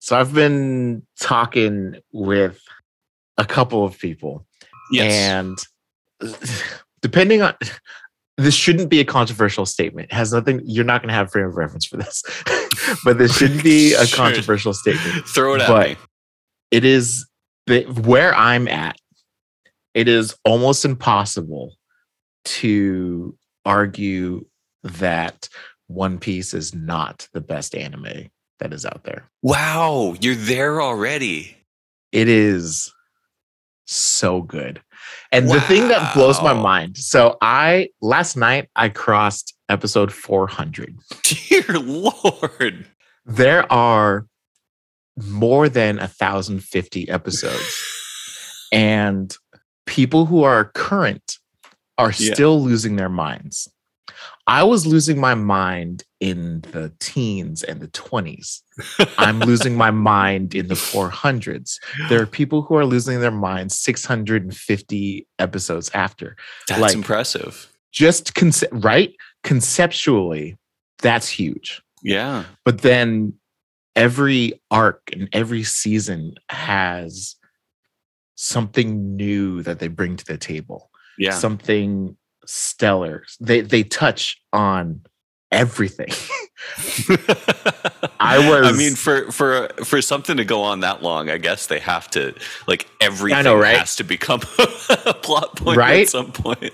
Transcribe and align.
So 0.00 0.18
I've 0.18 0.34
been 0.34 1.06
talking 1.20 1.96
with 2.12 2.60
a 3.38 3.44
couple 3.44 3.84
of 3.84 3.98
people, 3.98 4.46
Yes. 4.90 5.12
and 5.12 5.58
depending 7.02 7.42
on 7.42 7.54
this 8.36 8.54
shouldn't 8.54 8.88
be 8.88 9.00
a 9.00 9.04
controversial 9.04 9.66
statement. 9.66 10.10
It 10.10 10.14
has 10.14 10.32
nothing. 10.32 10.62
You're 10.64 10.84
not 10.86 11.02
going 11.02 11.08
to 11.08 11.14
have 11.14 11.30
frame 11.30 11.46
of 11.46 11.56
reference 11.56 11.84
for 11.86 11.98
this, 11.98 12.22
but 13.04 13.18
this 13.18 13.36
shouldn't 13.36 13.62
be 13.62 13.92
a 13.94 14.06
controversial 14.12 14.72
statement. 14.72 15.26
Throw 15.28 15.54
it 15.54 15.62
at 15.62 15.68
but- 15.68 15.88
me. 15.90 15.96
It 16.70 16.84
is 16.84 17.26
the, 17.66 17.82
where 17.82 18.34
I'm 18.34 18.68
at. 18.68 18.96
It 19.92 20.06
is 20.08 20.36
almost 20.44 20.84
impossible 20.84 21.74
to 22.44 23.36
argue 23.64 24.46
that 24.84 25.48
One 25.88 26.18
Piece 26.18 26.54
is 26.54 26.72
not 26.74 27.28
the 27.32 27.40
best 27.40 27.74
anime 27.74 28.30
that 28.60 28.72
is 28.72 28.86
out 28.86 29.04
there. 29.04 29.28
Wow, 29.42 30.14
you're 30.20 30.34
there 30.34 30.80
already. 30.80 31.56
It 32.12 32.28
is 32.28 32.92
so 33.86 34.42
good. 34.42 34.80
And 35.32 35.48
the 35.48 35.60
thing 35.60 35.88
that 35.88 36.14
blows 36.14 36.40
my 36.42 36.52
mind. 36.52 36.96
So 36.96 37.36
I 37.40 37.88
last 38.00 38.36
night 38.36 38.68
I 38.76 38.88
crossed 38.88 39.54
episode 39.68 40.12
400. 40.12 40.96
Dear 41.22 41.78
Lord. 41.78 42.86
There 43.26 43.70
are 43.72 44.26
more 45.28 45.68
than 45.68 45.96
1050 45.98 47.08
episodes. 47.08 47.84
and 48.72 49.36
people 49.86 50.26
who 50.26 50.42
are 50.42 50.66
current 50.74 51.38
are 51.98 52.12
Yeah. 52.16 52.34
still 52.34 52.62
losing 52.62 52.96
their 52.96 53.08
minds. 53.08 53.68
I 54.50 54.64
was 54.64 54.84
losing 54.84 55.20
my 55.20 55.36
mind 55.36 56.02
in 56.18 56.62
the 56.72 56.92
teens 56.98 57.62
and 57.62 57.80
the 57.80 57.86
20s. 57.86 58.62
I'm 59.16 59.38
losing 59.50 59.76
my 59.76 59.92
mind 59.92 60.56
in 60.56 60.66
the 60.66 60.74
400s. 60.74 61.76
There 62.08 62.20
are 62.20 62.26
people 62.40 62.62
who 62.62 62.74
are 62.74 62.84
losing 62.84 63.20
their 63.20 63.30
minds 63.30 63.78
650 63.78 65.28
episodes 65.38 65.88
after. 65.94 66.36
That's 66.66 66.80
like- 66.80 66.94
impressive. 66.94 67.70
Just 67.92 68.34
conce- 68.34 68.84
right? 68.84 69.14
Conceptually, 69.44 70.58
that's 70.98 71.28
huge. 71.28 71.80
Yeah. 72.02 72.42
But 72.64 72.82
then 72.82 73.34
every 73.94 74.60
arc 74.72 75.10
and 75.12 75.28
every 75.32 75.62
season 75.62 76.34
has 76.48 77.36
something 78.34 79.14
new 79.16 79.62
that 79.62 79.78
they 79.78 79.88
bring 79.88 80.16
to 80.16 80.24
the 80.24 80.38
table. 80.38 80.90
Yeah. 81.18 81.32
Something 81.32 82.16
stellar. 82.50 83.24
They 83.40 83.60
they 83.60 83.82
touch 83.84 84.40
on 84.52 85.02
everything. 85.52 86.08
I 88.20 88.38
was. 88.48 88.66
I 88.66 88.72
mean, 88.76 88.94
for 88.94 89.30
for 89.32 89.68
for 89.84 90.02
something 90.02 90.36
to 90.36 90.44
go 90.44 90.62
on 90.62 90.80
that 90.80 91.02
long, 91.02 91.30
I 91.30 91.38
guess 91.38 91.66
they 91.66 91.78
have 91.78 92.10
to 92.10 92.34
like 92.66 92.86
everything 93.00 93.44
right? 93.58 93.78
has 93.78 93.96
to 93.96 94.04
become 94.04 94.40
a 95.06 95.14
plot 95.14 95.56
point 95.56 95.78
Right? 95.78 96.02
at 96.02 96.08
some 96.08 96.32
point. 96.32 96.72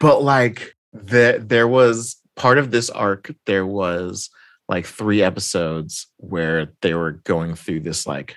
but 0.00 0.22
like 0.22 0.74
the 0.92 1.40
there 1.44 1.68
was 1.68 2.16
part 2.36 2.58
of 2.58 2.70
this 2.72 2.90
arc 2.90 3.30
there 3.46 3.66
was 3.66 4.30
like 4.68 4.86
three 4.86 5.22
episodes 5.22 6.08
where 6.16 6.72
they 6.80 6.94
were 6.94 7.12
going 7.12 7.54
through 7.54 7.80
this 7.80 8.06
like 8.06 8.36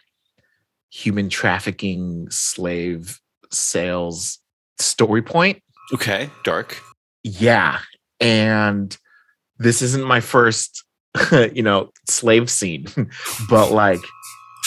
human 0.91 1.29
trafficking 1.29 2.29
slave 2.29 3.19
sales 3.51 4.39
story 4.79 5.21
point 5.21 5.61
Okay, 5.93 6.29
dark. 6.43 6.81
yeah 7.23 7.79
and 8.19 8.97
this 9.59 9.81
isn't 9.81 10.03
my 10.05 10.19
first 10.19 10.83
you 11.53 11.61
know 11.63 11.91
slave 12.09 12.49
scene 12.49 12.85
but 13.49 13.71
like 13.71 14.01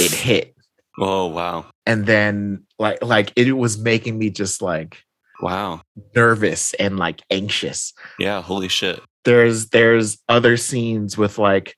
it 0.01 0.11
hit 0.13 0.55
Oh 0.99 1.27
wow, 1.29 1.65
and 1.87 2.05
then 2.05 2.65
like 2.79 3.03
like 3.03 3.33
it 3.37 3.53
was 3.53 3.79
making 3.79 4.19
me 4.19 4.29
just 4.31 4.61
like 4.61 5.03
wow. 5.41 5.81
nervous 6.15 6.75
and 6.75 6.99
like 6.99 7.23
anxious 7.31 7.95
Yeah, 8.19 8.43
holy 8.43 8.69
shit. 8.69 9.01
there's 9.25 9.69
there's 9.71 10.19
other 10.29 10.57
scenes 10.59 11.17
with 11.17 11.39
like 11.39 11.75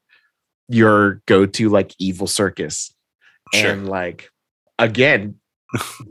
your 0.68 1.22
go-to 1.26 1.68
like 1.68 1.94
evil 1.98 2.26
circus 2.26 2.92
Sure. 3.54 3.70
and 3.70 3.88
like 3.88 4.30
again 4.78 5.36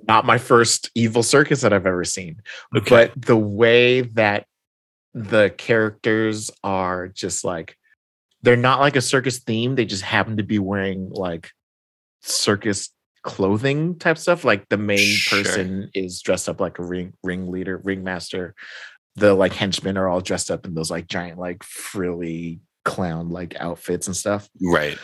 not 0.07 0.25
my 0.25 0.37
first 0.37 0.89
evil 0.95 1.23
circus 1.23 1.61
that 1.61 1.73
i've 1.73 1.85
ever 1.85 2.03
seen 2.03 2.41
Okay. 2.75 2.89
but 2.89 3.21
the 3.25 3.37
way 3.37 4.01
that 4.01 4.45
the 5.13 5.53
characters 5.57 6.49
are 6.63 7.07
just 7.07 7.43
like 7.43 7.75
they're 8.43 8.55
not 8.57 8.79
like 8.79 8.95
a 8.95 9.01
circus 9.01 9.39
theme 9.39 9.75
they 9.75 9.85
just 9.85 10.03
happen 10.03 10.37
to 10.37 10.43
be 10.43 10.57
wearing 10.59 11.09
like 11.11 11.51
circus 12.21 12.89
clothing 13.23 13.97
type 13.99 14.17
stuff 14.17 14.43
like 14.43 14.67
the 14.69 14.77
main 14.77 14.97
Sure. 14.97 15.43
person 15.43 15.89
is 15.93 16.21
dressed 16.21 16.49
up 16.49 16.59
like 16.59 16.79
a 16.79 16.83
ring 16.83 17.13
ringleader 17.23 17.77
ringmaster 17.83 18.55
the 19.15 19.33
like 19.33 19.53
henchmen 19.53 19.97
are 19.97 20.07
all 20.07 20.21
dressed 20.21 20.49
up 20.49 20.65
in 20.65 20.73
those 20.73 20.89
like 20.89 21.07
giant 21.07 21.37
like 21.37 21.61
frilly 21.63 22.61
clown 22.85 23.29
like 23.29 23.55
outfits 23.59 24.07
and 24.07 24.15
stuff 24.15 24.49
Right. 24.61 24.97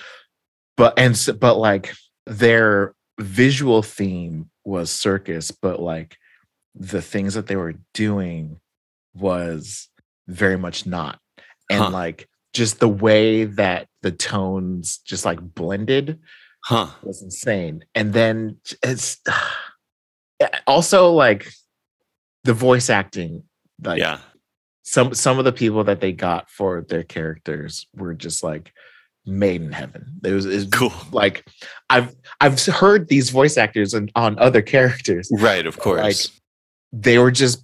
but 0.78 0.98
and 0.98 1.16
but 1.40 1.58
like 1.58 1.94
their 2.26 2.96
visual 3.20 3.82
theme 3.82 4.50
was 4.64 4.92
circus 4.92 5.52
but 5.52 5.80
like 5.82 6.18
the 6.76 7.02
things 7.02 7.34
that 7.34 7.48
they 7.48 7.56
were 7.56 7.74
doing 7.94 8.60
was 9.16 9.90
very 10.28 10.58
much 10.58 10.86
not 10.86 11.20
and 11.70 11.84
Huh. 11.84 11.90
like 11.90 12.30
just 12.54 12.80
the 12.80 12.88
way 12.90 13.46
that 13.46 13.88
the 14.02 14.12
tones 14.12 15.00
just 15.00 15.26
like 15.26 15.40
blended 15.42 16.20
Huh. 16.64 16.88
was 17.04 17.22
insane 17.22 17.86
and 17.96 18.14
then 18.14 18.58
it's 18.84 19.18
eh, 20.40 20.48
also 20.68 21.12
like 21.12 21.48
the 22.44 22.54
voice 22.54 22.90
acting 22.90 23.44
like 23.84 24.00
yeah. 24.00 24.20
some 24.84 25.14
some 25.14 25.40
of 25.40 25.46
the 25.46 25.52
people 25.52 25.84
that 25.86 26.02
they 26.02 26.12
got 26.12 26.50
for 26.50 26.82
their 26.88 27.04
characters 27.04 27.88
were 27.96 28.14
just 28.14 28.44
like 28.44 28.72
made 29.28 29.62
in 29.62 29.72
heaven. 29.72 30.06
It 30.24 30.32
was, 30.32 30.46
it 30.46 30.56
was 30.56 30.68
Cool. 30.68 30.94
like 31.12 31.46
I've 31.90 32.16
I've 32.42 32.64
heard 32.66 33.08
these 33.10 33.30
voice 33.30 33.58
actors 33.58 33.94
on, 33.94 34.10
on 34.16 34.38
other 34.40 34.62
characters. 34.62 35.30
Right. 35.32 35.66
Of 35.66 35.80
course. 35.80 36.02
Like 36.02 36.16
they 36.94 37.18
were 37.20 37.32
just 37.32 37.64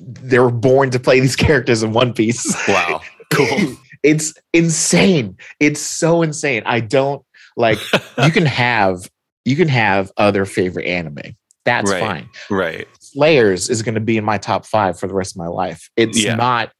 they 0.00 0.38
were 0.38 0.50
born 0.50 0.90
to 0.90 0.98
play 0.98 1.20
these 1.20 1.36
characters 1.46 1.82
in 1.82 1.92
One 1.92 2.12
Piece. 2.12 2.54
wow. 2.68 3.00
Cool. 3.32 3.76
it's 4.02 4.34
insane. 4.52 5.36
It's 5.60 5.80
so 5.80 6.22
insane. 6.22 6.62
I 6.66 6.80
don't 6.80 7.24
like 7.56 7.78
you 8.22 8.30
can 8.30 8.46
have 8.64 9.08
you 9.44 9.56
can 9.56 9.68
have 9.68 10.10
other 10.16 10.44
favorite 10.44 10.86
anime. 10.86 11.36
That's 11.64 11.90
Right. 11.90 12.00
fine. 12.00 12.28
right. 12.50 12.86
Slayers 13.00 13.70
is 13.70 13.82
going 13.82 13.94
to 13.94 14.00
be 14.00 14.16
in 14.18 14.24
my 14.24 14.36
top 14.38 14.66
five 14.66 14.98
for 14.98 15.06
the 15.06 15.14
rest 15.14 15.32
of 15.34 15.38
my 15.38 15.46
life. 15.46 15.88
It's 15.96 16.22
Yeah. 16.22 16.34
not 16.34 16.72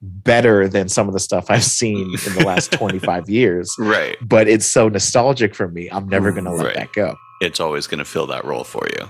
better 0.00 0.68
than 0.68 0.88
some 0.88 1.08
of 1.08 1.12
the 1.14 1.20
stuff 1.20 1.46
I've 1.50 1.64
seen 1.64 2.14
in 2.26 2.34
the 2.34 2.44
last 2.46 2.70
25 2.72 3.28
years, 3.30 3.74
Right. 3.78 4.16
but 4.22 4.48
it's 4.48 4.66
so 4.66 4.88
nostalgic 4.88 5.54
for 5.54 5.68
me. 5.68 5.88
I'm 5.90 6.08
never 6.08 6.30
going 6.32 6.44
to 6.44 6.52
let 6.52 6.66
Right. 6.66 6.74
that 6.76 6.92
go. 6.92 7.16
It's 7.40 7.60
always 7.60 7.86
going 7.86 7.98
to 7.98 8.04
fill 8.04 8.26
that 8.28 8.44
role 8.44 8.64
for 8.64 8.86
you. 8.98 9.08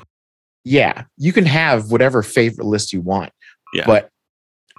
Yeah, 0.65 1.05
you 1.17 1.33
can 1.33 1.47
have 1.47 1.91
whatever 1.91 2.23
favorite 2.23 2.67
list 2.67 2.93
you 2.93 3.01
want, 3.01 3.33
Yeah. 3.75 3.85
but 3.87 4.09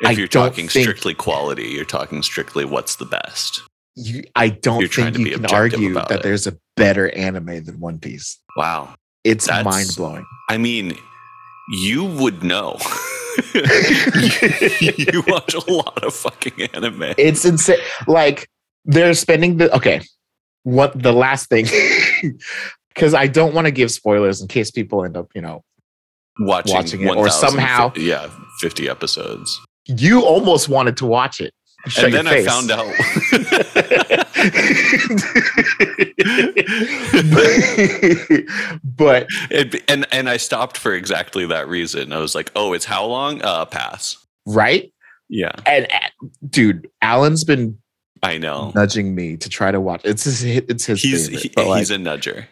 if 0.01 0.07
I 0.09 0.11
you're 0.11 0.27
talking 0.27 0.69
strictly 0.69 1.13
quality, 1.13 1.67
you're 1.69 1.85
talking 1.85 2.23
strictly 2.23 2.63
what's 2.65 2.95
the 2.95 3.05
best. 3.05 3.61
you, 3.95 4.23
I 4.35 4.49
don't 4.49 4.79
You're 4.79 4.89
think 4.89 5.15
to 5.15 5.19
you 5.19 5.25
be 5.25 5.31
can 5.35 5.45
argue 5.47 5.93
that 5.95 6.11
it. 6.11 6.23
there's 6.23 6.47
a 6.47 6.57
better 6.77 7.09
anime 7.09 7.65
than 7.65 7.79
One 7.81 7.97
Piece. 7.99 8.37
Wow. 8.55 8.95
It's 9.25 9.49
mind 9.49 9.89
blowing. 9.97 10.25
I 10.49 10.57
mean, 10.57 10.97
you 11.69 12.05
would 12.05 12.43
know. 12.43 12.77
you 13.53 15.23
watch 15.27 15.53
a 15.53 15.71
lot 15.71 16.03
of 16.03 16.13
fucking 16.13 16.67
anime. 16.73 17.13
It's 17.17 17.45
insane. 17.45 17.77
Like 18.07 18.49
they're 18.85 19.13
spending 19.13 19.57
the 19.57 19.73
okay. 19.75 20.01
What 20.63 21.01
the 21.01 21.13
last 21.13 21.49
thing? 21.49 21.67
Because 22.95 23.13
I 23.13 23.27
don't 23.27 23.53
want 23.53 23.65
to 23.65 23.71
give 23.71 23.91
spoilers 23.91 24.41
in 24.41 24.47
case 24.49 24.71
people 24.71 25.05
end 25.05 25.15
up, 25.15 25.27
you 25.33 25.41
know, 25.41 25.63
watching, 26.39 26.75
watching 26.75 27.01
it, 27.03 27.15
or 27.15 27.21
1,000 27.21 27.49
somehow- 27.49 27.93
yeah, 27.95 28.29
50 28.59 28.89
episodes. 28.89 29.61
you 29.85 30.21
almost 30.25 30.67
wanted 30.67 30.97
to 30.97 31.05
watch 31.05 31.39
it. 31.39 31.53
Shut 31.87 32.05
and 32.05 32.13
then 32.13 32.27
I 32.27 32.43
found 32.43 32.71
out. 32.71 32.85
but 38.83 39.27
It, 39.49 39.83
and 39.89 40.05
and 40.11 40.29
I 40.29 40.37
stopped 40.37 40.77
for 40.77 40.93
exactly 40.93 41.45
that 41.47 41.67
reason. 41.67 42.13
I 42.13 42.19
was 42.19 42.35
like, 42.35 42.51
"Oh, 42.55 42.73
it's 42.73 42.85
how 42.85 43.05
long? 43.05 43.41
Uh, 43.41 43.65
pass." 43.65 44.17
right 44.45 44.91
Yeah, 45.29 45.51
and 45.67 45.85
uh, 45.93 46.27
dude 46.49 46.89
alan's 47.01 47.43
been 47.43 47.77
I 48.23 48.37
know. 48.39 48.71
nudging 48.73 49.13
me 49.13 49.37
to 49.37 49.47
try 49.49 49.69
to 49.71 49.79
watch 49.79 50.01
it's 50.03 50.23
his 50.23 50.43
it's 50.43 50.85
his 50.85 51.01
He's 51.03 51.27
favorite, 51.29 51.53
he- 51.55 51.69
like, 51.69 51.79
he's 51.79 51.91
a 51.91 51.97
nudger. 51.97 52.45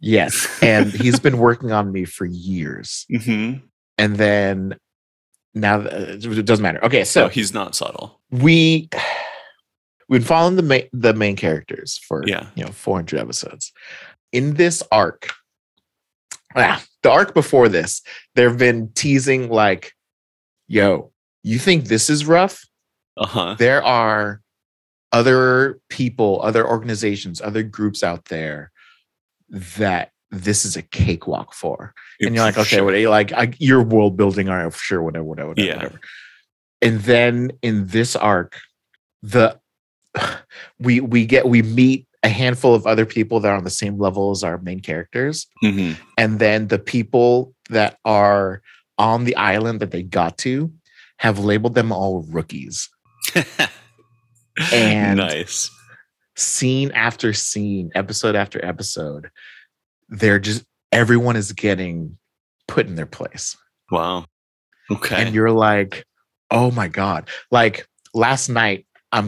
yes 0.00 0.48
and 0.62 0.90
he's 0.92 1.20
been 1.20 1.38
working 1.38 1.70
on 1.70 1.92
me 1.92 2.04
for 2.06 2.24
years 2.24 3.06
hmm 3.22 3.52
and 3.98 4.16
then 4.16 4.76
now 5.54 5.76
uh, 5.80 6.16
it 6.20 6.44
doesn't 6.46 6.62
matter 6.62 6.84
okay 6.84 7.04
So 7.04 7.24
so 7.24 7.28
he's 7.28 7.54
not 7.54 7.76
subtle. 7.76 8.20
we 8.32 8.88
we've 10.08 10.20
been 10.22 10.26
following 10.26 10.56
the 10.56 10.62
main 10.62 10.88
the 10.92 11.14
main 11.14 11.36
characters 11.36 12.00
for 12.08 12.24
Yeah. 12.26 12.46
you 12.56 12.64
know 12.64 12.72
400 12.72 13.20
episodes 13.20 13.72
in 14.34 14.54
this 14.54 14.82
arc, 14.92 15.30
ah, 16.56 16.82
the 17.02 17.10
arc 17.10 17.32
before 17.34 17.68
this, 17.68 18.02
they've 18.34 18.58
been 18.58 18.90
teasing 18.94 19.48
like, 19.48 19.92
yo, 20.68 21.12
you 21.42 21.58
think 21.58 21.84
this 21.84 22.10
is 22.10 22.26
rough? 22.26 22.64
Uh 23.16 23.26
huh. 23.26 23.54
There 23.58 23.82
are 23.82 24.40
other 25.12 25.78
people, 25.88 26.40
other 26.42 26.66
organizations, 26.66 27.40
other 27.40 27.62
groups 27.62 28.02
out 28.02 28.24
there 28.26 28.72
that 29.48 30.10
this 30.30 30.64
is 30.64 30.76
a 30.76 30.82
cakewalk 30.82 31.54
for. 31.54 31.94
And 32.20 32.34
you're 32.34 32.44
like, 32.44 32.58
okay, 32.58 32.80
what 32.80 32.94
you 32.98 33.08
like 33.10 33.32
I, 33.32 33.52
you're 33.58 33.82
world 33.82 34.16
building, 34.16 34.48
all 34.48 34.56
right, 34.56 34.72
for 34.72 34.78
sure, 34.78 35.02
whatever, 35.02 35.24
whatever, 35.24 35.48
whatever, 35.50 35.66
Yeah. 35.68 35.76
whatever. 35.76 36.00
And 36.82 37.00
then 37.00 37.52
in 37.62 37.86
this 37.86 38.16
arc, 38.16 38.58
the 39.22 39.60
we 40.80 41.00
we 41.00 41.24
get 41.26 41.46
we 41.46 41.62
meet 41.62 42.08
a 42.24 42.28
handful 42.28 42.74
of 42.74 42.86
other 42.86 43.06
people 43.06 43.38
that 43.38 43.50
are 43.52 43.56
on 43.56 43.62
the 43.64 43.70
same 43.70 43.98
level 43.98 44.30
as 44.32 44.42
our 44.42 44.58
main 44.58 44.80
characters 44.80 45.46
hmm 45.62 45.92
and 46.18 46.38
then 46.40 46.66
the 46.68 46.78
people 46.78 47.54
that 47.70 47.98
are 48.04 48.60
on 48.98 49.24
the 49.24 49.36
island 49.36 49.78
that 49.80 49.90
they 49.92 50.02
got 50.02 50.36
to 50.38 50.72
have 51.18 51.38
labeled 51.38 51.74
them 51.74 51.92
all 51.92 52.22
rookies 52.30 52.88
And- 54.72 55.18
nice. 55.18 55.70
scene 56.36 56.90
after 56.92 57.32
scene 57.32 57.90
episode 57.94 58.34
after 58.36 58.64
episode 58.64 59.30
they're 60.08 60.38
just 60.40 60.64
everyone 60.92 61.36
is 61.36 61.52
getting 61.52 62.16
put 62.68 62.86
in 62.86 62.94
their 62.96 63.06
place 63.06 63.56
Wow. 63.90 64.24
Okay. 64.90 65.16
and 65.22 65.34
you're 65.34 65.50
like 65.52 66.04
oh 66.50 66.70
my 66.70 66.88
god 66.88 67.28
like 67.50 67.86
last 68.14 68.48
night 68.48 68.86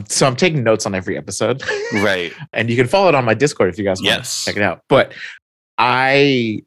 so 0.08 0.26
i'm 0.26 0.36
taking 0.36 0.62
notes 0.64 0.84
on 0.86 0.94
every 0.94 1.16
episode 1.16 1.62
right. 1.94 2.32
and 2.52 2.68
you 2.70 2.76
can 2.76 2.86
follow 2.86 3.08
it 3.08 3.14
on 3.14 3.24
my 3.24 3.34
discord 3.34 3.68
if 3.68 3.78
you 3.78 3.84
guys 3.84 3.98
want 3.98 4.06
Yes. 4.06 4.44
to 4.44 4.50
check 4.50 4.56
it 4.56 4.62
out 4.62 4.80
but 4.88 5.12
i 5.78 6.62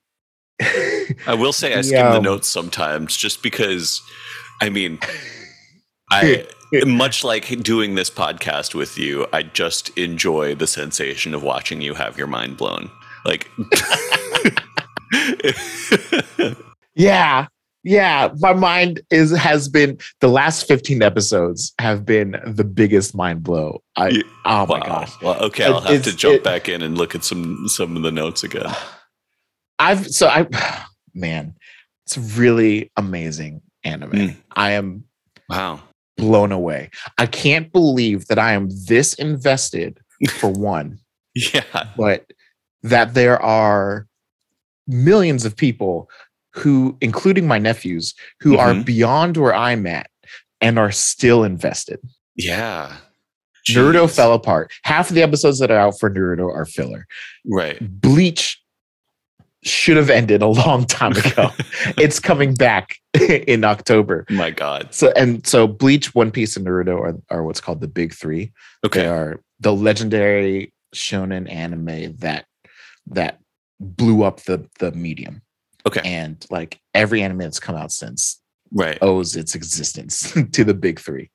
I 1.28 1.34
will 1.36 1.54
say 1.54 1.74
I 1.74 1.78
The, 1.82 1.84
skim 1.84 2.06
the 2.12 2.18
um, 2.18 2.24
notes 2.24 2.48
sometimes 2.48 3.16
just 3.18 3.42
because 3.42 4.02
I 4.62 4.70
mean 4.70 5.00
I 6.12 6.46
much 6.86 7.24
like 7.24 7.62
doing 7.64 7.96
this 7.96 8.10
podcast 8.10 8.76
with 8.76 8.98
you, 8.98 9.26
I 9.34 9.42
just 9.44 9.90
enjoy 9.98 10.54
the 10.56 10.68
sensation 10.68 11.34
of 11.34 11.42
watching 11.44 11.82
you 11.82 11.94
have 11.96 12.18
your 12.18 12.28
mind 12.28 12.58
blown. 12.58 12.90
Like 13.26 13.50
Yeah. 16.96 17.48
Yeah, 17.84 18.30
my 18.40 18.54
mind 18.54 19.02
is 19.10 19.32
has 19.38 19.70
been 19.70 19.98
the 20.20 20.28
last 20.28 20.68
15 20.68 21.02
episodes 21.02 21.74
have 21.80 22.06
been 22.06 22.36
the 22.46 22.66
biggest 22.66 23.16
mind 23.16 23.44
blow. 23.44 23.82
I 23.96 24.10
Yeah. 24.10 24.22
oh 24.46 24.66
my 24.66 24.80
wow. 24.80 24.86
gosh. 24.86 25.22
Well, 25.22 25.36
okay, 25.46 25.64
I'll 25.66 25.80
have 25.82 26.04
to 26.04 26.16
jump 26.16 26.36
it- 26.36 26.44
back 26.44 26.68
in 26.68 26.82
and 26.82 26.98
look 26.98 27.16
at 27.16 27.24
some 27.24 27.68
some 27.68 27.96
of 27.96 28.04
the 28.04 28.12
notes 28.12 28.44
again. 28.44 28.66
I've 29.80 30.08
so 30.08 30.28
I 30.28 30.48
man, 31.14 31.56
it's 32.06 32.18
really 32.38 32.92
amazing 32.98 33.62
anime. 33.84 34.12
Mm. 34.12 34.36
I 34.56 34.72
am 34.72 35.06
Wow. 35.50 35.82
blown 36.18 36.52
away. 36.52 36.90
I 37.18 37.26
can't 37.26 37.72
believe 37.72 38.28
that 38.28 38.38
I 38.38 38.54
am 38.54 38.70
this 38.88 39.14
invested 39.16 40.00
for 40.32 40.50
one, 40.52 41.00
Yeah. 41.34 41.64
but 41.98 42.26
that 42.84 43.14
there 43.14 43.42
are 43.42 44.06
millions 44.88 45.46
of 45.46 45.56
people 45.56 46.10
who, 46.54 46.98
including 47.02 47.48
my 47.48 47.58
nephews, 47.60 48.14
who 48.40 48.58
are 48.58 48.74
Mhm. 48.74 48.86
beyond 48.86 49.38
where 49.38 49.54
I'm 49.54 49.86
at 49.88 50.10
and 50.62 50.78
are 50.80 50.92
still 50.92 51.44
invested. 51.44 52.00
Yeah. 52.36 52.96
Naruto 53.70 54.10
fell 54.14 54.34
apart. 54.34 54.72
Half 54.84 55.10
of 55.10 55.16
the 55.16 55.22
episodes 55.22 55.60
that 55.60 55.70
are 55.70 55.78
out 55.78 56.00
for 56.00 56.10
Naruto 56.10 56.52
are 56.54 56.66
filler. 56.66 57.06
Right. 57.46 57.78
Bleach 58.02 58.60
should 59.64 59.98
have 59.98 60.10
ended 60.10 60.42
a 60.42 60.48
long 60.48 60.86
time 60.86 61.12
ago. 61.18 61.52
it's 61.98 62.20
coming 62.20 62.56
back 62.56 62.96
in 63.14 63.64
October. 63.64 64.26
My 64.30 64.50
God. 64.52 64.88
So 64.94 65.12
and 65.16 65.46
so 65.46 65.68
Bleach, 65.68 66.16
One 66.16 66.32
Piece, 66.32 66.56
and 66.58 66.66
Naruto 66.66 66.98
are, 67.00 67.16
are 67.30 67.44
what's 67.44 67.62
called 67.62 67.82
the 67.82 67.88
big 67.88 68.14
three. 68.14 68.52
They 68.84 68.88
Okay. 68.88 69.06
are 69.06 69.42
the 69.60 69.74
legendary 69.74 70.74
shonen 70.96 71.52
anime 71.52 72.16
that 72.20 72.46
that 73.08 73.40
blew 73.80 74.24
up 74.24 74.42
the 74.44 74.66
the 74.80 74.92
medium. 74.94 75.42
Okay. 75.98 76.02
And 76.04 76.46
like 76.50 76.80
every 76.94 77.22
anime 77.22 77.40
that's 77.40 77.60
come 77.60 77.76
out 77.76 77.92
since 77.92 78.42
Right. 78.72 78.98
owes 79.02 79.36
its 79.36 79.56
existence 79.56 80.32
to 80.52 80.64
the 80.64 80.74
big 80.76 81.00
three. 81.00 81.30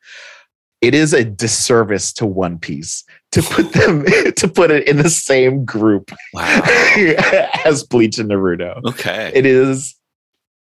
It 0.80 0.94
is 0.94 1.12
a 1.14 1.24
disservice 1.24 2.12
to 2.14 2.26
One 2.26 2.58
Piece 2.58 3.04
to 3.32 3.42
put 3.42 3.72
them 3.72 4.04
to 4.36 4.48
put 4.48 4.70
it 4.70 4.86
in 4.86 4.98
the 4.98 5.10
same 5.10 5.64
group 5.64 6.12
Wow. 6.32 6.60
as 7.64 7.82
Bleach 7.84 8.18
and 8.18 8.30
Naruto. 8.30 8.80
Okay. 8.90 9.32
It 9.34 9.46
is 9.46 9.94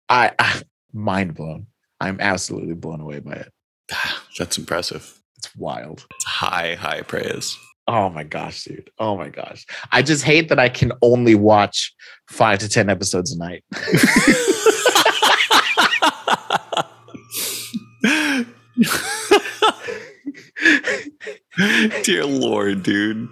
I, 0.09 0.33
I 0.39 0.63
mind 0.93 1.35
blown. 1.35 1.67
I'm 2.01 2.21
absolutely 2.21 2.75
blown 2.75 3.01
away 3.01 3.21
by 3.21 3.33
it. 3.33 3.53
That's 4.39 4.59
impressive. 4.59 5.21
It's 5.37 5.55
wild. 5.57 6.05
It's 6.17 6.25
high, 6.25 6.75
high 6.75 7.03
praise. 7.03 7.57
Oh 7.89 8.11
my 8.11 8.23
gosh, 8.23 8.65
dude. 8.65 8.91
Oh 8.99 9.17
my 9.17 9.31
gosh. 9.31 9.65
I 9.91 10.03
just 10.03 10.23
hate 10.23 10.51
that 10.51 10.59
I 10.59 10.69
can 10.69 10.93
only 11.01 11.35
watch 11.35 11.95
five 12.29 12.59
to 12.59 12.69
10 12.69 12.91
episodes 12.91 13.33
a 13.33 13.39
night. 13.39 13.65
Dear 22.05 22.27
Lord, 22.27 22.83
dude. 22.83 23.31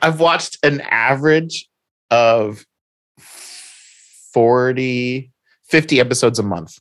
I've 0.00 0.20
watched 0.20 0.64
an 0.64 0.80
average 0.82 1.68
of 2.12 2.64
40, 4.32 5.32
50 5.64 6.00
episodes 6.00 6.38
a 6.38 6.44
month. 6.44 6.78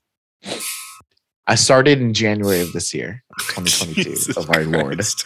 I 1.48 1.56
started 1.56 2.00
in 2.00 2.14
January 2.14 2.62
of 2.62 2.74
this 2.74 2.94
year, 2.94 3.24
2022, 3.40 4.04
Jesus 4.04 4.38
of 4.38 4.50
our 4.52 4.64
Lord, 4.64 4.96
Christ. 4.96 5.26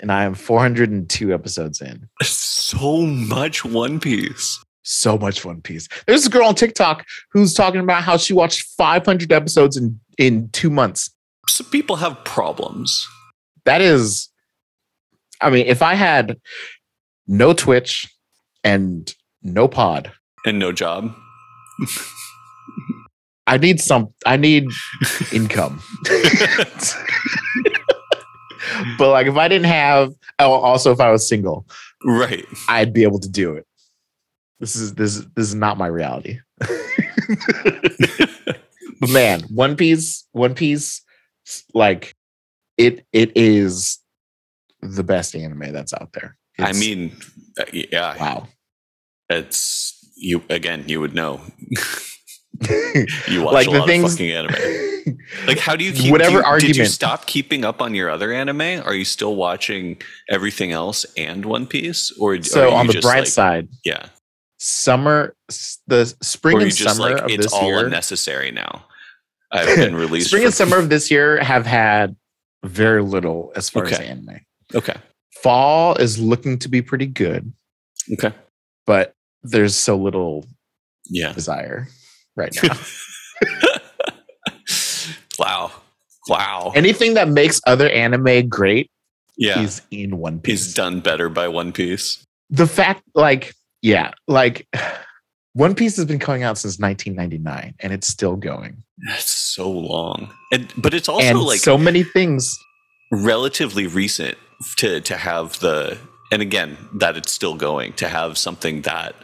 And 0.00 0.12
I 0.12 0.24
am 0.24 0.34
402 0.34 1.32
episodes 1.32 1.80
in. 1.80 2.08
So 2.22 3.02
much 3.02 3.64
One 3.64 3.98
Piece. 4.00 4.62
So 4.82 5.18
much 5.18 5.44
One 5.44 5.60
Piece. 5.62 5.88
There's 6.06 6.26
a 6.26 6.30
girl 6.30 6.46
on 6.46 6.54
TikTok 6.54 7.04
who's 7.32 7.54
talking 7.54 7.80
about 7.80 8.02
how 8.02 8.16
she 8.16 8.32
watched 8.32 8.62
500 8.76 9.32
episodes 9.32 9.76
in 9.76 9.98
in 10.18 10.48
two 10.50 10.70
months. 10.70 11.10
Some 11.48 11.66
people 11.68 11.96
have 11.96 12.24
problems. 12.24 13.06
That 13.64 13.80
is, 13.80 14.28
I 15.40 15.50
mean, 15.50 15.66
if 15.66 15.82
I 15.82 15.94
had 15.94 16.38
no 17.26 17.52
Twitch 17.52 18.08
and 18.64 19.12
no 19.42 19.68
pod, 19.68 20.12
And 20.44 20.58
no 20.58 20.72
job. 20.72 21.14
I 23.46 23.58
need 23.58 23.80
some. 23.80 24.08
I 24.24 24.36
need 24.36 24.68
income. 25.32 25.82
but 28.98 29.10
like, 29.10 29.26
if 29.26 29.36
I 29.36 29.48
didn't 29.48 29.66
have, 29.66 30.12
oh, 30.38 30.52
also 30.52 30.92
if 30.92 31.00
I 31.00 31.10
was 31.10 31.26
single, 31.28 31.66
right. 32.04 32.44
I'd 32.68 32.92
be 32.92 33.02
able 33.02 33.20
to 33.20 33.28
do 33.28 33.54
it. 33.54 33.66
This 34.60 34.76
is 34.76 34.94
this 34.94 35.16
is 35.16 35.26
this 35.34 35.48
is 35.48 35.54
not 35.54 35.76
my 35.76 35.86
reality. 35.86 36.38
but 39.00 39.10
man, 39.10 39.42
One 39.50 39.76
Piece, 39.76 40.26
One 40.32 40.54
Piece, 40.54 41.02
like 41.74 42.14
it 42.78 43.06
it 43.12 43.32
is 43.36 43.98
the 44.80 45.04
best 45.04 45.34
anime 45.34 45.72
that's 45.72 45.92
out 45.92 46.12
there. 46.12 46.36
I 46.58 46.72
mean, 46.72 47.16
uh, 47.58 47.64
yeah, 47.72 48.16
wow. 48.18 48.48
it's 49.28 50.10
you 50.16 50.42
again. 50.48 50.84
You 50.86 51.00
would 51.00 51.14
know. 51.14 51.40
You 53.28 53.42
watch 53.42 53.54
Like 53.54 53.68
a 53.68 53.70
the 53.70 53.78
lot 53.78 53.86
things- 53.88 54.04
of 54.04 54.10
fucking 54.18 54.32
anime. 54.32 54.82
Like, 55.46 55.58
how 55.60 55.76
do 55.76 55.84
you 55.84 55.92
keep? 55.92 56.10
Whatever 56.10 56.42
do 56.42 56.66
you- 56.66 56.72
Did 56.72 56.76
you 56.76 56.84
stop 56.86 57.26
keeping 57.26 57.64
up 57.64 57.80
on 57.80 57.94
your 57.94 58.10
other 58.10 58.32
anime? 58.32 58.82
Are 58.84 58.94
you 58.94 59.04
still 59.04 59.36
watching 59.36 60.00
everything 60.28 60.72
else 60.72 61.06
and 61.16 61.44
One 61.44 61.64
Piece, 61.66 62.10
or 62.18 62.42
so 62.42 62.72
on 62.72 62.88
the 62.88 63.00
bright 63.00 63.20
like- 63.20 63.26
side, 63.28 63.68
yeah, 63.84 64.06
summer, 64.58 65.36
the 65.86 66.12
spring 66.22 66.60
and 66.60 66.74
just 66.74 66.96
summer 66.96 67.14
like 67.14 67.22
of 67.22 67.30
it's 67.30 67.44
this 67.44 67.52
all 67.52 67.66
year, 67.66 67.84
unnecessary 67.84 68.50
now? 68.50 68.84
I've 69.52 69.76
been 69.76 69.94
released. 69.94 70.28
spring 70.28 70.44
and 70.44 70.52
summer 70.54 70.76
of 70.78 70.88
this 70.88 71.08
year 71.08 71.40
have 71.42 71.66
had 71.66 72.16
very 72.64 73.02
little 73.02 73.52
as 73.54 73.70
far 73.70 73.84
as 73.86 73.98
anime. 74.00 74.40
Okay. 74.74 74.96
Fall 75.40 75.94
is 75.96 76.18
looking 76.18 76.58
to 76.58 76.68
be 76.68 76.82
pretty 76.82 77.06
good, 77.06 77.52
Okay. 78.14 78.32
but 78.86 79.14
there's 79.44 79.76
so 79.76 79.96
little 79.96 80.44
Yeah. 81.08 81.32
desire 81.32 81.86
right 82.36 82.54
now. 82.62 82.76
wow. 85.38 85.72
Wow. 86.28 86.72
Anything 86.74 87.14
that 87.14 87.28
makes 87.28 87.60
other 87.66 87.88
anime 87.90 88.48
great 88.48 88.90
yeah. 89.36 89.60
is 89.60 89.82
in 89.90 90.18
One 90.18 90.40
Piece. 90.40 90.66
He's 90.66 90.74
done 90.74 91.00
better 91.00 91.28
by 91.28 91.48
One 91.48 91.72
Piece. 91.72 92.22
The 92.50 92.66
fact, 92.66 93.02
like, 93.14 93.54
yeah, 93.82 94.12
like 94.26 94.66
One 95.52 95.74
Piece 95.74 95.96
has 95.96 96.04
been 96.04 96.18
coming 96.18 96.42
out 96.42 96.58
since 96.58 96.78
1999 96.78 97.74
and 97.80 97.92
it's 97.92 98.08
still 98.08 98.36
going. 98.36 98.82
That's 99.06 99.30
so 99.30 99.70
long. 99.70 100.30
And 100.52 100.72
but 100.76 100.94
it's 100.94 101.08
also 101.08 101.26
and 101.26 101.40
like 101.40 101.60
so 101.60 101.78
many 101.78 102.02
things. 102.02 102.58
relatively 103.12 103.86
recent 103.86 104.36
to 104.78 105.00
to 105.02 105.16
have 105.16 105.58
the 105.60 105.98
and 106.32 106.42
again 106.42 106.76
that 106.94 107.16
it's 107.16 107.30
still 107.32 107.54
going 107.54 107.92
to 107.94 108.08
have 108.08 108.38
something 108.38 108.82
that 108.82 109.14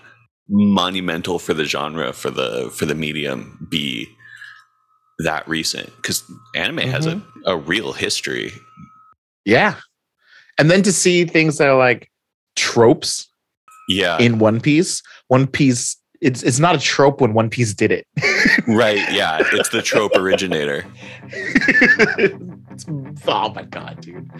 monumental 0.53 1.39
for 1.39 1.55
the 1.55 1.65
genre 1.65 2.13
for 2.13 2.31
the 2.31 2.71
for 2.75 2.85
the 2.85 2.95
medium 2.95 3.67
be 3.71 4.07
that 5.19 5.49
recent 5.49 5.87
because 5.97 6.23
anime 6.55 6.79
has 6.79 7.07
a, 7.07 7.13
mm-hmm. 7.15 7.41
a 7.47 7.57
real 7.57 7.93
history 7.93 8.53
Yeah. 9.47 9.77
And 10.59 10.71
then 10.71 10.83
to 10.83 10.93
see 10.93 11.25
things 11.25 11.57
that 11.57 11.69
are 11.69 11.79
like 11.79 12.11
tropes 12.55 13.29
yeah 13.89 14.19
in 14.19 14.39
One 14.39 14.61
Piece. 14.61 15.03
One 15.29 15.47
Piece, 15.47 15.97
it's 16.21 16.43
it's 16.43 16.59
not 16.59 16.77
a 16.77 16.79
trope 16.79 17.23
when 17.23 17.33
One 17.33 17.49
Piece 17.49 17.73
did 17.73 17.91
it. 17.91 18.07
right 18.69 18.99
yeah 19.11 19.39
it's 19.53 19.71
the 19.71 19.81
trope 19.81 20.13
originator 20.15 20.85
It's- 21.33 22.85
oh 23.27 23.49
my 23.55 23.63
god, 23.63 24.01
dude. 24.03 24.31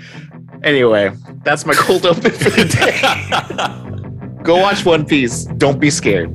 Anyway, 0.63 1.11
that's 1.45 1.65
my 1.65 1.75
cold 1.75 2.05
open 2.05 2.31
for 2.31 2.51
the 2.51 2.65
day. 2.65 3.99
Go 4.43 4.57
watch 4.57 4.85
One 4.85 5.07
Piece. 5.07 5.45
Don't 5.45 5.79
be 5.79 5.89
scared. 5.89 6.35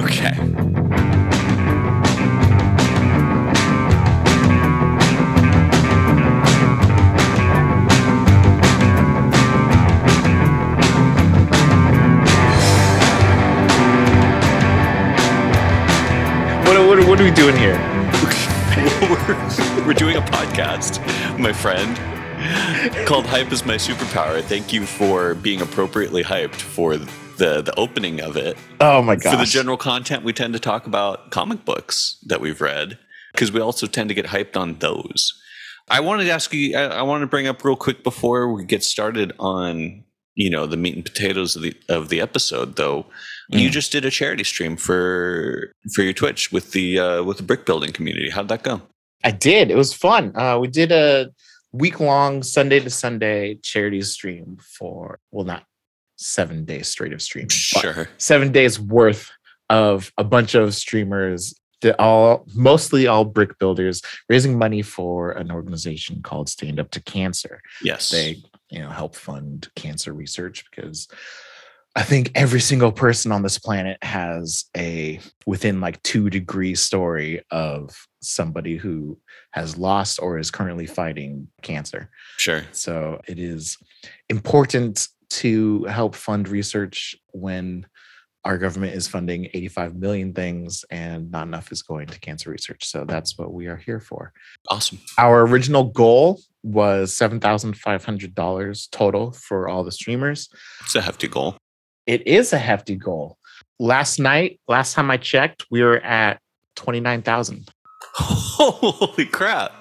okay 0.00 0.32
What, 16.64 16.86
what, 16.88 17.06
what 17.06 17.20
are 17.20 17.24
we 17.24 17.30
doing 17.32 17.56
here? 17.56 17.76
we're, 19.02 19.86
we're 19.86 19.92
doing 19.92 20.16
a 20.16 20.22
podcast, 20.22 20.98
my 21.38 21.52
friend, 21.52 21.98
called 23.06 23.26
Hype 23.26 23.52
is 23.52 23.64
My 23.64 23.74
Superpower. 23.76 24.42
Thank 24.42 24.72
you 24.72 24.84
for 24.84 25.34
being 25.34 25.60
appropriately 25.60 26.24
hyped 26.24 26.56
for 26.56 26.96
the, 26.96 27.62
the 27.62 27.72
opening 27.76 28.20
of 28.20 28.36
it. 28.36 28.56
Oh 28.80 29.00
my 29.02 29.14
god. 29.16 29.30
For 29.32 29.36
the 29.36 29.44
general 29.44 29.76
content, 29.76 30.24
we 30.24 30.32
tend 30.32 30.52
to 30.54 30.58
talk 30.60 30.86
about 30.86 31.30
comic 31.30 31.64
books 31.64 32.18
that 32.26 32.40
we've 32.40 32.60
read 32.60 32.98
because 33.32 33.52
we 33.52 33.60
also 33.60 33.86
tend 33.86 34.08
to 34.08 34.14
get 34.14 34.26
hyped 34.26 34.56
on 34.56 34.74
those. 34.80 35.40
I 35.88 36.00
wanted 36.00 36.24
to 36.24 36.30
ask 36.30 36.52
you, 36.52 36.76
I, 36.76 36.86
I 36.86 37.02
wanted 37.02 37.22
to 37.22 37.26
bring 37.28 37.46
up 37.46 37.64
real 37.64 37.76
quick 37.76 38.02
before 38.02 38.52
we 38.52 38.64
get 38.64 38.82
started 38.82 39.32
on 39.38 40.04
you 40.34 40.48
know 40.48 40.66
the 40.66 40.78
meat 40.78 40.94
and 40.96 41.04
potatoes 41.04 41.54
of 41.56 41.62
the 41.62 41.76
of 41.90 42.08
the 42.08 42.18
episode 42.18 42.76
though 42.76 43.04
you 43.50 43.68
Mm. 43.68 43.72
just 43.72 43.92
did 43.92 44.06
a 44.06 44.10
charity 44.10 44.44
stream 44.44 44.78
for 44.78 45.74
for 45.94 46.00
your 46.00 46.14
twitch 46.14 46.50
with 46.50 46.72
the 46.72 46.98
uh 46.98 47.22
with 47.22 47.36
the 47.36 47.42
brick 47.42 47.66
building 47.66 47.92
community 47.92 48.30
how'd 48.30 48.48
that 48.48 48.62
go 48.62 48.80
I 49.24 49.30
did. 49.30 49.70
It 49.70 49.76
was 49.76 49.92
fun. 49.92 50.32
Uh, 50.34 50.58
we 50.58 50.66
did 50.68 50.90
a 50.90 51.28
week 51.72 52.00
long 52.00 52.42
Sunday 52.42 52.80
to 52.80 52.90
Sunday 52.90 53.54
charity 53.56 54.02
stream 54.02 54.58
for, 54.60 55.18
well, 55.30 55.44
not 55.44 55.64
seven 56.16 56.64
days 56.64 56.88
straight 56.88 57.12
of 57.12 57.20
streaming, 57.22 57.48
sure 57.50 58.08
seven 58.18 58.52
days 58.52 58.78
worth 58.78 59.30
of 59.70 60.12
a 60.18 60.24
bunch 60.24 60.54
of 60.54 60.74
streamers, 60.74 61.54
that 61.80 61.98
all 61.98 62.46
mostly 62.54 63.06
all 63.06 63.24
brick 63.24 63.58
builders, 63.58 64.02
raising 64.28 64.56
money 64.56 64.82
for 64.82 65.32
an 65.32 65.50
organization 65.50 66.22
called 66.22 66.48
Stand 66.48 66.78
Up 66.78 66.90
to 66.92 67.02
Cancer. 67.02 67.60
yes 67.82 68.10
They, 68.10 68.42
you 68.70 68.78
know, 68.78 68.90
help 68.90 69.16
fund 69.16 69.68
cancer 69.74 70.12
research 70.12 70.64
because 70.70 71.08
I 71.94 72.02
think 72.02 72.32
every 72.34 72.60
single 72.60 72.90
person 72.90 73.32
on 73.32 73.42
this 73.42 73.58
planet 73.58 73.98
has 74.02 74.64
a 74.76 75.20
within 75.46 75.80
like 75.80 76.02
two 76.02 76.30
degree 76.30 76.74
story 76.74 77.42
of 77.50 78.06
somebody 78.22 78.76
who 78.76 79.18
has 79.50 79.76
lost 79.76 80.18
or 80.22 80.38
is 80.38 80.50
currently 80.50 80.86
fighting 80.86 81.48
cancer. 81.60 82.08
sure 82.38 82.62
So 82.72 83.20
it 83.28 83.38
is 83.38 83.76
important 84.30 85.08
to 85.30 85.84
help 85.84 86.14
fund 86.14 86.48
research 86.48 87.14
when 87.32 87.86
our 88.44 88.58
government 88.58 88.94
is 88.94 89.06
funding 89.06 89.44
85 89.54 89.94
million 89.94 90.32
things 90.32 90.84
and 90.90 91.30
not 91.30 91.46
enough 91.46 91.70
is 91.70 91.82
going 91.82 92.08
to 92.08 92.18
cancer 92.18 92.50
research. 92.50 92.86
So 92.86 93.04
that's 93.04 93.38
what 93.38 93.52
we 93.52 93.66
are 93.66 93.76
here 93.76 94.00
for. 94.00 94.32
awesome 94.68 94.98
Our 95.18 95.46
original 95.46 95.84
goal 95.84 96.40
was 96.62 97.14
$7,500 97.14 98.90
total 98.90 99.32
for 99.32 99.68
all 99.68 99.84
the 99.84 99.92
streamers. 99.92 100.48
it's 100.80 100.94
a 100.94 101.02
hefty 101.02 101.28
goal 101.28 101.56
It 102.06 102.26
is 102.26 102.52
a 102.52 102.58
hefty 102.58 102.96
goal. 102.96 103.38
Last 103.78 104.18
night, 104.18 104.60
last 104.68 104.94
time 104.94 105.10
I 105.10 105.16
checked, 105.16 105.66
we 105.70 105.82
were 105.82 105.98
at 106.00 106.40
29,000. 106.76 107.68
holy 108.14 109.26
crap 109.26 109.72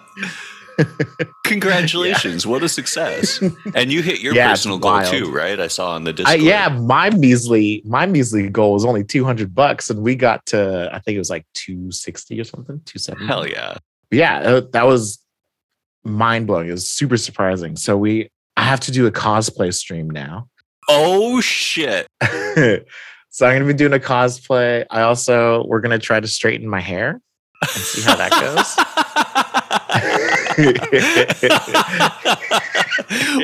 congratulations 1.44 2.48
what 2.48 2.64
a 2.64 2.70
success 2.70 3.42
and 3.76 3.92
you 3.92 4.02
hit 4.02 4.22
your 4.22 4.34
Yeah, 4.34 4.50
personal 4.50 4.78
goal 4.80 4.92
wild. 4.92 5.12
too 5.12 5.32
right 5.32 5.60
i 5.60 5.68
saw 5.68 5.92
on 5.96 6.04
the 6.06 6.14
discord 6.14 6.42
yeah, 6.42 6.70
my 6.70 7.10
measly 7.10 7.82
my 7.86 8.06
measly 8.06 8.48
goal 8.50 8.74
was 8.74 8.86
only 8.86 9.04
200 9.04 9.54
bucks 9.54 9.90
and 9.90 10.02
we 10.02 10.16
got 10.16 10.46
to 10.48 10.90
I 10.94 11.00
think 11.00 11.16
it 11.16 11.20
was 11.20 11.30
like 11.30 11.46
260 11.56 12.40
or 12.40 12.44
something, 12.46 12.82
270. 12.86 13.26
hell 13.28 13.48
yeah 13.48 13.78
yeah, 14.12 14.40
uh, 14.40 14.62
that 14.74 14.86
was 14.86 15.20
mind 16.04 16.46
blowing. 16.46 16.68
It 16.68 16.74
was 16.74 16.90
super 16.90 17.16
surprising. 17.16 17.78
So 17.78 17.96
we, 17.98 18.30
I 18.58 18.64
have 18.64 18.82
to 18.82 18.92
do 18.92 19.08
a 19.08 19.12
cosplay 19.12 19.74
stream 19.74 20.10
now. 20.10 20.50
Oh 20.90 21.40
shit 21.42 22.08
so 23.30 23.46
I'm 23.48 23.56
gonna 23.56 23.66
be 23.66 23.74
doing 23.74 23.94
a 23.94 24.00
cosplay. 24.00 24.86
I 24.90 25.02
also 25.02 25.66
we're 25.68 25.82
gonna 25.82 26.00
try 26.00 26.20
to 26.20 26.28
straighten 26.28 26.68
my 26.68 26.80
hair 26.82 27.22
and 27.62 27.70
see 27.70 28.02
how 28.02 28.16
that 28.16 28.32
goes. 28.32 28.76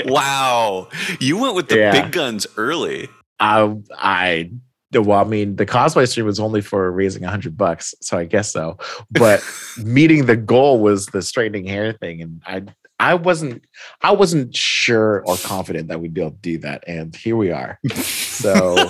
wow 0.05 0.87
you 1.19 1.37
went 1.37 1.55
with 1.55 1.69
the 1.69 1.77
Yeah. 1.77 1.91
big 2.03 2.11
guns 2.11 2.47
early 2.57 3.09
I, 3.39 3.75
I, 3.95 4.49
well, 4.93 5.19
I 5.19 5.23
mean, 5.23 5.57
the 5.57 5.65
cosplay 5.67 6.07
stream 6.09 6.25
was 6.25 6.39
only 6.39 6.61
for 6.61 6.91
raising 6.91 7.23
a 7.23 7.29
hundred 7.29 7.55
bucks, 7.55 7.93
so 8.01 8.17
I 8.17 8.25
guess 8.25 8.51
so. 8.51 8.79
But 9.11 9.43
meeting 9.83 10.25
the 10.25 10.35
goal 10.35 10.79
was 10.79 11.05
the 11.05 11.21
straightening 11.21 11.67
hair 11.67 11.93
thing, 11.93 12.23
and 12.23 12.41
I, 12.47 12.63
I 12.99 13.13
wasn't, 13.13 13.63
I 14.01 14.11
wasn't 14.11 14.55
sure 14.55 15.23
or 15.25 15.37
confident 15.37 15.87
that 15.89 16.01
we'd 16.01 16.13
be 16.13 16.21
able 16.21 16.31
to 16.31 16.37
do 16.37 16.57
that, 16.59 16.83
and 16.87 17.15
here 17.15 17.35
we 17.35 17.51
are. 17.51 17.79
So 17.93 18.75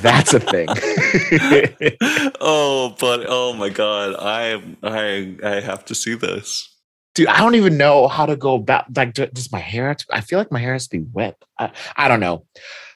that's 0.00 0.34
a 0.34 0.40
thing. 0.40 0.68
oh 2.40 2.96
but 2.98 3.24
oh 3.28 3.52
my 3.52 3.68
god 3.68 4.14
i 4.18 4.60
i 4.82 5.36
i 5.44 5.60
have 5.60 5.84
to 5.84 5.94
see 5.94 6.14
this 6.14 6.68
Dude, 7.14 7.26
I 7.26 7.40
don't 7.40 7.56
even 7.56 7.76
know 7.76 8.08
how 8.08 8.24
to 8.24 8.36
go 8.36 8.54
about 8.54 8.96
like 8.96 9.12
do- 9.12 9.26
does 9.26 9.52
my 9.52 9.58
hair 9.58 9.88
have 9.88 9.98
to, 9.98 10.06
I 10.12 10.22
feel 10.22 10.38
like 10.38 10.50
my 10.50 10.58
hair 10.58 10.72
has 10.72 10.88
to 10.88 10.98
be 10.98 11.04
wet. 11.12 11.36
I, 11.58 11.70
I 11.94 12.08
don't 12.08 12.20
know. 12.20 12.46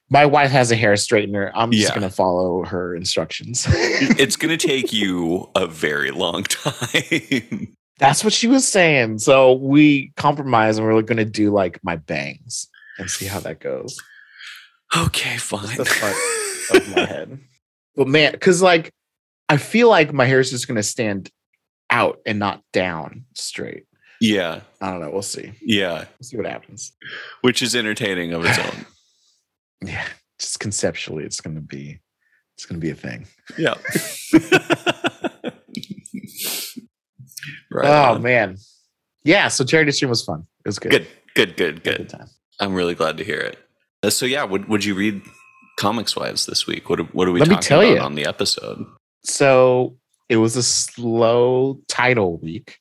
My 0.09 0.25
wife 0.25 0.51
has 0.53 0.71
a 0.71 0.75
hair 0.77 0.95
straightener. 0.95 1.51
I'm 1.55 1.71
just 1.71 1.89
Yeah. 1.91 1.95
gonna 1.95 2.09
follow 2.09 2.65
her 2.65 2.97
instructions. 2.97 3.67
it's 3.69 4.37
gonna 4.37 4.57
take 4.73 4.91
you 4.91 5.51
a 5.55 5.67
very 5.67 6.13
long 6.13 6.45
time 6.45 7.75
That's 7.99 8.23
what 8.25 8.33
she 8.33 8.47
was 8.47 8.67
saying. 8.71 9.19
So 9.21 9.53
we 9.55 10.13
compromised 10.17 10.79
and 10.79 10.87
we're 10.87 11.01
gonna 11.03 11.25
do 11.25 11.51
like 11.51 11.83
my 11.83 11.97
bangs 11.97 12.69
and 12.99 13.11
see 13.11 13.27
how 13.27 13.41
that 13.41 13.61
goes. 13.61 13.99
okay 14.97 15.37
fine 15.39 15.77
the 15.77 15.85
front 15.85 16.17
of 16.83 16.89
my 16.97 17.01
head. 17.07 17.39
But 17.95 18.09
man, 18.09 18.33
because 18.33 18.61
like 18.63 18.93
I 19.49 19.57
feel 19.57 19.89
like 19.89 20.13
my 20.13 20.25
hair 20.27 20.41
is 20.41 20.51
just 20.51 20.69
gonna 20.69 20.83
stand 20.83 21.31
out 21.91 22.19
and 22.27 22.39
not 22.39 22.63
down 22.73 23.25
straight. 23.35 23.85
yeah 24.21 24.61
I 24.81 24.91
don't 24.91 25.01
know. 25.01 25.11
We'll 25.11 25.23
see. 25.23 25.53
yeah 25.63 25.99
We'll 26.19 26.25
see 26.25 26.37
what 26.37 26.47
happens. 26.47 26.93
which 27.43 27.63
is 27.63 27.75
entertaining 27.77 28.33
of 28.33 28.45
its 28.45 28.59
own 28.59 28.87
Yeah, 29.83 30.05
just 30.39 30.59
conceptually, 30.61 31.25
it's 31.25 31.41
gonna 31.41 31.61
be 31.61 32.01
it's 32.57 32.67
gonna 32.67 32.81
be 32.81 32.91
a 32.91 32.95
thing. 32.95 33.27
yeah 33.59 33.75
right 37.77 37.87
oh 37.89 38.15
on. 38.15 38.23
man. 38.23 38.57
Yeah, 39.25 39.49
so 39.49 39.65
charity 39.65 39.91
stream 39.93 40.09
was 40.11 40.25
fun. 40.25 40.47
It 40.65 40.69
was 40.69 40.79
good. 40.79 40.91
good 40.91 41.07
good 41.35 41.57
good 41.57 41.83
Good 41.83 41.97
good 41.99 42.09
time. 42.09 42.29
i'm 42.61 42.73
really 42.75 42.95
glad 42.95 43.17
to 43.19 43.25
hear 43.25 43.39
it 43.39 43.59
Uh, 44.03 44.09
so 44.11 44.25
yeah 44.25 44.43
would, 44.45 44.69
would 44.69 44.85
you 44.85 44.95
read 44.95 45.21
comics 45.79 46.17
wise 46.17 46.47
this 46.47 46.67
week 46.67 46.89
what, 46.89 46.99
are- 47.01 47.11
what 47.13 47.29
are 47.29 47.33
we 47.33 47.41
Let 47.41 47.49
me 47.51 47.55
talking 47.57 47.69
tell 47.69 47.81
about 47.83 47.95
you. 47.95 48.01
on 48.01 48.15
the 48.15 48.25
episode 48.27 48.85
So 49.25 49.97
it 50.31 50.37
was 50.39 50.57
a 50.57 50.63
slow 50.63 51.79
title 51.89 52.39
week 52.39 52.79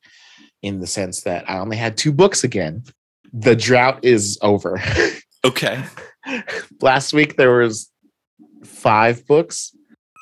in 0.62 0.80
the 0.80 0.88
sense 0.88 1.22
that 1.24 1.50
I 1.50 1.60
only 1.60 1.78
had 1.78 1.96
two 1.98 2.12
books 2.14 2.44
again. 2.44 2.84
The 3.34 3.56
drought 3.56 4.00
is 4.06 4.38
over. 4.42 4.82
okay 5.46 5.84
Last 6.82 7.12
week 7.14 7.36
there 7.36 7.58
was 7.58 7.92
five 8.64 9.28
books 9.28 9.76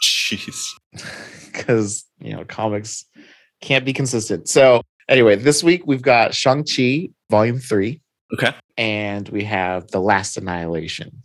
jeez 0.03 0.65
because 1.53 2.05
you 2.19 2.33
know 2.35 2.43
comics 2.45 3.05
can't 3.63 3.85
be 3.85 3.93
consistent. 3.93 4.47
So 4.49 4.81
anyway, 5.09 5.35
this 5.35 5.63
week 5.63 5.83
we've 5.85 6.01
got 6.01 6.33
Shang-Chi 6.33 7.09
Volume 7.29 7.59
3 7.59 7.99
okay 8.35 8.53
and 8.77 9.29
we 9.29 9.43
have 9.43 9.87
The 9.91 9.99
Last 9.99 10.37
Annihilation, 10.37 11.21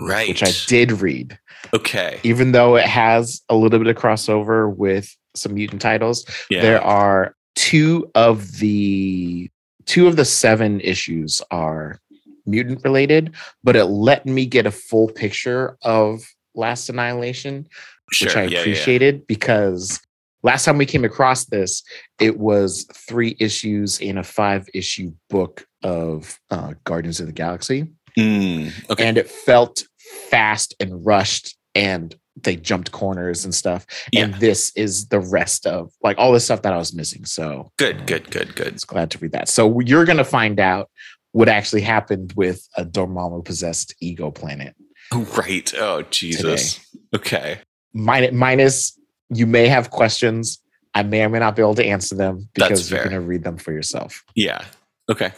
right 0.00 0.28
which 0.28 0.42
I 0.42 0.52
did 0.66 0.92
read. 0.92 1.38
okay 1.72 2.20
Even 2.22 2.52
though 2.52 2.76
it 2.76 2.86
has 2.86 3.42
a 3.48 3.54
little 3.56 3.78
bit 3.78 3.88
of 3.88 3.96
crossover 4.00 4.74
with 4.74 5.14
some 5.34 5.54
mutant 5.54 5.82
titles, 5.82 6.24
yeah 6.50 6.62
there 6.62 6.82
are 6.82 7.34
two 7.54 8.10
of 8.14 8.58
the 8.58 9.50
two 9.86 10.06
of 10.08 10.16
the 10.16 10.24
seven 10.24 10.80
issues 10.80 11.42
are 11.50 11.98
mutant 12.46 12.82
related, 12.84 13.34
but 13.62 13.74
it 13.76 13.84
let 13.86 14.26
me 14.26 14.46
get 14.46 14.66
a 14.66 14.70
full 14.70 15.08
picture 15.08 15.76
of 15.82 16.22
Last 16.54 16.88
Annihilation, 16.88 17.66
Sure. 18.12 18.28
which 18.28 18.36
I 18.36 18.42
yeah, 18.44 18.48
yeah. 18.50 18.58
appreciated 18.60 19.26
because 19.26 20.00
last 20.44 20.64
time 20.64 20.78
we 20.78 20.86
came 20.86 21.04
across 21.04 21.46
this, 21.46 21.82
it 22.20 22.38
was 22.38 22.86
three 22.94 23.36
issues 23.40 23.98
in 23.98 24.18
a 24.18 24.22
five 24.22 24.68
issue 24.72 25.12
book 25.28 25.66
of 25.82 26.38
uh, 26.50 26.74
Guardians 26.84 27.18
of 27.18 27.26
the 27.26 27.32
Galaxy. 27.32 27.88
Mm, 28.16 28.90
okay. 28.90 29.04
And 29.04 29.18
it 29.18 29.28
felt 29.28 29.84
fast 30.30 30.74
and 30.78 31.04
rushed 31.04 31.56
and 31.74 32.14
they 32.42 32.56
jumped 32.56 32.92
corners 32.92 33.44
and 33.44 33.54
stuff. 33.54 33.86
And 34.14 34.34
this 34.34 34.72
is 34.76 35.08
the 35.08 35.20
rest 35.20 35.66
of 35.66 35.92
like 36.02 36.18
all 36.18 36.32
the 36.32 36.40
stuff 36.40 36.62
that 36.62 36.72
I 36.72 36.76
was 36.76 36.94
missing. 36.94 37.24
So 37.24 37.70
Good, 37.78 38.06
good, 38.06 38.30
good, 38.30 38.54
good. 38.54 38.72
was 38.74 38.84
glad 38.84 39.10
to 39.12 39.18
read 39.18 39.32
that. 39.32 39.48
So 39.48 39.80
you're 39.80 40.04
going 40.04 40.18
to 40.18 40.24
find 40.24 40.60
out 40.60 40.90
what 41.32 41.48
actually 41.48 41.80
happened 41.82 42.32
with 42.36 42.68
a 42.76 42.84
Dormammu 42.84 43.44
possessed 43.44 43.94
ego 44.00 44.30
planet. 44.30 44.76
Right. 45.12 45.72
Oh, 45.76 46.02
Jesus. 46.02 46.80
Okay. 47.14 47.60
Minus, 47.92 48.32
minus, 48.32 48.98
you 49.30 49.46
may 49.46 49.68
have 49.68 49.90
questions. 49.90 50.60
I 50.94 51.02
may 51.02 51.24
or 51.24 51.28
may 51.28 51.40
not 51.40 51.56
be 51.56 51.62
able 51.62 51.74
to 51.76 51.84
answer 51.84 52.14
them 52.14 52.48
because 52.54 52.90
you're 52.90 53.00
going 53.00 53.10
to 53.10 53.20
read 53.20 53.42
them 53.42 53.56
for 53.56 53.72
yourself. 53.72 54.22
Yeah. 54.36 54.64
Okay. 55.10 55.32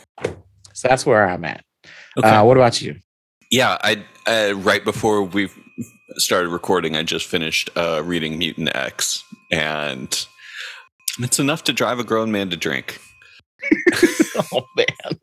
So 0.75 0.88
that's 0.88 1.07
where 1.07 1.26
I'm 1.26 1.45
at. 1.45 1.64
Okay. 2.19 2.28
Uh, 2.28 2.45
what 2.45 2.57
about 2.57 2.81
you? 2.81 2.97
yeah. 3.50 3.78
I 3.81 4.05
uh, 4.26 4.55
right 4.57 4.85
before 4.85 5.23
we 5.23 5.49
started 6.16 6.49
recording, 6.50 6.97
I 6.97 7.02
just 7.02 7.26
finished 7.26 7.71
uh, 7.76 8.02
reading 8.05 8.38
Mutant 8.38 8.75
X, 8.75 9.25
and 9.50 10.26
it's 11.19 11.38
enough 11.38 11.64
to 11.64 11.73
drive 11.73 11.99
a 11.99 12.05
grown 12.05 12.31
man 12.31 12.50
to 12.50 12.57
drink. 12.57 13.00
oh, 14.52 14.66
man. 14.76 15.21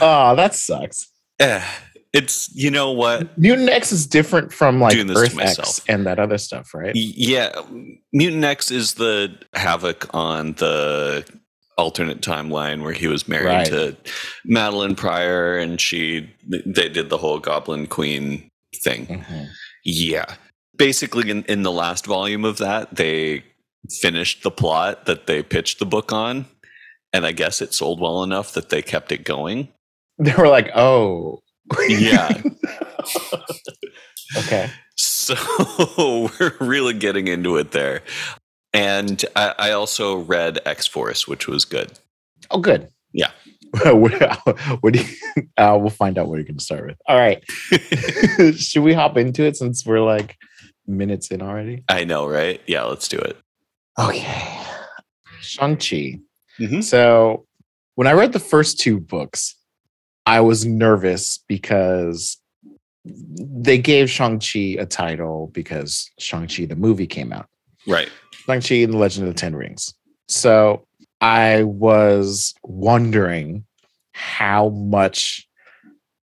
Oh, 0.00 0.36
that 0.36 0.54
sucks. 0.54 1.10
Eh, 1.38 1.64
it's 2.12 2.52
you 2.54 2.70
know 2.70 2.90
what 2.90 3.36
Mutant 3.38 3.68
X 3.68 3.92
is 3.92 4.06
different 4.06 4.52
from 4.52 4.80
like 4.80 4.92
Doing 4.94 5.06
this 5.06 5.16
to 5.32 5.40
Earth 5.40 5.58
X 5.58 5.80
and 5.88 6.06
that 6.06 6.18
other 6.18 6.38
stuff, 6.38 6.74
right? 6.74 6.92
Yeah, 6.94 7.50
Mutant 8.12 8.44
X 8.44 8.70
is 8.70 8.94
the 8.94 9.32
Havok 9.54 10.08
on 10.14 10.54
the 10.54 11.24
alternate 11.78 12.20
timeline 12.20 12.82
where 12.82 12.92
he 12.92 13.06
was 13.06 13.26
married 13.28 13.46
Right. 13.46 13.66
to 13.66 13.96
Madelyne 14.46 14.96
Pryor, 14.96 15.56
and 15.56 15.80
she 15.80 16.28
they 16.48 16.88
did 16.88 17.08
the 17.10 17.18
whole 17.18 17.38
Goblin 17.38 17.86
Queen 17.86 18.48
thing. 18.82 19.06
Mhm. 19.06 19.48
Yeah, 19.84 20.34
basically, 20.76 21.30
in 21.30 21.44
in 21.44 21.62
the 21.62 21.72
last 21.72 22.06
volume 22.06 22.44
of 22.44 22.58
that, 22.58 22.96
they 22.96 23.44
finished 24.02 24.42
the 24.42 24.50
plot 24.50 25.06
that 25.06 25.26
they 25.26 25.42
pitched 25.42 25.78
the 25.78 25.86
book 25.86 26.12
on, 26.12 26.44
and 27.14 27.24
I 27.24 27.32
guess 27.32 27.62
it 27.62 27.72
sold 27.72 27.98
well 28.00 28.22
enough 28.22 28.52
that 28.52 28.68
they 28.68 28.82
kept 28.82 29.10
it 29.12 29.24
going. 29.24 29.68
They 30.18 30.34
were 30.34 30.48
like, 30.48 30.68
oh. 30.76 31.40
Yeah. 31.88 32.40
okay. 34.38 34.70
So 34.96 35.34
we're 36.40 36.56
really 36.60 36.94
getting 36.94 37.28
into 37.28 37.56
it 37.56 37.72
there. 37.72 38.02
And 38.72 39.24
I, 39.34 39.54
I 39.58 39.70
also 39.72 40.18
read 40.18 40.60
X 40.66 40.86
Force, 40.86 41.26
which 41.26 41.48
was 41.48 41.64
good. 41.64 41.98
Oh, 42.50 42.58
good. 42.58 42.88
Yeah. 43.12 43.30
what, 43.92 44.92
do 44.92 45.00
you, 45.00 45.42
uh, 45.56 45.76
we'll 45.80 45.90
find 45.90 46.18
out 46.18 46.28
what 46.28 46.36
you're 46.36 46.44
going 46.44 46.58
to 46.58 46.64
start 46.64 46.86
with. 46.86 46.98
All 47.06 47.18
right. 47.18 47.42
Should 48.56 48.82
we 48.82 48.92
hop 48.92 49.16
into 49.16 49.44
it 49.44 49.56
since 49.56 49.86
we're 49.86 50.00
like 50.00 50.36
minutes 50.86 51.28
in 51.30 51.40
already? 51.42 51.84
I 51.88 52.04
know, 52.04 52.28
right? 52.28 52.60
Yeah, 52.66 52.84
let's 52.84 53.08
do 53.08 53.18
it. 53.18 53.36
Okay. 53.98 54.60
Shang-Chi. 55.40 56.18
Mhm. 56.58 56.82
So 56.82 57.46
when 57.94 58.06
I 58.06 58.12
read 58.12 58.32
the 58.32 58.38
first 58.38 58.78
two 58.80 58.98
books, 59.00 59.54
I 60.26 60.40
was 60.40 60.64
nervous 60.64 61.38
because 61.48 62.36
they 63.04 63.78
gave 63.78 64.10
Shang-Chi 64.10 64.76
a 64.78 64.86
title 64.86 65.50
because 65.52 66.10
Shang-Chi, 66.18 66.66
the 66.66 66.76
movie, 66.76 67.06
came 67.06 67.32
out. 67.32 67.46
Right. 67.86 68.10
Shang-Chi 68.46 68.76
and 68.76 68.92
the 68.92 68.98
Legend 68.98 69.26
of 69.26 69.34
the 69.34 69.38
Ten 69.38 69.56
Rings. 69.56 69.94
So 70.28 70.86
I 71.20 71.64
was 71.64 72.54
wondering 72.62 73.64
how 74.12 74.68
much 74.70 75.48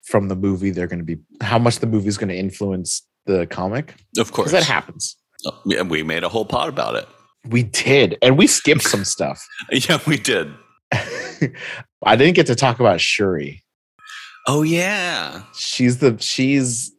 from 0.05 0.29
the 0.29 0.37
movie 0.37 0.71
they're 0.71 0.87
going 0.87 0.99
to 0.99 1.05
be, 1.05 1.19
how 1.41 1.59
much 1.59 1.79
the 1.79 1.87
movie 1.87 2.09
is 2.09 2.19
going 2.19 2.29
to 2.29 2.37
influence 2.37 3.03
the 3.27 3.47
comic. 3.47 3.95
Of 4.19 4.33
course. 4.33 4.51
That 4.51 4.65
happens. 4.65 5.17
Oh, 5.47 5.61
yeah, 5.65 5.83
we 5.83 6.03
made 6.03 6.25
a 6.25 6.29
whole 6.29 6.45
pod 6.45 6.69
about 6.69 6.97
it. 6.97 7.09
We 7.49 7.65
did. 7.65 8.17
And 8.23 8.39
we 8.39 8.47
skipped 8.47 8.83
some 8.83 9.05
stuff. 9.05 9.45
Yeah, 9.73 9.99
we 10.07 10.17
did. 10.17 10.53
I 10.93 12.17
didn't 12.17 12.35
get 12.35 12.47
to 12.49 12.55
talk 12.55 12.81
about 12.81 13.01
Shuri. 13.01 13.62
Oh, 14.47 14.63
yeah. 14.63 15.43
She's 15.55 15.99
the 15.99 16.17
she's 16.19 16.93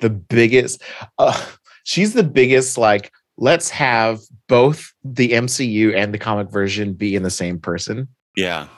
the 0.00 0.10
biggest 0.10 0.82
uh, 1.18 1.46
she's 1.84 2.14
the 2.14 2.22
biggest 2.24 2.78
like 2.78 3.12
let's 3.38 3.70
have 3.70 4.20
both 4.48 4.92
the 5.04 5.30
MCU 5.32 5.94
and 5.96 6.12
the 6.12 6.18
comic 6.18 6.50
version 6.50 6.92
be 6.94 7.14
in 7.14 7.22
the 7.22 7.30
same 7.30 7.58
person. 7.58 8.08
Yeah. 8.36 8.68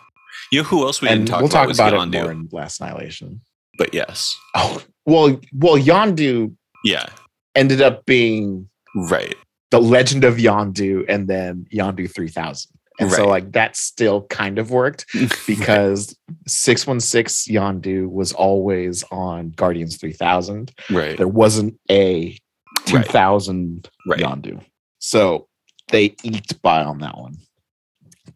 You 0.52 0.60
know 0.62 0.64
who 0.68 0.84
else 0.84 1.00
we 1.00 1.08
and 1.08 1.20
didn't 1.20 1.28
talk 1.28 1.40
we'll 1.40 1.48
about 1.50 1.58
talk 1.58 1.68
was 1.68 1.78
about 1.78 1.92
it 1.94 2.18
more 2.18 2.30
in 2.30 2.48
Last 2.52 2.80
Annihilation. 2.80 3.40
But 3.78 3.92
yes. 3.94 4.36
Oh, 4.54 4.82
well, 5.06 5.40
well, 5.52 5.76
Yondu 5.76 6.54
Yeah. 6.84 7.06
ended 7.54 7.80
up 7.82 8.04
being 8.06 8.68
Right. 8.94 9.34
the 9.70 9.80
Legend 9.80 10.22
of 10.24 10.36
Yondu 10.36 11.04
and 11.08 11.26
then 11.28 11.66
Yondu 11.74 12.12
3000. 12.12 12.70
And 13.00 13.10
so, 13.10 13.26
like, 13.26 13.52
that 13.52 13.76
still 13.76 14.22
kind 14.26 14.58
of 14.58 14.70
worked 14.70 15.06
because 15.46 16.16
616 16.46 17.54
Yondu 17.54 18.08
was 18.08 18.32
always 18.32 19.02
on 19.10 19.50
Guardians 19.50 19.96
3000. 19.96 20.72
right. 20.90 21.16
There 21.16 21.26
wasn't 21.28 21.78
a 21.90 22.38
2000 22.86 23.88
Right. 24.06 24.20
Yondu. 24.20 24.62
So 24.98 25.48
they 25.88 26.14
eked 26.22 26.60
by 26.62 26.82
on 26.84 26.98
that 27.00 27.16
one. 27.18 27.36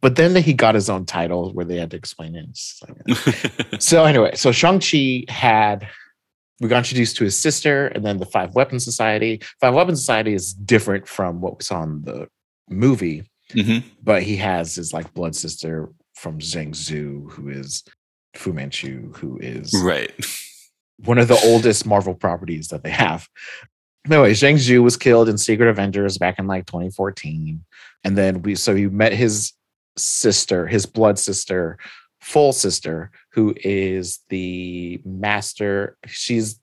But 0.01 0.16
then 0.16 0.35
he 0.37 0.53
got 0.53 0.75
his 0.75 0.88
own 0.90 1.07
title 1.07 1.53
where 1.53 1.64
they 1.64 1.77
had 1.77 1.90
to 1.92 1.97
explain 1.97 2.35
it. 2.37 2.47
Like- 2.83 3.29
eh. 3.73 3.77
so 3.79 4.05
anyway, 4.05 4.35
so 4.35 4.53
Shang-Chi 4.53 5.25
had 5.29 5.88
we 6.61 6.68
got 6.68 6.79
introduced 6.79 7.16
to 7.16 7.25
his 7.25 7.37
sister 7.37 7.87
and 7.88 8.05
then 8.05 8.18
the 8.18 8.27
Five 8.27 8.55
Weapons 8.55 8.85
Society. 8.85 9.40
Five 9.61 9.75
Weapons 9.75 10.01
Society 10.01 10.35
is 10.35 10.53
different 10.53 11.07
from 11.07 11.40
what 11.40 11.59
we 11.59 11.62
saw 11.64 11.85
in 11.85 12.03
the 12.03 12.27
movie, 12.68 13.23
Mhm. 13.54 13.82
but 14.02 14.22
he 14.22 14.37
has 14.37 14.74
his 14.74 14.92
like 14.92 15.12
blood 15.14 15.34
sister 15.34 15.88
from 16.14 16.38
Zheng 16.38 16.70
Zhu, 16.70 17.30
who 17.32 17.48
is 17.48 17.82
Fu 18.34 18.52
Manchu, 18.52 19.12
who 19.14 19.38
is 19.40 19.72
Right. 19.82 20.12
one 21.04 21.18
of 21.18 21.28
the 21.28 21.40
oldest 21.44 21.87
Marvel 21.87 22.14
properties 22.14 22.68
that 22.68 22.82
they 22.82 22.90
have. 22.90 23.28
Anyway, 24.06 24.32
Zheng 24.32 24.54
Zhu 24.56 24.82
was 24.82 24.96
killed 24.96 25.28
in 25.28 25.38
Secret 25.38 25.68
Avengers 25.68 26.18
back 26.18 26.38
in 26.38 26.46
like 26.46 26.66
2014. 26.66 27.64
And 28.04 28.16
then 28.18 28.42
we 28.42 28.54
so 28.54 28.74
he 28.74 28.87
met 28.87 29.12
his 29.12 29.52
sister, 29.96 30.66
his 30.66 30.87
blood 30.87 31.18
sister, 31.18 31.78
full 32.20 32.52
sister, 32.52 33.11
who 33.32 33.54
is 33.64 34.20
the 34.28 35.00
master. 35.04 35.96
She's 36.06 36.61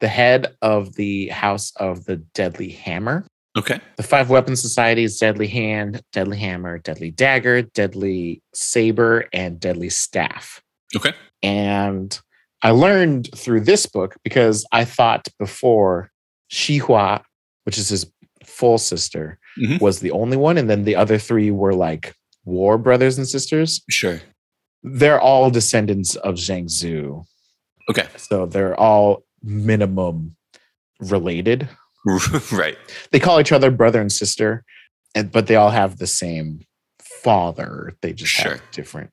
the 0.00 0.08
head 0.08 0.54
of 0.62 0.94
the 0.96 1.28
House 1.28 1.72
of 1.76 2.04
the 2.04 2.16
Deadly 2.34 2.70
Hammer. 2.70 3.26
Okay. 3.56 3.80
The 3.96 4.02
five 4.02 4.28
weapon 4.28 4.54
societies 4.56 5.18
Deadly 5.18 5.46
Hand, 5.46 6.02
Deadly 6.12 6.36
Hammer, 6.38 6.78
Deadly 6.78 7.10
Dagger, 7.10 7.62
Deadly 7.62 8.42
Saber, 8.54 9.26
and 9.32 9.58
Deadly 9.58 9.88
Staff. 9.88 10.62
Okay. 10.94 11.12
And 11.42 12.18
I 12.62 12.70
learned 12.70 13.30
through 13.34 13.60
this 13.60 13.86
book 13.86 14.16
because 14.22 14.66
I 14.72 14.84
thought 14.84 15.28
before 15.38 16.10
Xihua, 16.52 17.22
which 17.64 17.78
is 17.78 17.88
his 17.88 18.10
full 18.44 18.78
sister, 18.78 19.38
Mhm. 19.58 19.80
was 19.80 20.00
the 20.00 20.10
only 20.10 20.36
one. 20.36 20.58
And 20.58 20.68
then 20.68 20.84
the 20.84 20.96
other 20.96 21.18
three 21.18 21.50
were 21.50 21.74
like 21.74 22.14
war 22.44 22.76
brothers 22.78 23.16
and 23.18 23.26
sisters. 23.26 23.82
Sure. 23.88 24.20
They're 24.82 25.20
all 25.20 25.50
descendants 25.50 26.14
of 26.16 26.34
Zhang 26.36 26.66
Zhu. 26.66 27.24
Okay. 27.90 28.06
So 28.16 28.46
they're 28.46 28.78
all 28.78 29.24
minimum 29.42 30.36
related. 31.00 31.68
right. 32.52 32.78
They 33.10 33.18
call 33.20 33.40
each 33.40 33.52
other 33.52 33.70
brother 33.70 34.00
and 34.00 34.10
sister, 34.12 34.64
and 35.14 35.30
but 35.32 35.46
they 35.46 35.56
all 35.56 35.70
have 35.70 35.98
the 35.98 36.06
same 36.06 36.60
father. 37.00 37.94
They 38.02 38.12
just 38.12 38.32
Sure. 38.32 38.52
have 38.52 38.62
different 38.70 39.10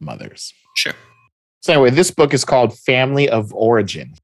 mothers. 0.00 0.52
Sure. 0.76 0.94
So 1.60 1.72
anyway, 1.74 1.90
this 1.90 2.10
book 2.10 2.32
is 2.32 2.44
called 2.44 2.78
Family 2.78 3.28
of 3.28 3.52
Origin. 3.52 4.14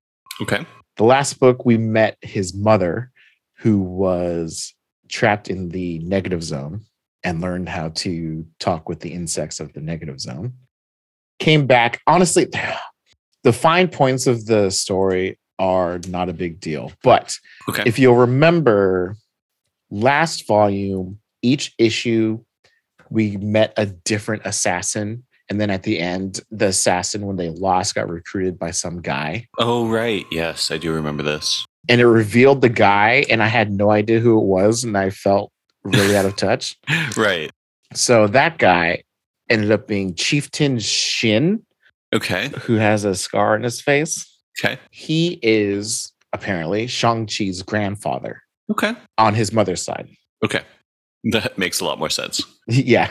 Okay. 0.40 0.64
The 0.96 1.04
last 1.04 1.38
book 1.38 1.66
we 1.66 1.76
met 1.76 2.16
his 2.22 2.54
mother, 2.54 3.10
who 3.58 3.80
was 3.80 4.74
trapped 5.08 5.48
in 5.48 5.68
the 5.68 5.98
negative 6.00 6.42
zone 6.42 6.82
and 7.22 7.40
learned 7.40 7.68
how 7.68 7.88
to 7.90 8.46
talk 8.60 8.88
with 8.88 9.00
the 9.00 9.12
insects 9.12 9.60
of 9.60 9.72
the 9.72 9.80
negative 9.80 10.20
zone. 10.20 10.54
Came 11.38 11.66
back. 11.66 12.00
Honestly, 12.06 12.46
the 13.42 13.52
fine 13.52 13.88
points 13.88 14.26
of 14.26 14.46
the 14.46 14.70
story 14.70 15.38
are 15.58 16.00
not 16.08 16.28
a 16.28 16.32
big 16.32 16.60
deal. 16.60 16.92
But 17.02 17.38
Okay. 17.68 17.82
if 17.86 17.98
you'll 17.98 18.16
remember 18.16 19.16
last 19.90 20.46
volume, 20.46 21.18
each 21.42 21.74
issue 21.78 22.40
we 23.10 23.36
met 23.36 23.72
a 23.76 23.86
different 23.86 24.42
assassin 24.44 25.22
And 25.48 25.60
then 25.60 25.70
at 25.70 25.84
the 25.84 26.00
end, 26.00 26.40
the 26.50 26.66
assassin, 26.66 27.24
when 27.24 27.36
they 27.36 27.50
lost, 27.50 27.94
got 27.94 28.08
recruited 28.08 28.58
by 28.58 28.72
some 28.72 29.00
guy. 29.00 29.46
Oh, 29.58 29.86
right. 29.86 30.26
Yes, 30.32 30.72
I 30.72 30.76
do 30.76 30.92
remember 30.92 31.22
this. 31.22 31.64
And 31.88 32.00
it 32.00 32.06
revealed 32.08 32.62
the 32.62 32.68
guy, 32.68 33.24
and 33.30 33.40
I 33.40 33.46
had 33.46 33.70
no 33.70 33.92
idea 33.92 34.18
who 34.18 34.36
it 34.40 34.44
was, 34.44 34.82
and 34.82 34.98
I 34.98 35.10
felt 35.10 35.52
really 35.84 36.16
out 36.16 36.24
of 36.26 36.34
touch. 36.46 36.74
Right. 37.16 37.52
So 37.94 38.26
that 38.26 38.58
guy 38.58 39.04
ended 39.48 39.70
up 39.70 39.86
being 39.86 40.16
Chieftain 40.16 40.80
Shin, 40.80 41.62
Okay. 42.12 42.50
who 42.62 42.74
has 42.74 43.04
a 43.04 43.14
scar 43.14 43.54
on 43.54 43.62
his 43.62 43.80
face. 43.80 44.26
Okay. 44.58 44.78
He 44.90 45.38
is 45.42 46.12
apparently 46.32 46.86
Shang-Chi's 46.86 47.62
grandfather 47.62 48.42
Okay. 48.70 48.94
on 49.18 49.34
his 49.34 49.52
mother's 49.52 49.82
side. 49.82 50.08
Okay. 50.44 50.62
That 51.24 51.56
makes 51.58 51.80
a 51.80 51.84
lot 51.84 51.98
more 51.98 52.10
sense. 52.10 52.42
yeah. 52.68 53.10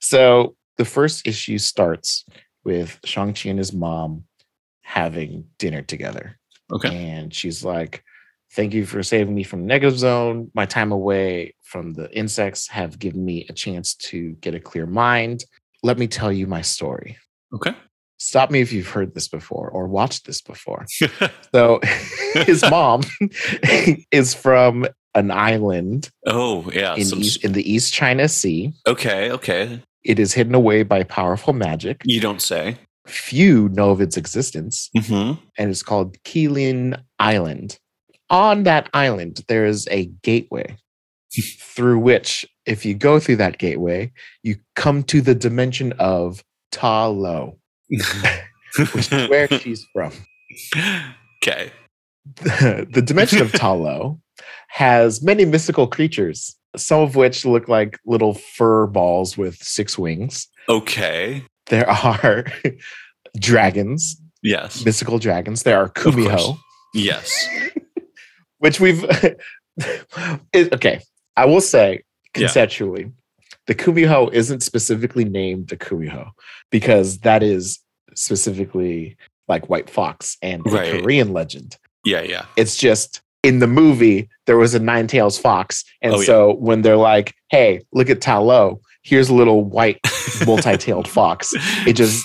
So 0.00 0.54
the 0.78 0.84
first 0.84 1.26
issue 1.26 1.58
starts 1.58 2.24
with 2.64 2.98
Shang-Chi 3.04 3.48
and 3.50 3.58
his 3.58 3.72
mom 3.72 4.24
having 4.82 5.44
dinner 5.58 5.82
together. 5.82 6.38
Okay. 6.72 6.88
And 7.10 7.32
she's 7.34 7.64
like, 7.64 8.02
Thank 8.52 8.72
you 8.72 8.86
for 8.86 9.02
saving 9.02 9.34
me 9.34 9.42
from 9.42 9.62
the 9.62 9.66
negative 9.66 9.98
zone. 9.98 10.50
My 10.54 10.64
time 10.66 10.92
away 10.92 11.54
from 11.62 11.92
the 11.92 12.10
insects 12.16 12.68
have 12.68 12.98
given 12.98 13.24
me 13.24 13.44
a 13.48 13.52
chance 13.52 13.94
to 13.96 14.32
get 14.40 14.54
a 14.54 14.60
clear 14.60 14.86
mind. 14.86 15.44
Let 15.82 15.98
me 15.98 16.06
tell 16.06 16.32
you 16.32 16.46
my 16.46 16.62
story. 16.62 17.18
Okay. 17.52 17.74
Stop 18.18 18.50
me 18.50 18.60
if 18.60 18.72
you've 18.72 18.88
heard 18.88 19.14
this 19.14 19.28
before 19.28 19.68
or 19.68 19.86
watched 19.86 20.26
this 20.26 20.40
before. 20.40 20.86
So 21.54 21.80
his 22.34 22.62
mom 22.70 23.02
is 24.10 24.34
from 24.34 24.86
an 25.14 25.30
island 25.30 26.10
oh, 26.26 26.70
yeah. 26.70 26.94
in, 26.94 27.06
some 27.06 27.20
East, 27.20 27.42
in 27.44 27.52
the 27.52 27.70
East 27.70 27.94
China 27.94 28.28
Sea. 28.28 28.72
okay. 28.86 29.30
Okay. 29.30 29.80
It 30.04 30.18
is 30.18 30.34
hidden 30.34 30.54
away 30.54 30.82
by 30.82 31.02
powerful 31.02 31.52
magic. 31.52 32.02
You 32.04 32.20
don't 32.20 32.42
say. 32.42 32.76
Few 33.06 33.68
know 33.70 33.90
of 33.90 34.00
its 34.00 34.16
existence, 34.16 34.90
hmm 34.94 35.32
and 35.58 35.70
it's 35.70 35.82
called 35.82 36.16
Keelin 36.24 37.00
Island. 37.18 37.78
On 38.28 38.64
that 38.64 38.90
island, 38.92 39.44
there 39.48 39.64
is 39.64 39.88
a 39.90 40.06
gateway 40.22 40.76
through 41.58 41.98
which, 41.98 42.46
if 42.66 42.84
you 42.84 42.94
go 42.94 43.18
through 43.18 43.36
that 43.36 43.58
gateway, 43.58 44.12
you 44.42 44.56
come 44.74 45.02
to 45.04 45.20
the 45.20 45.34
dimension 45.34 45.92
of 45.98 46.42
Ta 46.72 47.06
Lo, 47.06 47.58
which 47.88 49.12
is 49.12 49.28
where 49.30 49.48
she's 49.48 49.84
from. 49.92 50.12
okay. 51.42 51.70
the 52.42 53.02
dimension 53.04 53.40
of 53.40 53.52
Ta 53.52 53.72
Lo 53.72 54.20
has 54.68 55.22
many 55.22 55.44
mystical 55.44 55.86
creatures, 55.86 56.56
some 56.76 57.00
of 57.00 57.14
which 57.16 57.44
look 57.44 57.68
like 57.68 57.98
little 58.04 58.34
fur 58.34 58.86
balls 58.86 59.38
with 59.38 59.56
six 59.62 59.96
wings. 59.98 60.48
Okay. 60.68 61.44
There 61.66 61.88
are 61.88 62.44
dragons, 63.38 64.20
Yes. 64.42 64.84
mystical 64.84 65.18
dragons. 65.18 65.62
There 65.62 65.78
are 65.78 65.88
kumiho, 65.88 66.56
Yes. 66.94 67.48
which 68.58 68.80
we've. 68.80 69.04
it- 70.52 70.72
okay, 70.72 71.00
I 71.36 71.44
will 71.46 71.60
say 71.60 72.02
conceptually, 72.34 73.12
the 73.66 73.74
kumiho 73.74 74.32
isn't 74.32 74.62
specifically 74.62 75.24
named 75.24 75.68
the 75.68 75.76
kumiho 75.76 76.30
because 76.70 77.18
that 77.18 77.42
is 77.42 77.80
specifically 78.14 79.16
like 79.48 79.68
White 79.68 79.88
Fox 79.90 80.36
and 80.42 80.66
a 80.66 80.70
Right. 80.70 81.02
Korean 81.02 81.32
legend. 81.32 81.76
Yeah. 82.04 82.22
Yeah. 82.22 82.44
It's 82.56 82.76
just 82.76 83.20
in 83.42 83.60
the 83.60 83.66
movie 83.66 84.28
there 84.46 84.56
was 84.56 84.74
a 84.74 84.78
nine 84.78 85.06
tails 85.06 85.38
fox, 85.38 85.84
and 86.02 86.14
Oh, 86.14 86.18
yeah. 86.20 86.26
so 86.26 86.54
when 86.54 86.82
they're 86.82 86.96
like, 86.96 87.34
"Hey, 87.50 87.80
look 87.92 88.08
at 88.10 88.20
Talo," 88.20 88.80
here's 89.02 89.28
a 89.28 89.34
little 89.34 89.64
white 89.64 89.98
multi-tailed 90.46 91.08
fox. 91.18 91.52
It 91.86 91.94
just 91.94 92.24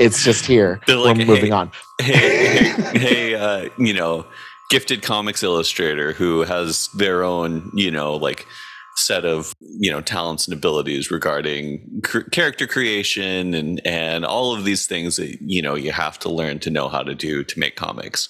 it's 0.00 0.24
just 0.24 0.44
here. 0.46 0.80
They're 0.86 0.96
like, 0.96 1.16
We're 1.18 1.24
moving 1.26 1.46
"Hey, 1.46 1.50
on. 1.52 1.70
hey, 2.00 2.68
hey, 2.68 2.98
hey, 2.98 3.34
uh, 3.34 3.68
you 3.78 3.94
know, 3.94 4.26
gifted 4.70 5.02
comics 5.02 5.42
illustrator 5.42 6.12
who 6.12 6.40
has 6.42 6.88
their 6.94 7.22
own, 7.22 7.70
you 7.74 7.90
know, 7.90 8.16
like 8.16 8.46
set 8.96 9.24
of 9.24 9.54
you 9.60 9.90
know 9.90 10.00
talents 10.00 10.46
and 10.46 10.54
abilities 10.56 11.10
regarding 11.10 12.00
cr- 12.04 12.20
character 12.30 12.66
creation 12.66 13.52
and 13.54 13.84
and 13.86 14.24
all 14.24 14.54
of 14.54 14.64
these 14.64 14.86
things 14.86 15.16
that 15.16 15.36
you 15.42 15.60
know 15.60 15.74
you 15.74 15.92
have 15.92 16.18
to 16.20 16.28
learn 16.30 16.58
to 16.60 16.70
know 16.70 16.88
how 16.88 17.02
to 17.02 17.14
do 17.14 17.42
to 17.44 17.58
make 17.58 17.76
comics. 17.76 18.28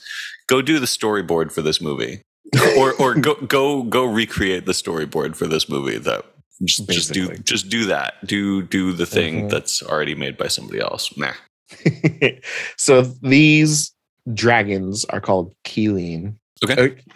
Go 0.48 0.62
do 0.62 0.78
the 0.78 0.86
storyboard 0.86 1.52
for 1.52 1.62
this 1.62 1.80
movie. 1.80 2.22
Or 2.78 2.92
or 3.00 3.14
go 3.14 3.34
go 3.34 3.82
go 3.82 4.04
recreate 4.04 4.64
the 4.66 4.72
storyboard 4.72 5.34
for 5.34 5.46
this 5.46 5.68
movie 5.68 5.98
that 5.98 6.24
just, 6.64 6.88
just 6.88 7.12
do 7.12 7.34
just 7.38 7.68
do 7.68 7.84
that. 7.86 8.14
Do 8.26 8.62
do 8.62 8.92
the 8.92 9.06
thing 9.06 9.42
Mhm. 9.46 9.50
that's 9.50 9.82
already 9.82 10.14
made 10.14 10.36
by 10.36 10.46
somebody 10.48 10.78
else. 10.80 11.12
Nah 11.16 11.32
so 12.76 13.02
these 13.22 13.92
dragons 14.34 15.04
are 15.06 15.20
called 15.20 15.54
Keeling. 15.64 16.38
Okay. 16.64 16.92
Uh, 16.92 17.14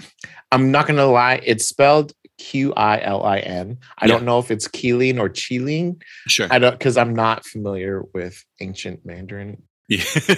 I'm 0.50 0.70
not 0.70 0.87
gonna 0.87 1.06
lie, 1.06 1.40
it's 1.44 1.66
spelled 1.66 2.12
Q 2.38 2.72
I 2.74 3.01
L 3.03 3.22
I 3.24 3.38
N. 3.40 3.79
I 3.98 4.07
Yeah. 4.07 4.12
don't 4.14 4.24
know 4.24 4.38
if 4.38 4.51
it's 4.51 4.66
Keeling 4.68 5.18
or 5.18 5.29
Cheeling. 5.29 6.01
sure 6.29 6.46
I 6.51 6.59
don't 6.59 6.72
because 6.72 6.96
I'm 6.96 7.14
not 7.14 7.44
familiar 7.44 8.03
with 8.14 8.44
ancient 8.61 9.05
Mandarin. 9.05 9.62
Yeah. 9.88 10.05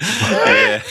yeah. 0.00 0.82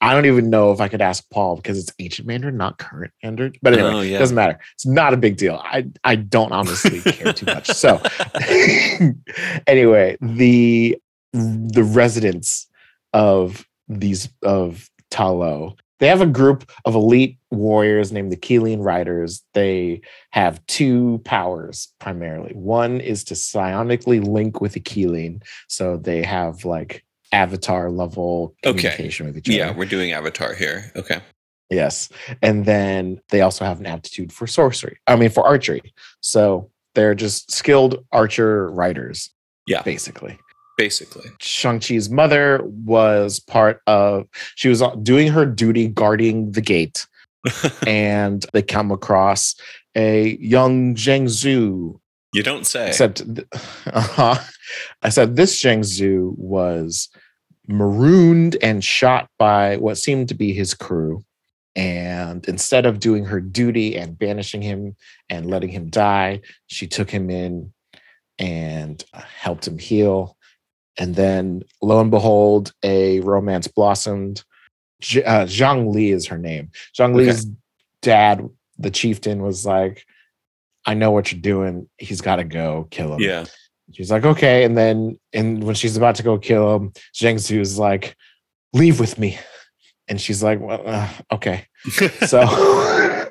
I 0.00 0.12
don't 0.12 0.26
even 0.26 0.50
know 0.50 0.70
if 0.72 0.80
I 0.80 0.88
could 0.88 1.00
ask 1.00 1.24
Paul 1.30 1.56
because 1.56 1.78
it's 1.78 1.92
ancient 1.98 2.28
Mandarin, 2.28 2.56
not 2.58 2.76
current 2.78 3.12
Mandarin. 3.22 3.54
But 3.62 3.72
anyway, 3.74 3.90
Oh, 3.94 4.00
yeah. 4.02 4.18
doesn't 4.18 4.34
matter. 4.34 4.58
It's 4.74 4.84
not 4.86 5.14
a 5.14 5.16
big 5.16 5.36
deal. 5.38 5.60
I 5.64 5.86
I 6.04 6.16
don't 6.16 6.52
honestly 6.52 7.00
care 7.00 7.32
too 7.32 7.46
much. 7.46 7.68
So 7.68 8.02
anyway, 9.66 10.16
the 10.20 10.98
the 11.32 11.82
residents 11.84 12.66
of 13.12 13.66
these 13.88 14.28
of 14.42 14.88
Talo, 15.10 15.76
they 16.04 16.08
have 16.10 16.20
a 16.20 16.26
group 16.26 16.70
of 16.84 16.94
elite 16.94 17.38
warriors 17.50 18.12
named 18.12 18.30
the 18.30 18.36
Keeling 18.36 18.82
Riders. 18.82 19.42
They 19.54 20.02
have 20.32 20.64
two 20.66 21.22
powers 21.24 21.88
primarily. 21.98 22.52
One 22.52 23.00
is 23.00 23.24
to 23.24 23.34
psionically 23.34 24.22
link 24.22 24.60
with 24.60 24.74
the 24.74 24.80
Keeling, 24.80 25.40
so 25.66 25.96
they 25.96 26.22
have 26.22 26.66
like 26.66 27.06
avatar 27.32 27.90
level 27.90 28.54
Okay. 28.66 28.80
communication 28.82 29.24
with 29.24 29.38
each 29.38 29.48
other. 29.48 29.56
yeah, 29.56 29.74
we're 29.74 29.86
doing 29.86 30.12
Avatar 30.12 30.52
here. 30.52 30.92
Okay. 30.94 31.20
Yes. 31.70 32.10
And 32.42 32.66
then 32.66 33.22
they 33.30 33.40
also 33.40 33.64
have 33.64 33.80
an 33.80 33.86
aptitude 33.86 34.30
for 34.30 34.46
sorcery. 34.46 34.98
I 35.06 35.16
mean, 35.16 35.30
for 35.30 35.46
archery. 35.46 35.94
So 36.20 36.70
they're 36.94 37.14
just 37.14 37.50
skilled 37.50 38.04
archer 38.12 38.70
riders, 38.70 39.30
Yeah, 39.66 39.80
basically. 39.80 40.38
Basically. 40.76 41.30
Shang-Chi's 41.40 42.10
mother 42.10 42.60
was 42.64 43.40
part 43.40 43.80
of, 43.86 44.26
she 44.54 44.68
was 44.68 44.82
doing 45.02 45.28
her 45.28 45.46
duty 45.46 45.88
guarding 45.88 46.52
the 46.52 46.60
gate. 46.60 47.06
and 47.86 48.46
they 48.52 48.62
come 48.62 48.90
across 48.90 49.54
a 49.94 50.36
young 50.36 50.94
Zheng 50.94 51.24
Zhu. 51.24 51.98
You 52.32 52.42
don't 52.42 52.66
say. 52.66 52.88
Except, 52.88 53.22
uh-huh. 53.86 54.36
I 55.02 55.08
said 55.08 55.36
this 55.36 55.62
Zheng 55.62 55.80
Zhu 55.80 56.36
was 56.38 57.08
marooned 57.68 58.56
and 58.62 58.82
shot 58.82 59.28
by 59.38 59.76
what 59.76 59.98
seemed 59.98 60.28
to 60.28 60.34
be 60.34 60.52
his 60.52 60.74
crew. 60.74 61.24
And 61.76 62.46
instead 62.46 62.86
of 62.86 63.00
doing 63.00 63.24
her 63.24 63.40
duty 63.40 63.96
and 63.96 64.18
banishing 64.18 64.62
him 64.62 64.96
and 65.28 65.46
letting 65.46 65.70
him 65.70 65.90
die, 65.90 66.40
she 66.66 66.86
took 66.86 67.10
him 67.10 67.30
in 67.30 67.72
and 68.38 69.04
uh, 69.12 69.20
helped 69.20 69.66
him 69.66 69.78
heal. 69.78 70.36
And 70.98 71.14
then, 71.14 71.62
lo 71.82 72.00
and 72.00 72.10
behold, 72.10 72.72
a 72.82 73.20
romance 73.20 73.66
blossomed. 73.66 74.44
Uh, 75.02 75.44
Zhang 75.46 75.92
Li 75.92 76.10
is 76.10 76.26
her 76.26 76.38
name. 76.38 76.70
Zhang 76.98 77.14
Okay. 77.14 77.26
Li's 77.26 77.46
dad, 78.00 78.48
the 78.78 78.90
chieftain, 78.90 79.42
was 79.42 79.66
like, 79.66 80.04
I 80.86 80.94
know 80.94 81.10
what 81.10 81.32
you're 81.32 81.40
doing. 81.40 81.88
He's 81.98 82.20
got 82.20 82.36
to 82.36 82.44
go 82.44 82.86
kill 82.90 83.14
him. 83.14 83.20
yeah. 83.20 83.44
She's 83.92 84.10
like, 84.10 84.24
okay. 84.24 84.64
And 84.64 84.78
then, 84.78 85.18
and 85.32 85.62
when 85.62 85.74
she's 85.74 85.96
about 85.96 86.14
to 86.16 86.22
go 86.22 86.38
kill 86.38 86.74
him, 86.74 86.92
Zhang 87.14 87.36
is 87.60 87.78
like, 87.78 88.16
leave 88.72 88.98
with 88.98 89.18
me. 89.18 89.38
And 90.08 90.20
she's 90.20 90.42
like, 90.42 90.60
well, 90.60 90.82
uh, 90.86 91.08
okay. 91.32 91.66
So, 92.26 92.46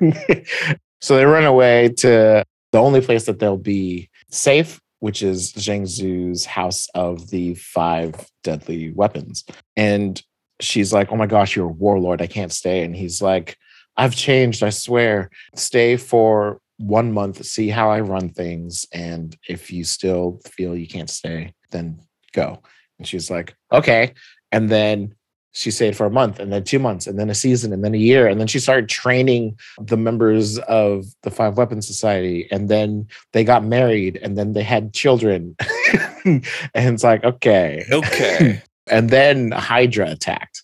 so 1.00 1.16
they 1.16 1.24
run 1.24 1.44
away 1.44 1.88
to 1.98 2.44
the 2.72 2.78
only 2.78 3.00
place 3.00 3.26
that 3.26 3.38
they'll 3.38 3.56
be 3.56 4.10
safe, 4.30 4.80
which 5.04 5.22
is 5.22 5.52
Zhang 5.52 5.82
Zhu's 5.82 6.46
house 6.46 6.88
of 6.94 7.28
the 7.28 7.52
five 7.56 8.14
deadly 8.42 8.90
weapons. 8.90 9.44
And 9.76 10.18
she's 10.62 10.94
like, 10.94 11.12
oh 11.12 11.16
my 11.16 11.26
gosh, 11.26 11.54
you're 11.54 11.66
a 11.68 11.78
warlord. 11.84 12.22
I 12.22 12.26
can't 12.26 12.50
stay. 12.50 12.84
And 12.84 12.96
he's 12.96 13.20
like, 13.20 13.58
I've 13.98 14.16
changed. 14.16 14.62
I 14.62 14.70
swear. 14.70 15.28
Stay 15.56 15.98
for 15.98 16.58
one 16.78 17.12
month, 17.12 17.44
see 17.44 17.68
how 17.68 17.90
I 17.90 18.00
run 18.00 18.30
things. 18.30 18.86
And 18.94 19.36
if 19.46 19.70
you 19.70 19.84
still 19.84 20.40
feel 20.46 20.74
you 20.74 20.88
can't 20.88 21.10
stay, 21.10 21.52
then 21.70 22.00
go. 22.32 22.62
And 22.98 23.06
she's 23.06 23.30
like, 23.30 23.54
okay. 23.70 24.14
And 24.52 24.70
then 24.70 25.16
she 25.54 25.70
stayed 25.70 25.96
for 25.96 26.04
a 26.04 26.10
month 26.10 26.40
and 26.40 26.52
then 26.52 26.64
two 26.64 26.80
months 26.80 27.06
and 27.06 27.16
then 27.18 27.30
a 27.30 27.34
season 27.34 27.72
and 27.72 27.84
then 27.84 27.94
a 27.94 27.98
year. 27.98 28.26
And 28.26 28.40
then 28.40 28.48
she 28.48 28.58
started 28.58 28.88
training 28.88 29.56
the 29.80 29.96
members 29.96 30.58
of 30.58 31.04
the 31.22 31.30
Five 31.30 31.56
Weapons 31.56 31.86
Society. 31.86 32.48
And 32.50 32.68
then 32.68 33.06
they 33.32 33.44
got 33.44 33.64
married 33.64 34.18
and 34.20 34.36
then 34.36 34.52
they 34.52 34.64
had 34.64 34.92
children. 34.92 35.54
and 36.24 36.44
it's 36.74 37.04
like, 37.04 37.24
okay. 37.24 37.84
Okay. 37.90 38.62
And 38.86 39.08
then 39.08 39.50
Hydra 39.50 40.10
attacked. 40.10 40.62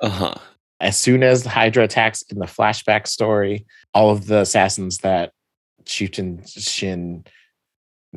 Uh 0.00 0.10
huh. 0.10 0.34
As 0.80 0.98
soon 0.98 1.22
as 1.22 1.46
Hydra 1.46 1.84
attacks 1.84 2.20
in 2.20 2.38
the 2.38 2.44
flashback 2.44 3.06
story, 3.06 3.64
all 3.94 4.10
of 4.10 4.26
the 4.26 4.40
assassins 4.40 4.98
that 4.98 5.32
Chieftain 5.86 6.44
Shin 6.44 7.24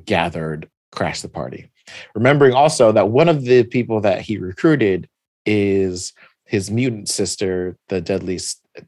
gathered 0.04 0.70
crashed 0.92 1.22
the 1.22 1.30
party. 1.30 1.72
Remembering 2.14 2.52
also 2.52 2.92
that 2.92 3.08
one 3.08 3.30
of 3.30 3.46
the 3.46 3.64
people 3.64 4.02
that 4.02 4.20
he 4.20 4.38
recruited 4.38 5.08
is 5.46 6.14
his 6.46 6.70
mutant 6.72 7.10
sister, 7.10 7.78
the 7.90 8.02
deadly 8.02 8.40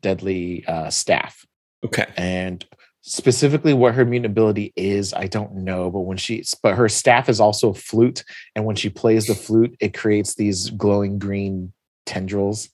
deadly 0.02 0.66
uh, 0.68 0.90
staff. 0.90 1.46
Okay. 1.86 2.06
And 2.18 2.66
specifically 3.06 3.74
what 3.74 3.94
her 3.94 4.06
mutant 4.06 4.32
ability 4.32 4.72
is 4.78 5.14
i 5.14 5.28
don't 5.28 5.54
know 5.54 5.92
but 5.92 6.00
when 6.00 6.16
she 6.16 6.42
but 6.64 6.74
her 6.76 6.88
staff 6.88 7.28
is 7.28 7.42
also 7.42 7.72
a 7.72 7.74
flute 7.74 8.24
and 8.56 8.64
when 8.64 8.78
she 8.78 8.90
plays 8.90 9.28
the 9.28 9.36
flute 9.36 9.76
it 9.82 9.94
creates 9.94 10.36
these 10.36 10.70
glowing 10.70 11.20
green 11.20 11.74
tendrils 12.06 12.70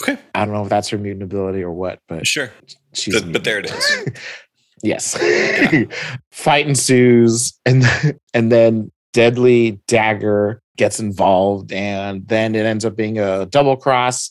Okay. 0.00 0.18
i 0.34 0.46
don't 0.46 0.54
know 0.54 0.62
if 0.62 0.70
that's 0.70 0.88
her 0.88 0.96
mutant 0.96 1.24
ability 1.24 1.62
or 1.62 1.72
what 1.72 1.98
but 2.08 2.26
Sure. 2.26 2.50
she's 2.94 3.20
But, 3.20 3.30
but 3.32 3.44
there 3.44 3.58
it 3.58 3.70
is. 3.70 4.06
yes 4.82 5.14
fight 6.30 6.66
ensues 6.66 7.52
and 7.66 7.84
and 8.32 8.50
then 8.50 8.90
deadly 9.12 9.78
dagger 9.86 10.62
gets 10.76 11.00
involved 11.00 11.72
and 11.72 12.26
then 12.28 12.54
it 12.54 12.66
ends 12.66 12.84
up 12.84 12.96
being 12.96 13.18
a 13.18 13.46
double 13.46 13.76
cross 13.76 14.30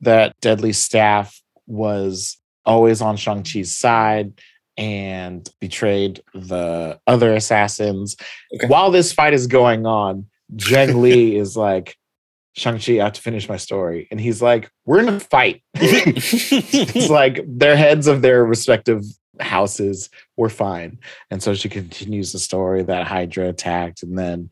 that 0.00 0.38
deadly 0.40 0.72
staff 0.72 1.40
was 1.66 2.38
always 2.64 3.00
on 3.00 3.16
shang-chi's 3.16 3.74
side 3.76 4.32
and 4.76 5.48
betrayed 5.60 6.20
the 6.34 6.98
other 7.06 7.34
assassins 7.34 8.16
Okay. 8.54 8.66
while 8.66 8.90
this 8.90 9.12
fight 9.12 9.32
is 9.32 9.46
going 9.46 9.86
on 9.86 10.26
zheng 10.54 11.00
li 11.00 11.36
is 11.42 11.56
like 11.56 11.96
shang-chi 12.54 13.00
i 13.00 13.04
have 13.04 13.12
to 13.14 13.20
finish 13.20 13.48
my 13.48 13.56
story 13.56 14.06
and 14.10 14.20
he's 14.20 14.42
like 14.42 14.70
we're 14.84 15.00
in 15.00 15.08
a 15.08 15.20
fight 15.20 15.62
it's 15.74 17.08
like 17.08 17.40
their 17.46 17.76
heads 17.76 18.06
of 18.06 18.22
their 18.22 18.44
respective 18.44 19.02
houses 19.40 20.10
were 20.36 20.48
fine. 20.48 20.98
And 21.30 21.42
so 21.42 21.54
she 21.54 21.68
continues 21.68 22.32
the 22.32 22.38
story 22.38 22.82
that 22.84 23.06
Hydra 23.06 23.48
attacked. 23.48 24.02
And 24.02 24.18
then 24.18 24.50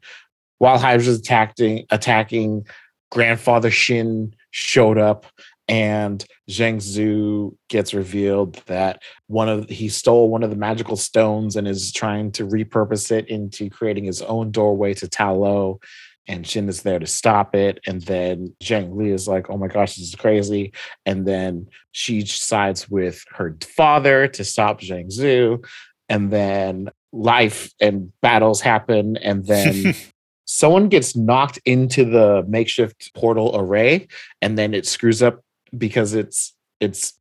while 0.65 0.79
Hydra's 0.79 1.19
attacking, 1.19 1.85
attacking, 1.91 2.67
grandfather 3.11 3.71
Shin 3.71 4.35
showed 4.51 4.97
up 4.97 5.27
and 5.69 6.25
Zheng 6.49 6.77
Zhu 6.77 7.55
gets 7.69 7.93
revealed 7.93 8.55
that 8.65 9.03
one 9.27 9.51
of 9.51 9.69
he 9.69 9.91
stole 9.91 10.31
one 10.31 10.43
of 10.43 10.49
the 10.49 10.57
magical 10.57 10.97
stones 10.97 11.57
and 11.57 11.69
is 11.69 11.93
trying 11.93 12.33
to 12.33 12.47
repurpose 12.47 13.11
it 13.11 13.29
into 13.29 13.69
creating 13.69 14.05
his 14.05 14.23
own 14.23 14.53
doorway 14.53 14.95
to 14.95 15.07
Ta 15.07 15.33
Lo. 15.33 15.81
And 16.29 16.47
Shin 16.47 16.71
is 16.71 16.81
there 16.81 16.99
to 16.99 17.07
stop 17.07 17.55
it. 17.55 17.79
And 17.87 18.01
then 18.01 18.55
Zheng 18.63 18.97
Li 18.97 19.11
is 19.11 19.29
like, 19.29 19.51
oh 19.51 19.59
my 19.59 19.69
gosh, 19.69 19.97
this 19.97 20.09
is 20.09 20.15
crazy. 20.15 20.73
And 21.05 21.27
then 21.27 21.69
she 21.93 22.25
sides 22.25 22.89
with 22.89 23.23
her 23.33 23.55
father 23.77 24.29
to 24.29 24.45
stop 24.45 24.81
Zheng 24.81 25.15
Zhu. 25.15 25.63
And 26.09 26.31
then 26.31 26.89
life 27.13 27.71
and 27.83 28.13
battles 28.23 28.63
happen. 28.63 29.19
And 29.19 29.47
then 29.47 29.95
someone 30.45 30.89
gets 30.89 31.17
knocked 31.17 31.59
into 31.65 32.05
the 32.05 32.45
makeshift 32.49 33.13
portal 33.15 33.59
array 33.59 34.07
and 34.43 34.59
then 34.59 34.75
it 34.75 34.87
screws 34.87 35.23
up 35.23 35.41
because 35.77 36.15
it's 36.15 36.55
it's 36.81 37.15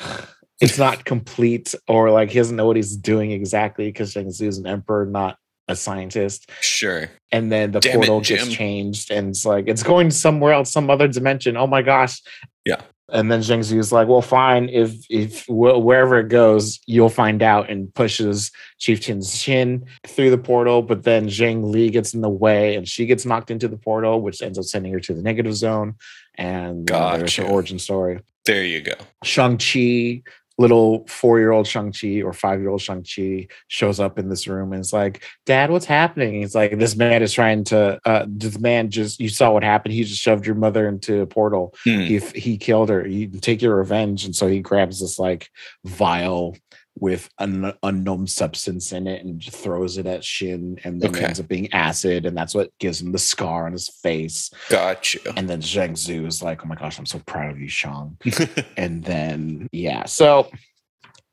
it's 0.60 0.78
not 0.78 1.04
complete 1.04 1.74
or 1.86 2.10
like 2.10 2.30
he 2.30 2.38
doesn't 2.38 2.56
know 2.56 2.66
what 2.66 2.76
he's 2.76 2.96
doing 2.96 3.30
exactly 3.30 3.86
because 3.86 4.14
Zhu 4.14 4.46
is 4.46 4.58
an 4.58 4.66
emperor, 4.66 5.06
not 5.06 5.38
a 5.68 5.76
scientist. 5.76 6.50
sure. 6.60 7.10
And 7.30 7.52
then 7.52 7.72
the 7.72 7.80
Damn 7.80 7.92
it, 7.92 7.96
portal 7.96 8.20
gets 8.22 8.48
changed 8.48 9.10
and 9.10 9.28
it's 9.28 9.44
like 9.44 9.68
it's 9.68 9.82
going 9.82 10.10
somewhere 10.10 10.52
else, 10.52 10.72
some 10.72 10.90
other 10.90 11.06
dimension. 11.06 11.56
Oh 11.56 11.66
my 11.66 11.82
gosh. 11.82 12.20
Yeah. 12.64 12.80
And 13.10 13.32
then 13.32 13.40
Zheng 13.40 13.60
Zhu 13.60 13.78
is 13.78 13.90
like, 13.90 14.06
well, 14.06 14.20
fine. 14.20 14.68
If 14.68 14.92
if 15.08 15.46
wh- 15.46 15.82
wherever 15.82 16.18
it 16.18 16.28
goes, 16.28 16.78
you'll 16.86 17.08
find 17.08 17.42
out, 17.42 17.70
and 17.70 17.92
pushes 17.94 18.50
Chieftain 18.78 19.22
chin 19.22 19.86
through 20.06 20.30
the 20.30 20.38
portal. 20.38 20.82
But 20.82 21.04
then 21.04 21.28
Zheng 21.28 21.72
Li 21.72 21.88
gets 21.88 22.12
in 22.12 22.20
the 22.20 22.28
way, 22.28 22.76
and 22.76 22.86
she 22.86 23.06
gets 23.06 23.24
knocked 23.24 23.50
into 23.50 23.66
the 23.66 23.78
portal, 23.78 24.20
which 24.20 24.42
ends 24.42 24.58
up 24.58 24.64
sending 24.64 24.92
her 24.92 25.00
to 25.00 25.14
the 25.14 25.22
negative 25.22 25.54
zone. 25.56 25.94
And 26.34 26.90
uh, 26.90 27.16
there's 27.16 27.36
her 27.36 27.44
origin 27.44 27.78
story. 27.78 28.20
There 28.44 28.64
you 28.64 28.80
go. 28.80 28.92
Shang-Chi, 29.24 30.22
little 30.58 31.06
four-year-old 31.06 31.66
Shang-Chi 31.66 32.22
or 32.22 32.32
five-year-old 32.32 32.82
Shang-Chi 32.82 33.46
shows 33.68 34.00
up 34.00 34.18
in 34.18 34.28
this 34.28 34.48
room 34.48 34.72
and 34.72 34.80
is 34.80 34.92
like, 34.92 35.22
Dad, 35.46 35.70
what's 35.70 35.86
happening? 35.86 36.34
He's 36.34 36.54
like, 36.54 36.78
This 36.78 36.96
man 36.96 37.22
is 37.22 37.32
trying 37.32 37.64
to 37.64 38.00
uh 38.04 38.26
this 38.28 38.58
man 38.58 38.90
just 38.90 39.20
you 39.20 39.28
saw 39.28 39.52
what 39.52 39.62
happened. 39.62 39.94
He 39.94 40.04
just 40.04 40.20
shoved 40.20 40.46
your 40.46 40.56
mother 40.56 40.88
into 40.88 41.20
a 41.20 41.26
portal. 41.26 41.74
Hmm. 41.84 42.00
He 42.00 42.18
he 42.18 42.58
killed 42.58 42.88
her. 42.88 43.06
You 43.06 43.28
take 43.28 43.62
your 43.62 43.76
revenge. 43.76 44.24
And 44.24 44.34
so 44.34 44.46
he 44.46 44.60
grabs 44.60 45.00
this 45.00 45.18
like 45.18 45.50
vial 45.84 46.56
with 47.00 47.28
an 47.38 47.72
unknown 47.82 48.26
substance 48.26 48.92
in 48.92 49.06
it 49.06 49.24
and 49.24 49.42
throws 49.42 49.98
it 49.98 50.06
at 50.06 50.24
Shin, 50.24 50.78
and 50.84 51.00
then 51.00 51.10
Okay. 51.10 51.20
it 51.20 51.26
ends 51.26 51.40
up 51.40 51.48
being 51.48 51.72
acid, 51.72 52.26
and 52.26 52.36
that's 52.36 52.54
what 52.54 52.70
gives 52.78 53.00
him 53.00 53.12
the 53.12 53.18
scar 53.18 53.66
on 53.66 53.72
his 53.72 53.88
face. 53.88 54.50
Got 54.68 55.14
you. 55.14 55.20
And 55.36 55.48
then 55.48 55.60
Zheng 55.60 55.92
Zhu 55.92 56.26
is 56.26 56.42
like, 56.42 56.64
"Oh 56.64 56.68
my 56.68 56.74
gosh, 56.74 56.98
I'm 56.98 57.06
so 57.06 57.18
proud 57.20 57.50
of 57.50 57.60
you, 57.60 57.68
Shang." 57.68 58.16
and 58.76 59.04
then 59.04 59.68
yeah 59.72 60.04
so 60.06 60.50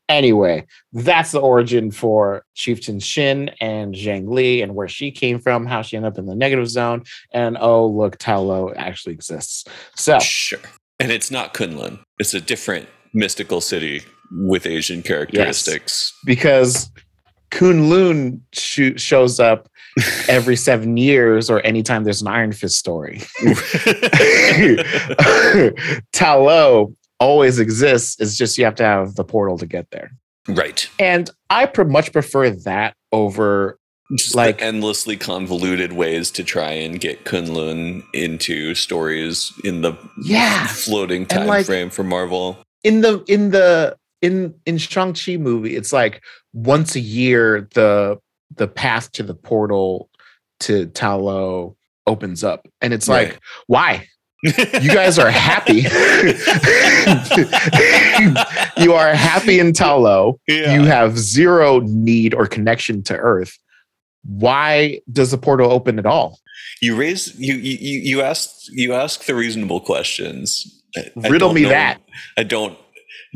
anyway 0.08 0.64
that's 0.92 1.32
the 1.32 1.40
origin 1.40 1.90
for 1.90 2.44
chieftain 2.54 3.00
shin 3.00 3.50
and 3.60 3.94
zhang 3.94 4.28
li 4.28 4.62
and 4.62 4.74
where 4.74 4.88
she 4.88 5.10
came 5.10 5.38
from 5.40 5.66
how 5.66 5.82
she 5.82 5.96
ended 5.96 6.12
up 6.12 6.18
in 6.18 6.26
the 6.26 6.34
negative 6.34 6.68
zone 6.68 7.02
and 7.32 7.56
oh 7.60 7.86
look 7.86 8.16
Talo 8.18 8.72
actually 8.76 9.12
exists 9.14 9.64
so 9.96 10.18
Sure. 10.20 10.60
And 10.98 11.12
it's 11.12 11.30
not 11.30 11.52
Kunlun. 11.52 11.98
It's 12.18 12.32
a 12.34 12.40
different 12.40 12.88
mystical 13.12 13.60
city 13.60 14.02
with 14.32 14.66
Asian 14.66 15.02
characteristics. 15.02 16.12
because 16.24 16.90
kunlun 17.52 18.40
sh- 18.52 19.00
shows 19.00 19.38
up 19.38 19.68
every 20.28 20.56
seven 20.56 20.96
years 20.96 21.48
or 21.48 21.60
anytime 21.64 22.02
there's 22.04 22.20
an 22.20 22.26
iron 22.28 22.52
fist 22.52 22.76
story 22.76 23.20
Talo 26.12 26.94
always 27.18 27.58
exists 27.58 28.20
it's 28.20 28.36
just 28.36 28.58
you 28.58 28.64
have 28.64 28.74
to 28.74 28.82
have 28.84 29.14
the 29.14 29.24
portal 29.24 29.56
to 29.56 29.64
get 29.66 29.90
there 29.90 30.10
right. 30.48 30.90
and 30.98 31.30
i 31.48 31.64
pre- 31.64 31.84
much 31.84 32.12
prefer 32.12 32.50
that 32.50 32.94
over 33.12 33.78
Just 34.18 34.34
Like- 34.34 34.56
like 34.56 34.62
endlessly 34.62 35.16
convoluted 35.16 35.92
ways 35.94 36.30
to 36.32 36.44
try 36.44 36.72
and 36.72 37.00
get 37.00 37.24
Kunlun 37.24 38.02
into 38.12 38.74
stories 38.74 39.52
in 39.64 39.80
the 39.82 39.94
Yeah. 40.22 40.66
floating 40.66 41.24
time 41.26 41.46
like- 41.46 41.64
frame 41.66 41.90
for 41.90 42.04
Marvel. 42.04 42.58
in 42.84 43.00
the 43.00 43.24
in 43.28 43.50
the 43.50 43.96
in 44.22 44.54
in 44.64 44.78
Shang-Chi 44.78 45.36
movie, 45.36 45.76
it's 45.76 45.92
like 45.92 46.22
once 46.52 46.94
a 46.94 47.00
year 47.00 47.68
the 47.74 48.18
the 48.54 48.68
path 48.68 49.12
to 49.12 49.22
the 49.22 49.34
portal 49.34 50.08
to 50.60 50.86
Talo 50.88 51.76
opens 52.06 52.44
up. 52.44 52.66
And 52.80 52.94
it's 52.94 53.08
like, 53.08 53.38
why? 53.66 54.06
You 54.42 54.92
guys 54.94 55.18
are 55.18 55.30
happy. 55.30 55.80
you 58.82 58.92
are 58.92 59.14
happy 59.14 59.58
in 59.58 59.72
Talo. 59.72 60.38
yeah. 60.46 60.74
You 60.74 60.84
have 60.84 61.18
zero 61.18 61.80
need 61.80 62.34
or 62.34 62.46
connection 62.46 63.02
to 63.04 63.16
Earth. 63.16 63.58
Why 64.24 65.00
does 65.10 65.30
the 65.32 65.38
portal 65.38 65.72
open 65.72 65.98
at 65.98 66.06
all? 66.06 66.38
you 66.82 66.94
raise 66.96 67.34
you 67.38 67.54
you 67.54 68.00
you 68.00 68.20
ask 68.22 68.50
you 68.70 68.92
ask 68.92 69.24
the 69.24 69.34
reasonable 69.34 69.80
questions. 69.80 70.82
I- 70.96 71.10
Riddle 71.28 71.52
me 71.52 71.62
know- 71.62 71.70
that. 71.70 72.00
I 72.36 72.42
don't 72.42 72.78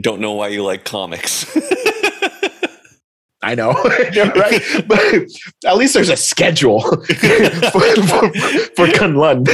don't 0.00 0.20
know 0.20 0.32
why 0.32 0.48
you 0.48 0.62
like 0.64 0.84
comics. 0.84 1.44
I 3.42 3.54
know, 3.54 3.72
right? 3.72 4.62
But 4.86 5.00
at 5.66 5.76
least 5.78 5.94
there's 5.94 6.10
a 6.10 6.16
schedule 6.16 6.80
for, 6.82 7.06
for, 7.06 8.30
for 8.76 8.86
Kunlun. 8.86 9.48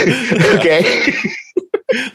Okay. 0.59 1.15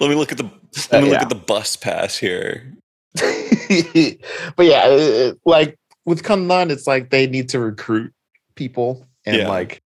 let 0.02 0.10
me 0.10 0.15
look 0.15 0.34
at 0.34 0.38
the 0.38 0.50
let 0.91 1.02
me 1.04 1.10
Uh, 1.10 1.12
look 1.13 1.22
at 1.22 1.30
the 1.30 1.36
bus 1.36 1.78
pass 1.78 2.17
here. 2.17 2.74
but 3.15 4.65
yeah, 4.65 4.84
uh, 4.84 5.34
like 5.46 5.78
with 6.06 6.24
Kunlun, 6.24 6.72
it's 6.72 6.88
like 6.88 7.10
they 7.10 7.26
need 7.28 7.48
to 7.50 7.60
recruit 7.60 8.12
people 8.56 9.06
and 9.26 9.38
Yeah. 9.38 9.48
like 9.48 9.82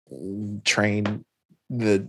train 0.65 1.23
the 1.69 2.09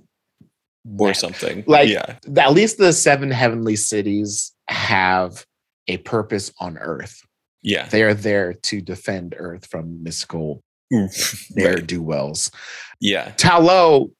or 0.97 1.13
something. 1.13 1.65
Like- 1.67 1.89
yeah, 1.89 2.15
at 2.37 2.53
least 2.53 2.77
the 2.77 2.93
seven 2.93 3.29
heavenly 3.29 3.75
cities 3.75 4.53
have 4.69 5.45
a 5.87 5.97
purpose 5.97 6.51
on 6.59 6.77
Earth. 6.77 7.21
yeah, 7.61 7.87
They 7.87 8.03
are 8.03 8.13
there 8.13 8.53
to 8.53 8.81
defend 8.81 9.35
Earth 9.37 9.65
from 9.67 10.03
mystical 10.03 10.63
mm. 10.93 11.51
ne'er 11.55 11.75
right. 11.75 11.87
do 11.87 12.01
wells. 12.01 12.51
yeah, 12.99 13.31
Talo 13.31 14.11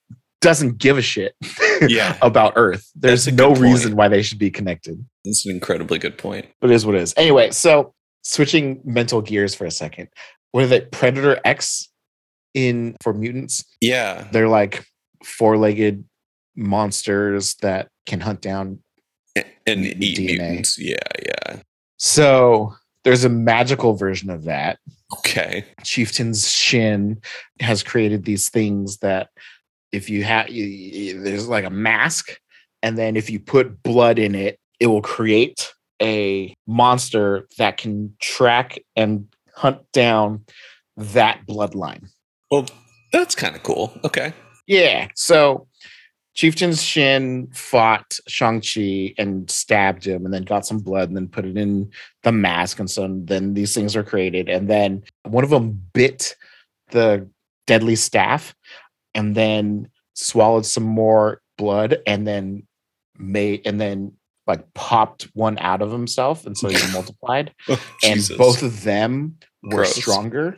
doesn't 0.42 0.78
give 0.78 0.98
a 0.98 1.02
shit 1.02 1.34
Yeah. 1.88 2.18
about 2.22 2.54
Earth. 2.56 2.90
There's 2.96 3.28
no 3.34 3.50
point. 3.50 3.62
reason 3.62 3.96
why 3.96 4.08
they 4.10 4.22
should 4.22 4.38
be 4.38 4.52
connected. 4.52 5.04
That's 5.24 5.44
an 5.46 5.52
incredibly 5.52 5.98
good 5.98 6.18
point. 6.20 6.46
But 6.62 6.70
it 6.70 6.76
is 6.76 6.86
what 6.86 6.94
it 6.96 7.02
is. 7.02 7.14
Anyway, 7.18 7.50
so 7.52 7.94
switching 8.22 8.80
mental 8.86 9.22
gears 9.22 9.56
for 9.56 9.66
a 9.66 9.72
second. 9.72 10.10
What 10.52 10.64
are 10.66 10.68
they? 10.68 10.82
Predator 10.82 11.40
X 11.44 11.90
in 12.54 12.96
for 13.02 13.12
mutants? 13.14 13.66
Yeah, 13.82 14.28
They're 14.32 14.48
like 14.48 14.86
four-legged 15.24 16.04
monsters 16.56 17.56
that 17.56 17.88
can 18.06 18.20
hunt 18.22 18.42
down 18.42 18.80
and 19.36 19.86
eat 19.86 20.18
DNA. 20.18 20.38
mutants. 20.38 20.80
Yeah, 20.80 20.96
yeah. 21.26 21.60
So 21.98 22.76
there's 23.04 23.24
a 23.24 23.30
magical 23.30 23.94
version 23.94 24.30
of 24.30 24.44
that. 24.44 24.80
Okay. 25.20 25.66
Chieftain's 25.84 26.50
Shin 26.50 27.22
has 27.60 27.84
created 27.84 28.26
these 28.26 28.50
things 28.50 28.98
that 28.98 29.30
if 29.92 30.10
you 30.10 30.24
have 30.24 30.48
there's 30.48 31.48
like 31.48 31.66
a 31.66 31.70
mask, 31.70 32.38
and 32.82 32.98
then 32.98 33.16
if 33.16 33.30
you 33.30 33.40
put 33.40 33.82
blood 33.84 34.20
in 34.20 34.36
it, 34.36 34.60
it 34.80 34.88
will 34.88 35.02
create 35.02 35.74
a 36.02 36.54
monster 36.68 37.48
that 37.58 37.78
can 37.78 38.14
track 38.20 38.80
and 38.96 39.28
hunt 39.56 39.80
down 39.94 40.44
that 40.98 41.40
bloodline. 41.48 42.10
Well, 42.52 42.66
that's 43.14 43.36
kind 43.36 43.56
of 43.56 43.64
cool. 43.64 43.94
Okay. 44.04 44.34
Yeah. 44.68 45.08
So 45.16 45.68
Chieftain's 46.36 46.82
Xin 46.82 47.56
fought 47.56 48.20
Shang-Chi 48.28 49.14
and 49.18 49.50
stabbed 49.50 50.06
him 50.06 50.26
and 50.26 50.34
then 50.34 50.44
got 50.44 50.66
some 50.66 50.80
blood 50.80 51.08
and 51.08 51.16
then 51.16 51.30
put 51.30 51.46
it 51.46 51.58
in 51.58 51.90
the 52.24 52.32
mask. 52.34 52.80
And 52.80 52.90
so 52.92 53.08
then 53.10 53.54
these 53.54 53.74
things 53.74 53.96
are 53.96 54.04
created. 54.04 54.50
And 54.50 54.70
then 54.70 55.04
one 55.24 55.46
of 55.46 55.50
them 55.50 55.82
bit 55.94 56.36
the 56.92 57.28
deadly 57.68 57.96
staff 57.96 58.54
and 59.16 59.34
then 59.34 59.90
swallowed 60.14 60.66
some 60.66 60.84
more 60.84 61.42
blood 61.58 62.00
and 62.06 62.28
then 62.28 62.68
made 63.18 63.66
and 63.66 63.80
then 63.80 64.12
like 64.46 64.74
popped 64.74 65.24
one 65.34 65.58
out 65.60 65.82
of 65.82 65.90
himself. 65.90 66.46
And 66.46 66.58
so 66.58 66.68
he 66.68 66.78
multiplied. 66.92 67.54
Oh, 67.70 67.82
And 68.04 68.22
both 68.38 68.62
of 68.62 68.84
them 68.84 69.38
were 69.64 69.78
Gross. 69.78 69.96
stronger. 69.96 70.58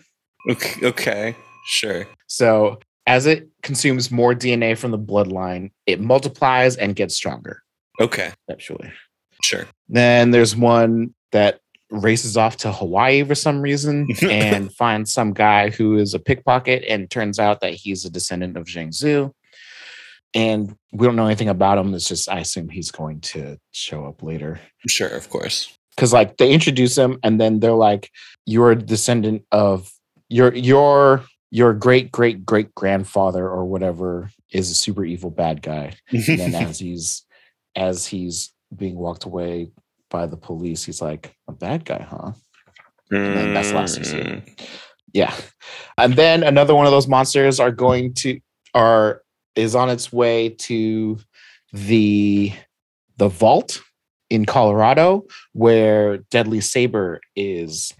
Okay. 0.50 0.88
okay. 0.88 1.36
Sure. 1.68 2.08
So 2.26 2.80
as 3.08 3.26
it 3.26 3.48
consumes 3.63 4.12
more 4.12 4.34
DNA 4.36 4.78
from 4.78 4.91
the 4.91 5.00
bloodline, 5.00 5.72
it 5.88 6.00
multiplies 6.00 6.76
and 6.76 6.96
gets 6.96 7.15
stronger, 7.15 7.63
Okay. 8.00 8.32
actually. 8.52 8.91
Sure. 9.41 9.65
Then 9.89 10.32
there's 10.32 10.56
one 10.56 11.15
that 11.32 11.60
races 11.89 12.36
off 12.36 12.58
to 12.58 12.72
Hawaii 12.72 13.24
for 13.24 13.34
some 13.36 13.62
reason 13.62 14.08
and 14.22 14.74
finds 14.74 15.13
some 15.13 15.32
guy 15.34 15.70
who 15.70 15.98
is 15.98 16.13
a 16.13 16.20
pickpocket, 16.20 16.84
and 16.88 17.10
turns 17.10 17.39
out 17.39 17.62
that 17.62 17.74
he's 17.74 18.04
a 18.06 18.10
descendant 18.10 18.58
of 18.58 18.65
Zhang 18.65 18.89
Zhu. 18.89 19.32
And 20.34 20.76
we 20.91 21.08
don't 21.08 21.15
know 21.15 21.26
anything 21.26 21.48
about 21.50 21.78
him. 21.78 21.93
It's 21.93 22.08
just 22.08 22.30
I 22.30 22.39
assume 22.39 22.67
he's 22.70 22.91
going 22.91 23.22
to 23.22 23.58
show 23.72 24.06
up 24.06 24.22
later. 24.22 24.60
Sure. 24.88 25.08
Of 25.08 25.30
course. 25.30 25.74
Because 25.96 26.12
like 26.13 26.38
they 26.38 26.52
introduce 26.52 26.98
him 26.98 27.17
and 27.24 27.39
then 27.39 27.60
they're 27.62 27.72
like, 27.72 28.12
You're 28.46 28.72
a 28.72 28.76
descendant 28.76 29.43
of 29.52 29.89
your 30.30 30.54
your 30.54 31.24
your 31.52 31.74
great 31.74 32.12
great 32.12 32.46
great 32.46 32.74
grandfather 32.76 33.48
or 33.48 33.66
whatever 33.66 34.30
is 34.52 34.70
a 34.72 34.76
super 34.76 35.04
evil 35.06 35.30
bad 35.32 35.62
guy. 35.62 35.94
And 36.12 36.24
then 36.40 36.56
as 36.56 36.80
he's 36.86 37.26
as 37.76 38.06
he's 38.08 38.54
being 38.76 38.96
walked 38.98 39.26
away 39.26 39.72
by 40.10 40.26
the 40.26 40.38
police, 40.38 40.84
he's 40.84 41.02
like, 41.02 41.36
a 41.48 41.52
bad 41.52 41.86
guy, 41.86 42.02
huh? 42.10 42.32
then 43.10 43.54
that's 43.54 43.72
last 43.72 43.96
season. 43.96 44.20
Mm, 44.20 44.68
Yeah. 45.14 45.34
And 45.98 46.14
then 46.14 46.44
another 46.44 46.76
one 46.76 46.86
of 46.86 46.92
those 46.92 47.08
monsters 47.08 47.60
are 47.60 47.72
going 47.72 48.14
to 48.16 48.40
are 48.74 49.22
is 49.56 49.76
on 49.76 49.90
its 49.90 50.12
way 50.12 50.50
to 50.50 51.18
the 51.74 52.52
the 53.18 53.28
vault 53.30 53.82
in 54.30 54.46
Colorado 54.46 55.26
where 55.54 56.18
Deadly 56.18 56.62
Saber 56.62 57.22
is 57.36 57.94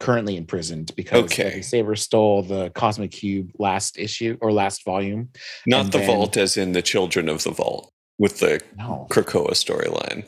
currently 0.00 0.36
imprisoned 0.36 0.92
because 0.96 1.24
Okay. 1.24 1.60
Saber 1.62 1.96
stole 1.96 2.42
the 2.42 2.70
Cosmic 2.70 3.10
Cube 3.10 3.50
last 3.58 3.98
issue 3.98 4.36
or 4.40 4.52
last 4.52 4.84
volume. 4.84 5.30
Not 5.66 5.84
And 5.86 5.92
the 5.92 5.98
then- 5.98 6.06
vault, 6.06 6.36
as 6.36 6.56
in 6.56 6.72
the 6.72 6.82
children 6.82 7.28
of 7.28 7.42
the 7.44 7.50
vault 7.50 7.92
with 8.18 8.38
the 8.40 8.60
No. 8.76 9.06
Krakoa 9.10 9.50
storyline. 9.52 10.26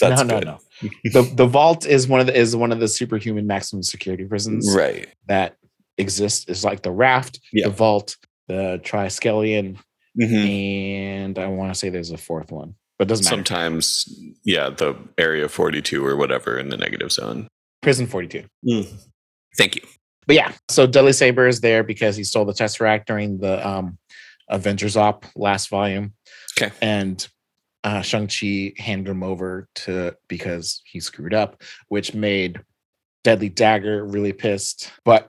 That's 0.00 0.22
no, 0.24 0.38
good. 0.38 0.46
no, 0.46 0.58
no. 0.82 0.90
The 1.12 1.22
the 1.34 1.46
vault 1.46 1.84
is 1.86 2.08
one 2.08 2.20
of 2.20 2.26
the 2.26 2.34
is 2.36 2.56
one 2.56 2.72
of 2.72 2.80
the 2.80 2.88
superhuman 2.88 3.46
maximum 3.46 3.82
security 3.82 4.24
prisons 4.24 4.72
Right. 4.74 5.08
that 5.28 5.56
exists. 5.98 6.46
It's 6.48 6.64
like 6.64 6.82
the 6.82 6.90
raft, 6.90 7.38
Yeah. 7.52 7.66
the 7.66 7.74
vault, 7.74 8.16
the 8.48 8.80
triskelion, 8.82 9.76
Mhm. 10.18 10.48
and 10.48 11.38
I 11.38 11.46
want 11.48 11.72
to 11.72 11.78
say 11.78 11.90
there's 11.90 12.10
a 12.10 12.16
fourth 12.16 12.50
one, 12.50 12.74
but 12.98 13.06
it 13.06 13.08
doesn't 13.10 13.24
matter. 13.24 13.36
Sometimes, 13.36 14.08
yeah, 14.44 14.70
the 14.70 14.94
area 15.18 15.48
42 15.50 16.04
or 16.04 16.16
whatever 16.16 16.58
in 16.58 16.70
the 16.70 16.78
negative 16.78 17.12
zone. 17.12 17.46
Prison 17.82 18.06
42. 18.06 18.44
Thank 19.56 19.76
you. 19.76 19.82
But 20.26 20.36
yeah, 20.36 20.52
so 20.68 20.86
Deadly 20.86 21.12
Saber 21.12 21.48
is 21.48 21.60
there 21.60 21.82
because 21.82 22.16
he 22.16 22.24
stole 22.24 22.44
the 22.44 22.52
Tesseract 22.52 23.06
during 23.06 23.38
the 23.38 23.66
um, 23.66 23.98
Avengers 24.48 24.96
Op 24.96 25.24
last 25.34 25.68
volume. 25.68 26.12
Okay. 26.56 26.72
And 26.80 27.26
uh, 27.82 28.02
Shang-Chi 28.02 28.74
handed 28.76 29.10
him 29.10 29.22
over 29.22 29.66
to 29.76 30.14
because 30.28 30.82
he 30.84 31.00
screwed 31.00 31.34
up, 31.34 31.62
which 31.88 32.14
made 32.14 32.60
Deadly 33.24 33.48
Dagger 33.48 34.04
really 34.04 34.32
pissed. 34.32 34.92
But 35.04 35.28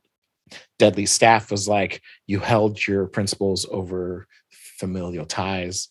Deadly 0.78 1.06
Staff 1.06 1.52
was 1.52 1.68
like, 1.68 2.02
you 2.28 2.40
held 2.40 2.86
your 2.86 3.08
principles 3.08 3.66
over 3.72 4.28
familial 4.78 5.26
ties. 5.26 5.88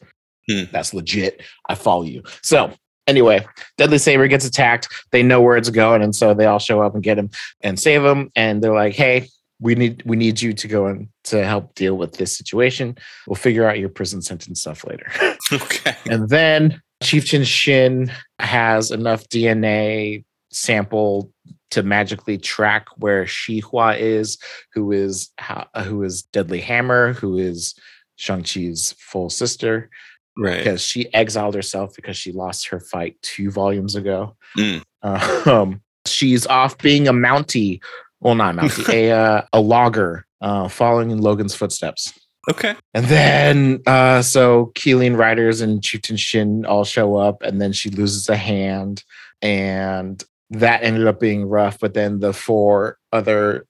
Hmm. 0.49 0.65
That's 0.71 0.93
legit. 0.93 1.43
I 1.69 1.75
follow 1.75 2.03
you. 2.03 2.23
So 2.43 2.73
anyway, 3.07 3.47
Deadly 3.77 3.99
Saber 3.99 4.29
gets 4.29 4.45
attacked. 4.47 4.89
They 5.11 5.23
know 5.23 5.41
where 5.41 5.57
it's 5.57 5.71
going, 5.71 6.03
and 6.03 6.15
so 6.15 6.35
they 6.35 6.47
all 6.47 6.59
show 6.59 6.83
up 6.83 6.95
and 6.95 7.03
get 7.03 7.19
him 7.19 7.31
and 7.61 7.79
save 7.79 8.05
him. 8.05 8.31
And 8.37 8.63
they're 8.63 8.75
like, 8.75 8.95
"Hey, 8.95 9.29
we 9.61 9.75
need 9.75 10.03
we 10.05 10.17
need 10.17 10.41
you 10.41 10.53
to 10.53 10.69
go 10.69 10.87
and 10.87 11.09
to 11.25 11.45
help 11.45 11.75
deal 11.75 11.97
with 11.97 12.15
this 12.15 12.37
situation. 12.37 12.97
We'll 13.27 13.37
figure 13.37 13.69
out 13.69 13.79
your 13.79 13.89
prison 13.89 14.23
sentence 14.23 14.61
stuff 14.61 14.85
later." 14.85 15.11
Okay. 15.53 15.97
and 16.09 16.29
then 16.29 16.81
Chieftain 17.03 17.43
Xin 17.43 18.13
has 18.39 18.93
enough 18.93 19.29
DNA 19.29 20.25
sample 20.53 21.33
to 21.73 21.83
magically 21.83 22.39
track 22.39 22.87
where 22.99 23.25
Shihua 23.25 23.99
is, 23.99 24.39
who 24.75 24.93
is 24.93 25.31
ho- 25.41 25.67
who 25.83 26.05
is 26.05 26.23
Deadly 26.23 26.61
Hammer, 26.61 27.15
who 27.15 27.37
is 27.37 27.75
Shang 28.15 28.43
Chi's 28.43 28.95
full 28.99 29.31
sister 29.31 29.91
Right. 30.39 30.59
because 30.59 30.83
she 30.83 31.13
exiled 31.13 31.55
herself 31.55 31.95
because 31.95 32.17
she 32.17 32.33
lost 32.33 32.69
her 32.69 32.81
fight 32.81 33.21
two 33.23 33.51
volumes 33.51 33.95
ago. 33.97 34.37
Mm. 34.57 34.83
Um, 35.03 35.83
she's 36.07 36.47
off 36.47 36.79
being 36.79 37.09
a 37.09 37.13
Mountie, 37.13 37.81
well, 38.21 38.35
not 38.35 38.55
a 38.55 38.63
Mountie, 38.63 38.89
a 38.89 39.11
uh, 39.11 39.47
a 39.53 39.61
logger, 39.61 40.27
uh, 40.41 40.69
following 40.69 41.11
in 41.11 41.21
Logan's 41.21 41.55
footsteps. 41.55 42.13
Okay. 42.51 42.75
And 42.95 43.07
then, 43.07 43.83
uh, 43.87 44.23
so 44.23 44.73
Qilin 44.75 45.17
Riders 45.17 45.61
and 45.61 45.83
Chieftain 45.83 46.17
Xin 46.17 46.67
all 46.67 46.85
show 46.85 47.17
up, 47.17 47.43
and 47.43 47.61
then 47.61 47.73
she 47.73 47.91
loses 47.91 48.29
a 48.29 48.37
hand, 48.37 49.05
and 49.43 50.23
that 50.51 50.83
ended 50.83 51.07
up 51.07 51.21
being 51.21 51.45
rough. 51.47 51.79
But 51.79 51.95
then 51.95 52.21
the 52.21 52.33
four 52.33 52.99
other 53.13 53.67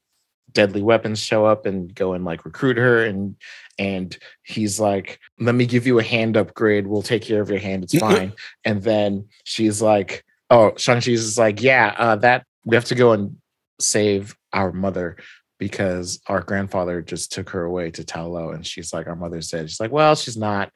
deadly 0.52 0.82
weapons 0.82 1.18
show 1.20 1.44
up 1.46 1.66
and 1.66 1.94
go 1.94 2.12
and 2.14 2.24
like 2.24 2.44
recruit 2.44 2.76
her, 2.76 3.04
and 3.04 3.36
and 3.78 4.16
he's 4.42 4.78
like, 4.80 5.18
"Let 5.38 5.54
me 5.54 5.66
give 5.66 5.86
you 5.86 5.98
a 5.98 6.02
hand 6.02 6.36
upgrade. 6.36 6.86
We'll 6.86 7.02
take 7.02 7.22
care 7.22 7.40
of 7.40 7.50
your 7.50 7.58
hand. 7.60 7.84
It's 7.84 7.98
fine." 7.98 8.32
and 8.64 8.82
then 8.82 9.26
she's 9.44 9.80
like, 9.82 10.24
"Oh, 10.50 10.72
Shang-Chi's 10.76 11.22
is 11.24 11.38
like, 11.38 11.62
yeah, 11.62 11.94
uh, 11.98 12.16
that 12.16 12.44
we 12.64 12.76
have 12.76 12.86
to 12.86 12.94
go 12.94 13.12
and 13.12 13.36
save 13.80 14.36
our 14.52 14.72
mother." 14.72 15.16
because 15.58 16.22
our 16.26 16.40
grandfather 16.40 17.02
just 17.02 17.30
took 17.32 17.50
her 17.50 17.64
away 17.64 17.90
to 17.90 18.02
Talo 18.02 18.54
and 18.54 18.66
she's 18.66 18.94
like 18.94 19.06
our 19.06 19.14
mother's 19.14 19.50
dead. 19.50 19.68
She's 19.68 19.78
like, 19.78 19.92
well, 19.92 20.16
she's 20.16 20.38
not. 20.38 20.72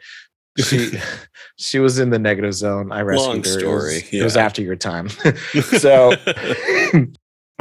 She 0.59 0.99
she 1.57 1.79
was 1.79 1.99
in 1.99 2.11
the 2.11 2.19
negative 2.19 2.53
zone. 2.53 2.93
I 2.93 3.01
rescued 3.01 3.27
Long 3.27 3.37
her. 3.37 3.61
It 3.61 3.67
was- 3.67 3.95
story, 4.03 4.21
It 4.21 4.23
was, 4.23 4.37
after 4.37 4.61
your 4.61 4.77
time. 4.77 5.09
so 5.09 6.13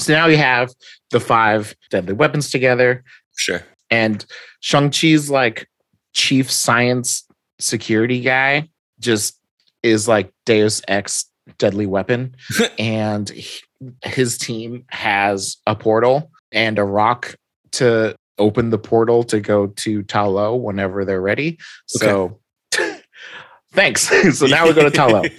so 0.03 0.13
now 0.13 0.27
we 0.27 0.35
have 0.35 0.71
the 1.11 1.19
five 1.19 1.75
deadly 1.89 2.13
weapons 2.13 2.49
together 2.49 3.03
sure. 3.35 3.61
and 3.89 4.25
Shang-Chi's 4.61 5.29
like 5.29 5.67
chief 6.13 6.51
science 6.51 7.25
security 7.59 8.21
guy 8.21 8.69
just 8.99 9.39
is 9.81 10.07
like 10.07 10.31
Deus 10.45 10.81
Ex 10.87 11.25
deadly 11.57 11.85
weapon 11.85 12.35
and 12.79 13.29
he- 13.29 13.61
his 14.03 14.37
team 14.37 14.85
has 14.89 15.57
a 15.67 15.75
portal 15.75 16.31
and 16.51 16.79
a 16.79 16.83
rock 16.83 17.35
to 17.71 18.15
open 18.37 18.69
the 18.69 18.77
portal 18.77 19.23
to 19.23 19.39
go 19.39 19.67
to 19.67 20.03
Talo 20.03 20.59
whenever 20.59 21.05
they're 21.05 21.21
ready. 21.21 21.59
So 21.87 22.39
thanks. 23.73 24.09
so 24.37 24.45
now 24.45 24.67
we 24.67 24.73
go 24.73 24.87
to 24.87 24.95
Talo. 24.95 25.29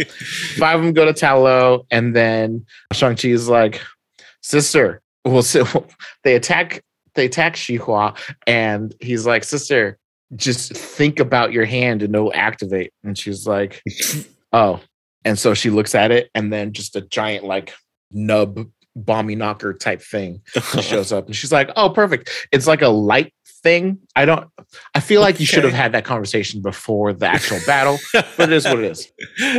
Five 0.59 0.79
of 0.79 0.85
them 0.85 0.95
go 0.95 1.05
to 1.05 1.13
Talo, 1.13 1.87
and 1.91 2.15
then 2.15 2.67
Shang-Chi 2.93 3.29
is 3.29 3.49
like, 3.49 3.81
sister, 4.45 5.01
well, 5.25 5.43
so 5.43 5.87
they 6.25 6.35
attack 6.35 6.83
they 7.15 7.27
attack 7.27 7.55
Shihua, 7.55 8.17
and 8.47 8.95
he's 9.01 9.25
like, 9.25 9.45
sister, 9.45 9.99
just 10.35 10.73
think 10.73 11.21
about 11.21 11.53
your 11.53 11.65
hand 11.65 12.03
and 12.03 12.13
it'll 12.15 12.35
activate. 12.35 12.93
And 13.05 13.17
she's 13.17 13.47
like, 13.47 13.83
oh. 14.53 14.81
And 15.25 15.39
so 15.39 15.55
she 15.55 15.71
looks 15.71 15.95
at 15.95 16.11
it, 16.11 16.29
and 16.35 16.53
then 16.53 16.73
just 16.73 16.97
a 16.97 17.01
giant 17.01 17.45
like 17.45 17.73
nub 18.11 18.67
bomby 18.97 19.37
knocker 19.37 19.73
type 19.73 20.01
thing 20.01 20.41
shows 20.81 21.13
up 21.13 21.27
and 21.27 21.35
she's 21.35 21.51
like, 21.51 21.71
"Oh, 21.77 21.89
perfect! 21.89 22.29
It's 22.53 22.67
like 22.67 22.83
a 22.83 22.89
light 22.89 23.33
thing. 23.63 24.01
I 24.15 24.27
don't. 24.27 24.51
I 24.95 25.01
feel 25.01 25.23
like 25.23 25.41
you 25.41 25.47
should 25.47 25.65
have 25.65 25.73
had 25.73 25.93
that 25.93 26.05
conversation 26.05 26.61
before 26.61 27.15
the 27.15 27.27
actual 27.27 27.59
battle, 27.67 27.99
but 28.13 28.51
it 28.51 28.53
is 28.53 28.67
what 28.67 28.81
it 28.81 28.85
is. 28.85 29.11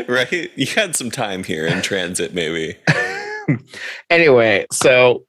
right? 0.08 0.52
You 0.56 0.68
had 0.68 0.96
some 0.96 1.10
time 1.10 1.44
here 1.44 1.66
in 1.66 1.82
transit, 1.82 2.36
maybe. 2.36 2.78
anyway, 4.10 4.66
so 4.72 5.26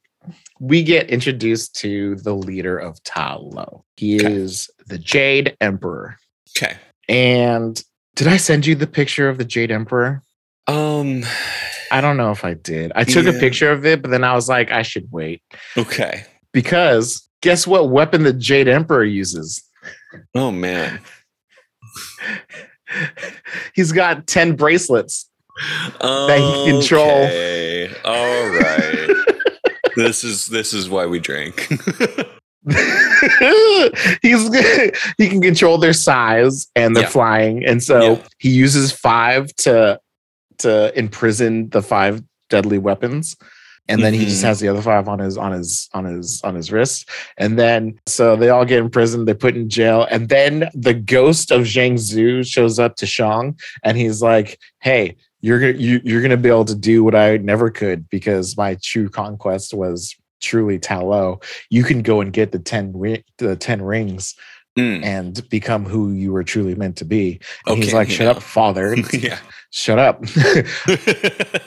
we 0.60 0.82
get 0.82 1.10
introduced 1.10 1.74
to 1.76 2.16
the 2.16 2.34
leader 2.34 2.78
of 2.78 3.02
Ta 3.04 3.36
Lo. 3.36 3.84
He 3.96 4.16
Okay. 4.16 4.32
is 4.32 4.70
the 4.86 4.98
Jade 4.98 5.56
Emperor. 5.60 6.16
Okay. 6.56 6.76
And 7.08 7.82
did 8.14 8.28
I 8.28 8.36
send 8.38 8.66
you 8.66 8.74
the 8.74 8.86
picture 8.86 9.28
of 9.28 9.38
the 9.38 9.44
Jade 9.44 9.70
Emperor? 9.70 10.22
Um. 10.66 11.24
I 11.92 12.00
don't 12.00 12.16
know 12.16 12.32
if 12.32 12.44
I 12.44 12.54
did. 12.54 12.90
I 12.96 13.04
took 13.04 13.26
a 13.26 13.32
picture 13.38 13.70
of 13.70 13.86
it, 13.86 14.02
but 14.02 14.10
then 14.10 14.24
I 14.24 14.34
was 14.34 14.48
like, 14.48 14.72
I 14.72 14.82
should 14.82 15.06
wait 15.12 15.40
Okay. 15.76 16.24
because 16.52 17.28
guess 17.42 17.64
what 17.64 17.90
weapon 17.90 18.24
the 18.24 18.32
Jade 18.32 18.66
Emperor 18.66 19.04
uses? 19.04 19.62
Oh 20.34 20.50
man. 20.50 20.98
He's 23.74 23.92
got 23.92 24.26
10 24.26 24.56
bracelets. 24.56 25.28
That 26.00 26.38
he 26.38 26.70
control. 26.72 27.08
Okay. 27.24 27.94
All 28.04 28.48
right. 28.48 29.24
this 29.96 30.24
is 30.24 30.46
this 30.46 30.72
is 30.74 30.88
why 30.88 31.06
we 31.06 31.18
drink. 31.18 31.68
He's 34.22 34.42
he 35.18 35.28
can 35.28 35.40
control 35.40 35.78
their 35.78 35.92
size 35.92 36.66
and 36.74 36.94
they're 36.94 37.04
Yeah. 37.04 37.08
flying. 37.08 37.64
And 37.64 37.82
so 37.82 38.00
Yeah. 38.14 38.18
he 38.38 38.50
uses 38.50 38.92
five 38.92 39.54
to 39.58 40.00
to 40.58 40.92
imprison 40.98 41.68
the 41.70 41.82
five 41.82 42.22
deadly 42.50 42.78
weapons. 42.78 43.36
And 43.88 44.02
then 44.02 44.14
he 44.14 44.24
just 44.24 44.42
Mhm. 44.42 44.46
has 44.48 44.58
the 44.58 44.66
other 44.68 44.82
five 44.82 45.06
on 45.06 45.20
his 45.20 45.38
on 45.38 45.52
his 45.52 45.88
on 45.94 46.04
his 46.06 46.40
on 46.42 46.54
his 46.56 46.72
wrist. 46.72 47.08
And 47.38 47.56
then 47.58 47.94
so 48.06 48.34
they 48.34 48.48
all 48.48 48.64
get 48.64 48.80
imprisoned, 48.80 49.28
they 49.28 49.34
put 49.34 49.54
in 49.54 49.68
jail, 49.68 50.08
and 50.10 50.28
then 50.28 50.68
the 50.74 50.94
ghost 50.94 51.52
of 51.52 51.62
Zhang 51.62 51.94
Zhu 51.94 52.44
shows 52.44 52.78
up 52.80 52.96
to 52.96 53.06
Shang 53.06 53.54
and 53.84 53.96
he's 53.96 54.20
like, 54.22 54.58
Hey, 54.80 55.16
you're 55.46 55.60
gonna 55.60 55.78
you, 55.78 56.00
you're 56.04 56.22
gonna 56.22 56.36
be 56.36 56.48
able 56.48 56.64
to 56.64 56.74
do 56.74 57.04
what 57.04 57.14
I 57.14 57.36
never 57.38 57.70
could 57.70 58.08
because 58.10 58.56
my 58.56 58.76
true 58.82 59.08
conquest 59.08 59.72
was 59.72 60.14
truly 60.42 60.78
Talo. 60.78 61.42
You 61.70 61.84
can 61.84 62.02
go 62.02 62.20
and 62.20 62.32
get 62.32 62.50
the 62.52 62.58
10 62.58 62.92
ri- 62.96 63.24
the 63.38 63.54
10 63.56 63.80
rings 63.82 64.34
Mm. 64.78 65.02
and 65.04 65.48
become 65.48 65.86
who 65.86 66.12
you 66.12 66.32
were 66.34 66.44
truly 66.44 66.74
meant 66.74 66.96
to 66.96 67.06
be. 67.06 67.40
And 67.66 67.78
he's 67.78 67.86
Okay, 67.88 67.96
like, 67.96 68.10
Shut 68.10 68.26
yeah. 68.26 68.30
up, 68.32 68.42
father. 68.42 68.94
yeah. 69.14 69.38
Shut 69.70 69.98
up. 69.98 70.20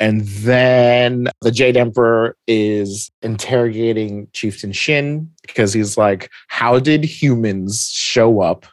and 0.00 0.20
then 0.20 1.26
the 1.40 1.50
Jade 1.50 1.76
Emperor 1.76 2.36
is 2.46 3.10
interrogating 3.22 4.28
Chieftain 4.32 4.70
Xin 4.70 5.26
because 5.42 5.72
he's 5.72 5.96
like, 5.98 6.30
How 6.46 6.78
did 6.78 7.02
humans 7.04 7.88
show 7.92 8.40
up 8.42 8.64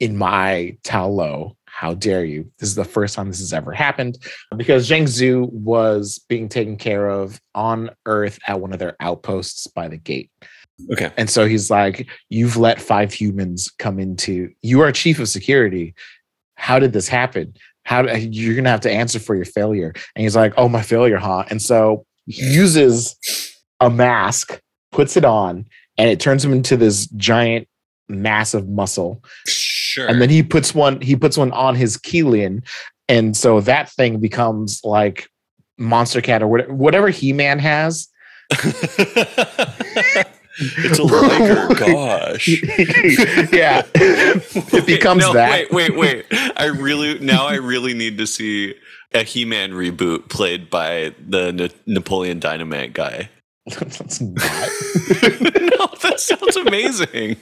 in 0.00 0.16
my 0.16 0.76
Talo? 0.82 1.54
How 1.76 1.92
dare 1.92 2.24
you? 2.24 2.50
This 2.58 2.70
is 2.70 2.74
the 2.74 2.86
first 2.86 3.14
time 3.14 3.28
this 3.28 3.40
has 3.40 3.52
ever 3.52 3.70
happened 3.70 4.16
because 4.56 4.88
Zhang 4.88 5.02
Zhu 5.02 5.52
was 5.52 6.18
being 6.26 6.48
taken 6.48 6.78
care 6.78 7.10
of 7.10 7.38
on 7.54 7.90
Earth 8.06 8.38
at 8.48 8.62
one 8.62 8.72
of 8.72 8.78
their 8.78 8.96
outposts 8.98 9.66
by 9.66 9.86
the 9.86 9.98
gate. 9.98 10.30
okay. 10.90 11.12
And 11.18 11.28
so 11.28 11.44
he's 11.44 11.70
like, 11.70 12.08
You've 12.30 12.56
let 12.56 12.80
five 12.80 13.12
humans 13.12 13.70
come 13.78 13.98
into, 13.98 14.50
you 14.62 14.80
are 14.80 14.90
chief 14.90 15.18
of 15.18 15.28
security. 15.28 15.94
How 16.54 16.78
did 16.78 16.94
this 16.94 17.08
happen? 17.08 17.52
How 17.84 18.06
you're 18.06 18.56
gonna 18.56 18.70
have 18.70 18.80
to 18.80 18.90
answer 18.90 19.18
for 19.18 19.36
your 19.36 19.44
failure? 19.44 19.92
And 20.14 20.22
he's 20.22 20.34
like, 20.34 20.54
Oh, 20.56 20.70
my 20.70 20.80
failure, 20.80 21.18
huh? 21.18 21.44
And 21.50 21.60
so 21.60 22.06
he 22.24 22.54
uses 22.54 23.16
a 23.80 23.90
mask, 23.90 24.58
puts 24.92 25.14
it 25.18 25.26
on, 25.26 25.66
and 25.98 26.08
it 26.08 26.20
turns 26.20 26.42
him 26.42 26.54
into 26.54 26.78
this 26.78 27.06
giant, 27.08 27.68
massive 28.08 28.66
muscle. 28.66 29.22
Sure. 29.96 30.08
And 30.08 30.20
then 30.20 30.28
he 30.28 30.42
puts 30.42 30.74
one, 30.74 31.00
he 31.00 31.16
puts 31.16 31.38
one 31.38 31.52
on 31.52 31.74
his 31.74 31.96
Qilin. 31.96 32.62
And 33.08 33.34
so 33.34 33.62
that 33.62 33.88
thing 33.88 34.20
becomes 34.20 34.82
like 34.84 35.30
Monster 35.78 36.20
Cat 36.20 36.42
or 36.42 36.48
whatever, 36.48 36.74
whatever 36.74 37.08
He 37.08 37.32
Man 37.32 37.58
has. 37.58 38.06
it's 38.50 38.88
a 40.98 41.02
liger. 41.02 41.74
Gosh. 41.76 42.46
yeah. 43.54 43.84
it 43.94 44.86
becomes 44.86 45.22
no, 45.22 45.32
that. 45.32 45.70
Wait, 45.70 45.94
wait, 45.94 45.96
wait. 45.96 46.26
I 46.58 46.66
really 46.66 47.18
now 47.20 47.46
I 47.46 47.54
really 47.54 47.94
need 47.94 48.18
to 48.18 48.26
see 48.26 48.74
a 49.14 49.22
He-Man 49.22 49.72
reboot 49.72 50.28
played 50.28 50.68
by 50.68 51.14
the 51.26 51.52
Na- 51.52 51.68
Napoleon 51.86 52.38
Dynamite 52.38 52.92
guy. 52.92 53.30
That's 53.78 54.20
not. 54.20 54.34
no, 54.34 55.86
that 56.02 56.16
sounds 56.18 56.56
amazing. 56.56 57.38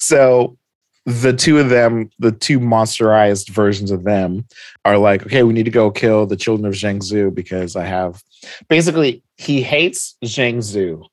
So 0.00 0.56
the 1.06 1.32
two 1.32 1.58
of 1.58 1.70
them, 1.70 2.10
the 2.18 2.32
two 2.32 2.60
monsterized 2.60 3.48
versions 3.50 3.90
of 3.90 4.04
them, 4.04 4.44
are 4.84 4.98
like, 4.98 5.24
okay, 5.26 5.42
we 5.42 5.52
need 5.52 5.64
to 5.64 5.70
go 5.70 5.90
kill 5.90 6.26
the 6.26 6.36
children 6.36 6.66
of 6.66 6.74
Zhang 6.74 6.98
Zhu 6.98 7.34
because 7.34 7.74
I 7.76 7.84
have 7.84 8.22
basically 8.68 9.22
he 9.36 9.62
hates 9.62 10.16
Zhang 10.24 10.58
Zhu 10.58 11.04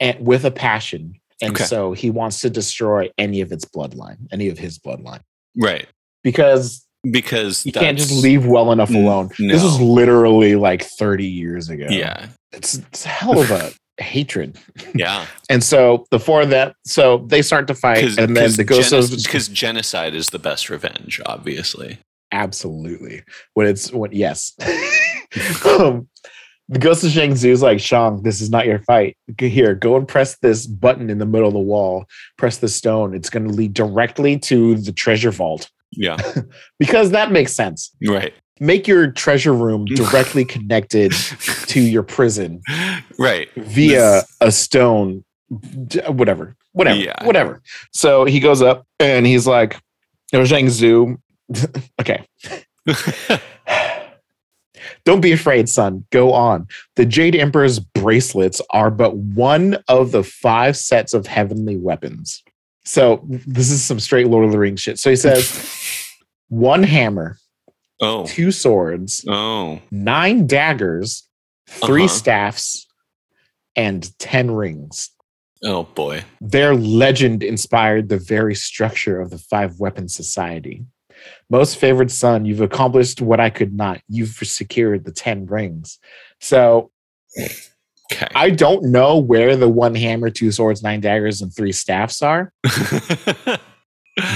and 0.00 0.24
with 0.26 0.44
a 0.44 0.50
passion. 0.50 1.14
And 1.42 1.52
Okay. 1.54 1.64
so 1.64 1.92
he 1.92 2.10
wants 2.10 2.40
to 2.42 2.50
destroy 2.50 3.08
any 3.16 3.40
of 3.40 3.50
its 3.52 3.64
bloodline, 3.64 4.18
any 4.32 4.48
of 4.48 4.58
his 4.58 4.78
bloodline. 4.78 5.20
Right. 5.56 5.86
Because 6.22 6.84
Because 7.10 7.64
you 7.64 7.72
can't 7.72 7.96
just 7.96 8.12
leave 8.22 8.44
well 8.46 8.72
enough 8.72 8.90
alone. 8.90 9.30
This 9.38 9.62
was 9.62 9.78
no. 9.78 9.86
literally 9.86 10.54
like 10.56 10.82
30 10.82 11.24
years 11.26 11.70
ago. 11.70 11.86
Yeah. 11.88 12.26
It's, 12.52 12.74
it's 12.74 13.06
a 13.06 13.08
hell 13.08 13.38
of 13.38 13.50
a 13.50 13.72
hatred. 14.00 14.58
Yeah. 14.94 15.26
And 15.50 15.64
so 15.64 16.06
the 16.10 16.20
four 16.20 16.42
of 16.42 16.50
them, 16.50 16.72
so 16.84 17.26
they 17.26 17.42
start 17.42 17.66
to 17.66 17.74
fight, 17.74 18.16
and 18.18 18.36
then 18.36 18.52
the 18.52 18.64
ghost 18.64 18.92
of 18.92 19.10
because 19.10 19.48
genocide 19.48 20.14
is 20.14 20.28
the 20.28 20.38
best 20.38 20.70
revenge, 20.70 21.20
obviously. 21.26 21.98
absolutely 22.32 23.22
when 23.54 23.66
it's 23.66 23.92
when 23.92 24.12
yes, 24.12 24.52
um, 25.66 26.08
the 26.68 26.78
ghost 26.78 27.02
of 27.02 27.10
Shang 27.10 27.34
Tzu 27.34 27.50
is 27.50 27.62
like 27.62 27.80
Shang, 27.80 28.22
this 28.22 28.40
is 28.40 28.48
not 28.50 28.66
your 28.66 28.78
fight. 28.80 29.16
Here, 29.38 29.74
go 29.74 29.96
and 29.96 30.06
press 30.06 30.38
this 30.38 30.66
button 30.68 31.10
in 31.10 31.18
the 31.18 31.26
middle 31.26 31.48
of 31.48 31.54
the 31.54 31.58
wall. 31.58 32.04
Press 32.38 32.58
the 32.58 32.68
stone. 32.68 33.12
It's 33.12 33.28
going 33.28 33.48
to 33.48 33.52
lead 33.52 33.74
directly 33.74 34.38
to 34.38 34.76
the 34.76 34.92
treasure 34.92 35.32
vault 35.32 35.68
Yeah. 35.90 36.16
because 36.78 37.10
that 37.10 37.32
makes 37.32 37.52
sense. 37.56 37.90
Right. 38.06 38.32
Make 38.60 38.86
your 38.86 39.10
treasure 39.10 39.54
room 39.54 39.84
directly 39.86 40.44
connected 40.44 41.12
to 41.66 41.80
your 41.80 42.02
prison 42.02 42.60
right. 43.18 43.48
via 43.56 43.98
This- 43.98 44.36
a 44.40 44.52
stone, 44.52 45.24
whatever, 46.08 46.54
whatever, 46.72 46.98
Yeah. 47.00 47.24
whatever. 47.24 47.62
So 47.92 48.24
he 48.26 48.38
goes 48.38 48.60
up 48.62 48.86
and 48.98 49.26
he's 49.26 49.46
like, 49.46 49.74
"Oh, 50.34 50.40
Zhang 50.42 50.66
Zhu, 50.66 51.16
okay, 52.00 52.24
don't 55.04 55.20
be 55.20 55.32
afraid, 55.32 55.68
son. 55.68 56.04
Go 56.10 56.32
on. 56.32 56.66
The 56.96 57.06
Jade 57.06 57.34
Emperor's 57.36 57.78
bracelets 57.78 58.60
are 58.70 58.90
but 58.90 59.16
one 59.16 59.78
of 59.88 60.12
the 60.12 60.22
five 60.22 60.76
sets 60.76 61.14
of 61.14 61.26
heavenly 61.26 61.76
weapons. 61.76 62.42
So 62.84 63.24
this 63.26 63.70
is 63.70 63.82
some 63.82 64.00
straight 64.00 64.28
Lord 64.28 64.44
of 64.44 64.52
the 64.52 64.58
Rings 64.58 64.80
shit. 64.80 64.98
So 64.98 65.10
he 65.10 65.16
says, 65.16 66.06
one 66.48 66.82
hammer, 66.82 67.36
oh. 68.00 68.26
two 68.26 68.50
swords, 68.52 69.24
Oh. 69.28 69.80
nine 69.90 70.46
daggers, 70.46 71.28
3 71.68 72.04
Uh-huh. 72.04 72.08
staffs, 72.08 72.86
and 73.76 74.18
ten 74.18 74.50
rings. 74.50 75.10
Oh 75.62 75.84
boy. 75.84 76.24
Their 76.40 76.74
legend 76.74 77.42
inspired 77.42 78.08
the 78.08 78.18
very 78.18 78.54
structure 78.54 79.20
of 79.20 79.30
the 79.30 79.38
five 79.38 79.78
weapon 79.78 80.08
society. 80.08 80.84
Most 81.50 81.76
favored 81.76 82.10
son, 82.10 82.44
you've 82.46 82.62
accomplished 82.62 83.20
what 83.20 83.40
I 83.40 83.50
could 83.50 83.74
not. 83.74 84.00
You've 84.08 84.30
secured 84.30 85.04
the 85.04 85.12
10 85.12 85.46
rings. 85.46 85.98
So 86.40 86.90
Okay. 88.12 88.26
I 88.34 88.50
don't 88.50 88.86
know 88.86 89.18
where 89.18 89.54
the 89.54 89.68
one 89.68 89.94
hammer, 89.94 90.30
two 90.30 90.50
swords, 90.50 90.82
nine 90.82 91.00
daggers, 91.00 91.42
and 91.42 91.54
three 91.54 91.70
staffs 91.70 92.22
are. 92.22 92.52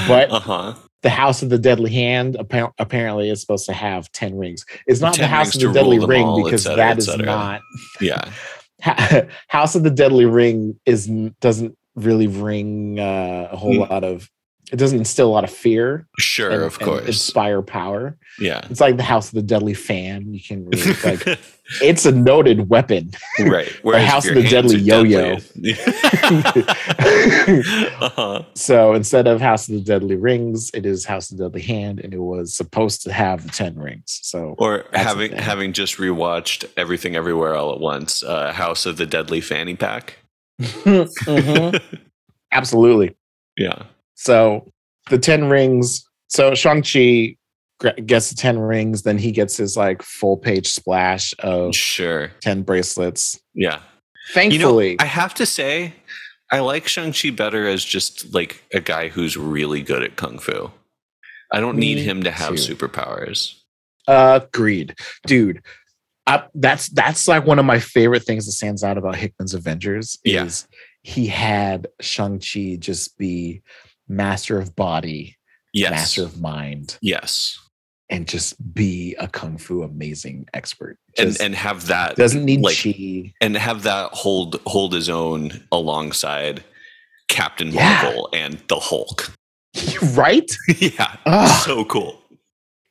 but 0.07 0.31
uh-huh. 0.31 0.75
The 1.05 1.11
House 1.11 1.43
of 1.43 1.51
the 1.51 1.59
Deadly 1.59 1.93
Hand 1.93 2.37
appa- 2.41 2.73
apparently 2.79 3.29
is 3.31 3.41
supposed 3.41 3.67
to 3.67 3.73
have 3.75 4.11
10 4.13 4.37
rings. 4.37 4.65
It's 4.87 5.01
not 5.01 5.17
the 5.17 5.27
House 5.27 5.55
of 5.55 5.61
the 5.61 5.73
Deadly 5.73 5.99
Ring 5.99 6.25
all, 6.25 6.43
because 6.43 6.67
et 6.67 6.71
cetera, 6.71 6.77
that 6.77 6.99
is 6.99 7.17
not. 7.19 7.61
Yeah. 8.01 8.29
House 9.49 9.75
of 9.75 9.83
the 9.83 9.91
Deadly 9.91 10.25
Ring 10.25 10.81
is 10.87 11.07
doesn't 11.41 11.77
really 11.95 12.27
ring 12.27 12.99
uh, 12.99 13.49
a 13.53 13.57
whole 13.57 13.75
Mm. 13.75 13.91
lot 13.91 14.03
of. 14.03 14.31
It 14.73 14.77
doesn't 14.77 14.99
instill 14.99 15.29
a 15.29 15.31
lot 15.33 15.45
of 15.45 15.51
fear. 15.51 16.07
Sure, 16.19 16.51
and, 16.51 16.63
of 16.63 16.77
and 16.79 16.85
course. 16.85 17.07
inspire 17.07 17.61
power. 17.63 18.17
yeah. 18.39 18.67
It's 18.71 18.81
like 18.81 18.97
the 18.97 19.03
House 19.03 19.29
of 19.29 19.35
the 19.35 19.43
Deadly 19.43 19.75
Fan. 19.75 20.33
You 20.33 20.41
can 20.43 20.65
really 20.67 20.91
it's 20.91 21.05
like 21.05 21.39
it's 21.83 22.07
a 22.07 22.13
noted 22.13 22.69
weapon. 22.71 23.11
right. 23.41 23.69
Whereas 23.83 24.09
House 24.09 24.27
of 24.29 24.35
the 24.37 24.43
Deadly 24.49 24.77
Yo-Yo. 24.79 25.37
deadly- 25.37 25.75
uh-huh. 28.01 28.43
so 28.55 28.95
instead 28.95 29.27
of 29.27 29.41
House 29.41 29.69
of 29.69 29.75
the 29.75 29.81
Deadly 29.81 30.17
Rings, 30.17 30.71
it 30.75 30.87
is 30.87 31.05
House 31.05 31.31
of 31.31 31.39
the 31.39 31.45
Deadly 31.45 31.63
Hand, 31.63 32.01
and 32.01 32.15
it 32.15 32.19
was 32.21 32.55
supposed 32.55 33.03
to 33.03 33.13
have 33.13 33.45
the 33.45 33.51
ten 33.51 33.79
rings. 33.79 34.19
So 34.23 34.55
Or 34.59 34.85
having 34.93 35.33
having 35.33 35.73
just 35.73 35.97
rewatched 35.99 36.65
Everything 36.77 37.17
Everywhere 37.17 37.55
All 37.55 37.73
at 37.73 37.81
Once, 37.81 38.23
uh, 38.23 38.53
House 38.53 38.87
of 38.87 38.97
the 38.97 39.07
Deadly 39.07 39.41
Fanny 39.41 39.75
Pack. 39.77 40.19
Mhm. 40.61 41.81
Absolutely. 42.53 43.17
yeah. 43.57 43.83
So 44.15 44.71
the 45.11 45.19
10 45.19 45.49
rings. 45.49 46.05
So 46.29 46.55
Shang-Chi 46.55 47.37
gets 48.07 48.31
the 48.31 48.37
10 48.37 48.59
rings, 48.59 49.03
then 49.03 49.19
he 49.19 49.31
gets 49.33 49.57
his 49.57 49.77
like 49.77 50.03
full 50.03 50.37
page 50.37 50.69
splash 50.69 51.35
of 51.41 51.75
Sure. 51.75 52.31
10 52.43 52.63
bracelets. 52.63 53.39
Yeah. 53.55 53.81
Thankfully, 54.33 54.91
You 54.93 54.97
know, 54.97 55.03
I 55.05 55.07
have 55.07 55.35
to 55.35 55.47
say, 55.47 55.95
I 56.51 56.61
like 56.61 56.87
Shang-Chi 56.89 57.31
better 57.31 57.67
as 57.67 57.85
just 57.85 58.33
like 58.33 58.63
a 58.73 58.81
guy 58.81 59.09
who's 59.09 59.37
really 59.37 59.83
good 59.83 60.03
at 60.03 60.17
Kung 60.17 60.39
Fu. 60.39 60.71
I 61.53 61.61
don't 61.61 61.77
need 61.77 61.99
him 61.99 62.23
to 62.23 62.31
have 62.31 62.57
too. 62.57 62.75
superpowers. 62.75 63.55
Uh, 64.09 64.41
agreed. 64.45 64.95
Dude, 65.27 65.63
I, 66.27 66.45
that's 66.55 66.89
that's 66.89 67.29
like 67.29 67.47
one 67.47 67.59
of 67.59 67.65
my 67.65 67.79
favorite 67.79 68.25
things 68.25 68.47
that 68.47 68.53
stands 68.53 68.83
out 68.83 68.97
about 68.99 69.17
Hickman's 69.17 69.55
Avengers 69.55 70.19
Yeah. 70.25 70.45
is 70.45 70.67
he 71.03 71.27
had 71.27 71.87
Shang-Chi 72.01 72.77
just 72.81 73.17
be 73.19 73.63
master 74.09 74.59
of 74.59 74.75
body, 74.77 75.37
Yes. 75.73 75.91
master 75.91 76.23
of 76.25 76.41
mind, 76.41 76.99
Yes. 77.03 77.59
and 78.11 78.29
just 78.29 78.55
be 78.75 79.15
a 79.19 79.27
kung 79.29 79.59
fu 79.59 79.83
amazing 79.83 80.47
expert. 80.55 80.99
And 81.19 81.31
Just 81.31 81.41
and 81.41 81.55
have 81.55 81.87
that 81.87 82.17
doesn't 82.17 82.45
need 82.45 82.61
like 82.61 82.77
chi. 82.77 83.33
and 83.41 83.57
have 83.57 83.83
that 83.85 84.11
hold 84.13 84.61
hold 84.67 84.93
his 84.93 85.09
own 85.09 85.67
alongside 85.73 86.63
Captain 87.29 87.71
Yeah. 87.73 88.03
Marvel 88.03 88.29
and 88.33 88.63
the 88.69 88.79
Hulk. 88.79 89.33
right? 90.15 90.51
yeah. 90.79 91.17
Ugh, 91.27 91.63
So 91.65 91.85
cool. 91.87 92.23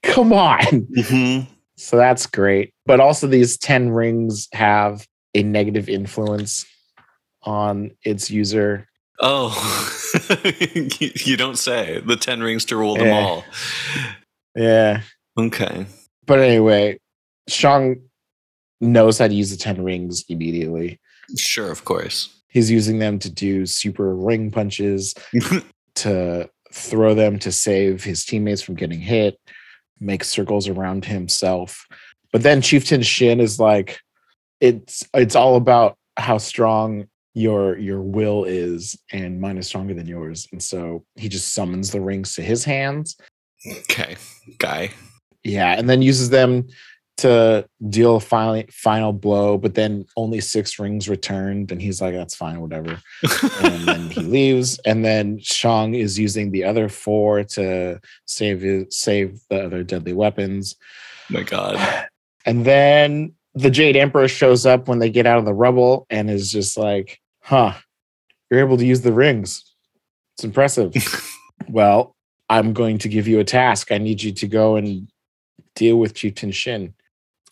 come 0.01 0.34
on. 0.34 0.61
Mhm. 0.97 1.47
So 1.78 1.97
that's 1.97 2.26
great. 2.28 2.72
But 2.86 2.99
also, 2.99 3.26
these 3.28 3.57
10 3.57 3.89
rings 3.89 4.47
have 4.53 5.07
a 5.34 5.41
negative 5.43 5.89
influence 5.89 6.66
on 7.43 7.91
its 8.03 8.30
user. 8.30 8.88
Oh, 9.20 9.53
you 10.74 11.38
don't 11.38 11.57
say. 11.57 12.01
The 12.05 12.16
10 12.16 12.41
rings 12.41 12.66
to 12.66 12.78
rule 12.78 12.95
them 12.95 13.11
all. 13.11 13.45
Yeah. 14.55 15.01
Okay. 15.38 15.86
But 16.26 16.39
anyway, 16.39 16.99
Shang 17.47 18.01
knows 18.82 19.20
how 19.20 19.28
to 19.28 19.34
use 19.34 19.51
the 19.51 19.57
10 19.57 19.84
rings 19.84 20.26
immediately. 20.30 20.99
Sure, 21.38 21.72
of 21.72 21.86
course. 21.86 22.41
He's 22.47 22.70
using 22.70 22.99
them 22.99 23.18
to 23.20 23.30
do 23.30 23.66
super 23.66 24.16
ring 24.16 24.51
punches, 24.51 25.16
to 25.95 26.49
throw 26.72 27.14
them 27.14 27.39
to 27.39 27.51
save 27.51 28.03
his 28.03 28.26
teammates 28.26 28.61
from 28.61 28.76
getting 28.76 28.99
hit, 28.99 29.39
make 29.99 30.24
circles 30.24 30.68
around 30.68 31.05
himself. 31.05 31.86
But 32.32 32.43
then 32.43 32.61
Chieftain 32.61 33.01
Xin 33.01 33.39
is 33.39 33.59
like, 33.59 33.99
it's 34.59 35.03
it's 35.14 35.36
all 35.36 35.55
about 35.55 35.97
how 36.18 36.38
strong 36.38 37.07
your 37.34 37.77
your 37.77 38.01
will 38.01 38.43
is, 38.43 38.97
and 39.11 39.41
mine 39.41 39.57
is 39.57 39.67
stronger 39.67 39.93
than 39.93 40.07
yours. 40.07 40.47
And 40.51 40.61
so 40.61 41.03
he 41.15 41.29
just 41.29 41.53
summons 41.53 41.91
the 41.91 42.01
rings 42.01 42.36
to 42.36 42.41
his 42.41 42.63
hands. 42.63 43.15
okay. 43.89 44.15
Guy. 44.57 44.91
Yeah, 45.43 45.77
and 45.77 45.89
then 45.89 46.01
uses 46.01 46.29
them 46.29 46.67
to 47.17 47.67
deal 47.89 48.15
a 48.15 48.19
final 48.19 48.63
final 48.71 49.13
blow, 49.13 49.57
but 49.57 49.75
then 49.75 50.05
only 50.17 50.39
six 50.39 50.79
rings 50.79 51.07
returned, 51.09 51.71
and 51.71 51.81
he's 51.81 52.01
like, 52.01 52.13
"That's 52.13 52.36
fine, 52.36 52.59
whatever." 52.61 52.99
and 53.61 53.88
then 53.88 54.09
he 54.09 54.21
leaves, 54.38 54.79
and 54.86 55.03
then 55.05 55.39
Shang 55.39 55.93
is 55.93 56.17
using 56.17 56.51
the 56.51 56.63
other 56.63 56.89
four 56.89 57.43
to 57.43 57.99
save 58.25 58.61
his, 58.61 58.97
save 58.97 59.39
the 59.49 59.65
other 59.65 59.84
deadly 59.84 60.13
weapons, 60.13 60.75
My 61.29 61.43
God. 61.43 61.77
and 62.45 62.65
then 62.65 63.34
the 63.53 63.69
Jade 63.69 63.95
Emperor 63.95 64.27
shows 64.27 64.65
up 64.65 64.88
when 64.88 64.99
they 64.99 65.09
get 65.11 65.27
out 65.27 65.39
of 65.39 65.45
the 65.45 65.53
rubble, 65.53 66.07
and 66.09 66.29
is 66.29 66.51
just 66.51 66.77
like, 66.77 67.19
"Huh, 67.43 67.73
you're 68.49 68.59
able 68.59 68.77
to 68.77 68.85
use 68.85 69.01
the 69.01 69.13
rings. 69.13 69.63
It's 70.35 70.43
impressive." 70.43 70.93
well, 71.69 72.15
I'm 72.49 72.73
going 72.73 72.97
to 72.99 73.09
give 73.09 73.27
you 73.27 73.39
a 73.39 73.43
task. 73.43 73.91
I 73.91 73.97
need 73.97 74.21
you 74.21 74.31
to 74.31 74.47
go 74.47 74.75
and 74.75 75.07
deal 75.75 75.97
with 75.97 76.13
Chieftain 76.13 76.51
Xin. 76.51 76.93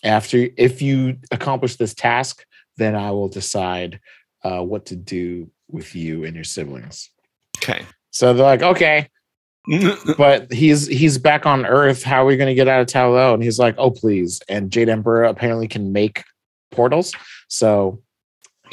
After, 0.04 0.48
if 0.58 0.82
you 0.82 1.18
accomplish 1.32 1.76
this 1.76 1.94
task, 1.94 2.46
then 2.78 2.96
I 2.96 3.12
will 3.12 3.28
decide 3.28 4.00
uh, 4.44 4.62
what 4.62 4.86
to 4.88 4.96
do 4.96 5.50
with 5.70 5.96
you 5.96 6.26
and 6.26 6.36
your 6.36 6.44
siblings. 6.44 7.10
Okay. 7.58 7.86
So 8.12 8.34
they're 8.34 8.46
like, 8.46 8.62
okay, 8.62 9.10
but 10.18 10.52
he's 10.52 10.88
he's 10.88 11.18
back 11.18 11.46
on 11.46 11.66
Earth. 11.66 12.04
How 12.04 12.24
are 12.24 12.26
we 12.26 12.38
going 12.38 12.50
to 12.50 12.56
get 12.56 12.68
out 12.68 12.82
of 12.82 12.88
Ta 12.88 13.08
Lo? 13.08 13.34
And 13.34 13.44
he's 13.44 13.60
like, 13.60 13.76
oh 13.78 13.92
please. 13.92 14.42
And 14.50 14.72
Jade 14.72 14.90
Emperor 14.90 15.24
apparently 15.24 15.68
can 15.68 15.94
make 15.94 16.24
portals, 16.72 17.14
so 17.48 18.02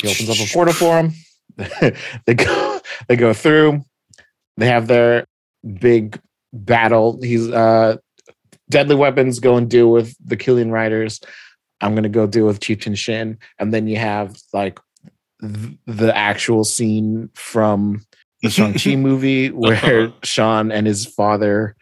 he 0.01 0.09
opens 0.09 0.31
up 0.31 0.37
a 0.49 0.53
portal 0.53 0.75
for 0.75 0.99
him. 0.99 1.13
they 2.27 2.35
go 2.35 2.81
they 3.09 3.17
go 3.17 3.33
through. 3.33 3.83
They 4.57 4.67
have 4.67 4.87
their 4.87 5.27
big 5.81 6.21
battle. 6.53 7.21
He's 7.23 7.49
uh 7.51 7.97
deadly 8.71 8.95
weapons 8.97 9.41
go 9.41 9.57
and 9.57 9.69
deal 9.69 9.91
with 9.91 10.15
the 10.25 10.37
Qilin 10.37 10.71
Riders. 10.71 11.21
I'm 11.81 11.95
gonna 11.95 12.09
go 12.09 12.27
deal 12.27 12.47
with 12.47 12.61
Chieftain 12.61 12.95
Xin, 12.95 13.39
and 13.59 13.73
then 13.73 13.87
you 13.87 13.97
have 13.97 14.37
like 14.53 14.79
th- 15.41 15.77
the 15.87 16.17
actual 16.17 16.65
scene 16.65 17.31
from 17.35 18.05
the 18.43 18.51
Shang-Chi 18.57 18.97
movie 18.97 19.51
where 19.51 19.75
Uh-huh. 19.75 20.13
Sean 20.23 20.71
and 20.73 20.87
his 20.87 21.07
father 21.07 21.75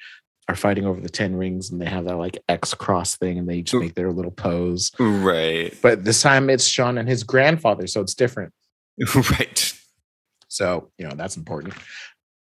are 0.48 0.54
fighting 0.56 0.86
over 0.86 1.00
the 1.00 1.08
Ten 1.08 1.34
Rings 1.34 1.70
and 1.70 1.80
they 1.80 1.86
have 1.86 2.04
that 2.04 2.16
like 2.16 2.38
X 2.48 2.72
cross 2.72 3.16
thing 3.16 3.38
and 3.38 3.48
they 3.48 3.62
just 3.62 3.80
make 3.80 3.94
their 3.94 4.12
little 4.12 4.30
pose. 4.30 4.92
right. 4.98 5.76
But 5.82 6.04
this 6.04 6.22
time 6.22 6.50
it's 6.50 6.64
Sean 6.66 6.98
and 6.98 7.08
his 7.08 7.24
grandfather, 7.24 7.86
so 7.86 8.00
it's 8.00 8.14
different. 8.14 8.52
Right. 9.14 9.72
So, 10.48 10.90
you 10.96 11.06
know, 11.06 11.14
that's 11.14 11.36
important. 11.36 11.74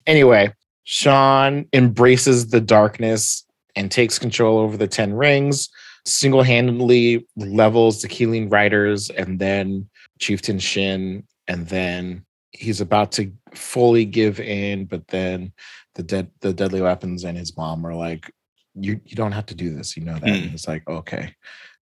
Anyway, 0.06 0.52
Sean 0.84 1.66
embraces 1.72 2.48
the 2.48 2.60
darkness 2.60 3.44
and 3.74 3.90
takes 3.90 4.18
control 4.18 4.58
over 4.58 4.76
the 4.76 4.86
Ten 4.86 5.14
Rings, 5.14 5.68
single 6.04 6.42
handedly 6.42 7.26
levels 7.36 8.02
the 8.02 8.08
Qilin 8.08 8.52
Riders 8.52 9.10
and 9.10 9.38
then 9.38 9.88
Chieftain 10.20 10.58
Xin. 10.58 11.24
And 11.48 11.66
then 11.68 12.24
he's 12.52 12.80
about 12.80 13.12
to 13.12 13.32
fully 13.54 14.04
give 14.04 14.38
in, 14.38 14.84
but 14.84 15.08
then 15.08 15.52
the 15.94 16.02
dead 16.02 16.30
the 16.40 16.52
deadly 16.52 16.80
weapons 16.80 17.24
and 17.24 17.36
his 17.36 17.56
mom 17.56 17.86
are 17.86 17.94
like, 17.94 18.30
You 18.74 19.00
you 19.04 19.16
don't 19.16 19.32
have 19.32 19.46
to 19.46 19.54
do 19.54 19.74
this, 19.74 19.96
you 19.96 20.04
know 20.04 20.14
that. 20.14 20.22
Hmm. 20.22 20.28
And 20.28 20.50
he's 20.50 20.68
like, 20.68 20.86
okay. 20.88 21.34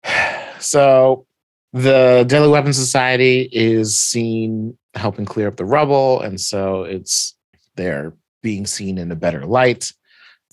So 0.60 1.26
the 1.72 2.26
Deadly 2.28 2.48
Weapons 2.48 2.76
Society 2.76 3.48
is 3.50 3.96
seen 3.96 4.76
helping 4.94 5.24
clear 5.24 5.48
up 5.48 5.56
the 5.56 5.64
rubble, 5.64 6.20
and 6.20 6.38
so 6.38 6.82
it's 6.82 7.34
they're 7.76 8.12
being 8.42 8.66
seen 8.66 8.98
in 8.98 9.10
a 9.10 9.16
better 9.16 9.46
light. 9.46 9.90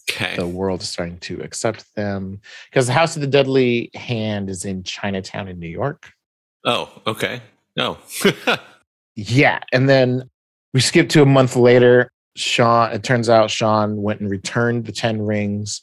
Okay. 0.09 0.37
The 0.37 0.47
world 0.47 0.79
is 0.79 0.87
starting 0.87 1.17
to 1.19 1.41
accept 1.41 1.93
them 1.95 2.39
because 2.71 2.87
the 2.87 2.93
House 2.93 3.17
of 3.17 3.21
the 3.21 3.27
Deadly 3.27 3.91
Hand 3.95 4.49
is 4.49 4.63
in 4.63 4.83
Chinatown 4.83 5.49
in 5.49 5.59
New 5.59 5.67
York. 5.67 6.09
Oh, 6.63 6.89
okay. 7.05 7.41
No. 7.75 7.97
Yeah, 9.17 9.61
and 9.73 9.89
then 9.89 10.29
we 10.75 10.79
skip 10.79 11.09
to 11.09 11.23
a 11.23 11.25
month 11.25 11.55
later. 11.55 12.11
Sean. 12.37 12.91
It 12.91 13.03
turns 13.03 13.29
out 13.29 13.49
Sean 13.49 14.01
went 14.01 14.21
and 14.21 14.29
returned 14.29 14.85
the 14.85 14.91
ten 14.91 15.21
rings 15.21 15.81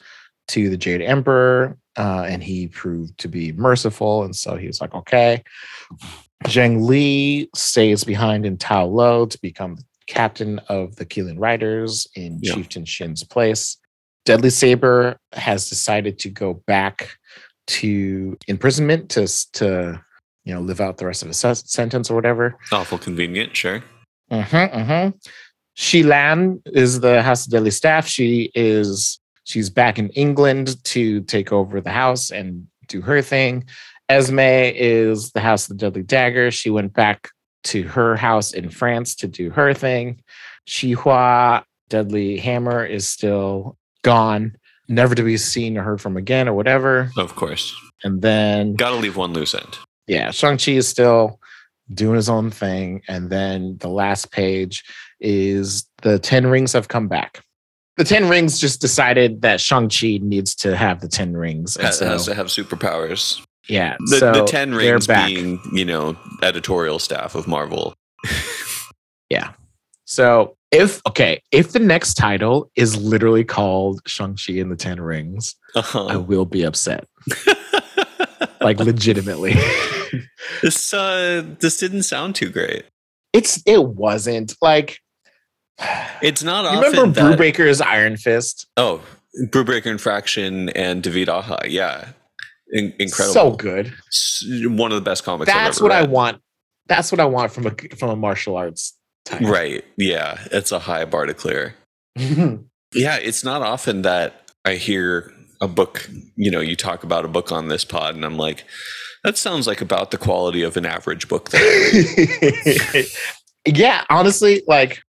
to 0.48 0.68
the 0.70 0.76
Jade 0.76 1.02
Emperor, 1.02 1.76
uh, 1.96 2.26
and 2.28 2.42
he 2.42 2.68
proved 2.68 3.18
to 3.18 3.28
be 3.28 3.52
merciful. 3.52 4.24
And 4.24 4.34
so 4.34 4.56
he 4.56 4.66
was 4.66 4.80
like, 4.80 4.94
"Okay." 4.94 5.42
Zhang 6.44 6.86
Li 6.86 7.48
stays 7.54 8.04
behind 8.04 8.44
in 8.44 8.58
Ta 8.58 8.82
Lo 8.82 9.26
to 9.26 9.38
become 9.40 9.78
captain 10.06 10.58
of 10.68 10.96
the 10.96 11.06
Qilin 11.06 11.36
Riders 11.38 12.06
in 12.14 12.38
Yeah. 12.42 12.54
Chieftain 12.54 12.84
Xin's 12.84 13.22
place. 13.24 13.78
Deadly 14.26 14.50
Saber 14.50 15.18
has 15.32 15.68
decided 15.68 16.18
to 16.20 16.30
go 16.30 16.54
back 16.66 17.16
to 17.66 18.36
imprisonment 18.46 19.10
to 19.10 19.26
to 19.54 20.00
you 20.44 20.54
know 20.54 20.60
live 20.60 20.80
out 20.80 20.98
the 20.98 21.06
rest 21.06 21.22
of 21.22 21.28
his 21.28 21.38
sentence 21.38 22.10
or 22.10 22.14
whatever. 22.14 22.56
Awful 22.72 22.98
convenient. 22.98 23.56
Sure. 23.56 23.82
Mm-hmm, 24.30 24.78
mm-hmm. 24.78 25.16
Shi 25.74 26.02
Lan 26.02 26.62
is 26.66 27.00
the 27.00 27.22
House 27.22 27.46
of 27.46 27.52
Deadly 27.52 27.70
Staff. 27.70 28.06
She 28.06 28.50
is 28.54 29.18
she's 29.44 29.68
back 29.70 29.98
in 29.98 30.08
England 30.10 30.82
to 30.84 31.20
take 31.22 31.52
over 31.52 31.80
the 31.80 31.90
house 31.90 32.30
and 32.30 32.66
do 32.88 33.00
her 33.00 33.20
thing. 33.22 33.64
Esme 34.08 34.38
is 34.38 35.32
the 35.32 35.40
House 35.40 35.64
of 35.68 35.76
the 35.76 35.80
Deadly 35.86 36.02
Dagger. 36.02 36.50
She 36.50 36.70
went 36.70 36.92
back 36.92 37.30
to 37.64 37.82
her 37.84 38.14
house 38.16 38.52
in 38.52 38.68
France 38.70 39.14
to 39.16 39.26
do 39.26 39.50
her 39.50 39.72
thing. 39.74 40.20
Shihua 40.68 41.64
Deadly 41.88 42.36
Hammer 42.38 42.84
is 42.84 43.08
still 43.08 43.76
gone, 44.02 44.56
never 44.88 45.14
to 45.14 45.22
be 45.22 45.36
seen 45.36 45.76
or 45.78 45.82
heard 45.82 46.00
from 46.00 46.16
again 46.16 46.48
or 46.48 46.54
whatever. 46.54 47.10
Of 47.16 47.34
course. 47.36 47.74
And 48.02 48.20
then 48.22 48.74
Got 48.74 48.90
to 48.90 48.96
leave 48.96 49.16
one 49.16 49.32
loose 49.32 49.54
end. 49.54 49.78
yeah, 50.06 50.30
Shang-Chi 50.30 50.72
is 50.72 50.88
still 50.88 51.40
doing 51.92 52.16
his 52.16 52.28
own 52.28 52.50
thing. 52.50 53.02
And 53.08 53.30
then 53.30 53.76
the 53.78 53.88
last 53.88 54.30
page 54.30 54.84
is 55.20 55.86
the 56.02 56.18
10 56.18 56.46
rings 56.46 56.72
have 56.72 56.88
come 56.88 57.08
back. 57.08 57.42
The 57.96 58.04
10 58.04 58.28
rings 58.28 58.58
just 58.58 58.80
decided 58.80 59.42
that 59.42 59.60
Shang-Chi 59.60 60.18
needs 60.22 60.54
to 60.56 60.76
have 60.76 61.00
the 61.00 61.08
10 61.08 61.36
rings. 61.36 61.76
And 61.76 61.86
Has, 61.86 61.98
so, 61.98 62.06
has 62.06 62.24
to 62.26 62.34
have 62.34 62.46
superpowers. 62.48 63.40
yeah. 63.68 63.96
The, 64.10 64.16
so 64.18 64.32
the 64.32 64.44
ten 64.44 64.74
rings 64.74 65.06
being, 65.06 65.60
you 65.72 65.84
know, 65.84 66.16
editorial 66.42 66.98
staff 66.98 67.34
of 67.34 67.46
Marvel. 67.46 67.94
Yeah. 69.30 69.52
So 70.04 70.56
if 70.70 71.00
okay, 71.08 71.40
if 71.50 71.72
the 71.72 71.78
next 71.78 72.14
title 72.14 72.70
is 72.76 72.94
literally 73.02 73.42
called 73.42 74.00
Shang-Chi 74.06 74.52
and 74.54 74.70
the 74.70 74.76
Ten 74.76 75.00
Rings, 75.00 75.56
I 75.74 75.78
Uh-huh. 75.78 76.20
will 76.20 76.44
be 76.44 76.62
upset. 76.62 77.06
Like 78.60 78.78
legitimately. 78.78 79.54
this 80.62 80.94
uh 80.94 81.44
this 81.60 81.78
didn't 81.78 82.04
sound 82.04 82.34
too 82.34 82.48
great. 82.50 82.84
it's 83.32 83.62
it 83.66 83.82
wasn't 83.84 84.54
like 84.62 85.00
It's 86.22 86.42
not 86.42 86.64
you 86.64 86.78
often 86.78 86.92
remember 86.92 87.20
that, 87.20 87.38
Brubaker's 87.38 87.80
Iron 87.80 88.16
Fist? 88.16 88.66
Oh, 88.76 89.02
Brubaker 89.46 89.86
and 89.86 90.00
Fraction 90.00 90.68
and 90.70 91.02
David 91.02 91.28
Aja. 91.28 91.58
Yeah. 91.66 92.08
In- 92.72 92.94
incredible. 92.98 93.34
So 93.34 93.50
good. 93.52 93.92
One 94.46 94.92
of 94.92 94.96
the 94.96 95.08
best 95.08 95.24
comics 95.24 95.50
I've 95.50 95.56
That's 95.56 95.80
what 95.80 95.92
I 95.92 96.04
want. 96.04 96.40
That's 96.86 97.10
what 97.10 97.20
I 97.20 97.24
want 97.24 97.52
from 97.52 97.66
a 97.66 97.74
from 97.96 98.10
a 98.10 98.16
martial 98.16 98.56
arts 98.56 98.96
title. 99.24 99.50
Right. 99.50 99.84
Yeah. 99.96 100.38
It's 100.52 100.72
a 100.72 100.78
high 100.78 101.04
bar 101.04 101.26
to 101.26 101.34
clear. 101.34 101.74
Yeah. 102.96 103.16
It's 103.16 103.42
not 103.42 103.60
often 103.60 104.02
that 104.02 104.52
I 104.64 104.74
hear 104.74 105.34
a 105.60 105.66
book, 105.66 106.08
you 106.36 106.48
know, 106.50 106.60
you 106.60 106.76
talk 106.76 107.02
about 107.02 107.24
a 107.24 107.28
book 107.28 107.50
on 107.50 107.66
this 107.66 107.84
pod, 107.84 108.14
and 108.14 108.24
I'm 108.24 108.36
like, 108.36 108.64
that 109.24 109.36
sounds 109.36 109.66
like 109.66 109.80
about 109.80 110.10
the 110.10 110.18
quality 110.18 110.62
of 110.62 110.76
an 110.76 110.86
average 110.86 111.26
book 111.28 111.52
read. 111.52 113.06
yeah, 113.66 114.04
honestly, 114.10 114.62
like 114.68 115.02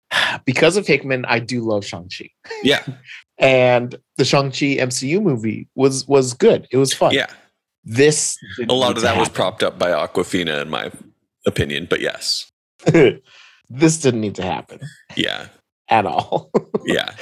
because 0.44 0.76
of 0.76 0.86
Hickman, 0.86 1.24
I 1.26 1.38
do 1.38 1.60
love 1.62 1.84
Shang-Chi. 1.84 2.30
yeah. 2.62 2.84
And 3.38 3.96
the 4.18 4.24
Shang-Chi 4.24 4.76
MCU 4.76 5.20
movie 5.20 5.66
was 5.74 6.06
was 6.06 6.32
good. 6.34 6.68
It 6.70 6.76
was 6.76 6.92
fun. 6.94 7.12
Yeah. 7.12 7.26
This 7.82 8.36
A 8.68 8.72
lot 8.72 8.96
of 8.96 9.02
that 9.02 9.18
was 9.18 9.28
propped 9.28 9.64
up 9.64 9.78
by 9.80 9.90
Awkwafina, 9.90 10.62
in 10.62 10.70
my 10.70 10.92
opinion. 11.44 11.88
But 11.90 12.00
yes. 12.00 12.48
this 12.86 13.98
didn't 13.98 14.20
need 14.20 14.36
to 14.36 14.42
happen 14.44 14.78
Yeah. 15.16 15.48
at 15.88 16.06
all. 16.06 16.50
Yeah. 16.84 17.14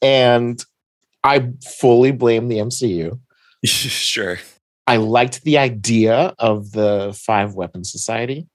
and 0.00 0.64
I 1.22 1.50
fully 1.78 2.10
blame 2.12 2.48
the 2.48 2.58
MCU. 2.58 3.20
sure. 3.64 4.38
I 4.88 4.96
liked 4.96 5.44
the 5.44 5.58
idea 5.58 6.34
of 6.40 6.72
the 6.72 7.16
Five 7.24 7.54
Weapon 7.54 7.84
Society, 7.84 8.48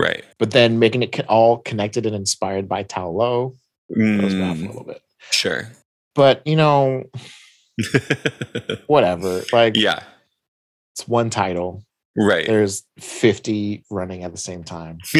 Right. 0.00 0.24
but 0.38 0.50
then 0.52 0.78
making 0.78 1.02
it 1.02 1.20
all 1.28 1.58
connected 1.58 2.06
and 2.06 2.14
inspired 2.16 2.68
by 2.68 2.82
Ta 2.84 3.06
Lo 3.06 3.54
me 3.90 4.18
off 4.24 4.30
a 4.32 4.34
Mm, 4.34 4.66
little 4.68 4.84
bit. 4.84 5.02
sure. 5.30 5.68
But 6.14 6.46
you 6.46 6.56
know, 6.56 7.04
whatever. 8.86 9.42
Like 9.52 9.76
yeah. 9.76 10.02
it's 10.94 11.06
one 11.08 11.30
title. 11.30 11.84
Right. 12.16 12.46
There's 12.46 12.82
50 12.98 13.84
running 13.90 14.24
at 14.24 14.32
the 14.32 14.38
same 14.38 14.64
time. 14.64 14.98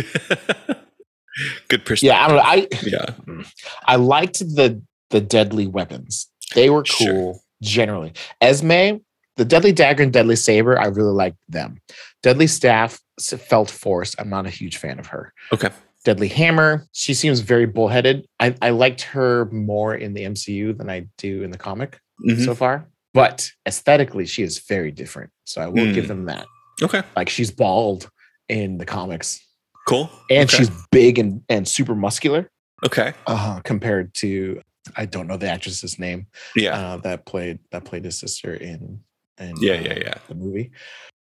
Good 1.68 1.84
perspective. 1.86 2.02
Yeah, 2.02 2.24
I 2.24 2.28
don't 2.28 2.36
know. 2.36 2.42
I 2.42 2.68
Yeah. 2.82 3.44
I 3.86 3.96
liked 3.96 4.40
the 4.40 4.82
the 5.10 5.20
deadly 5.20 5.66
weapons. 5.66 6.28
They 6.54 6.70
were 6.70 6.82
cool 6.84 7.06
Sure. 7.06 7.34
generally. 7.62 8.12
Esme, 8.40 8.98
the 9.36 9.44
deadly 9.44 9.72
dagger 9.72 10.02
and 10.02 10.12
deadly 10.12 10.36
saber, 10.36 10.78
I 10.78 10.86
really 10.86 11.12
liked 11.12 11.38
them. 11.48 11.78
Deadly 12.22 12.46
staff 12.46 13.00
felt 13.20 13.70
forced. 13.70 14.14
I'm 14.18 14.28
not 14.30 14.46
a 14.46 14.50
huge 14.50 14.76
fan 14.78 14.98
of 14.98 15.06
her. 15.08 15.32
Okay. 15.52 15.70
Deadly 16.04 16.28
hammer, 16.28 16.86
she 16.92 17.12
seems 17.14 17.40
very 17.40 17.66
bullheaded. 17.66 18.26
I, 18.40 18.54
I 18.62 18.70
liked 18.70 19.02
her 19.02 19.44
more 19.52 19.94
in 19.94 20.14
the 20.14 20.22
MCU 20.24 20.76
than 20.76 20.88
I 20.88 21.06
do 21.18 21.42
in 21.42 21.50
the 21.50 21.58
comic 21.58 21.98
Mhm. 22.26 22.44
so 22.44 22.54
far. 22.54 22.86
But 23.12 23.50
aesthetically, 23.66 24.24
she 24.26 24.42
is 24.42 24.58
very 24.60 24.90
different. 24.92 25.30
So 25.44 25.60
I 25.60 25.66
will 25.66 25.86
Hmm. 25.86 25.92
give 25.92 26.08
them 26.08 26.24
that. 26.26 26.46
Okay. 26.82 27.02
Like 27.16 27.28
she's 27.28 27.50
bald 27.50 28.08
in 28.48 28.78
the 28.78 28.86
comics. 28.86 29.40
Cool. 29.88 30.10
And 30.30 30.48
Okay. 30.48 30.56
she's 30.58 30.70
big 30.90 31.18
and, 31.18 31.42
and 31.48 31.66
super 31.68 31.94
muscular 31.94 32.50
okay. 32.86 33.12
uh, 33.26 33.60
compared 33.64 34.14
to 34.14 34.62
I 34.96 35.04
don't 35.04 35.26
know 35.26 35.36
the 35.36 35.48
actress's 35.50 35.98
name 35.98 36.26
Yeah. 36.56 36.78
uh, 36.78 36.96
that 36.98 37.26
played 37.26 37.58
that 37.72 37.84
played 37.84 38.04
his 38.04 38.18
sister 38.18 38.54
in 38.54 39.00
in 39.38 39.54
Yeah, 39.60 39.74
uh, 39.74 39.80
yeah, 39.80 39.98
yeah. 39.98 40.14
the 40.28 40.34
movie. 40.34 40.70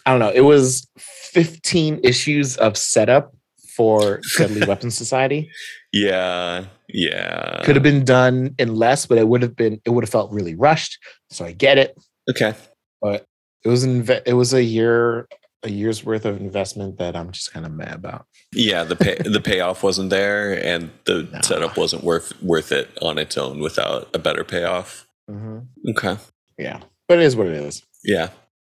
I 0.06 0.10
don't 0.10 0.20
know. 0.20 0.30
It 0.34 0.42
was 0.42 0.88
15 0.96 2.00
issues 2.04 2.56
of 2.56 2.76
setup 2.76 3.34
for 3.76 4.20
Deadly 4.38 4.66
Weapon 4.68 4.90
Society. 4.90 5.50
yeah. 5.92 6.66
Yeah. 6.88 7.62
Could 7.64 7.74
have 7.74 7.82
been 7.82 8.04
done 8.04 8.54
in 8.60 8.76
less, 8.76 9.06
but 9.06 9.18
it 9.18 9.26
would 9.26 9.42
have 9.42 9.56
been 9.56 9.80
it 9.84 9.90
would 9.90 10.04
have 10.04 10.10
felt 10.10 10.30
really 10.32 10.54
rushed. 10.54 10.98
So 11.30 11.44
I 11.44 11.50
get 11.50 11.78
it, 11.78 11.98
Okay. 12.30 12.54
but 13.02 13.24
it 13.64 13.68
was 13.68 13.84
inve- 13.84 14.22
it 14.24 14.34
was 14.34 14.54
a 14.54 14.62
year 14.62 15.26
a 15.64 15.68
year's 15.70 16.04
worth 16.04 16.24
of 16.24 16.36
investment 16.40 16.98
that 16.98 17.16
I'm 17.16 17.32
just 17.32 17.52
kind 17.52 17.66
of 17.66 17.72
mad 17.72 17.94
about. 17.94 18.26
Yeah. 18.54 18.84
The 18.84 18.94
pay 18.94 19.16
the 19.16 19.40
payoff 19.40 19.82
wasn't 19.82 20.10
there, 20.10 20.52
and 20.64 20.90
the 21.06 21.24
No. 21.32 21.40
setup 21.42 21.76
wasn't 21.76 22.04
worth 22.04 22.40
worth 22.40 22.70
it 22.70 22.88
on 23.02 23.18
its 23.18 23.36
own 23.36 23.58
without 23.58 24.08
a 24.14 24.18
better 24.20 24.44
payoff. 24.44 25.08
Mm-hmm. 25.28 25.90
Okay. 25.90 26.16
Yeah, 26.56 26.82
but 27.08 27.18
it 27.18 27.24
is 27.24 27.34
what 27.34 27.48
it 27.48 27.54
is. 27.54 27.82
Yeah. 28.04 28.28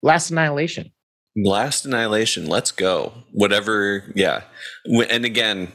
Last 0.01 0.31
Annihilation. 0.31 0.91
Last 1.35 1.85
Annihilation. 1.85 2.47
Let's 2.47 2.71
go. 2.71 3.13
Whatever. 3.31 4.11
Yeah. 4.15 4.41
And 4.85 5.25
again, 5.25 5.71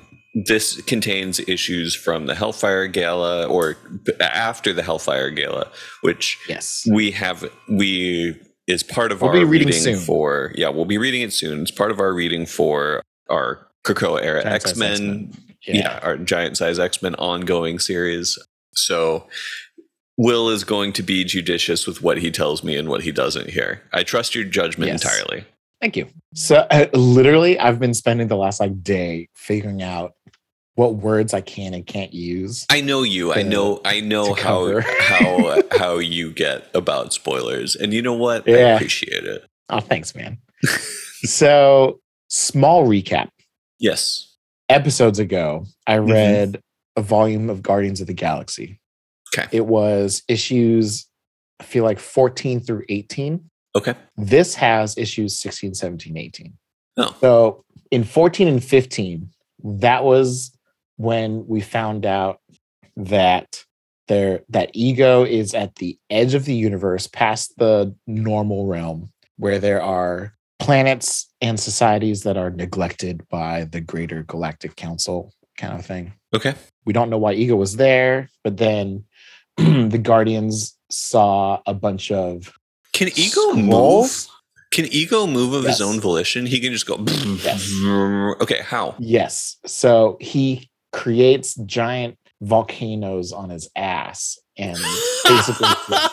this 0.47 0.81
contains 0.83 1.39
issues 1.41 1.95
from 1.95 2.27
the 2.27 2.35
Hellfire 2.35 2.87
Gala 2.89 3.47
or 3.47 3.77
after 4.21 4.73
the 4.73 4.83
Hellfire 4.83 5.31
Gala, 5.31 5.71
which 6.03 6.39
Yes. 6.49 6.83
we 6.91 7.13
have 7.13 7.45
we 7.69 8.41
is 8.67 8.83
part 8.83 9.13
of 9.13 9.21
We'll 9.23 9.31
our 9.31 9.47
reading 9.47 9.69
reading, 9.69 9.97
for 9.97 10.51
yeah 10.57 10.71
we'll 10.71 10.87
be 10.87 10.97
reading 10.99 11.21
it 11.23 11.33
soon 11.35 11.61
it's 11.61 11.71
part 11.71 11.91
of 11.91 12.01
our 12.01 12.15
reading 12.15 12.47
for 12.47 13.03
our 13.29 13.69
Krakoa 13.85 14.23
era 14.23 14.43
x-men 14.43 14.93
X-Men. 14.95 15.33
yeah. 15.67 16.01
our 16.03 16.17
giant 16.17 16.57
size 16.57 16.79
x-men 16.79 17.15
ongoing 17.17 17.79
series 17.79 18.39
so 18.75 19.29
will 20.17 20.49
is 20.49 20.65
going 20.65 20.93
to 20.93 21.03
be 21.03 21.25
judicious 21.25 21.87
with 21.87 22.01
what 22.03 22.19
he 22.19 22.31
tells 22.31 22.63
me 22.63 22.77
and 22.77 22.89
what 22.89 23.03
he 23.03 23.11
doesn't 23.13 23.51
hear. 23.51 23.83
i 23.93 24.03
trust 24.03 24.35
your 24.35 24.45
judgment 24.45 24.91
Yes. 24.91 25.03
entirely 25.05 25.45
Thank 25.81 25.97
you. 25.99 26.07
So 26.35 26.67
uh, 26.71 26.87
literally, 26.95 27.59
I've 27.59 27.79
been 27.79 27.93
spending 27.93 28.29
the 28.29 28.37
last 28.39 28.59
like 28.59 28.83
day 28.83 29.29
figuring 29.35 29.83
out 29.83 30.15
what 30.77 30.95
words 30.95 31.35
I 31.35 31.43
can 31.43 31.75
and 31.75 31.87
can't 31.87 32.15
use. 32.15 32.65
i 32.71 32.81
know 32.81 33.03
you 33.03 33.33
i 33.35 33.43
know 33.43 33.81
i 33.85 34.01
know 34.01 34.33
how 34.35 34.81
how 35.01 35.61
how 35.73 35.99
you 35.99 36.31
get 36.33 36.69
about 36.75 37.13
spoilers 37.13 37.77
and 37.77 37.93
you 37.93 38.01
know 38.01 38.15
what 38.15 38.49
i 38.49 38.53
appreciate 38.53 39.25
it 39.25 39.45
Oh, 39.69 39.81
thanks, 39.81 40.15
man. 40.15 40.39
so, 41.25 42.01
small 42.29 42.87
recap. 42.87 43.29
yes 43.79 44.31
Episodes 44.71 45.19
ago, 45.19 45.67
I 45.87 45.97
Mhm. 45.99 46.11
read 46.11 46.61
a 46.97 47.03
volume 47.03 47.51
of 47.51 47.63
Guardians 47.63 48.01
of 48.01 48.07
the 48.07 48.15
Galaxy. 48.15 48.81
Okay. 49.37 49.49
It 49.53 49.67
was 49.67 50.23
issues, 50.29 51.07
I 51.61 51.65
feel 51.65 51.85
like 51.85 51.99
14 51.99 52.61
through 52.61 52.85
18. 52.89 53.51
okay 53.77 53.95
This 54.17 54.55
has 54.55 54.97
issues 54.97 55.39
16, 55.39 55.75
17, 55.75 56.17
18. 56.17 56.53
Oh. 56.97 57.17
So 57.21 57.65
in 57.91 58.05
14 58.05 58.49
and 58.49 58.63
15, 58.63 59.31
that 59.65 60.05
was 60.05 60.57
when 60.97 61.47
we 61.47 61.61
found 61.61 62.07
out 62.07 62.41
that 62.97 63.65
there 64.07 64.43
that 64.51 64.71
ego 64.75 65.25
is 65.25 65.55
at 65.55 65.77
the 65.77 65.99
edge 66.11 66.35
of 66.35 66.45
the 66.45 66.55
universe, 66.55 67.07
past 67.07 67.57
the 67.57 67.95
normal 68.07 68.67
realm, 68.67 69.11
where 69.39 69.59
there 69.59 69.83
are 69.83 70.35
planets 70.59 71.29
and 71.41 71.59
societies 71.59 72.23
that 72.23 72.37
are 72.37 72.51
neglected 72.51 73.27
by 73.29 73.65
the 73.65 73.81
greater 73.81 74.23
galactic 74.23 74.77
council 74.77 75.33
kind 75.59 75.75
of 75.79 75.85
thing. 75.85 76.13
okay 76.35 76.55
We 76.85 76.93
don't 76.93 77.11
know 77.11 77.19
why 77.19 77.33
ego 77.33 77.57
was 77.57 77.77
there, 77.77 78.29
but 78.43 78.57
then 78.57 79.05
the 79.57 80.01
Guardians 80.03 80.77
saw 80.91 81.61
a 81.67 81.75
bunch 81.75 82.11
of 82.13 82.53
can 82.93 83.09
ego 83.17 83.53
move. 83.55 84.27
Can 84.73 84.87
ego 84.87 85.27
move 85.27 85.53
of 85.53 85.65
his 85.65 85.81
own 85.81 86.01
volition? 86.01 86.47
He 86.47 86.61
can 86.61 86.73
just 86.73 86.87
go. 86.87 86.97
Yes. 87.45 87.71
Okay, 88.43 88.61
how? 88.63 88.95
Yes. 88.99 89.57
So 89.67 90.17
he 90.21 90.69
creates 90.93 91.55
giant 91.67 92.17
volcanoes 92.41 93.33
on 93.33 93.51
his 93.51 93.69
ass 93.77 94.39
and 94.57 94.79
basically 95.25 95.69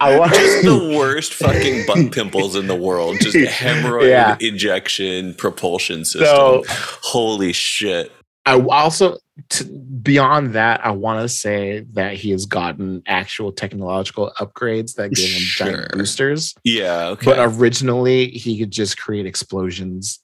I 0.00 0.16
want 0.18 0.32
just 0.34 0.64
the 0.64 0.94
worst 0.96 1.34
fucking 1.34 1.84
butt 1.86 2.12
pimples 2.12 2.56
in 2.56 2.66
the 2.66 2.74
world. 2.74 3.16
Just 3.20 3.36
hemorrhoid 3.36 4.08
Yeah. 4.08 4.36
injection 4.40 5.34
propulsion 5.34 6.04
system. 6.04 6.24
So 6.24 6.64
Holy 7.02 7.52
shit. 7.52 8.10
I 8.44 8.58
also 8.60 9.18
beyond 10.02 10.54
that, 10.54 10.84
I 10.84 10.90
want 10.90 11.20
to 11.22 11.28
say 11.28 11.80
that 11.92 12.14
he 12.14 12.30
has 12.32 12.44
gotten 12.44 13.02
actual 13.06 13.52
technological 13.52 14.32
upgrades 14.38 14.94
that 14.96 15.10
give 15.12 15.30
him 15.30 15.40
Sure. 15.40 15.66
giant 15.68 15.92
boosters. 15.92 16.54
Yeah. 16.64 17.06
Okay. 17.08 17.24
But 17.26 17.38
originally, 17.38 18.28
he 18.30 18.58
could 18.58 18.70
just 18.70 18.98
create 18.98 19.26
explosions 19.26 20.18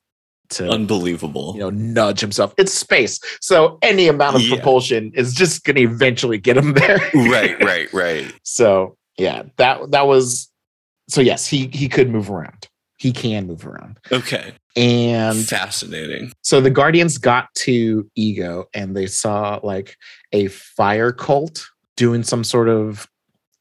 to 0.50 0.68
Unbelievable. 0.68 1.52
you 1.54 1.60
know 1.60 1.70
nudge 1.70 2.20
himself. 2.20 2.54
It's 2.58 2.72
space, 2.72 3.20
so 3.40 3.78
any 3.82 4.08
amount 4.08 4.36
of 4.36 4.42
Yeah. 4.42 4.54
propulsion 4.56 5.12
is 5.14 5.34
just 5.34 5.62
going 5.64 5.76
to 5.76 5.82
eventually 5.82 6.38
get 6.38 6.56
him 6.56 6.72
there. 6.74 6.98
right. 7.14 7.62
Right. 7.62 7.92
Right. 7.92 8.32
So 8.44 8.96
yeah, 9.18 9.42
that 9.58 9.90
that 9.90 10.06
was 10.06 10.48
so 11.08 11.20
yes, 11.20 11.46
he 11.46 11.66
he 11.72 11.88
could 11.88 12.08
move 12.10 12.30
around. 12.30 12.66
He 12.96 13.12
can 13.12 13.46
move 13.46 13.66
around. 13.66 13.98
Okay. 14.10 14.54
And 14.78 15.44
Fascinating. 15.46 16.32
so 16.42 16.60
the 16.60 16.70
Guardians 16.70 17.18
got 17.18 17.52
to 17.56 18.08
Ego 18.14 18.66
and 18.74 18.96
they 18.96 19.06
saw 19.06 19.58
like 19.62 19.96
a 20.32 20.48
fire 20.48 21.10
cult 21.12 21.66
doing 21.96 22.22
some 22.22 22.44
sort 22.44 22.68
of 22.68 23.06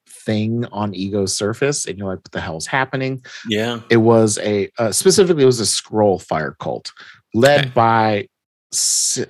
thing 0.07 0.65
on 0.72 0.93
Ego's 0.93 1.36
surface. 1.36 1.86
And 1.86 1.97
you're 1.97 2.07
like, 2.07 2.20
what 2.20 2.32
the 2.32 2.41
hell's 2.41 2.68
happening? 2.68 3.24
Yeah. 3.47 3.80
It 3.89 3.97
was 3.97 4.38
a, 4.39 4.70
uh, 4.78 4.91
specifically, 4.91 5.43
it 5.43 5.47
was 5.47 5.59
a 5.59 5.63
Skrull 5.63 6.22
fire 6.22 6.55
cult 6.59 6.91
led 7.34 7.61
Okay. 7.61 7.70
by, 7.74 8.28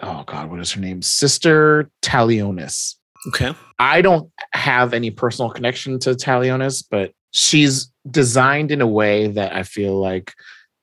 oh 0.01 0.23
God, 0.25 0.49
what 0.49 0.59
is 0.59 0.71
her 0.73 0.81
name? 0.81 1.01
Sister 1.01 1.89
Talionis. 2.01 2.95
Okay. 3.29 3.53
I 3.79 4.01
don't 4.01 4.29
have 4.53 4.93
any 4.93 5.11
personal 5.11 5.51
connection 5.51 5.99
to 5.99 6.11
Talionis, 6.11 6.83
but 6.89 7.11
she's 7.31 7.91
designed 8.09 8.71
in 8.71 8.81
a 8.81 8.87
way 8.87 9.27
that 9.27 9.53
I 9.55 9.63
feel 9.63 9.99
like 9.99 10.33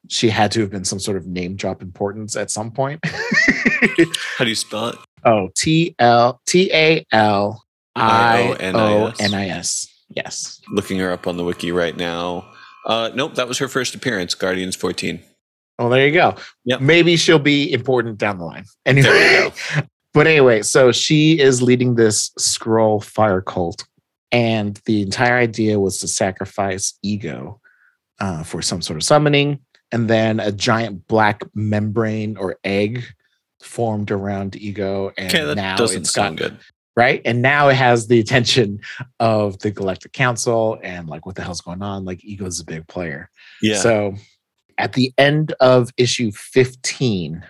she 0.09 0.29
had 0.29 0.53
to 0.53 0.61
have 0.61 0.71
been 0.71 0.85
some 0.85 0.99
sort 0.99 1.17
of 1.17 1.27
name 1.27 1.57
drop 1.57 1.83
importance 1.83 2.37
at 2.37 2.51
some 2.51 2.71
point. 2.71 3.01
How 4.39 4.45
do 4.45 4.49
you 4.49 4.55
spell 4.55 4.89
it? 4.89 4.97
oh, 5.25 5.51
T 5.57 5.95
L 5.99 6.41
T 6.47 6.71
A 6.73 7.05
L 7.13 7.65
I 7.97 8.57
O. 8.75 9.13
N 9.19 9.35
I 9.35 9.49
S. 9.49 9.89
Yes. 10.09 10.61
Looking 10.69 10.99
her 10.99 11.11
up 11.11 11.27
on 11.27 11.37
the 11.37 11.45
wiki 11.45 11.73
right 11.73 11.97
now. 11.97 12.47
Uh, 12.87 13.11
nope, 13.15 13.35
that 13.35 13.49
was 13.49 13.59
her 13.59 13.69
first 13.69 13.95
appearance, 13.95 14.35
Guardians 14.35 14.77
14. 14.77 15.21
Oh, 15.79 15.89
there 15.89 16.07
you 16.07 16.13
go. 16.13 16.37
Yep. 16.67 16.81
Maybe 16.83 17.17
she'll 17.17 17.39
be 17.39 17.73
important 17.73 18.19
down 18.19 18.39
the 18.39 18.45
line. 18.45 18.65
Anyway. 18.87 19.09
There 19.09 19.45
you 19.45 19.83
But 20.13 20.27
anyway, 20.27 20.63
so 20.63 20.93
she 20.93 21.41
is 21.41 21.63
leading 21.63 21.97
this 21.97 22.31
Skrull 22.39 23.03
fire 23.03 23.41
cult, 23.41 23.85
and 24.31 24.81
the 24.85 25.03
entire 25.03 25.37
idea 25.37 25.81
was 25.81 25.99
to 25.99 26.09
sacrifice 26.09 26.97
ego 27.03 27.61
uh, 28.21 28.45
for 28.45 28.63
some 28.63 28.81
sort 28.81 28.97
of 28.97 29.03
summoning, 29.03 29.59
and 29.95 30.11
then 30.11 30.41
a 30.41 30.51
giant 30.53 31.07
black 31.07 31.43
membrane 31.55 32.37
or 32.37 32.57
egg 32.65 33.05
formed 33.63 34.11
around 34.11 34.57
ego, 34.57 35.13
and 35.17 35.33
Okay, 35.33 35.45
that 35.45 35.55
now 35.57 35.77
doesn't 35.77 36.03
it's 36.03 36.11
sound 36.13 36.37
got 36.39 36.51
good. 36.51 36.59
right, 36.97 37.23
and 37.25 37.41
now 37.41 37.69
it 37.69 37.77
has 37.77 38.09
the 38.09 38.21
attention 38.21 38.81
of 39.21 39.59
the 39.61 39.71
Galactic 39.71 40.13
Council, 40.13 40.79
and 40.83 41.09
like 41.09 41.25
what 41.25 41.37
the 41.37 41.43
hell's 41.43 41.61
going 41.61 41.81
on? 41.83 42.05
Like 42.05 42.23
ego's 42.25 42.61
a 42.61 42.65
big 42.65 42.87
player. 42.89 43.31
Yeah. 43.63 43.77
So 43.79 44.15
at 44.77 44.95
the 44.95 45.13
end 45.17 45.55
of 45.61 45.91
issue 45.97 46.33
fifteen, 46.33 47.45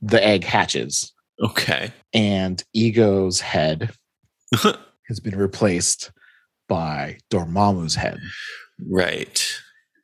the 0.00 0.24
egg 0.24 0.42
hatches 0.44 1.12
okay. 1.42 1.92
and 2.14 2.64
Ego's 2.72 3.40
head 3.40 3.90
has 5.08 5.20
been 5.20 5.36
replaced 5.36 6.10
by 6.68 7.18
Dormammu's 7.30 7.94
head. 7.96 8.18
right. 8.88 9.46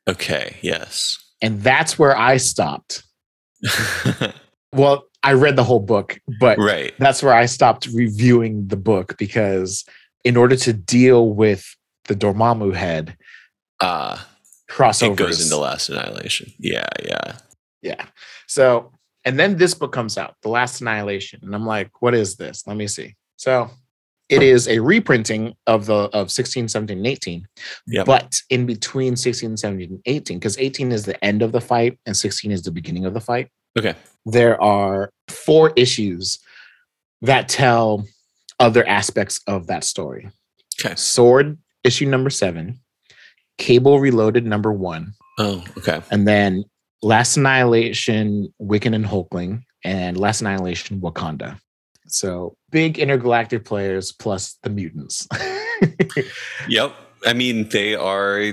Okay. 0.07 0.57
Yes. 0.61 1.17
And 1.41 1.61
that's 1.61 1.99
where 1.99 2.17
I 2.17 2.37
stopped. 2.37 3.03
Well, 4.73 5.05
I 5.23 5.33
read 5.33 5.55
the 5.55 5.63
whole 5.63 5.79
book, 5.79 6.19
but 6.39 6.57
right. 6.57 6.93
that's 6.99 7.23
where 7.23 7.33
I 7.33 7.45
stopped 7.45 7.87
reviewing 7.87 8.67
the 8.67 8.75
book 8.77 9.17
because 9.17 9.85
in 10.23 10.35
order 10.37 10.55
to 10.57 10.73
deal 10.73 11.29
with 11.29 11.75
the 12.05 12.15
Dormammu 12.15 12.73
head 12.75 13.17
Uh, 13.79 14.17
crossovers. 14.69 15.11
it 15.13 15.15
goes 15.15 15.41
into 15.43 15.57
Last 15.57 15.89
Annihilation. 15.89 16.51
Yeah. 16.59 16.87
Yeah. 17.03 17.37
yeah. 17.81 18.05
So, 18.47 18.91
and 19.23 19.39
then 19.39 19.57
this 19.57 19.73
book 19.73 19.93
comes 19.93 20.17
out, 20.17 20.35
The 20.41 20.49
Last 20.49 20.81
Annihilation. 20.81 21.39
And 21.43 21.55
I'm 21.55 21.65
like, 21.65 22.01
what 22.01 22.13
is 22.13 22.35
this? 22.35 22.67
Let 22.67 22.75
me 22.77 22.87
see. 22.87 23.15
So 23.37 23.69
it 24.29 24.43
is 24.43 24.67
a 24.67 24.79
reprinting 24.79 25.55
of 25.67 25.85
the 25.85 26.09
of 26.13 26.31
16, 26.31 26.67
17, 26.67 26.97
and 26.97 27.07
18. 27.07 27.47
Yep. 27.87 28.05
But 28.05 28.41
in 28.49 28.65
between 28.65 29.15
16, 29.15 29.57
17, 29.57 29.89
and 29.89 30.01
18, 30.05 30.37
because 30.39 30.57
18 30.57 30.91
is 30.91 31.05
the 31.05 31.23
end 31.23 31.41
of 31.41 31.51
the 31.51 31.61
fight 31.61 31.97
and 32.05 32.15
16 32.15 32.51
is 32.51 32.61
the 32.63 32.71
beginning 32.71 33.05
of 33.05 33.13
the 33.13 33.21
fight, 33.21 33.49
Okay. 33.77 33.95
there 34.25 34.61
are 34.61 35.11
four 35.29 35.71
issues 35.75 36.39
that 37.21 37.47
tell 37.47 38.05
other 38.59 38.87
aspects 38.87 39.39
of 39.47 39.67
that 39.67 39.83
story. 39.83 40.29
Okay. 40.83 40.95
Sword 40.95 41.57
issue 41.83 42.05
number 42.07 42.29
seven, 42.29 42.79
Cable 43.57 43.99
Reloaded 43.99 44.45
number 44.45 44.73
one, 44.73 45.13
Oh, 45.39 45.63
okay. 45.77 46.01
and 46.11 46.27
then 46.27 46.63
Last 47.03 47.37
Annihilation, 47.37 48.51
Wiccan 48.61 48.93
and 48.95 49.05
Hulkling, 49.05 49.61
and 49.83 50.17
Last 50.17 50.41
Annihilation, 50.41 50.99
Wakanda. 50.99 51.59
So 52.07 52.55
big 52.71 52.99
intergalactic 52.99 53.65
players 53.65 54.11
plus 54.11 54.57
the 54.63 54.69
mutants. 54.69 55.27
Yep. 56.69 56.95
I 57.25 57.33
mean, 57.33 57.69
they 57.69 57.95
are 57.95 58.51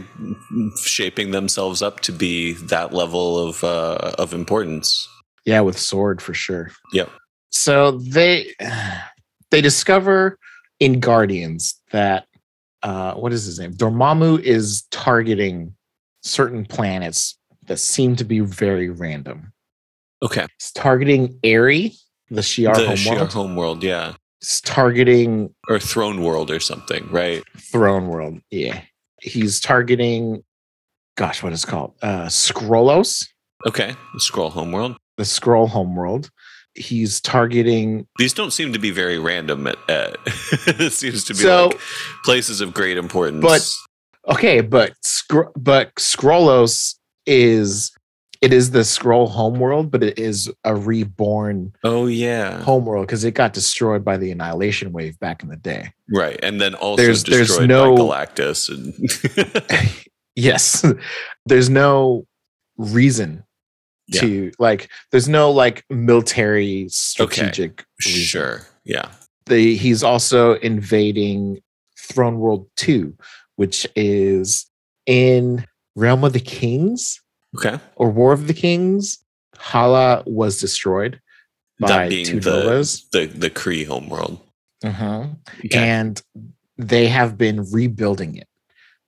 shaping 0.85 1.31
themselves 1.31 1.83
up 1.83 2.01
to 2.01 2.13
be 2.13 2.53
that 2.55 2.93
level 2.93 3.39
of 3.39 3.63
uh, 3.65 4.13
of 4.19 4.33
importance. 4.35 5.09
yeah, 5.45 5.61
with 5.61 5.79
sword 5.79 6.23
for 6.23 6.35
sure. 6.35 6.71
Yep. 6.93 7.11
So 7.51 7.93
they 7.93 8.53
they 9.51 9.61
discover 9.61 10.39
in 10.81 11.01
Guardians 11.01 11.81
that 11.93 12.27
uh, 12.83 13.15
what 13.15 13.33
is 13.33 13.45
his 13.45 13.59
name? 13.59 13.73
Dormammu 13.73 14.41
is 14.41 14.83
targeting 14.91 15.75
certain 16.23 16.65
planets 16.67 17.39
that 17.67 17.79
seem 17.79 18.17
to 18.17 18.25
be 18.25 18.41
very 18.41 18.91
random. 18.91 19.53
Okay. 20.23 20.47
He's 20.59 20.73
targeting 20.73 21.39
Aerie, 21.43 21.93
the 22.31 22.41
Shi'ar 22.41 22.75
the 22.75 22.87
homeworld. 22.87 22.99
Shi'ar 23.29 23.33
homeworld, 23.33 23.83
yeah, 23.83 24.15
He's 24.41 24.61
targeting 24.61 25.55
or 25.69 25.79
Throne 25.79 26.23
World 26.23 26.51
or 26.51 26.61
something, 26.61 27.09
right? 27.11 27.43
Throne 27.59 28.09
World. 28.09 28.41
Yeah. 28.51 28.83
He's 29.23 29.59
targeting, 29.61 30.43
gosh, 31.17 31.43
what 31.43 31.53
is 31.55 31.65
it 31.65 31.67
called? 31.69 31.95
Uh, 32.03 32.27
Skrullos, 32.27 33.27
Okay. 33.67 33.89
The 34.13 34.21
Skrull 34.21 34.51
homeworld. 34.53 34.97
the 35.17 35.23
Skrull 35.25 35.69
homeworld. 35.69 36.31
He's 36.75 37.21
targeting 37.21 38.07
These 38.19 38.35
don't 38.35 38.51
seem 38.53 38.73
to 38.75 38.79
be 38.79 38.91
very 38.91 39.19
random. 39.19 39.67
At, 39.67 39.77
at 39.89 40.17
it 40.27 40.93
seems 40.93 41.25
to 41.25 41.33
be 41.35 41.39
So- 41.39 41.69
like 41.69 41.81
places 42.25 42.61
of 42.61 42.75
great 42.75 42.97
importance. 42.99 43.43
But- 43.43 43.67
Okay, 44.27 44.63
but 44.63 44.93
Scro- 45.05 45.53
but 45.55 45.95
Skrullos 45.97 46.95
is 47.27 47.93
it 48.45 48.53
is 48.53 48.71
the 48.71 48.81
Skrull 48.81 49.29
homeworld, 49.29 49.91
but 49.91 50.03
it 50.03 50.19
is 50.19 50.51
a 50.65 50.75
reborn 50.77 51.73
oh 51.85 52.07
yeah, 52.07 52.61
homeworld 52.63 53.07
because 53.07 53.25
it 53.25 53.33
got 53.33 53.53
destroyed 53.55 54.05
by 54.05 54.17
the 54.17 54.31
annihilation 54.31 54.93
wave 54.93 55.19
back 55.19 55.43
in 55.43 55.49
the 55.49 55.57
day. 55.57 55.93
right. 56.11 56.39
And 56.43 56.61
then 56.61 56.75
also 56.75 57.03
There's- 57.03 57.23
there's 57.25 57.49
destroyed 57.49 57.69
no- 57.69 57.95
by 57.97 58.01
Galactus. 58.03 58.69
And 58.69 59.91
Yes, 60.37 60.85
there's 61.47 61.71
no 61.71 62.27
reason 62.77 63.45
Yeah. 64.09 64.21
to 64.23 64.53
like. 64.59 64.91
There's 65.13 65.29
no 65.29 65.51
like 65.53 65.85
military 65.91 66.89
strategic. 66.91 67.85
reason. 68.05 68.21
sure, 68.23 68.67
yeah. 68.85 69.11
The, 69.47 69.77
he's 69.77 70.03
also 70.03 70.55
invading 70.55 71.61
Throne 71.99 72.39
World 72.39 72.67
Two, 72.77 73.15
which 73.57 73.87
is 73.95 74.67
in 75.07 75.65
Realm 75.95 76.25
of 76.25 76.33
the 76.33 76.41
Kings. 76.41 77.21
Okay. 77.57 77.79
or 77.97 78.11
War 78.11 78.33
of 78.33 78.47
the 78.47 78.55
Kings, 78.55 79.19
Hala 79.57 80.23
was 80.27 80.61
destroyed 80.61 81.21
by 81.81 81.89
that 81.89 82.09
being 82.11 82.27
two 82.27 82.41
the, 82.41 82.51
Novas. 82.51 83.09
the 83.13 83.27
the 83.27 83.51
Kree 83.51 83.87
homeworld. 83.87 84.41
Mhm. 84.85 85.37
Okay. 85.65 85.79
And 85.79 86.21
they 86.77 87.07
have 87.09 87.39
been 87.39 87.65
rebuilding 87.71 88.37
it 88.37 88.49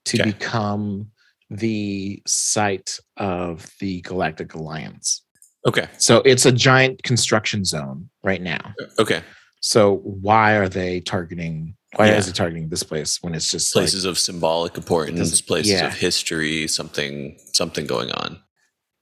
to 0.07 0.21
Okay. 0.21 0.31
become 0.31 1.11
the 1.51 2.23
site 2.27 2.99
of 3.17 3.69
the 3.81 4.01
Galactic 4.03 4.55
Alliance. 4.55 5.23
okay. 5.67 5.89
So 5.99 6.19
it's 6.25 6.47
a 6.47 6.53
giant 6.53 7.03
construction 7.03 7.65
zone 7.65 8.09
right 8.23 8.41
now. 8.43 8.73
Okay. 9.01 9.23
So 9.61 9.97
why 10.05 10.53
are 10.55 10.69
they 10.69 11.01
targeting? 11.01 11.77
Why 11.97 12.07
Yeah. 12.09 12.17
is 12.19 12.29
it 12.29 12.35
targeting 12.35 12.69
this 12.69 12.83
place 12.83 13.23
when 13.23 13.35
it's 13.35 13.51
just 13.51 13.75
like, 13.75 13.83
Places 13.83 14.05
of 14.05 14.19
symbolic 14.19 14.77
importance, 14.77 15.41
places 15.41 15.73
yeah. 15.73 15.87
of 15.87 15.95
history, 15.95 16.69
something 16.69 17.39
something 17.53 17.87
going 17.87 18.11
on. 18.13 18.39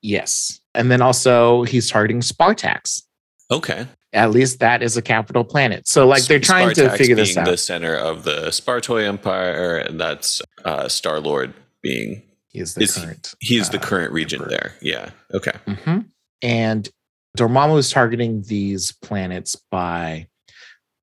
yes? 0.02 0.60
And 0.74 0.90
then 0.90 1.02
also 1.02 1.62
he's 1.64 1.88
targeting 1.90 2.20
Spartax. 2.20 3.02
Okay. 3.50 3.86
At 4.12 4.30
least 4.30 4.60
that 4.60 4.82
is 4.82 4.96
a 4.96 5.02
capital 5.02 5.44
planet. 5.44 5.86
So 5.88 6.06
like 6.06 6.24
they're 6.24 6.38
trying 6.40 6.72
to 6.74 6.82
Spartax 6.88 6.96
figure 6.98 7.16
this 7.16 7.36
out. 7.36 7.46
The 7.46 7.56
center 7.56 7.94
of 7.96 8.24
the 8.24 8.48
Spartoi 8.50 9.04
Empire, 9.06 9.76
and 9.78 10.00
that's 10.00 10.40
uh, 10.64 10.88
Star 10.88 11.20
Lord 11.20 11.52
being 11.82 12.22
He 12.48 12.60
is 12.60 12.74
the 12.74 12.82
is- 12.84 12.96
current. 12.96 13.34
he's 13.40 13.70
the 13.70 13.78
uh, 13.78 13.82
current 13.82 14.12
regent 14.12 14.42
emperor. 14.42 14.56
there. 14.58 14.72
Yeah. 14.80 15.10
Okay. 15.32 15.52
Mhm. 15.66 16.06
And 16.42 16.88
Dormammu 17.36 17.78
is 17.78 17.90
targeting 17.90 18.42
these 18.42 18.92
planets 18.92 19.56
by 19.70 20.28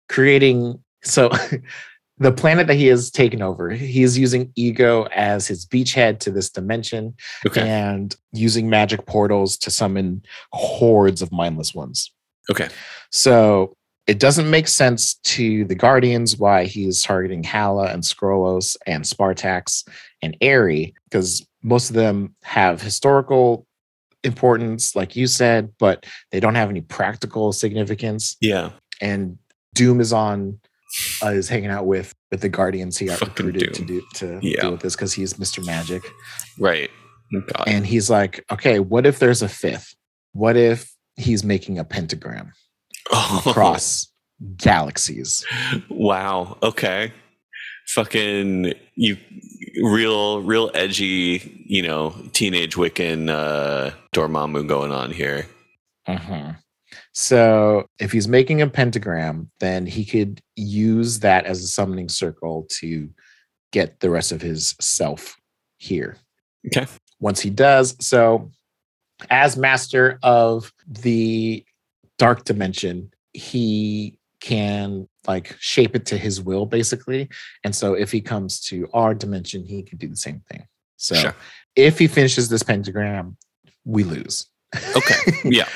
creating. 0.09 0.83
So 1.03 1.29
the 2.17 2.31
planet 2.31 2.67
that 2.67 2.75
he 2.75 2.87
has 2.87 3.09
taken 3.09 3.41
over, 3.41 3.69
he 3.71 4.03
is 4.03 4.17
using 4.17 4.51
Ego 4.55 5.07
as 5.13 5.47
his 5.47 5.65
beachhead 5.65 6.19
to 6.19 6.31
this 6.31 6.49
dimension 6.49 7.15
Okay. 7.47 7.67
and 7.67 8.15
using 8.31 8.69
magic 8.69 9.05
portals 9.05 9.57
to 9.57 9.71
summon 9.71 10.23
hordes 10.53 11.21
of 11.21 11.31
mindless 11.31 11.73
ones. 11.73 12.11
Okay. 12.49 12.69
So 13.11 13.75
it 14.07 14.19
doesn't 14.19 14.49
make 14.49 14.67
sense 14.67 15.15
to 15.15 15.63
the 15.65 15.75
Guardians 15.75 16.37
why 16.37 16.65
he's 16.65 17.01
targeting 17.03 17.43
Hala 17.43 17.87
and 17.87 18.03
Skrullos 18.03 18.75
and 18.87 19.03
Spartax 19.03 19.87
and 20.21 20.35
Aerie, 20.41 20.93
because 21.09 21.45
most 21.63 21.89
of 21.89 21.95
them 21.95 22.35
have 22.43 22.81
historical 22.81 23.65
importance, 24.23 24.95
like 24.95 25.15
you 25.15 25.27
said, 25.27 25.71
but 25.79 26.05
they 26.31 26.39
don't 26.39 26.55
have 26.55 26.69
any 26.69 26.81
practical 26.81 27.51
significance. 27.53 28.37
Yeah. 28.41 28.71
And 28.99 29.37
Doom 29.73 29.99
is 30.01 30.13
on 30.13 30.59
uh, 31.23 31.29
is 31.29 31.47
hanging 31.49 31.69
out 31.69 31.85
with 31.85 32.13
with 32.31 32.41
the 32.41 32.49
Guardians 32.49 32.97
he 32.97 33.05
got 33.07 33.19
Fucking 33.19 33.45
recruited 33.45 33.73
to 33.75 33.85
do 33.85 34.01
to 34.15 34.39
Yeah. 34.41 34.61
deal 34.61 34.71
with 34.71 34.81
this 34.81 34.95
because 34.95 35.13
he's 35.13 35.33
Mr. 35.35 35.65
Magic. 35.65 36.01
Right. 36.59 36.89
God. 37.31 37.63
And 37.67 37.85
he's 37.85 38.09
like, 38.09 38.43
okay, 38.51 38.79
what 38.79 39.05
if 39.05 39.19
there's 39.19 39.41
a 39.41 39.47
fifth? 39.49 39.95
What 40.33 40.57
if 40.57 40.93
he's 41.15 41.43
making 41.43 41.79
a 41.79 41.83
pentagram 41.85 42.51
Oh, 43.11 43.41
across 43.45 44.07
galaxies? 44.57 45.45
Wow. 45.89 46.57
Okay. 46.63 47.11
Fucking 47.87 48.73
you 48.95 49.17
real 49.83 50.41
real 50.41 50.71
edgy, 50.73 51.63
you 51.65 51.81
know, 51.81 52.15
teenage 52.33 52.75
Wiccan 52.75 53.29
uh 53.29 53.91
Dormammu 54.13 54.67
going 54.67 54.91
on 54.91 55.11
here. 55.11 55.45
Mhm. 56.07 56.57
So 57.13 57.87
if 57.99 58.11
he's 58.11 58.27
making 58.27 58.61
a 58.61 58.67
pentagram, 58.67 59.51
then 59.59 59.85
he 59.85 60.05
could 60.05 60.41
use 60.55 61.19
that 61.19 61.45
as 61.45 61.61
a 61.63 61.67
summoning 61.67 62.09
circle 62.09 62.67
to 62.79 63.09
get 63.71 63.99
the 63.99 64.09
rest 64.09 64.31
of 64.31 64.41
his 64.41 64.75
self 64.79 65.35
here. 65.77 66.17
Okay. 66.67 66.87
Once 67.19 67.41
he 67.41 67.49
does, 67.49 67.95
so 67.99 68.49
as 69.29 69.57
master 69.57 70.19
of 70.23 70.71
the 70.87 71.65
dark 72.17 72.43
dimension, 72.45 73.11
he 73.33 74.17
can 74.39 75.07
like 75.27 75.55
shape 75.59 75.95
it 75.95 76.05
to 76.07 76.17
his 76.17 76.41
will 76.41 76.65
basically. 76.65 77.29
And 77.63 77.75
so 77.75 77.93
if 77.93 78.11
he 78.11 78.21
comes 78.21 78.59
to 78.61 78.87
our 78.93 79.13
dimension, 79.13 79.63
he 79.65 79.83
could 79.83 79.99
do 79.99 80.07
the 80.07 80.15
same 80.15 80.41
thing. 80.49 80.65
So 80.97 81.15
Sure. 81.15 81.35
if 81.75 81.99
he 81.99 82.07
finishes 82.07 82.49
this 82.49 82.63
pentagram, 82.63 83.37
we 83.85 84.03
lose. 84.03 84.47
Okay. 84.95 85.15
Yeah. 85.45 85.67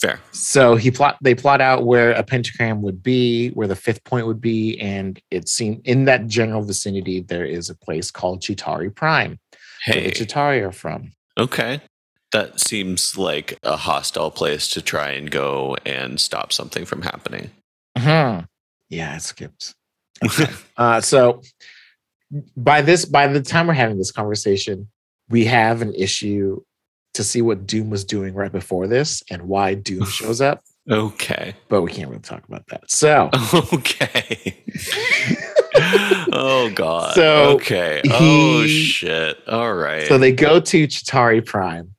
Fair. 0.00 0.18
So 0.32 0.74
he 0.74 0.90
plot 0.90 1.16
they 1.22 1.34
plot 1.34 1.60
out 1.60 1.84
where 1.86 2.10
a 2.12 2.22
pentagram 2.22 2.82
would 2.82 3.02
be, 3.02 3.50
where 3.50 3.68
the 3.68 3.76
fifth 3.76 4.02
point 4.04 4.26
would 4.26 4.40
be, 4.40 4.78
and 4.80 5.20
it 5.30 5.48
seemed 5.48 5.86
in 5.86 6.04
that 6.06 6.26
general 6.26 6.62
vicinity 6.62 7.20
there 7.20 7.44
is 7.44 7.70
a 7.70 7.74
place 7.76 8.10
called 8.10 8.40
Chitauri 8.42 8.94
Prime, 8.94 9.38
where 9.86 10.02
the 10.02 10.10
Chitauri 10.10 10.66
are 10.66 10.72
from. 10.72 11.12
Okay. 11.38 11.80
That 12.32 12.58
seems 12.58 13.16
like 13.16 13.56
a 13.62 13.76
hostile 13.76 14.32
place 14.32 14.66
to 14.70 14.82
try 14.82 15.10
and 15.10 15.30
go 15.30 15.76
and 15.86 16.20
stop 16.20 16.52
something 16.52 16.84
from 16.84 17.02
happening. 17.02 17.52
Mhm. 17.96 18.46
Yeah, 18.88 19.16
it 19.16 19.22
skipped. 19.22 19.74
Uh, 20.76 21.00
so 21.00 21.40
by 22.56 22.82
this, 22.82 23.04
by 23.04 23.28
the 23.28 23.40
time 23.40 23.68
we're 23.68 23.74
having 23.74 23.96
this 23.96 24.10
conversation, 24.10 24.88
we 25.28 25.44
have 25.44 25.82
an 25.82 25.94
issue 25.94 26.60
to 27.14 27.24
see 27.24 27.42
what 27.42 27.66
Doom 27.66 27.90
was 27.90 28.04
doing 28.04 28.34
right 28.34 28.52
before 28.52 28.86
this 28.86 29.22
and 29.30 29.42
why 29.42 29.74
Doom 29.74 30.04
shows 30.06 30.40
up, 30.40 30.62
okay. 30.90 31.54
but 31.68 31.82
we 31.82 31.90
can't 31.90 32.08
really 32.10 32.20
talk 32.22 32.44
about 32.46 32.66
that. 32.68 32.90
So 32.90 33.30
Okay. 33.72 34.62
oh 36.32 36.70
god. 36.74 37.14
So, 37.14 37.50
okay. 37.56 38.02
oh 38.10 38.62
he- 38.62 38.84
shit. 38.84 39.36
All 39.48 39.74
right. 39.74 40.06
So 40.06 40.18
they 40.18 40.32
go 40.32 40.60
to 40.60 40.86
Chitauri 40.86 41.44
Prime, 41.44 41.94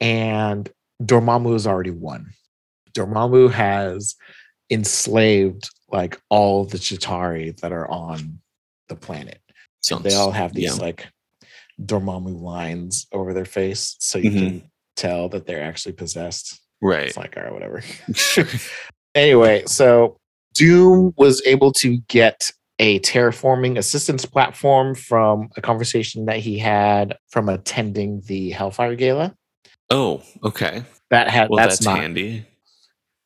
and 0.00 0.70
Dormammu 1.02 1.52
has 1.52 1.66
already 1.66 1.90
won. 1.90 2.30
Dormammu 2.92 3.50
has 3.50 4.14
enslaved 4.70 5.68
like 5.90 6.20
all 6.30 6.64
the 6.64 6.78
Chitauri 6.78 7.58
that 7.60 7.72
are 7.72 7.88
on 7.90 8.38
the 8.88 8.96
planet. 8.96 9.40
Sounds- 9.82 10.02
They 10.04 10.14
all 10.14 10.30
have 10.30 10.52
these 10.54 10.76
yeah. 10.78 10.82
like 10.82 11.06
Dormammu 11.82 12.40
lines 12.40 13.06
over 13.12 13.32
their 13.34 13.44
face, 13.44 13.96
so 13.98 14.18
you 14.18 14.30
Mhm. 14.30 14.38
can 14.38 14.70
tell 14.96 15.28
that 15.30 15.46
they're 15.46 15.62
actually 15.62 15.92
possessed. 15.92 16.60
right. 16.82 17.06
It's 17.08 17.16
like, 17.16 17.36
all 17.36 17.42
right, 17.44 17.52
whatever. 17.52 17.82
anyway, 19.14 19.64
so 19.66 20.16
Doom 20.54 21.12
was 21.16 21.42
able 21.46 21.72
to 21.72 21.98
get 22.08 22.50
a 22.78 22.98
terraforming 23.00 23.78
assistance 23.78 24.24
platform 24.26 24.94
from 24.94 25.48
a 25.56 25.60
conversation 25.62 26.26
that 26.26 26.38
he 26.38 26.58
had 26.58 27.16
from 27.30 27.48
attending 27.48 28.20
the 28.26 28.50
Hellfire 28.50 28.96
Gala. 28.96 29.34
oh, 29.90 30.22
okay. 30.42 30.82
That 31.10 31.28
had 31.30 31.48
Well, 31.50 31.58
that's, 31.58 31.76
that's, 31.78 31.84
not 31.86 31.98
handy. 32.00 32.44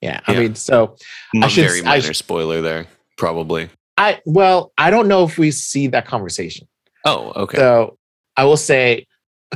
yeah. 0.02 0.20
I 0.26 0.32
Yeah. 0.32 0.40
mean, 0.40 0.54
so 0.54 0.96
M- 1.34 1.48
should 1.48 1.66
Very 1.66 1.80
I 1.80 1.84
minor 2.00 2.12
spoiler 2.12 2.60
there, 2.60 2.86
probably. 3.16 3.70
I 3.96 4.20
well, 4.26 4.72
I 4.78 4.90
don't 4.90 5.08
know 5.08 5.24
if 5.24 5.38
we 5.38 5.50
see 5.50 5.86
that 5.88 6.06
conversation. 6.06 6.68
Oh, 7.04 7.32
okay. 7.34 7.56
So 7.58 7.96
I 8.38 8.44
will 8.44 8.56
say 8.56 9.06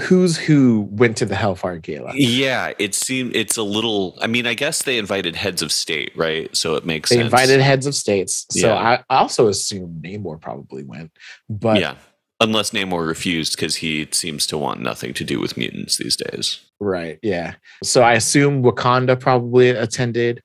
who's 0.03 0.37
who 0.39 0.89
went 0.91 1.17
to 1.19 1.27
the 1.27 1.35
Hellfire 1.35 1.79
Gala. 1.79 2.13
yeah, 2.15 2.73
it 2.79 2.95
seemed 2.95 3.37
it's 3.37 3.57
a 3.57 3.63
little. 3.63 4.19
I 4.21 4.27
mean, 4.27 4.47
I 4.47 4.55
guess 4.55 4.83
they 4.83 4.99
invited 4.99 5.37
heads 5.37 5.63
of 5.63 5.71
state, 5.73 6.13
right? 6.17 6.55
So 6.57 6.77
it 6.77 6.85
makes 6.85 7.11
They 7.11 7.17
sense. 7.17 7.27
invited 7.27 7.61
heads 7.61 7.87
of 7.87 7.95
states. 7.95 8.47
So 8.51 8.69
Yeah. 8.69 8.75
I 8.75 8.95
I 9.09 9.19
also 9.19 9.49
assume 9.49 10.01
Namor 10.05 10.41
probably 10.41 10.83
went. 10.85 11.13
But 11.49 11.79
yeah, 11.81 11.97
unless 12.41 12.71
Namor 12.71 13.07
refused 13.07 13.55
because 13.57 13.77
he 13.77 14.09
seems 14.13 14.47
to 14.49 14.59
want 14.59 14.81
nothing 14.81 15.13
to 15.15 15.25
do 15.25 15.39
with 15.41 15.57
mutants 15.57 15.99
these 15.99 16.17
days. 16.17 16.61
Right. 16.81 17.19
Yeah. 17.23 17.55
So 17.85 18.03
I 18.03 18.15
assume 18.15 18.63
Wakanda 18.63 19.19
probably 19.21 19.71
attended. 19.71 20.43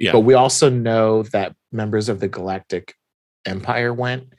Yeah. 0.00 0.12
But 0.12 0.20
we 0.20 0.34
also 0.34 0.68
know 0.70 1.22
that 1.34 1.54
members 1.72 2.08
of 2.08 2.20
the 2.20 2.28
Galactic 2.28 2.94
Empire 3.46 3.94
went. 3.94 4.32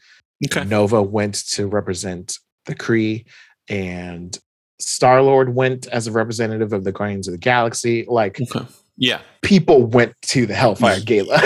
Okay. 0.45 0.63
Nova 0.65 1.01
went 1.01 1.35
to 1.51 1.65
represent 1.67 2.37
the 2.69 2.75
Kree, 2.75 3.25
and 3.67 4.37
Star 4.79 5.21
Lord 5.21 5.53
went 5.53 5.87
as 5.87 6.07
a 6.07 6.11
representative 6.11 6.71
of 6.73 6.83
the 6.83 6.91
Guardians 6.91 7.27
of 7.27 7.33
the 7.33 7.37
Galaxy. 7.37 8.05
Like 8.07 8.39
Okay. 8.41 8.65
Yeah, 9.01 9.21
people 9.41 9.85
went 9.85 10.13
to 10.23 10.45
the 10.45 10.53
Hellfire 10.53 10.99
Gala. 11.05 11.39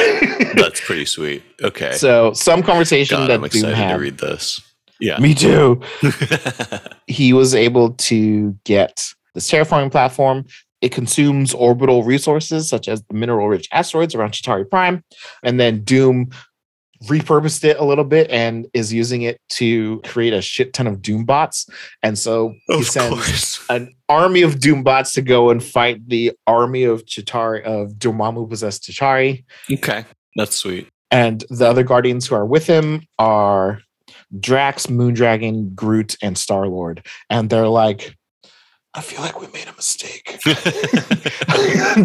that's 0.55 0.81
pretty 0.81 1.05
sweet. 1.05 1.43
Okay. 1.61 1.91
so 1.93 2.33
some 2.33 2.63
conversation 2.63 3.17
God, 3.17 3.29
that 3.29 3.33
I'm 3.35 3.39
Doom 3.41 3.45
excited 3.45 3.89
to 3.89 3.95
read 3.95 4.17
this. 4.17 4.61
Yeah. 4.99 5.19
Me 5.19 5.35
too. 5.35 5.81
he 7.07 7.33
was 7.33 7.53
able 7.53 7.91
to 7.91 8.57
get 8.63 9.05
this 9.35 9.51
terraforming 9.51 9.91
platform. 9.91 10.45
It 10.81 10.91
consumes 10.91 11.53
orbital 11.53 12.03
resources 12.03 12.67
such 12.67 12.87
as 12.87 13.03
the 13.03 13.13
mineral 13.13 13.47
rich 13.47 13.67
asteroids 13.71 14.15
around 14.15 14.31
Chitauri 14.31 14.69
Prime. 14.69 15.03
And 15.43 15.59
then 15.59 15.83
Doom 15.83 16.29
repurposed 17.05 17.63
it 17.63 17.77
a 17.77 17.83
little 17.83 18.03
bit 18.03 18.29
and 18.29 18.67
is 18.73 18.93
using 18.93 19.23
it 19.23 19.39
to 19.49 20.01
create 20.05 20.33
a 20.33 20.41
shit 20.41 20.73
ton 20.73 20.87
of 20.87 21.01
Doom 21.01 21.25
bots. 21.25 21.67
And 22.01 22.17
so 22.17 22.53
he 22.67 22.79
of 22.79 22.85
sends 22.85 23.13
course. 23.13 23.65
an 23.69 23.93
army 24.09 24.41
of 24.41 24.59
Doom 24.59 24.83
bots 24.83 25.13
to 25.13 25.21
go 25.21 25.49
and 25.49 25.63
fight 25.63 26.07
the 26.07 26.31
army 26.47 26.83
of 26.83 27.05
Chitauri, 27.05 27.63
of 27.63 27.93
Dormammu 27.93 28.49
possessed 28.49 28.83
Chitauri. 28.83 29.43
Okay. 29.71 30.05
That's 30.35 30.55
sweet. 30.55 30.87
And 31.11 31.43
the 31.49 31.67
other 31.67 31.83
guardians 31.83 32.27
who 32.27 32.35
are 32.35 32.45
with 32.45 32.65
him 32.65 33.03
are 33.19 33.81
Drax, 34.39 34.87
Moondragon, 34.87 35.75
Groot, 35.75 36.15
and 36.21 36.37
Star 36.37 36.67
Lord. 36.67 37.05
And 37.29 37.49
they're 37.49 37.67
like, 37.67 38.15
I 38.95 39.01
feel 39.01 39.21
like 39.21 39.39
we 39.39 39.47
made 39.47 39.67
a 39.67 39.73
mistake. 39.73 40.39
you 40.45 40.53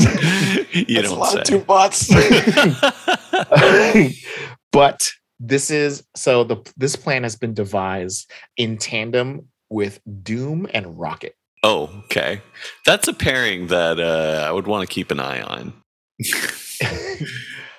That's 0.01 0.85
a 0.85 1.03
don't 1.03 1.19
lot 1.19 1.33
say. 1.33 1.39
of 1.39 1.45
Doom 1.45 1.63
bots. 1.63 2.09
but 4.79 5.11
this 5.41 5.73
is 5.73 6.05
so 6.15 6.45
the 6.45 6.57
this 6.77 6.95
plan 6.95 7.25
has 7.25 7.35
been 7.35 7.53
devised 7.53 8.31
in 8.57 8.79
tandem 8.79 9.49
with 9.71 10.01
Doom 10.23 10.69
and 10.73 10.97
Rocket. 10.97 11.35
oh, 11.65 11.91
okay. 12.05 12.41
That's 12.87 13.09
a 13.09 13.13
pairing 13.13 13.67
that 13.67 13.99
uh, 13.99 14.47
I 14.49 14.53
would 14.53 14.69
want 14.69 14.89
to 14.89 14.95
keep 14.95 15.11
an 15.11 15.19
eye 15.19 15.43
on. 15.43 15.73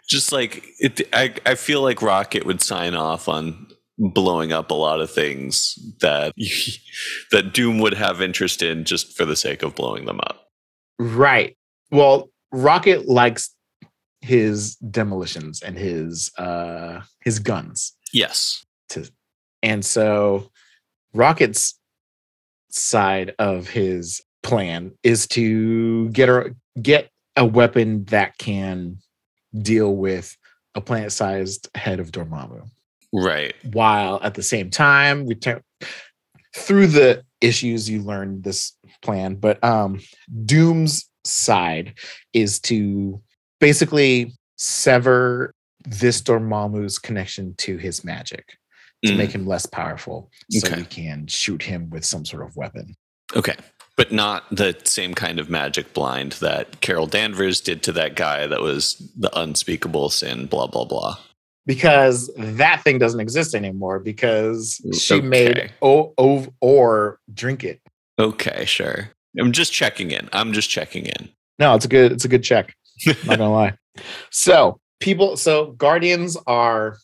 Just 0.09 0.33
like 0.33 0.65
it, 0.79 1.07
I, 1.13 1.33
I 1.45 1.55
feel 1.55 1.81
like 1.81 2.01
Rocket 2.01 2.45
would 2.45 2.61
sign 2.61 2.95
off 2.95 3.29
on 3.29 3.67
blowing 3.97 4.51
up 4.51 4.69
a 4.69 4.73
lot 4.73 4.99
of 4.99 5.09
things 5.09 5.79
that 6.01 6.33
that 7.31 7.53
Doom 7.53 7.79
would 7.79 7.93
have 7.93 8.21
interest 8.21 8.61
in 8.61 8.83
just 8.83 9.15
for 9.15 9.23
the 9.23 9.37
sake 9.37 9.63
of 9.63 9.73
blowing 9.73 10.03
them 10.03 10.19
up. 10.19 10.47
right. 10.99 11.55
Well, 11.91 12.29
Rocket 12.51 13.07
likes 13.07 13.55
his 14.21 14.75
demolitions 14.77 15.61
and 15.61 15.77
his 15.77 16.31
uh 16.37 17.01
his 17.21 17.39
guns. 17.39 17.93
Yes. 18.13 18.65
To, 18.89 19.09
And 19.61 19.85
so 19.85 20.49
Rocket's 21.13 21.79
side 22.69 23.33
of 23.39 23.69
his 23.69 24.21
plan 24.43 24.91
is 25.03 25.27
to 25.27 26.09
get 26.09 26.29
a 26.29 26.55
get 26.81 27.09
a 27.35 27.45
weapon 27.45 28.05
that 28.05 28.37
can 28.37 28.97
deal 29.61 29.95
with 29.95 30.35
a 30.75 30.81
planet-sized 30.81 31.69
head 31.75 31.99
of 31.99 32.11
Dormammu. 32.11 32.69
Right. 33.13 33.55
While 33.71 34.19
at 34.21 34.35
the 34.35 34.43
same 34.43 34.69
time, 34.69 35.25
we 35.25 35.35
turn 35.35 35.61
through 36.55 36.87
the 36.87 37.23
issues 37.41 37.89
you 37.89 38.01
learn 38.01 38.41
this 38.41 38.75
plan, 39.01 39.35
but 39.35 39.63
um 39.63 39.99
Doom's 40.45 41.09
side 41.23 41.93
is 42.33 42.59
to 42.61 43.21
basically 43.59 44.33
sever 44.57 45.53
this 45.85 46.21
Dormammu's 46.21 46.99
connection 46.99 47.55
to 47.59 47.77
his 47.77 48.03
magic 48.03 48.57
to 49.05 49.13
Mm. 49.13 49.17
make 49.17 49.31
him 49.31 49.47
less 49.47 49.65
powerful 49.65 50.29
so 50.51 50.67
Okay. 50.67 50.81
we 50.81 50.85
can 50.85 51.25
shoot 51.27 51.63
him 51.63 51.89
with 51.89 52.03
some 52.05 52.25
sort 52.25 52.43
of 52.43 52.55
weapon. 52.55 52.95
Okay. 53.35 53.55
but 53.95 54.13
not 54.13 54.45
the 54.49 54.73
same 54.85 55.13
kind 55.13 55.39
of 55.41 55.49
magic 55.49 55.93
blind 55.93 56.31
that 56.39 56.79
Carol 56.79 57.05
Danvers 57.05 57.59
did 57.59 57.83
to 57.83 57.91
that 57.91 58.15
guy 58.15 58.47
that 58.47 58.61
was 58.61 58.95
the 59.17 59.29
unspeakable 59.37 60.09
sin, 60.09 60.45
blah, 60.45 60.67
blah, 60.67 60.85
blah. 60.85 61.17
because 61.65 62.31
that 62.37 62.81
thing 62.81 62.97
doesn't 62.97 63.19
exist 63.19 63.53
anymore 63.53 63.99
because 63.99 64.79
she 64.97 65.15
Okay. 65.15 65.27
made 65.27 65.71
o, 65.81 66.13
o 66.17 66.47
or 66.61 67.19
drink 67.33 67.65
it. 67.65 67.81
Okay, 68.17 68.63
sure. 68.63 69.09
I'm 69.37 69.51
just 69.51 69.73
checking 69.73 70.11
in. 70.11 70.29
I'm 70.31 70.53
just 70.53 70.69
checking 70.69 71.05
in. 71.05 71.27
No, 71.59 71.75
it's 71.75 71.83
a 71.83 71.89
good 71.89 72.13
it's 72.13 72.23
a 72.23 72.29
good 72.29 72.43
check. 72.43 72.73
Not 73.05 73.37
gonna 73.37 73.51
lie. 73.51 73.73
So 74.29 74.79
people, 74.99 75.37
so 75.37 75.71
guardians 75.73 76.37
are 76.47 76.97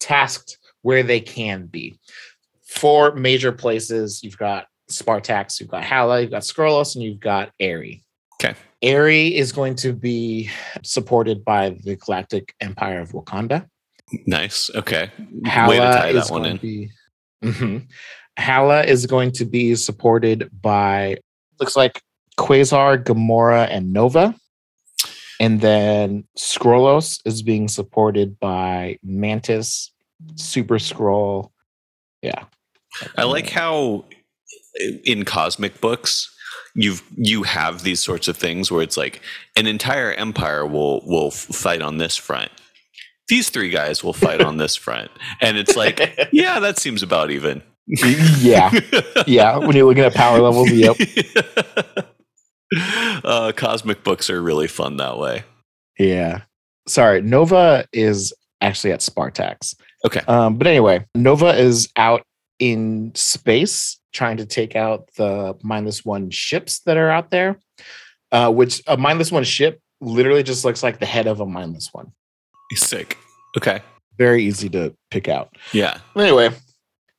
tasked 0.00 0.58
where 0.82 1.02
they 1.02 1.20
can 1.20 1.66
be. 1.66 1.98
Four 2.64 3.14
major 3.14 3.52
places. 3.52 4.22
You've 4.22 4.38
got 4.38 4.66
Spartax, 4.90 5.60
you've 5.60 5.68
got 5.70 5.84
Hala, 5.84 6.20
you've 6.20 6.30
got 6.30 6.42
Skrullos, 6.42 6.94
and 6.94 7.04
you've 7.04 7.20
got 7.20 7.50
Aerie. 7.60 8.02
Okay. 8.42 8.54
Aerie 8.82 9.34
is 9.36 9.52
going 9.52 9.74
to 9.76 9.92
be 9.92 10.50
supported 10.82 11.44
by 11.44 11.76
the 11.84 11.96
Galactic 11.96 12.54
Empire 12.60 13.00
of 13.00 13.10
Wakanda. 13.12 13.66
Nice. 14.26 14.70
Okay. 14.74 15.10
Hala 15.46 15.68
Way 15.68 15.76
to 15.76 15.82
tie 15.84 16.08
is 16.08 16.26
that 16.28 16.32
one 16.32 16.42
going 16.42 16.52
in. 16.52 16.58
to 16.58 16.62
be. 16.62 16.90
Mhm. 17.44 17.86
Hala 18.38 18.82
is 18.84 19.06
going 19.06 19.32
to 19.32 19.44
be 19.44 19.74
supported 19.74 20.50
by 20.60 21.16
looks 21.60 21.76
like 21.76 22.02
Quasar, 22.38 23.02
Gamora, 23.02 23.68
and 23.70 23.92
Nova. 23.92 24.34
And 25.40 25.60
then 25.60 26.24
Skrullos 26.38 27.20
is 27.24 27.42
being 27.42 27.68
supported 27.68 28.38
by 28.38 28.98
Mantis, 29.02 29.90
Super 30.36 30.76
Skrull. 30.76 31.50
Yeah. 32.22 32.44
I 33.16 33.24
like 33.24 33.48
how 33.48 34.04
in 35.04 35.24
cosmic 35.24 35.80
books 35.80 36.32
you've 36.74 37.02
you 37.16 37.42
have 37.42 37.82
these 37.82 38.00
sorts 38.00 38.28
of 38.28 38.36
things 38.36 38.70
where 38.70 38.82
it's 38.82 38.96
like 38.96 39.20
an 39.56 39.66
entire 39.66 40.12
empire 40.12 40.66
will 40.66 41.02
will 41.06 41.30
fight 41.30 41.82
on 41.82 41.98
this 41.98 42.16
front. 42.16 42.50
These 43.28 43.50
three 43.50 43.70
guys 43.70 44.02
will 44.02 44.12
fight 44.12 44.40
on 44.42 44.58
this 44.58 44.76
front, 44.76 45.10
and 45.40 45.56
it's 45.56 45.76
like, 45.76 46.28
yeah, 46.32 46.60
that 46.60 46.78
seems 46.78 47.02
about 47.02 47.30
even. 47.30 47.62
yeah. 47.86 48.70
Yeah. 49.26 49.58
When 49.58 49.76
you're 49.76 49.86
looking 49.86 50.04
at 50.04 50.14
power 50.14 50.40
levels, 50.40 50.70
yep. 50.70 50.96
uh, 53.24 53.52
cosmic 53.54 54.04
books 54.04 54.30
are 54.30 54.42
really 54.42 54.68
fun 54.68 54.96
that 54.96 55.18
way. 55.18 55.44
Yeah. 55.98 56.42
Sorry. 56.86 57.20
Nova 57.20 57.86
is 57.92 58.32
actually 58.60 58.92
at 58.92 59.00
Spartax. 59.00 59.74
Okay. 60.04 60.20
Um, 60.26 60.56
but 60.56 60.66
anyway, 60.66 61.04
Nova 61.14 61.56
is 61.58 61.88
out 61.96 62.22
in 62.58 63.12
space 63.14 63.98
trying 64.12 64.36
to 64.36 64.46
take 64.46 64.76
out 64.76 65.08
the 65.16 65.56
mindless 65.62 66.04
one 66.04 66.30
ships 66.30 66.80
that 66.80 66.96
are 66.96 67.10
out 67.10 67.30
there. 67.30 67.58
Uh, 68.30 68.50
which 68.50 68.82
a 68.86 68.96
mindless 68.96 69.30
one 69.30 69.44
ship 69.44 69.78
literally 70.00 70.42
just 70.42 70.64
looks 70.64 70.82
like 70.82 70.98
the 70.98 71.06
head 71.06 71.26
of 71.26 71.40
a 71.40 71.46
mindless 71.46 71.90
one. 71.92 72.10
He's 72.70 72.84
sick. 72.84 73.18
Okay. 73.58 73.80
Very 74.16 74.42
easy 74.42 74.70
to 74.70 74.94
pick 75.10 75.28
out. 75.28 75.54
Yeah. 75.72 75.98
Anyway, 76.16 76.50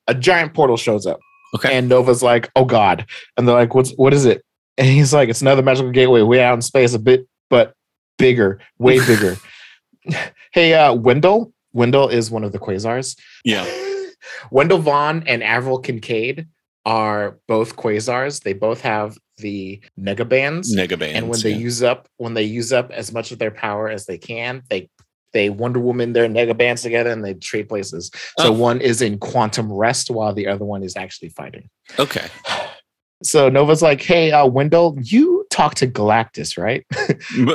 a 0.08 0.16
giant 0.16 0.54
portal 0.54 0.78
shows 0.78 1.06
up. 1.06 1.20
Okay. 1.56 1.78
And 1.78 1.88
Nova's 1.88 2.24
like, 2.24 2.50
"Oh 2.56 2.66
God!" 2.66 3.06
And 3.38 3.48
they're 3.48 3.56
like, 3.56 3.76
"What's 3.76 3.92
what 3.92 4.14
is 4.14 4.26
it?" 4.26 4.44
And 4.78 4.88
he's 4.88 5.14
like, 5.14 5.30
"It's 5.30 5.42
another 5.42 5.62
magical 5.62 5.92
gateway 5.92 6.22
way 6.22 6.42
out 6.42 6.56
in 6.56 6.62
space, 6.62 6.94
a 6.94 7.00
bit, 7.00 7.28
but 7.50 7.74
bigger, 8.18 8.60
way 8.80 9.00
bigger." 9.08 9.38
hey, 10.52 10.74
uh, 10.74 10.94
Wendell. 10.94 11.54
Wendell 11.74 12.10
is 12.10 12.30
one 12.30 12.44
of 12.44 12.52
the 12.52 12.60
quasars. 12.60 13.18
Yeah. 13.44 13.66
Wendell 14.52 14.80
Vaughn 14.80 15.24
and 15.28 15.44
Avril 15.44 15.80
Kincaid 15.80 16.48
are 16.86 17.40
both 17.48 17.76
quasars. 17.76 18.42
They 18.44 18.54
both 18.54 18.82
have 18.82 19.18
the 19.38 19.82
negabands. 20.00 20.68
Negabands. 20.76 21.14
and 21.16 21.30
when 21.30 21.40
they 21.42 21.52
yeah. 21.52 21.58
use 21.58 21.82
up 21.82 22.08
when 22.18 22.34
they 22.34 22.44
use 22.44 22.72
up 22.72 22.92
as 22.92 23.12
much 23.12 23.32
of 23.32 23.40
their 23.40 23.52
power 23.52 23.90
as 23.90 24.06
they 24.06 24.18
can, 24.18 24.62
they 24.70 24.90
they 25.34 25.50
Wonder 25.50 25.80
Woman 25.80 26.14
their 26.14 26.28
negabands 26.28 26.84
together 26.84 27.10
and 27.10 27.26
they 27.26 27.34
trade 27.34 27.68
places. 27.68 28.12
So 28.40 28.50
Oh. 28.50 28.52
one 28.52 28.82
is 28.82 29.02
in 29.02 29.18
quantum 29.18 29.72
rest 29.72 30.12
while 30.12 30.34
the 30.34 30.48
other 30.48 30.66
one 30.66 30.84
is 30.84 30.96
actually 30.96 31.30
fighting. 31.30 31.70
okay. 31.98 32.28
So 33.24 33.50
Nova's 33.50 33.82
like, 33.82 34.02
"Hey, 34.02 34.32
uh, 34.32 34.46
Wendell, 34.46 34.98
you 35.02 35.46
talk 35.50 35.76
to 35.76 35.88
Galactus, 35.88 36.58
right?" 36.58 36.86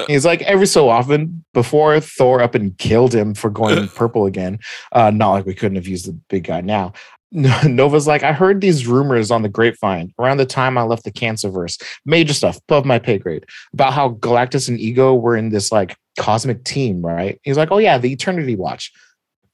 He's 0.09 0.25
like, 0.25 0.43
"Every 0.43 0.67
so 0.67 0.89
often, 0.89 1.45
before 1.55 1.99
Thor 2.01 2.43
up 2.43 2.55
and 2.55 2.77
killed 2.79 3.15
him 3.15 3.35
for 3.35 3.51
going 3.51 3.89
purple 3.95 4.27
again. 4.27 4.59
Uh, 4.93 5.11
not 5.11 5.33
like 5.33 5.47
we 5.47 5.55
couldn't 5.55 5.77
have 5.77 5.87
used 5.87 6.07
the 6.07 6.13
big 6.29 6.45
guy 6.45 6.61
now." 6.61 6.93
Nova's 7.31 8.07
like, 8.07 8.23
"I 8.23 8.33
heard 8.33 8.61
these 8.61 8.87
rumors 8.87 9.31
on 9.31 9.43
the 9.43 9.49
grapevine 9.49 10.13
around 10.19 10.39
the 10.39 10.47
time 10.47 10.79
I 10.79 10.83
left 10.83 11.05
the 11.05 11.13
Cancerverse, 11.13 11.83
major 12.07 12.33
stuff 12.33 12.59
above 12.69 12.85
my 12.85 12.99
pay 12.99 13.19
grade, 13.19 13.45
about 13.73 13.93
how 13.93 14.11
Galactus 14.11 14.69
and 14.69 14.81
Ego 14.81 15.15
were 15.15 15.37
in 15.37 15.51
this 15.51 15.71
like 15.71 15.97
cosmic 16.19 16.65
team, 16.65 17.05
right?" 17.05 17.39
He's 17.43 17.57
like, 17.57 17.71
"Oh 17.71 17.79
yeah, 17.79 17.99
the 17.99 18.13
Eternity 18.13 18.57
Watch." 18.57 18.93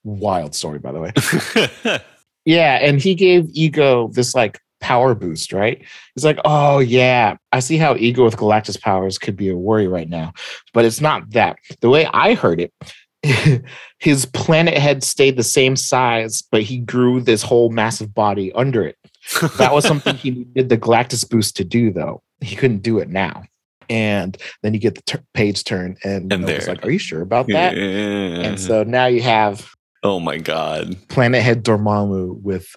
Wild 0.07 0.55
story, 0.55 0.79
by 0.79 0.93
the 0.93 1.01
way. 1.01 1.99
Yeah, 2.45 2.75
and 2.75 3.01
he 3.01 3.15
gave 3.15 3.49
Ego 3.53 4.09
this 4.09 4.35
like 4.35 4.61
power 4.85 5.15
boost, 5.15 5.51
right? 5.55 5.83
He's 6.15 6.27
like, 6.27 6.39
"Oh 6.45 6.79
yeah, 6.79 7.37
I 7.53 7.61
see 7.61 7.79
how 7.79 7.97
Ego 7.97 8.23
with 8.23 8.37
Galactus 8.37 8.79
powers 8.79 9.17
could 9.17 9.35
be 9.35 9.49
a 9.49 9.57
worry 9.57 9.89
right 9.89 10.11
now, 10.11 10.35
but 10.75 10.85
it's 10.85 11.01
not 11.01 11.31
that. 11.31 11.57
The 11.81 11.89
way 11.89 12.05
I 12.13 12.35
heard 12.35 12.61
it, 12.61 13.65
his 13.99 14.27
planet 14.27 14.77
head 14.77 15.03
stayed 15.03 15.37
the 15.37 15.43
same 15.43 15.75
size, 15.75 16.43
but 16.43 16.61
he 16.61 16.79
grew 16.81 17.23
this 17.23 17.43
whole 17.43 17.71
massive 17.71 18.15
body 18.15 18.53
under 18.53 18.87
it. 18.87 18.97
That 19.57 19.73
was 19.73 19.87
something 19.87 20.17
he 20.17 20.31
needed 20.33 20.69
the 20.69 20.77
Galactus 20.77 21.29
boost 21.29 21.57
to 21.57 21.65
do, 21.65 21.91
though. 21.91 22.23
He 22.43 22.55
couldn't 22.55 22.83
do 22.83 22.99
it 22.99 23.09
now." 23.09 23.45
And 23.89 24.37
then 24.63 24.75
you 24.75 24.81
get 24.81 24.97
the 24.97 25.03
tur 25.03 25.23
page 25.33 25.65
turn, 25.65 25.97
and, 26.05 26.31
And 26.31 26.47
there. 26.47 26.61
like, 26.67 26.85
"Are 26.85 26.91
you 26.91 26.99
sure 26.99 27.23
about 27.23 27.47
that?" 27.49 27.75
And 27.75 28.61
so 28.61 28.83
now 28.83 29.07
you 29.07 29.23
have 29.23 29.75
oh 30.03 30.21
my 30.21 30.37
god. 30.37 30.97
Planet 31.09 31.43
Head 31.43 31.65
Dormammu 31.65 32.43
with 32.43 32.77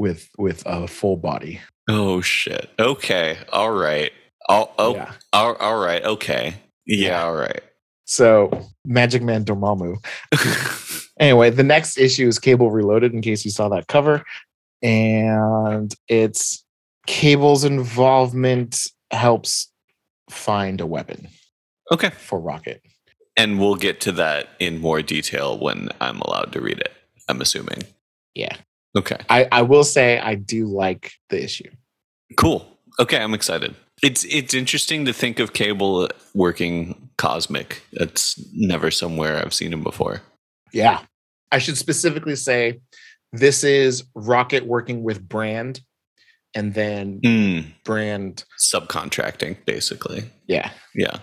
with 0.00 0.28
with 0.38 0.62
a 0.66 0.88
full 0.88 1.16
body. 1.16 1.60
Oh 1.88 2.20
shit. 2.22 2.70
Okay. 2.78 3.38
All 3.52 3.72
right. 3.72 4.10
Oh, 4.48 4.70
oh 4.78 4.94
Yeah. 4.94 5.12
all, 5.32 5.54
all 5.56 5.78
right. 5.78 6.02
Okay. 6.02 6.54
Yeah, 6.86 7.06
Yeah. 7.08 7.24
all 7.24 7.34
right. 7.34 7.62
So 8.06 8.50
Magic 8.84 9.22
Man 9.22 9.44
Dormammu. 9.44 9.96
Anyway, 11.20 11.50
the 11.50 11.62
next 11.62 11.98
issue 11.98 12.26
is 12.26 12.38
Cable 12.38 12.70
Reloaded. 12.70 13.12
In 13.12 13.20
case 13.20 13.44
you 13.44 13.50
saw 13.50 13.68
that 13.68 13.88
cover, 13.88 14.24
and 14.82 15.94
it's 16.08 16.64
Cable's 17.06 17.62
involvement 17.62 18.86
helps 19.10 19.70
find 20.30 20.80
a 20.80 20.86
weapon 20.86 21.28
okay. 21.92 22.08
for 22.08 22.40
Rocket. 22.40 22.80
And 23.36 23.60
we'll 23.60 23.74
get 23.74 24.00
to 24.02 24.12
that 24.12 24.48
in 24.58 24.78
more 24.80 25.02
detail 25.02 25.58
when 25.58 25.90
I'm 26.00 26.20
allowed 26.22 26.52
to 26.52 26.62
read 26.62 26.78
it. 26.78 26.92
I'm 27.28 27.42
assuming. 27.42 27.82
Yeah, 28.34 28.56
Okay. 28.96 29.16
I 29.28 29.46
I 29.52 29.62
will 29.62 29.84
say 29.84 30.18
I 30.18 30.34
do 30.34 30.66
like 30.66 31.12
the 31.28 31.42
issue. 31.42 31.70
Cool. 32.36 32.66
Okay, 32.98 33.18
I'm 33.18 33.34
excited. 33.34 33.74
It's 34.02 34.24
it's 34.24 34.54
interesting 34.54 35.04
to 35.06 35.12
think 35.12 35.38
of 35.38 35.52
Cable 35.52 36.08
working 36.34 37.10
cosmic. 37.18 37.82
That's 37.92 38.42
never 38.52 38.90
somewhere 38.90 39.36
I've 39.38 39.54
seen 39.54 39.72
him 39.72 39.82
before. 39.82 40.22
Yeah, 40.72 41.00
I 41.52 41.58
should 41.58 41.76
specifically 41.78 42.36
say 42.36 42.80
this 43.32 43.62
is 43.62 44.04
Rocket 44.14 44.66
working 44.66 45.02
with 45.04 45.26
Brand, 45.28 45.80
and 46.54 46.74
then 46.74 47.20
Hmm. 47.24 47.60
Brand. 47.84 48.44
Subcontracting, 48.72 49.56
basically. 49.66 50.24
Yeah, 50.46 50.70
Yeah. 50.94 51.18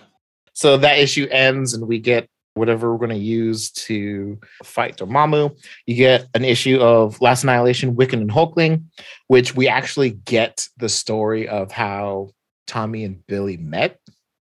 So 0.54 0.76
that 0.78 0.98
issue 0.98 1.26
ends, 1.30 1.74
and 1.74 1.86
we 1.86 1.98
get 1.98 2.28
whatever 2.58 2.90
we're 2.92 2.98
going 2.98 3.10
to 3.18 3.24
use 3.24 3.70
to 3.72 4.38
fight 4.64 4.96
Dormammu. 4.98 5.56
You 5.86 5.94
get 5.94 6.26
an 6.34 6.44
issue 6.44 6.78
of 6.80 7.20
Last 7.20 7.44
Annihilation, 7.44 7.94
Wiccan, 7.94 8.14
and 8.20 8.30
Hulkling, 8.30 8.84
which 9.28 9.54
we 9.54 9.68
actually 9.68 10.10
get 10.10 10.66
the 10.76 10.88
story 10.88 11.48
of 11.48 11.72
how 11.72 12.30
Tommy 12.66 13.04
and 13.04 13.24
Billy 13.26 13.56
met 13.56 13.98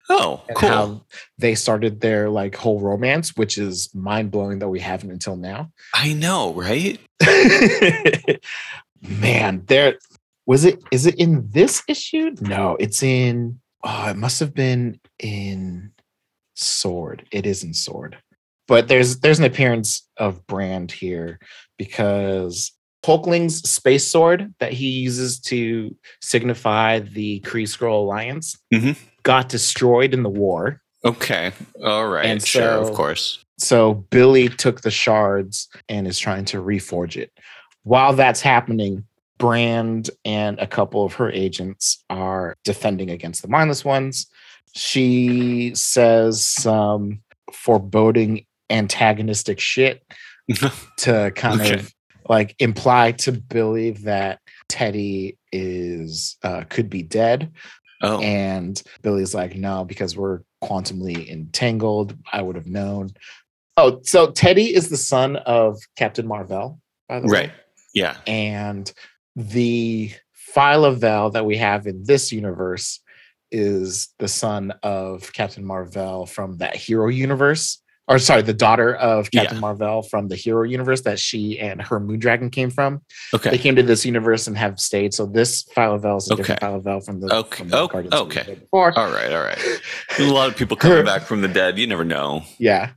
Oh, 0.09 0.43
and 0.49 0.57
cool. 0.57 0.69
how 0.69 1.01
they 1.37 1.55
started 1.55 2.01
their 2.01 2.29
like 2.29 2.55
whole 2.55 2.81
romance, 2.81 3.37
which 3.37 3.57
is 3.57 3.93
mind 3.95 4.31
blowing 4.31 4.59
that 4.59 4.67
we 4.67 4.81
haven't 4.81 5.11
until 5.11 5.37
now. 5.37 5.71
I 5.93 6.11
know, 6.13 6.53
right? 6.53 6.99
Man, 9.01 9.63
there 9.67 9.97
was 10.45 10.65
it. 10.65 10.83
Is 10.91 11.05
it 11.05 11.15
in 11.15 11.49
this 11.51 11.83
issue? 11.87 12.35
No, 12.41 12.75
it's 12.79 13.01
in. 13.01 13.59
Oh, 13.83 14.09
it 14.09 14.17
must 14.17 14.39
have 14.41 14.53
been 14.53 14.99
in 15.19 15.92
Sword. 16.55 17.25
It 17.31 17.45
isn't 17.45 17.75
Sword, 17.75 18.17
but 18.67 18.87
there's 18.87 19.19
there's 19.19 19.39
an 19.39 19.45
appearance 19.45 20.07
of 20.17 20.45
Brand 20.47 20.91
here 20.91 21.39
because 21.77 22.71
Hulkling's 23.05 23.69
space 23.69 24.07
sword 24.07 24.53
that 24.59 24.71
he 24.71 24.87
uses 24.87 25.39
to 25.41 25.93
signify 26.21 26.99
the 26.99 27.41
Kree 27.41 27.63
Skrull 27.67 28.03
Alliance 28.03 28.57
Mhm. 28.73 28.95
got 29.23 29.49
destroyed 29.49 30.13
in 30.13 30.23
the 30.23 30.29
war. 30.29 30.81
Okay. 31.03 31.51
All 31.83 32.07
right. 32.07 32.25
And 32.25 32.41
sure, 32.45 32.63
of 32.63 32.93
course. 32.93 33.39
So 33.59 33.93
Billy 34.09 34.47
took 34.47 34.81
the 34.81 34.91
shards 34.91 35.67
and 35.89 36.07
is 36.07 36.17
trying 36.17 36.45
to 36.45 36.57
reforge 36.61 37.17
it. 37.17 37.31
While 37.83 38.13
that's 38.13 38.39
happening, 38.39 39.03
Brand 39.37 40.09
and 40.23 40.57
a 40.59 40.67
couple 40.67 41.03
of 41.03 41.15
her 41.15 41.29
agents 41.29 42.03
are 42.09 42.55
defending 42.63 43.09
against 43.09 43.41
the 43.41 43.49
mindless 43.49 43.83
ones. 43.83 44.27
She 44.73 45.71
says 45.75 46.43
some 46.43 47.21
foreboding 47.51 48.45
antagonistic 48.69 49.59
shit 49.59 50.03
to 50.97 51.31
kind 51.35 51.61
Okay. 51.61 51.75
of 51.75 51.93
like 52.29 52.55
imply 52.59 53.11
to 53.11 53.31
Billy 53.33 53.91
that 53.91 54.39
Teddy 54.69 55.37
is 55.51 56.37
uh, 56.43 56.63
could 56.69 56.89
be 56.89 57.03
dead. 57.03 57.51
oh, 58.01 58.19
And 58.21 58.81
Billy's 59.01 59.35
like, 59.35 59.55
no, 59.55 59.83
because 59.85 60.17
we're 60.17 60.39
quantumly 60.63 61.29
entangled. 61.29 62.17
I 62.31 62.41
would 62.41 62.55
have 62.55 62.65
known. 62.67 63.11
Oh, 63.77 63.99
so 64.03 64.31
Teddy 64.31 64.73
is 64.73 64.89
the 64.89 64.97
son 64.97 65.35
of 65.35 65.79
Captain 65.97 66.25
Marvel, 66.27 66.79
by 67.09 67.19
the 67.19 67.27
right. 67.27 67.31
way. 67.31 67.39
Right. 67.47 67.51
Yeah. 67.93 68.17
And 68.25 68.91
the 69.35 70.11
Phyla-Vel 70.55 71.31
that 71.31 71.45
we 71.45 71.57
have 71.57 71.85
in 71.87 72.03
this 72.05 72.31
universe 72.31 72.99
is 73.53 74.09
the 74.19 74.27
son 74.27 74.73
of 74.83 75.31
Captain 75.31 75.63
Marvel 75.63 76.25
from 76.25 76.57
that 76.57 76.75
hero 76.75 77.07
universe. 77.07 77.79
Or 78.09 78.19
sorry, 78.19 78.41
the 78.41 78.53
daughter 78.53 78.93
of 78.95 79.31
Captain 79.31 79.55
Yeah. 79.55 79.61
Marvel 79.61 80.01
from 80.03 80.27
the 80.27 80.35
hero 80.35 80.63
universe 80.63 81.01
that 81.01 81.19
she 81.19 81.57
and 81.57 81.81
her 81.81 82.01
moon 82.01 82.19
dragon 82.19 82.49
came 82.49 82.69
from 82.69 83.01
Okay. 83.33 83.49
they 83.51 83.57
came 83.57 83.77
to 83.77 83.83
this 83.83 84.05
universe 84.05 84.45
and 84.45 84.57
have 84.57 84.77
stayed. 84.81 85.13
So 85.13 85.25
this 85.25 85.63
Phyla-Vel 85.73 86.17
is 86.17 86.29
a 86.29 86.35
different 86.35 86.61
Okay. 86.61 86.67
Phyla-Vel 86.73 86.99
from 86.99 87.21
the, 87.21 87.33
Okay. 87.33 87.57
from 87.59 87.69
the 87.69 87.87
Guardians 87.87 88.13
of 88.13 88.19
the 88.19 88.25
okay. 88.25 88.43
Galaxy 88.43 88.55
before. 88.65 88.99
All 88.99 89.09
right. 89.09 89.31
All 89.31 89.43
right. 89.43 89.59
A 90.19 90.23
lot 90.23 90.49
of 90.49 90.57
people 90.57 90.75
coming 90.75 91.05
back 91.05 91.21
from 91.21 91.41
the 91.41 91.47
dead. 91.47 91.77
You 91.79 91.87
never 91.87 92.03
know. 92.03 92.43
Yeah. 92.59 92.89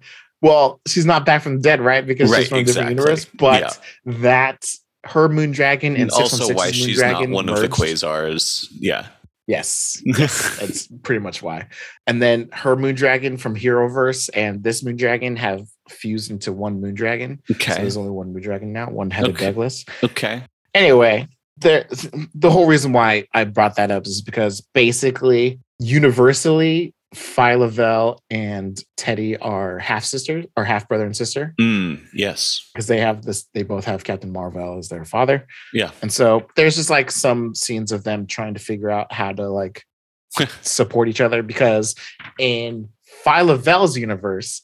Well, 0.43 0.81
she's 0.89 1.07
not 1.07 1.25
back 1.25 1.41
from 1.43 1.57
the 1.57 1.63
dead, 1.63 1.81
right? 1.81 2.05
Because 2.05 2.31
Right, 2.31 2.41
she's 2.41 2.49
from 2.49 2.59
a 2.59 2.65
different 2.65 2.91
universe. 2.91 3.27
But 3.33 3.79
that 4.07 4.69
her 5.05 5.29
Moondragon 5.29 5.85
and, 5.85 5.97
And 5.99 6.11
also 6.11 6.53
why 6.53 6.73
she's 6.73 7.01
Moondragon 7.01 7.29
not 7.29 7.31
one 7.31 7.49
of 7.49 7.61
the 7.61 7.69
quasars. 7.69 8.67
Yeah. 8.73 9.07
Yes, 9.47 10.03
that's 10.07 10.89
pretty 11.03 11.21
much 11.21 11.43
why. 11.43 11.69
And 12.07 12.21
then 12.21 12.49
her 12.53 12.77
Moondragon 12.77 13.39
from 13.39 13.55
Heroverse 13.55 14.29
and 14.35 14.63
this 14.65 14.83
Moondragon 14.83 15.37
have 15.37 15.69
fused 15.89 16.31
into 16.31 16.53
one 16.53 16.81
Moondragon. 16.81 17.39
So 17.47 17.55
okay. 17.55 17.75
there's 17.75 17.97
only 17.97 18.11
one 18.11 18.35
Moondragon 18.35 18.69
now, 18.69 18.91
one 18.91 19.11
headed 19.11 19.37
Okay. 19.37 19.47
Douglas. 19.47 19.85
Okay. 20.03 20.43
anyway, 20.75 21.29
the 21.59 22.29
the 22.35 22.51
whole 22.51 22.67
reason 22.67 22.93
why 22.93 23.27
I 23.33 23.45
brought 23.45 23.77
that 23.77 23.91
up 23.91 24.07
is 24.07 24.21
because 24.21 24.61
basically, 24.75 25.61
universally, 25.79 26.93
Phyla-Vel 27.15 28.21
and 28.31 28.83
Teddy 28.97 29.37
are 29.37 29.79
half 29.79 30.05
sisters 30.05 30.45
or 30.57 30.65
half 30.65 30.89
brother 30.89 31.05
and 31.07 31.17
sister 31.17 31.55
Mm, 31.61 32.01
yes. 32.13 32.69
because 32.75 32.87
they 32.89 33.01
have 33.01 33.23
this. 33.25 33.47
They 33.55 33.63
both 33.63 33.85
have 33.85 34.05
Captain 34.05 34.33
Marvel 34.33 34.79
as 34.79 34.89
their 34.89 35.05
father, 35.05 35.47
Yeah. 35.73 35.91
and 36.03 36.13
so 36.13 36.47
there's 36.57 36.77
just 36.77 36.91
like 36.91 37.11
some 37.11 37.55
scenes 37.55 37.93
of 37.93 38.05
them 38.05 38.27
trying 38.27 38.55
to 38.55 38.61
figure 38.61 38.91
out 38.91 39.13
how 39.13 39.33
to 39.33 39.49
like 39.49 39.85
support 40.63 41.09
each 41.09 41.21
other 41.21 41.43
because 41.43 41.95
in 42.39 42.89
Phyla-Vel's 43.25 43.97
universe, 43.97 44.63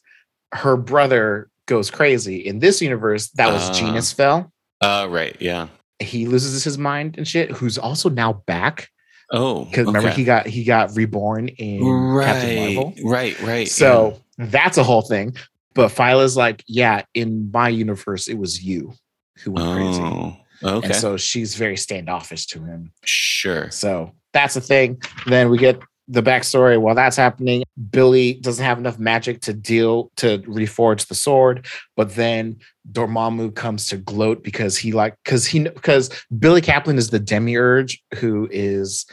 her 0.52 0.76
brother 0.76 1.48
goes 1.66 1.90
crazy. 1.90 2.36
In 2.38 2.58
this 2.58 2.82
universe, 2.82 3.30
that 3.36 3.52
was 3.52 3.70
Ah. 3.70 3.72
Genis-Vell 3.72 4.52
Uh, 4.80 5.06
right. 5.08 5.36
Yeah. 5.40 5.68
he 6.00 6.26
loses 6.26 6.64
his 6.64 6.76
mind 6.76 7.16
and 7.16 7.26
shit. 7.26 7.52
Who's 7.52 7.78
also 7.78 8.10
now 8.10 8.42
back 8.46 8.88
Oh. 9.32 9.64
because 9.64 9.86
remember 9.86 10.10
he 10.10 10.24
got 10.24 10.46
he 10.46 10.62
got 10.62 10.94
reborn 10.94 11.48
in 11.48 11.80
Captain 12.20 12.56
right. 12.56 12.74
Marvel. 12.74 12.94
Right. 13.04 13.40
Right. 13.40 13.68
So 13.68 14.20
that's 14.38 14.78
a 14.78 14.84
whole 14.84 15.02
thing. 15.02 15.34
But 15.74 15.88
Phyla's 15.88 16.36
like, 16.36 16.62
yeah, 16.66 17.02
in 17.14 17.50
my 17.50 17.70
universe, 17.70 18.28
it 18.28 18.34
was 18.34 18.62
you 18.62 18.92
who 19.38 19.54
yeah. 19.56 19.66
went 19.66 19.76
crazy. 19.76 20.02
Oh. 20.02 20.36
Okay. 20.64 20.86
And 20.86 20.94
so 20.94 21.16
she's 21.16 21.56
very 21.56 21.76
standoffish 21.76 22.46
to 22.48 22.62
him. 22.62 22.92
sure. 23.04 23.70
So 23.70 24.12
that's 24.32 24.54
a 24.54 24.60
thing. 24.60 25.00
Then 25.26 25.50
we 25.50 25.58
get 25.58 25.80
the 26.12 26.22
backstory. 26.22 26.80
While 26.80 26.94
that's 26.94 27.16
happening, 27.16 27.64
Billy 27.90 28.34
doesn't 28.34 28.64
have 28.64 28.78
enough 28.78 28.98
magic 28.98 29.40
to 29.42 29.52
deal 29.52 30.10
to 30.16 30.38
reforge 30.40 31.06
the 31.06 31.14
sword. 31.14 31.66
But 31.96 32.14
then 32.14 32.58
Dormammu 32.90 33.54
comes 33.54 33.88
to 33.88 33.96
gloat 33.96 34.44
because 34.44 34.76
he 34.76 34.92
like 34.92 35.16
because 35.24 35.46
he 35.46 35.60
because 35.60 36.10
Billy 36.38 36.60
Kaplan 36.60 36.98
is 36.98 37.10
the 37.10 37.18
demiurge 37.18 38.02
who 38.16 38.48
is 38.50 39.06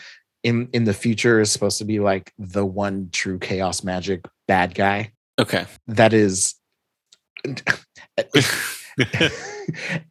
in 0.43 0.70
in 0.74 0.84
the 0.84 0.93
future 0.93 1.39
is 1.39 1.52
supposed 1.52 1.78
to 1.80 1.86
be 1.86 2.00
like 2.00 2.34
the 2.38 2.66
one 2.66 3.10
true 3.12 3.39
chaos 3.39 3.84
magic 3.84 4.26
bad 4.47 4.76
guy. 4.76 5.12
Okay. 5.39 5.66
That 5.88 6.14
is 6.14 6.56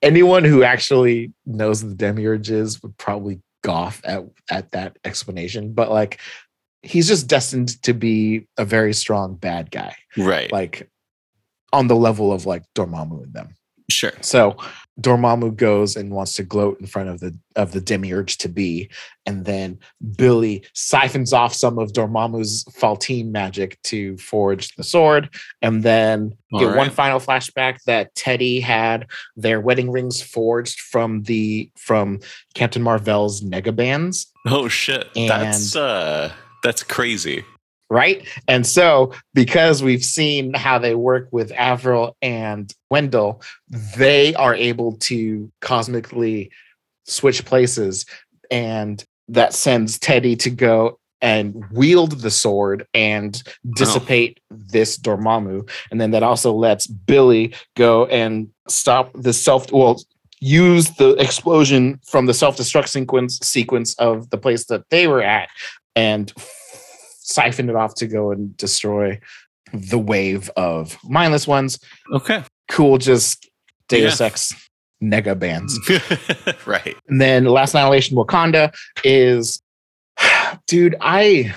anyone 0.03 0.45
who 0.45 0.63
actually 0.63 1.33
knows 1.45 1.83
the 1.83 1.95
demiurge 1.95 2.51
is 2.51 2.83
would 2.83 2.97
probably 2.97 3.41
scoff 3.63 4.01
at 4.05 4.25
at 4.51 4.71
that 4.71 4.97
explanation 5.05 5.73
but 5.73 5.91
like 5.91 6.21
he's 6.83 7.09
just 7.09 7.27
destined 7.27 7.81
to 7.83 7.93
be 7.93 8.47
a 8.57 8.65
very 8.65 8.93
strong 8.93 9.35
bad 9.35 9.71
guy 9.71 9.95
right. 10.17 10.53
like 10.53 10.89
on 11.73 11.87
the 11.89 11.97
level 11.97 12.33
of 12.33 12.47
like 12.47 12.63
Dormammu 12.75 13.25
and 13.25 13.33
them 13.33 13.55
sure. 13.91 14.13
so 14.21 14.57
Dormammu 15.01 15.55
goes 15.55 15.97
and 15.97 16.11
wants 16.11 16.35
to 16.35 16.43
gloat 16.43 16.81
in 16.81 16.87
front 16.87 17.09
of 17.09 17.21
the 17.21 17.37
of 17.55 17.73
the 17.73 17.81
demiurge 17.81 18.39
to 18.39 18.49
be, 18.49 18.91
and 19.27 19.45
then 19.45 19.79
Billy 20.17 20.65
siphons 20.75 21.33
off 21.33 21.55
some 21.55 21.79
of 21.79 21.93
Dormammu's 21.93 22.65
Faltine 22.77 23.31
magic 23.31 23.81
to 23.85 24.17
forge 24.17 24.75
the 24.75 24.83
sword, 24.83 25.29
and 25.63 25.83
then 25.83 26.35
All 26.53 26.61
get 26.61 26.77
one 26.77 26.91
final 26.91 27.21
flashback 27.21 27.79
that 27.87 28.15
Teddy 28.17 28.59
had 28.61 29.07
their 29.37 29.61
wedding 29.61 29.91
rings 29.91 30.21
forged 30.21 30.81
from 30.81 31.23
the 31.23 31.71
from 31.77 32.19
Captain 32.55 32.83
Marvel's 32.83 33.43
Negabands, 33.43 34.27
Oh 34.47 34.69
shit. 34.69 35.09
That's 35.15 35.77
uh. 35.77 36.33
That's 36.63 36.83
crazy. 36.83 37.45
right? 37.91 38.27
And 38.47 38.67
so 38.67 39.13
because 39.35 39.83
we've 39.83 40.05
seen 40.05 40.55
how 40.55 40.79
they 40.79 40.95
work 40.95 41.29
with 41.33 41.53
Avril 41.53 42.17
and 42.21 42.73
Wendell, 42.91 43.43
they 43.97 44.35
are 44.35 44.55
able 44.55 44.97
to 44.99 45.51
cosmically 45.61 46.51
switch 47.07 47.45
places 47.45 48.05
and 48.51 49.05
that 49.29 49.55
sends 49.55 49.99
Teddy 49.99 50.37
to 50.37 50.51
go 50.51 50.99
and 51.21 51.65
wield 51.73 52.13
the 52.21 52.31
sword 52.31 52.87
and 52.95 53.43
oh. 53.47 53.73
dissipate 53.75 54.41
this 54.51 54.99
Dormammu 54.99 55.69
and 55.91 56.01
then 56.01 56.13
that 56.13 56.23
also 56.23 56.53
lets 56.53 56.87
Billy 56.87 57.55
go 57.77 58.07
and 58.07 58.49
stop 58.69 59.11
the 59.15 59.33
self 59.33 59.73
well 59.73 60.01
use 60.41 60.91
the 60.93 61.15
explosion 61.15 61.99
from 62.07 62.27
the 62.27 62.35
self-destruct 62.35 62.89
sequence 62.89 63.39
sequence 63.43 63.95
of 63.95 64.31
the 64.31 64.39
place 64.39 64.67
that 64.67 64.89
they 64.91 65.09
were 65.09 65.23
at 65.23 65.49
and 65.97 66.33
siphon 67.21 67.69
it 67.69 67.77
off 67.77 67.95
to 67.95 68.07
go 68.07 68.31
and 68.31 68.57
destroy 68.57 69.21
the 69.73 69.99
wave 69.99 70.51
of 70.57 70.97
mindless 71.05 71.47
ones. 71.47 71.79
Okay. 72.13 72.43
Cool, 72.71 72.99
just 72.99 73.49
Deus 73.89 74.21
Yeah. 74.21 74.27
Ex 74.27 74.69
nega 75.03 75.39
bands. 75.39 75.79
right. 76.67 76.97
And 77.09 77.21
then 77.21 77.45
Last 77.45 77.75
Annihilation 77.75 78.17
Wakanda 78.17 78.75
is, 79.05 79.63
dude, 80.67 80.97
I 81.01 81.55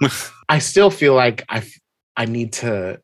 I 0.48 0.58
still 0.58 0.90
feel 0.90 1.14
like 1.14 1.44
I 1.48 1.62
I 2.16 2.26
need 2.26 2.52
to 2.54 3.00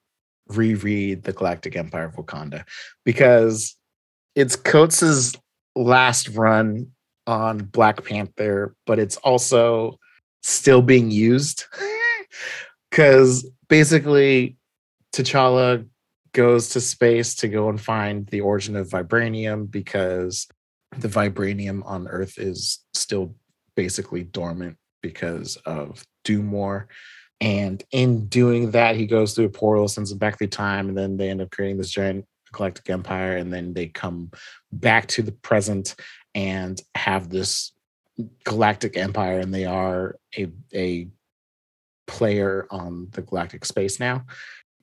reread 0.48 1.22
the 1.22 1.32
Galactic 1.32 1.77
Empire 1.77 2.06
of 2.06 2.14
Wakanda 2.16 2.64
because 3.05 3.77
it's 4.35 4.56
Coates's 4.56 5.36
last 5.77 6.28
run 6.31 6.90
on 7.27 7.59
Black 7.59 8.05
Panther, 8.05 8.74
but 8.86 8.98
it's 8.98 9.16
also 9.18 9.98
still 10.42 10.82
being 10.82 11.10
used 11.10 11.64
because 12.90 13.48
basically 13.68 14.56
T'Challa 15.12 15.86
goes 16.32 16.70
to 16.70 16.80
space 16.80 17.34
to 17.36 17.48
go 17.48 17.68
and 17.68 17.80
find 17.80 18.26
the 18.28 18.40
origin 18.40 18.76
of 18.76 18.88
vibranium 18.88 19.70
because 19.70 20.46
the 20.98 21.08
vibranium 21.08 21.84
on 21.84 22.08
Earth 22.08 22.38
is 22.38 22.80
still 22.94 23.34
basically 23.74 24.24
dormant 24.24 24.76
because 25.02 25.56
of 25.66 26.04
Doom 26.24 26.52
War. 26.52 26.88
And 27.40 27.82
in 27.90 28.26
doing 28.26 28.72
that, 28.72 28.96
he 28.96 29.06
goes 29.06 29.34
through 29.34 29.46
a 29.46 29.50
portal, 29.50 29.88
sends 29.88 30.10
them 30.10 30.18
back 30.18 30.38
through 30.38 30.48
time, 30.48 30.88
and 30.88 30.98
then 30.98 31.16
they 31.16 31.30
end 31.30 31.40
up 31.40 31.50
creating 31.50 31.78
this 31.78 31.90
giant 31.90 32.26
galactic 32.52 32.90
empire. 32.90 33.36
And 33.36 33.52
then 33.52 33.72
they 33.72 33.86
come 33.86 34.30
back 34.72 35.06
to 35.08 35.22
the 35.22 35.32
present 35.32 35.94
and 36.34 36.80
have 36.94 37.30
this 37.30 37.72
galactic 38.44 38.96
empire, 38.96 39.38
and 39.40 39.52
they 39.54 39.64
are 39.64 40.16
a, 40.36 40.48
a 40.74 41.08
player 42.06 42.66
on 42.70 43.08
the 43.12 43.22
galactic 43.22 43.64
space 43.64 44.00
now. 44.00 44.24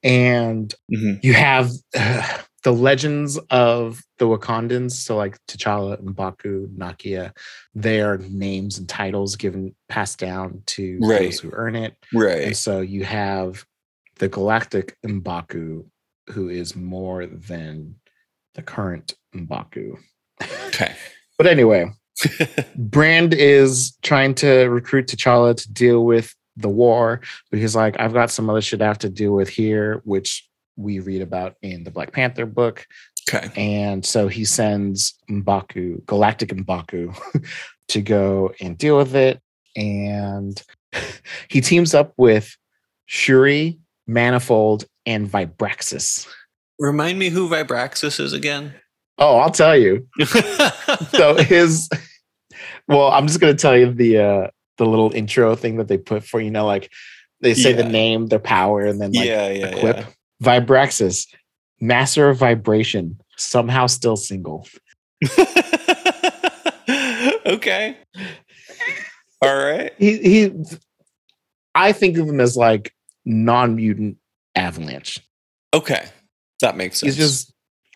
And 0.03 0.73
Mhm. 0.91 1.23
you 1.23 1.33
have 1.33 1.71
uh, 1.95 2.37
the 2.63 2.71
legends 2.73 3.37
of 3.49 4.01
the 4.17 4.25
Wakandans, 4.25 4.91
so 4.91 5.15
like 5.17 5.37
T'Challa, 5.47 6.01
M'Baku, 6.01 6.67
Nakia, 6.75 7.35
their 7.73 8.17
names 8.17 8.77
and 8.77 8.87
titles 8.89 9.35
given 9.35 9.75
passed 9.89 10.19
down 10.19 10.61
to 10.67 10.99
Right. 11.01 11.23
those 11.25 11.39
who 11.39 11.49
earn 11.53 11.75
it. 11.75 11.95
Right. 12.13 12.43
And 12.43 12.57
so 12.57 12.81
you 12.81 13.03
have 13.05 13.65
the 14.19 14.27
galactic 14.27 14.97
M'Baku, 15.05 15.85
who 16.31 16.49
is 16.49 16.75
more 16.75 17.25
than 17.25 17.95
the 18.55 18.61
current 18.63 19.15
M'Baku. 19.35 19.97
Okay. 20.67 20.95
But 21.37 21.45
anyway, 21.45 21.91
Brand 22.75 23.33
is 23.33 23.95
trying 24.01 24.35
to 24.35 24.65
recruit 24.65 25.07
T'Challa 25.07 25.55
to 25.55 25.71
deal 25.71 26.05
with 26.05 26.33
the 26.55 26.69
war, 26.69 27.21
but 27.51 27.59
he's 27.59 27.75
like, 27.75 27.99
I've 27.99 28.13
got 28.13 28.31
some 28.31 28.49
other 28.49 28.61
shit 28.61 28.81
I 28.81 28.87
have 28.87 28.99
to 28.99 29.09
deal 29.09 29.33
with 29.33 29.49
here, 29.49 30.01
which 30.03 30.47
we 30.75 30.99
read 30.99 31.21
about 31.21 31.55
in 31.61 31.83
the 31.83 31.91
Black 31.91 32.11
Panther 32.11 32.45
book. 32.45 32.85
okay. 33.29 33.49
And 33.55 34.05
so 34.05 34.27
he 34.27 34.45
sends 34.45 35.15
Mbaku, 35.29 36.05
Galactic 36.05 36.49
Mbaku, 36.49 37.17
to 37.89 38.01
go 38.01 38.53
and 38.59 38.77
deal 38.77 38.97
with 38.97 39.15
it. 39.15 39.41
And 39.75 40.61
he 41.49 41.61
teams 41.61 41.93
up 41.93 42.13
with 42.17 42.55
Shuri, 43.05 43.79
Manifold, 44.07 44.85
and 45.05 45.29
Vibraxis. 45.29 46.27
Remind 46.79 47.17
me 47.17 47.29
who 47.29 47.49
Vibraxis 47.49 48.19
is 48.19 48.33
again. 48.33 48.75
Oh, 49.17 49.37
I'll 49.37 49.51
tell 49.51 49.77
you. 49.77 50.07
So 51.11 51.35
his 51.35 51.89
well, 52.87 53.09
I'm 53.11 53.27
just 53.27 53.39
gonna 53.39 53.53
tell 53.55 53.77
you 53.77 53.91
the 53.91 54.17
uh 54.17 54.47
the 54.77 54.85
little 54.85 55.11
intro 55.13 55.55
thing 55.55 55.77
that 55.77 55.87
they 55.87 55.97
put 55.97 56.23
for 56.23 56.39
you 56.39 56.51
know, 56.51 56.65
like 56.65 56.91
they 57.41 57.53
say 57.53 57.73
the 57.73 57.83
name, 57.83 58.27
their 58.27 58.39
power, 58.39 58.85
and 58.85 58.99
then 59.01 59.11
like 59.11 59.27
yeah, 59.27 59.49
yeah, 59.49 59.67
a 59.67 59.79
quip. 59.79 60.05
Vibraxis, 60.43 61.27
master 61.79 62.29
of 62.29 62.37
vibration, 62.37 63.19
somehow 63.37 63.87
still 63.87 64.15
single. 64.15 64.67
okay. 67.45 67.97
All 69.41 69.55
right. 69.55 69.93
He 69.97 70.17
he 70.17 70.51
I 71.75 71.91
think 71.91 72.17
of 72.17 72.27
him 72.27 72.39
as 72.39 72.55
like 72.57 72.93
non-mutant 73.25 74.17
avalanche. 74.55 75.19
Okay. 75.73 76.05
That 76.61 76.75
makes 76.75 76.99
sense. 76.99 77.15
He's 77.15 77.27
just 77.27 77.53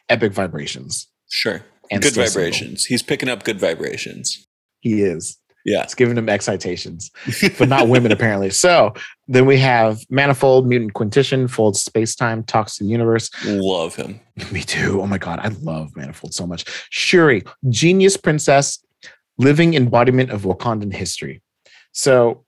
epic 0.09 0.33
vibrations. 0.33 1.07
Sure. 1.31 1.63
And 1.89 2.01
good 2.01 2.11
still 2.13 2.25
single. 2.25 2.41
vibrations. 2.43 2.85
He's 2.85 3.01
picking 3.01 3.27
up 3.29 3.43
good 3.43 3.59
vibrations. 3.59 4.47
He 4.81 5.01
is. 5.01 5.37
Yeah. 5.65 5.83
It's 5.83 5.93
giving 5.93 6.17
him 6.17 6.27
excitations, 6.27 7.11
but 7.59 7.69
not 7.69 7.87
women 7.87 8.11
apparently. 8.11 8.49
So 8.49 8.93
then 9.27 9.45
we 9.45 9.57
have 9.59 9.99
Manifold, 10.09 10.67
Mutant 10.67 10.93
Quintition, 10.93 11.47
folds 11.47 11.81
space 11.83 12.15
time, 12.15 12.43
talks 12.43 12.77
to 12.77 12.83
the 12.83 12.89
universe. 12.89 13.29
Love 13.45 13.95
him. 13.95 14.19
Me 14.51 14.61
too. 14.63 15.01
Oh 15.01 15.05
my 15.07 15.17
god, 15.19 15.39
I 15.39 15.49
love 15.61 15.95
Manifold 15.95 16.33
so 16.33 16.47
much. 16.47 16.65
Shuri, 16.89 17.43
genius 17.69 18.17
princess, 18.17 18.83
living 19.37 19.75
embodiment 19.75 20.31
of 20.31 20.43
Wakandan 20.43 20.93
history. 20.93 21.41
So 21.91 22.43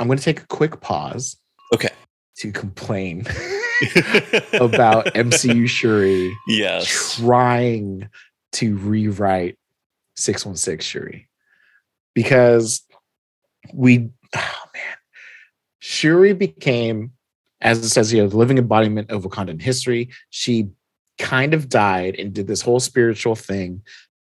I'm 0.00 0.06
going 0.08 0.18
to 0.18 0.24
take 0.24 0.40
a 0.40 0.46
quick 0.46 0.80
pause 0.80 1.36
Okay. 1.72 1.90
to 2.38 2.50
complain 2.50 3.24
about 4.52 5.06
MCU 5.06 5.68
Shuri 5.68 6.36
yes. 6.46 7.16
trying 7.16 8.08
to 8.52 8.76
rewrite 8.76 9.58
616 10.16 10.84
Shuri 10.84 11.28
because 12.14 12.82
we, 13.72 14.10
oh 14.36 14.62
man, 14.74 14.96
Shuri 15.78 16.32
became, 16.32 17.12
as 17.60 17.78
it 17.78 17.88
says 17.88 18.10
here, 18.10 18.28
the 18.28 18.36
living 18.36 18.58
embodiment 18.58 19.10
of 19.10 19.24
Wakandan 19.24 19.60
history. 19.60 20.10
She 20.30 20.70
kind 21.18 21.54
of 21.54 21.68
died 21.68 22.16
and 22.18 22.32
did 22.32 22.46
this 22.46 22.62
whole 22.62 22.80
spiritual 22.80 23.34
thing, 23.34 23.82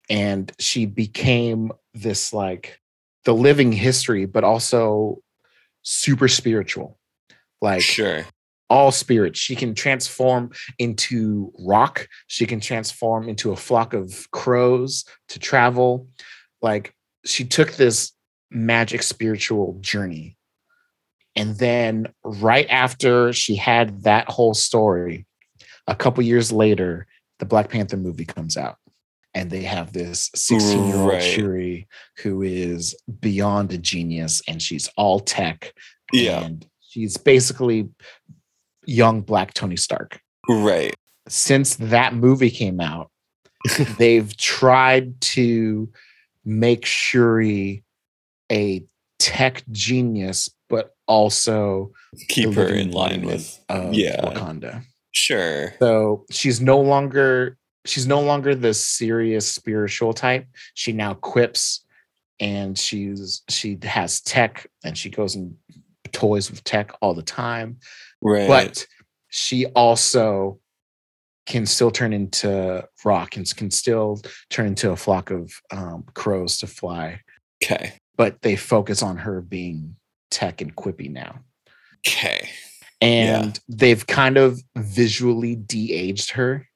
and 0.10 0.52
she 0.60 0.86
became 0.86 1.72
this 1.94 2.34
like 2.34 2.80
the 3.26 3.34
living 3.34 3.72
history, 3.72 4.26
but 4.26 4.44
also 4.44 5.22
super 5.82 6.28
spiritual. 6.28 6.98
Like 7.62 7.82
Sure. 7.82 8.26
All 8.70 8.92
spirits. 8.92 9.40
She 9.40 9.56
can 9.56 9.74
transform 9.74 10.52
into 10.78 11.52
rock. 11.60 12.08
She 12.28 12.46
can 12.46 12.60
transform 12.60 13.30
into 13.30 13.52
a 13.52 13.56
flock 13.56 13.94
of 13.94 14.30
crows 14.32 15.06
to 15.30 15.40
travel. 15.40 16.08
Like 16.62 16.94
she 17.26 17.46
took 17.46 17.74
this 17.74 18.12
magic 18.52 19.04
spiritual 19.04 19.78
journey. 19.82 20.38
And 21.36 21.56
then 21.58 22.08
right 22.24 22.68
after 22.70 23.32
she 23.32 23.56
had 23.56 24.04
that 24.04 24.30
whole 24.30 24.54
story, 24.54 25.26
a 25.86 25.96
couple 25.96 26.24
years 26.24 26.52
later, 26.52 27.06
the 27.40 27.46
Black 27.46 27.70
Panther 27.70 27.98
movie 27.98 28.26
comes 28.26 28.58
out. 28.58 28.78
And 29.34 29.52
they 29.52 29.62
have 29.64 29.94
this 29.94 30.32
16 30.34 30.88
year 30.88 30.96
old 30.96 31.10
Right. 31.10 31.22
Shuri 31.22 31.88
who 32.24 32.42
is 32.42 32.96
beyond 33.20 33.72
a 33.72 33.78
genius 33.78 34.42
and 34.48 34.60
she's 34.62 34.90
all 34.98 35.20
tech 35.20 35.74
Yeah. 36.12 36.44
and 36.44 36.66
she's 36.82 37.18
basically 37.18 37.90
young 38.88 39.22
black 39.22 39.54
Tony 39.54 39.78
Stark. 39.78 40.20
Right. 40.50 40.94
Since 41.28 41.76
that 41.76 42.16
movie 42.16 42.50
came 42.50 42.80
out, 42.80 43.12
they've 43.98 44.36
tried 44.38 45.20
to 45.22 45.90
make 46.46 46.86
Shuri 46.86 47.84
a 48.52 48.84
tech 49.20 49.64
genius, 49.72 50.50
but 50.70 50.96
also 51.08 51.92
Keep 52.30 52.54
her 52.54 52.68
in 52.68 52.92
line 52.92 53.26
with. 53.26 53.60
yeah. 53.92 54.22
Wakanda. 54.22 54.84
Sure. 55.12 55.74
So 55.80 56.26
she's 56.32 56.62
no 56.62 56.80
longer 56.80 57.58
she's 57.86 58.06
no 58.08 58.22
longer 58.22 58.54
the 58.54 58.74
serious 58.74 59.52
spiritual 59.52 60.14
type. 60.14 60.46
She 60.76 60.94
now 60.94 61.16
quips 61.16 61.84
and 62.40 62.78
she's 62.78 63.42
she 63.50 63.78
has 63.84 64.22
tech 64.22 64.68
and 64.84 64.98
she 64.98 65.10
goes 65.10 65.36
and 65.36 65.56
toys 66.12 66.50
with 66.52 66.64
tech 66.64 66.92
all 67.02 67.14
the 67.14 67.24
time. 67.24 67.78
Right. 68.22 68.48
but 68.48 68.86
she 69.30 69.66
also 69.68 70.60
can 71.46 71.66
still 71.66 71.92
turn 71.92 72.12
into 72.14 72.86
rock 73.06 73.38
and 73.38 73.56
can 73.56 73.72
still 73.72 74.22
turn 74.50 74.68
into 74.68 74.92
a 74.92 74.96
flock 74.96 75.32
of 75.32 75.52
um, 75.72 76.04
crows 76.14 76.58
to 76.60 76.68
fly 76.68 77.22
okay. 77.64 77.94
but 78.18 78.42
they 78.42 78.56
focus 78.56 79.02
on 79.02 79.18
her 79.18 79.42
being 79.42 79.96
tech 80.32 80.62
and 80.62 80.76
quippy 80.76 81.10
now 81.10 81.40
Okay. 82.06 82.50
and 83.02 83.60
they've 83.70 84.06
kind 84.08 84.38
of 84.38 84.62
visually 84.76 85.56
de-aged 85.56 86.32
her 86.32 86.68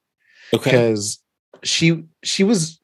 Okay. 0.54 0.72
because 0.72 1.20
she 1.64 2.04
she 2.24 2.44
was 2.44 2.80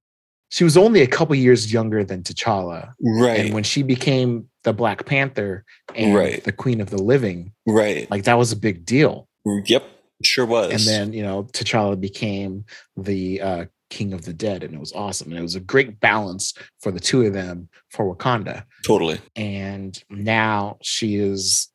she 0.50 0.64
was 0.64 0.78
only 0.78 1.02
a 1.02 1.08
couple 1.08 1.36
years 1.36 1.72
younger 1.74 2.04
than 2.06 2.24
T'Challa 2.24 2.94
Right. 3.02 3.40
and 3.42 3.54
when 3.54 3.64
she 3.64 3.84
became 3.84 4.48
the 4.68 4.74
Black 4.74 5.06
Panther 5.06 5.64
and 5.96 6.14
Right. 6.14 6.44
the 6.44 6.52
Queen 6.52 6.82
of 6.82 6.90
the 6.90 7.02
Living 7.02 7.54
right. 7.66 8.06
like 8.12 8.26
that 8.26 8.38
was 8.38 8.52
a 8.52 8.58
big 8.58 8.86
deal 8.86 9.30
Yep. 9.46 9.84
Sure 10.24 10.46
was. 10.46 10.72
and 10.74 10.82
then 10.82 11.14
you 11.14 11.24
know 11.24 11.44
T'Challa 11.54 11.98
became 11.98 12.66
the 12.98 13.40
uh, 13.42 13.66
king 13.90 14.12
of 14.12 14.26
the 14.26 14.34
dead, 14.34 14.64
and 14.64 14.74
it 14.74 14.80
was 14.80 14.92
awesome, 14.92 15.30
and 15.32 15.40
it 15.40 15.42
was 15.42 15.56
a 15.56 15.62
great 15.62 16.02
balance 16.02 16.54
for 16.82 16.92
the 16.92 17.00
two 17.00 17.22
of 17.26 17.32
them 17.32 17.70
for 17.92 18.14
Wakanda. 18.14 18.66
totally. 18.86 19.20
And 19.38 19.98
now 20.10 20.80
she 20.82 21.16
is 21.16 21.70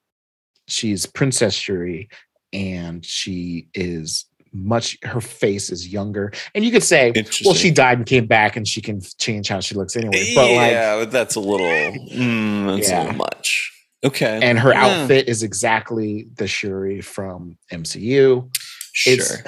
she's 0.69 1.07
Princess 1.07 1.55
Shuri, 1.55 2.11
and 2.53 3.03
she 3.07 3.69
is 3.73 4.27
much 4.53 4.99
her 5.03 5.21
face 5.21 5.71
is 5.71 5.89
younger, 5.89 6.33
and 6.55 6.65
you 6.65 6.71
could 6.71 6.83
say, 6.83 7.13
well, 7.45 7.55
she 7.55 7.71
died 7.71 7.99
and 7.99 8.07
came 8.07 8.27
back, 8.27 8.57
and 8.57 8.67
she 8.67 8.81
can 8.81 9.01
change 9.19 9.49
how 9.49 9.61
she 9.61 9.75
looks 9.75 9.97
anyway. 9.97 10.33
But 10.35 10.51
like, 10.53 10.73
yeah, 10.73 10.99
but 10.99 11.11
that's 11.11 11.35
a 11.35 11.41
little. 11.41 11.67
Mm, 11.67 12.77
that's 12.77 12.91
a 12.91 12.99
little 13.01 13.15
much. 13.15 13.71
Okay. 14.05 14.41
and 14.43 14.59
her 14.59 14.73
Yeah. 14.73 14.85
outfit 15.03 15.29
is 15.29 15.43
exactly 15.43 16.27
the 16.35 16.47
Shuri 16.49 17.01
from 17.01 17.57
MCU. 17.71 18.49
Sure. 18.93 19.15
It's 19.15 19.43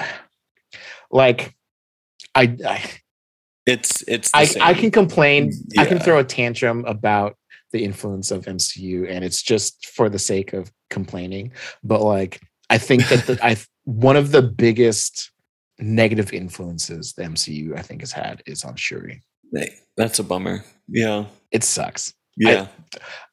like 1.11 1.53
I, 2.33 2.57
I 2.65 2.83
It's 3.65 4.03
it's. 4.07 4.31
I. 4.33 4.47
I 4.61 4.73
can 4.73 4.91
complain. 4.91 5.51
I 5.77 5.85
can 5.85 5.99
throw 5.99 6.19
a 6.19 6.23
tantrum 6.23 6.85
about 6.85 7.35
the 7.71 7.83
influence 7.83 8.31
of 8.31 8.45
MCU, 8.45 9.09
and 9.09 9.23
it's 9.25 9.41
just 9.41 9.87
for 9.87 10.07
the 10.09 10.19
sake 10.19 10.53
of 10.53 10.71
complaining. 10.89 11.51
But 11.83 12.01
like, 12.01 12.41
I 12.69 12.77
think 12.77 13.07
that 13.09 13.27
the, 13.27 13.39
I 13.45 13.57
one 13.85 14.17
of 14.17 14.31
the 14.31 14.41
biggest 14.41 15.31
negative 15.79 16.33
influences 16.33 17.13
the 17.13 17.23
MCU 17.23 17.77
I 17.77 17.81
think 17.81 18.01
has 18.01 18.11
had 18.11 18.43
is 18.45 18.63
on 18.63 18.75
Shuri. 18.75 19.21
That's 19.97 20.19
a 20.19 20.23
bummer. 20.23 20.63
Yeah. 20.87 21.25
It 21.51 21.63
sucks. 21.63 22.13
Yeah. 22.35 22.67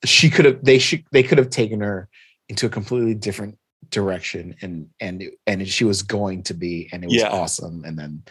She 0.05 0.31
could 0.31 0.45
have. 0.45 0.65
They 0.65 0.79
should. 0.79 1.05
They 1.11 1.23
could 1.23 1.39
have 1.39 1.51
taken 1.51 1.81
her 1.81 2.09
into 2.49 2.67
a 2.67 2.69
completely 2.69 3.15
different 3.15 3.59
direction, 3.91 4.55
and 4.63 4.89
and 5.01 5.25
and 5.47 5.67
she 5.67 5.85
was 5.85 6.03
going 6.03 6.45
to 6.45 6.55
be, 6.55 6.89
and 6.93 7.03
it 7.03 7.09
was 7.09 7.17
Yeah. 7.17 7.31
awesome. 7.31 7.85
And 7.85 7.99
then 7.99 8.23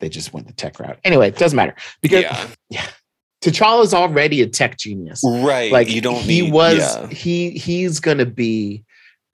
they 0.00 0.08
just 0.08 0.32
went 0.32 0.46
the 0.46 0.54
tech 0.54 0.80
route. 0.80 0.98
Anyway, 1.04 1.28
it 1.28 1.36
doesn't 1.36 1.56
matter 1.56 1.74
because 2.00 2.24
yeah. 2.70 2.86
T'Challa's 3.42 3.92
already 3.92 4.40
a 4.40 4.46
tech 4.46 4.78
genius. 4.78 5.20
Right. 5.22 5.70
Like 5.70 5.90
you 5.90 6.00
don't. 6.00 6.16
he 6.22 6.42
need, 6.42 6.52
was 6.52 6.78
yeah. 6.78 7.06
he 7.08 7.50
he's 7.50 8.00
gonna 8.00 8.24
be 8.24 8.82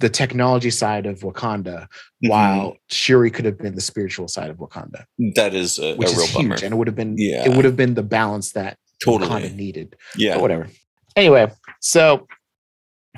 the 0.01 0.09
technology 0.09 0.70
side 0.70 1.06
of 1.06 1.20
Wakanda, 1.20 1.86
Mhm. 2.24 2.28
while 2.31 2.77
Shuri 2.89 3.31
could 3.31 3.44
have 3.44 3.59
been 3.59 3.74
the 3.74 3.81
spiritual 3.81 4.28
side 4.28 4.51
of 4.51 4.56
Wakanda, 4.56 5.05
that 5.36 5.55
is 5.55 5.78
a, 5.78 5.93
a 5.93 5.97
which 5.97 6.09
real 6.10 6.20
is 6.20 6.32
bummer. 6.35 6.55
huge, 6.56 6.62
and 6.64 6.74
it 6.74 6.77
would 6.77 6.86
have 6.89 6.97
been 6.97 7.14
Yeah. 7.16 7.44
it 7.48 7.55
would 7.56 7.64
have 7.64 7.77
been 7.77 7.94
the 7.94 8.02
balance 8.02 8.52
that 8.52 8.77
Totally. 9.02 9.31
Wakanda 9.31 9.55
needed. 9.55 9.97
Yeah. 10.16 10.35
But 10.35 10.43
whatever. 10.43 10.68
Anyway, 11.16 11.51
so 11.81 12.27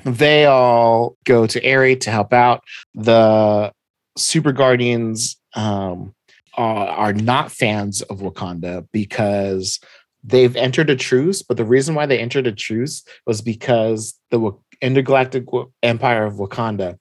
they 0.05 0.45
all 0.45 1.17
go 1.25 1.45
to 1.47 1.63
Aerie 1.63 1.95
to 1.97 2.11
help 2.11 2.33
out. 2.33 2.63
The 2.93 3.71
Super 4.17 4.51
Guardians 4.51 5.37
um, 5.55 6.13
are, 6.55 6.87
are 6.87 7.13
not 7.13 7.51
fans 7.51 8.01
of 8.03 8.19
Wakanda 8.19 8.87
because 8.91 9.79
they've 10.23 10.55
entered 10.55 10.89
a 10.89 10.95
truce, 10.95 11.41
but 11.41 11.57
the 11.57 11.65
reason 11.65 11.95
why 11.95 12.05
they 12.05 12.17
entered 12.19 12.47
a 12.47 12.51
truce 12.51 13.03
was 13.27 13.41
because 13.41 14.13
the 14.31 14.51
intergalactic 14.83 15.45
empire 15.81 16.25
of 16.25 16.35
Wakanda 16.35 16.99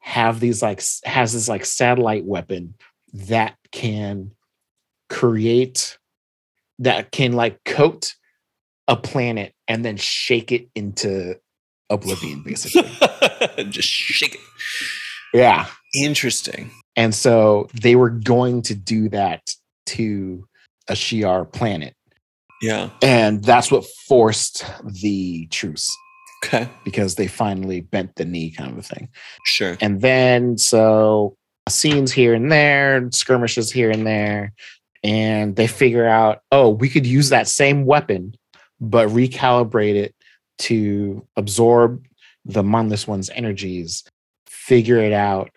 have 0.00 0.40
these 0.40 0.60
like 0.60 0.82
has 1.04 1.32
this 1.32 1.48
like 1.48 1.64
satellite 1.64 2.24
weapon 2.24 2.74
that 3.14 3.56
can 3.70 4.32
create 5.08 5.98
that 6.80 7.12
can 7.12 7.32
like 7.32 7.62
coat 7.64 8.14
a 8.88 8.96
planet 8.96 9.54
and 9.68 9.84
then 9.84 9.96
shake 9.96 10.50
it 10.50 10.68
into 10.74 11.38
oblivion 11.88 12.42
basically. 12.44 12.90
Just 13.70 13.88
shake 13.88 14.34
it. 14.34 14.40
yeah. 15.32 15.66
Interesting. 15.94 16.70
And 16.96 17.14
so 17.14 17.68
they 17.80 17.94
were 17.94 18.10
going 18.10 18.62
to 18.62 18.74
do 18.74 19.08
that 19.10 19.54
to 19.86 20.44
a 20.88 20.94
Shi'ar 20.94 21.50
planet. 21.50 21.94
Yeah. 22.60 22.90
And 23.02 23.44
that's 23.44 23.70
what 23.70 23.84
forced 24.08 24.64
the 24.84 25.46
truce 25.46 25.88
Okay. 26.44 26.68
because 26.84 27.14
they 27.14 27.28
finally 27.28 27.80
bent 27.80 28.16
the 28.16 28.24
knee, 28.24 28.50
kind 28.50 28.72
of 28.72 28.78
a 28.78 28.82
thing. 28.82 29.08
Sure. 29.44 29.76
And 29.80 30.00
then, 30.00 30.58
so 30.58 31.36
scenes 31.68 32.12
here 32.12 32.34
and 32.34 32.50
there, 32.50 33.08
skirmishes 33.12 33.70
here 33.70 33.90
and 33.90 34.06
there. 34.06 34.52
And 35.04 35.56
they 35.56 35.66
figure 35.66 36.06
out, 36.06 36.40
oh, 36.50 36.70
we 36.70 36.88
could 36.88 37.06
use 37.06 37.28
that 37.30 37.48
same 37.48 37.84
weapon, 37.84 38.34
but 38.80 39.08
recalibrate 39.08 39.96
it 39.96 40.14
to 40.58 41.26
absorb 41.36 42.04
the 42.44 42.62
mindless 42.62 43.06
one's 43.06 43.30
energies, 43.30 44.04
figure 44.46 44.98
it 44.98 45.12
out, 45.12 45.50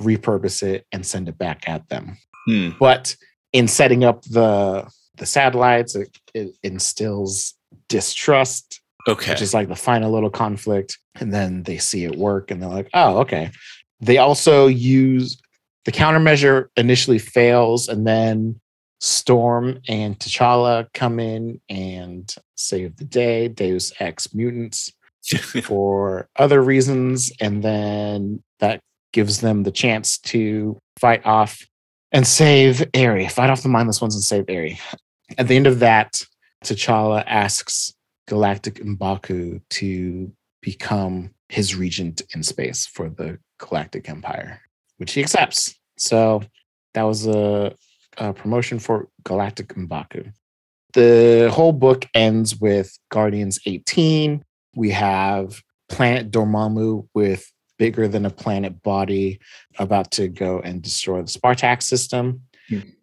repurpose 0.00 0.62
it, 0.62 0.86
and 0.92 1.04
send 1.04 1.28
it 1.28 1.38
back 1.38 1.68
at 1.68 1.88
them. 1.88 2.16
Hmm. 2.46 2.70
But 2.78 3.16
in 3.52 3.68
setting 3.68 4.04
up 4.04 4.22
the 4.22 4.88
the 5.16 5.26
satellites, 5.26 5.94
it, 5.94 6.16
it 6.34 6.54
instills 6.62 7.54
distrust, 7.88 8.82
Okay. 9.08 9.30
which 9.30 9.42
is 9.42 9.54
like 9.54 9.68
the 9.68 9.76
final 9.76 10.10
little 10.10 10.30
conflict. 10.30 10.98
And 11.14 11.32
then 11.32 11.62
they 11.62 11.78
see 11.78 12.04
it 12.04 12.16
work 12.16 12.50
and 12.50 12.62
they're 12.62 12.68
like, 12.68 12.90
oh, 12.92 13.18
okay. 13.18 13.50
They 14.00 14.18
also 14.18 14.66
use 14.66 15.40
the 15.86 15.92
countermeasure 15.92 16.66
initially 16.76 17.18
fails, 17.18 17.88
and 17.88 18.06
then 18.06 18.60
Storm 19.00 19.80
and 19.88 20.18
T'Challa 20.18 20.88
come 20.92 21.20
in 21.20 21.60
and 21.68 22.34
save 22.56 22.96
the 22.96 23.04
day, 23.04 23.48
Deus 23.48 23.92
Ex 24.00 24.34
mutants 24.34 24.92
for 25.62 26.28
other 26.36 26.60
reasons. 26.60 27.32
And 27.40 27.62
then 27.62 28.42
that 28.58 28.80
gives 29.12 29.40
them 29.40 29.62
the 29.62 29.70
chance 29.70 30.18
to 30.18 30.78
fight 30.98 31.24
off 31.24 31.64
and 32.10 32.26
save 32.26 32.84
Aerie, 32.92 33.28
fight 33.28 33.50
off 33.50 33.62
the 33.62 33.68
mindless 33.68 34.00
ones 34.00 34.14
and 34.14 34.24
save 34.24 34.46
Aerie. 34.48 34.80
At 35.38 35.48
the 35.48 35.56
end 35.56 35.66
of 35.66 35.78
that, 35.78 36.24
T'Challa 36.64 37.22
asks 37.26 37.94
Galactic 38.26 38.76
Mbaku 38.76 39.60
to 39.70 40.32
become 40.60 41.30
his 41.48 41.74
regent 41.74 42.22
in 42.34 42.42
space 42.42 42.86
for 42.86 43.08
the 43.08 43.38
Galactic 43.58 44.08
Empire, 44.08 44.60
which 44.98 45.12
he 45.12 45.22
accepts. 45.22 45.74
So 45.96 46.42
that 46.94 47.02
was 47.02 47.26
a, 47.26 47.74
a 48.18 48.32
promotion 48.32 48.78
for 48.78 49.08
Galactic 49.24 49.68
Mbaku. 49.74 50.32
The 50.92 51.50
whole 51.52 51.72
book 51.72 52.06
ends 52.14 52.56
with 52.56 52.98
Guardians 53.10 53.60
18. 53.66 54.42
We 54.74 54.90
have 54.90 55.62
Planet 55.88 56.30
Dormammu 56.30 57.08
with 57.14 57.50
bigger 57.78 58.08
than 58.08 58.24
a 58.24 58.30
planet 58.30 58.82
body 58.82 59.38
about 59.78 60.10
to 60.10 60.28
go 60.28 60.60
and 60.60 60.80
destroy 60.82 61.20
the 61.20 61.28
Spartax 61.28 61.82
system 61.82 62.42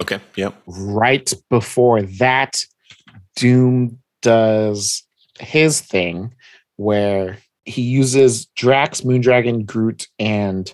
okay. 0.02 0.20
Yep. 0.36 0.56
right 0.68 1.34
before 1.50 2.02
that, 2.02 2.64
Doom 3.36 4.00
does 4.22 5.04
his 5.44 5.82
thing 5.82 6.34
where 6.78 7.38
he 7.66 7.82
uses 7.82 8.46
Drax, 8.48 9.02
Moondragon, 9.02 9.66
Groot, 9.66 10.08
and 10.20 10.74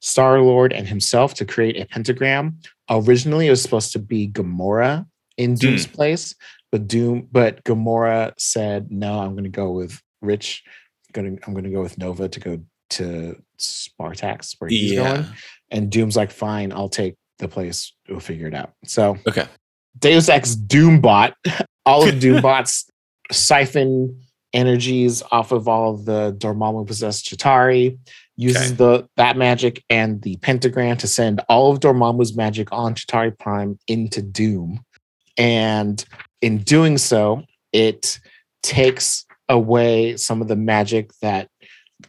Star 0.00 0.40
Lord 0.40 0.72
and 0.72 0.86
himself 0.86 1.34
to 1.34 1.44
create 1.44 1.78
a 1.78 1.86
pentagram. 1.86 2.58
Originally, 2.88 3.46
it 3.46 3.50
was 3.50 3.62
supposed 3.62 3.92
to 3.92 3.98
be 3.98 4.28
Gamora 4.28 5.06
in 5.36 5.54
Doom's 5.54 5.86
hmm. 5.86 5.92
place, 5.92 6.34
but 6.72 6.88
Doom, 6.88 7.28
but 7.30 7.62
Gamora 7.64 8.32
said, 8.38 8.90
"No, 8.90 9.20
I'm 9.20 9.32
going 9.32 9.44
to 9.44 9.50
go 9.50 9.70
with 9.70 10.00
Rich. 10.22 10.64
Going, 11.12 11.36
to, 11.36 11.46
I'm 11.46 11.52
going 11.52 11.64
to 11.64 11.70
go 11.70 11.82
with 11.82 11.98
Nova 11.98 12.28
to 12.28 12.40
go 12.40 12.60
to 12.90 13.42
Spartax 13.58 14.56
where 14.58 14.70
he's 14.70 14.94
going." 14.94 15.26
And 15.70 15.90
Doom's 15.90 16.16
like, 16.16 16.30
"Fine, 16.30 16.72
I'll 16.72 16.88
take 16.88 17.16
the 17.38 17.48
place. 17.48 17.92
We'll 18.08 18.20
figure 18.20 18.46
it 18.46 18.54
out." 18.54 18.72
So 18.84 19.18
Okay. 19.26 19.46
Deus 19.98 20.28
Ex 20.28 20.54
Doombot, 20.54 21.34
all 21.86 22.08
of 22.08 22.14
Doombots 22.20 22.89
siphon 23.30 24.20
energies 24.52 25.22
off 25.30 25.52
of 25.52 25.68
all 25.68 25.94
of 25.94 26.04
the 26.04 26.34
Dormammu 26.38 26.86
possessed 26.86 27.26
Chitauri, 27.26 27.98
uses 28.36 28.72
Okay. 28.72 28.74
the 28.74 29.08
that 29.16 29.36
magic 29.36 29.84
and 29.90 30.20
the 30.22 30.36
pentagram 30.38 30.96
to 30.98 31.06
send 31.06 31.40
all 31.48 31.70
of 31.70 31.80
Dormammu's 31.80 32.34
magic 32.36 32.68
on 32.72 32.94
Chitauri 32.94 33.38
Prime 33.38 33.78
into 33.86 34.22
Doom. 34.22 34.80
And 35.36 36.04
in 36.42 36.58
doing 36.58 36.98
so, 36.98 37.44
it 37.72 38.18
takes 38.62 39.24
away 39.48 40.16
some 40.16 40.42
of 40.42 40.48
the 40.48 40.56
magic 40.56 41.10
that 41.22 41.48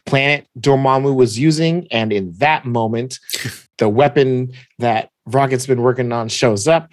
planet 0.06 0.46
Dormammu 0.58 1.14
was 1.14 1.38
using. 1.38 1.86
And 1.90 2.12
in 2.12 2.32
that 2.38 2.64
moment, 2.64 3.18
the 3.78 3.88
weapon 3.88 4.52
that 4.78 5.10
Rocket's 5.26 5.66
been 5.66 5.82
working 5.82 6.12
on 6.12 6.28
shows 6.28 6.66
up. 6.66 6.90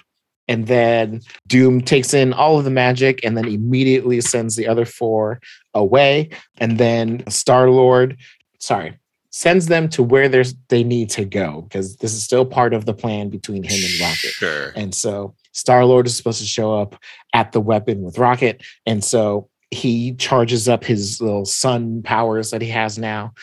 And 0.50 0.68
then 0.68 1.22
Doom 1.48 1.80
takes 1.80 2.14
in 2.14 2.34
all 2.34 2.58
of 2.58 2.66
the 2.66 2.72
magic 2.72 3.24
and 3.24 3.38
then 3.38 3.48
immediately 3.48 4.20
sends 4.20 4.56
the 4.56 4.68
other 4.68 4.84
four 4.84 5.40
away. 5.76 6.30
And 6.58 6.80
then 6.80 7.24
Star 7.30 7.70
Lord, 7.70 8.18
sorry, 8.60 8.98
sends 9.30 9.68
them 9.68 9.88
to 9.90 10.02
where 10.02 10.28
they 10.28 10.84
need 10.84 11.12
to 11.12 11.24
go 11.24 11.62
because 11.62 11.98
this 11.98 12.14
is 12.14 12.24
still 12.24 12.46
part 12.46 12.74
of 12.74 12.86
the 12.86 12.96
plan 12.96 13.30
between 13.30 13.64
him 13.64 13.80
and 13.80 14.00
Rocket. 14.02 14.32
Sure. 14.32 14.74
And 14.76 14.94
so 14.94 15.36
Star 15.52 15.86
Lord 15.86 16.08
is 16.08 16.18
supposed 16.18 16.42
to 16.42 16.48
show 16.48 16.74
up 16.74 17.00
at 17.34 17.52
the 17.52 17.62
weapon 17.62 18.02
with 18.02 18.18
Rocket. 18.18 18.64
And 18.88 19.04
so 19.04 19.50
he 19.70 20.16
charges 20.16 20.68
up 20.68 20.84
his 20.84 21.22
little 21.22 21.46
sun 21.46 22.02
powers 22.02 22.50
that 22.50 22.64
he 22.64 22.70
has 22.70 22.98
now 22.98 23.34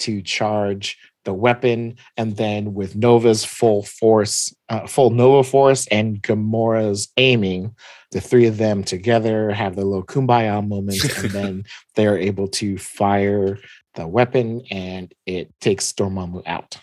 to 0.00 0.20
charge 0.20 0.98
the 1.30 1.34
weapon. 1.34 1.94
And 2.16 2.36
then 2.36 2.74
with 2.74 2.96
Nova's 2.96 3.44
full 3.44 3.84
force, 3.84 4.52
uh, 4.68 4.88
full 4.88 5.10
Nova 5.10 5.48
force 5.48 5.86
and 5.86 6.20
Gamora's 6.20 7.08
aiming, 7.16 7.76
the 8.10 8.20
three 8.20 8.46
of 8.46 8.56
them 8.56 8.82
together 8.82 9.52
have 9.52 9.76
their 9.76 9.84
little 9.84 10.04
kumbaya 10.04 10.66
moment. 10.66 11.04
and 11.18 11.30
then 11.30 11.64
they're 11.94 12.18
able 12.18 12.48
to 12.48 12.78
fire 12.78 13.58
the 13.94 14.08
weapon 14.08 14.62
and 14.72 15.14
it 15.24 15.54
takes 15.60 15.92
Dormammu 15.92 16.42
out. 16.46 16.78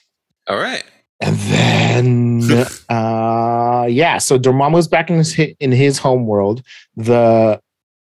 All 0.48 0.58
right. 0.58 0.84
And 1.20 1.36
then, 1.36 2.66
uh, 2.90 3.86
yeah, 3.90 4.18
so 4.18 4.40
Dormammu's 4.40 4.88
back 4.88 5.10
in 5.10 5.18
his 5.18 5.38
in 5.60 5.74
his 5.74 5.98
home 5.98 6.26
world. 6.26 6.62
The 6.96 7.60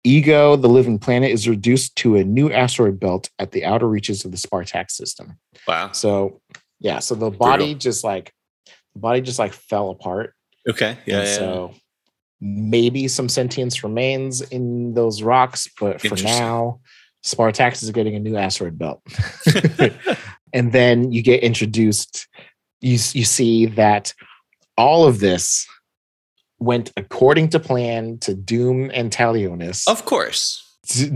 ego, 0.04 0.56
the 0.56 0.68
living 0.68 0.98
planet, 0.98 1.30
is 1.30 1.48
reduced 1.48 1.96
to 1.96 2.16
a 2.16 2.24
new 2.24 2.50
asteroid 2.50 2.98
belt 2.98 3.30
at 3.38 3.52
the 3.52 3.64
outer 3.64 3.88
reaches 3.88 4.24
of 4.24 4.30
the 4.30 4.36
Spartax 4.36 4.92
system. 4.92 5.38
Wow. 5.66 5.92
So, 5.92 6.40
yeah, 6.78 6.98
so 6.98 7.14
the 7.14 7.30
body 7.30 7.64
Brutal. 7.64 7.78
just 7.78 8.04
like 8.04 8.32
the 8.94 9.00
body 9.00 9.20
just 9.20 9.38
like 9.38 9.52
fell 9.52 9.90
apart. 9.90 10.34
Okay. 10.68 10.96
Yeah. 11.06 11.22
yeah. 11.22 11.36
So 11.36 11.74
maybe 12.40 13.08
some 13.08 13.28
sentience 13.28 13.84
remains 13.84 14.40
in 14.40 14.94
those 14.94 15.22
rocks, 15.22 15.68
but 15.78 16.00
for 16.00 16.16
now, 16.22 16.80
Spartax 17.24 17.82
is 17.82 17.90
getting 17.90 18.14
a 18.14 18.20
new 18.20 18.36
asteroid 18.36 18.78
belt. 18.78 19.02
and 20.52 20.72
then 20.72 21.12
you 21.12 21.22
get 21.22 21.42
introduced 21.42 22.26
you 22.80 22.92
you 22.92 23.24
see 23.24 23.66
that 23.66 24.14
all 24.76 25.06
of 25.06 25.20
this 25.20 25.66
went 26.60 26.92
according 26.96 27.48
to 27.48 27.58
plan 27.58 28.18
to 28.18 28.34
doom 28.34 28.90
and 28.94 29.10
talionis 29.10 29.88
of 29.88 30.04
course. 30.04 30.66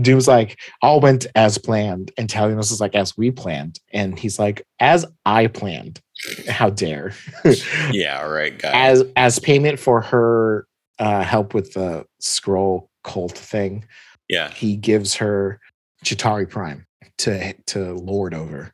Doom's 0.01 0.27
like 0.27 0.57
all 0.81 0.99
went 0.99 1.27
as 1.35 1.57
planned 1.57 2.11
and 2.17 2.29
talionis 2.29 2.71
is 2.71 2.79
like 2.81 2.95
as 2.95 3.17
we 3.17 3.31
planned 3.31 3.79
and 3.91 4.17
he's 4.17 4.39
like 4.39 4.65
as 4.79 5.05
i 5.25 5.47
planned 5.47 5.99
how 6.47 6.69
dare 6.69 7.13
Yeah. 7.91 8.21
All 8.21 8.29
right, 8.29 8.57
guys. 8.57 9.01
as 9.01 9.11
as 9.15 9.39
payment 9.39 9.79
for 9.79 10.01
her 10.01 10.67
uh 10.99 11.23
help 11.23 11.53
with 11.53 11.73
the 11.73 12.05
Skrull 12.21 12.87
cult 13.03 13.37
thing 13.37 13.85
yeah. 14.29 14.49
he 14.49 14.75
gives 14.75 15.15
her 15.15 15.59
Chitauri 16.03 16.49
Prime 16.49 16.85
to 17.19 17.53
to 17.53 17.93
lord 17.93 18.33
over. 18.33 18.73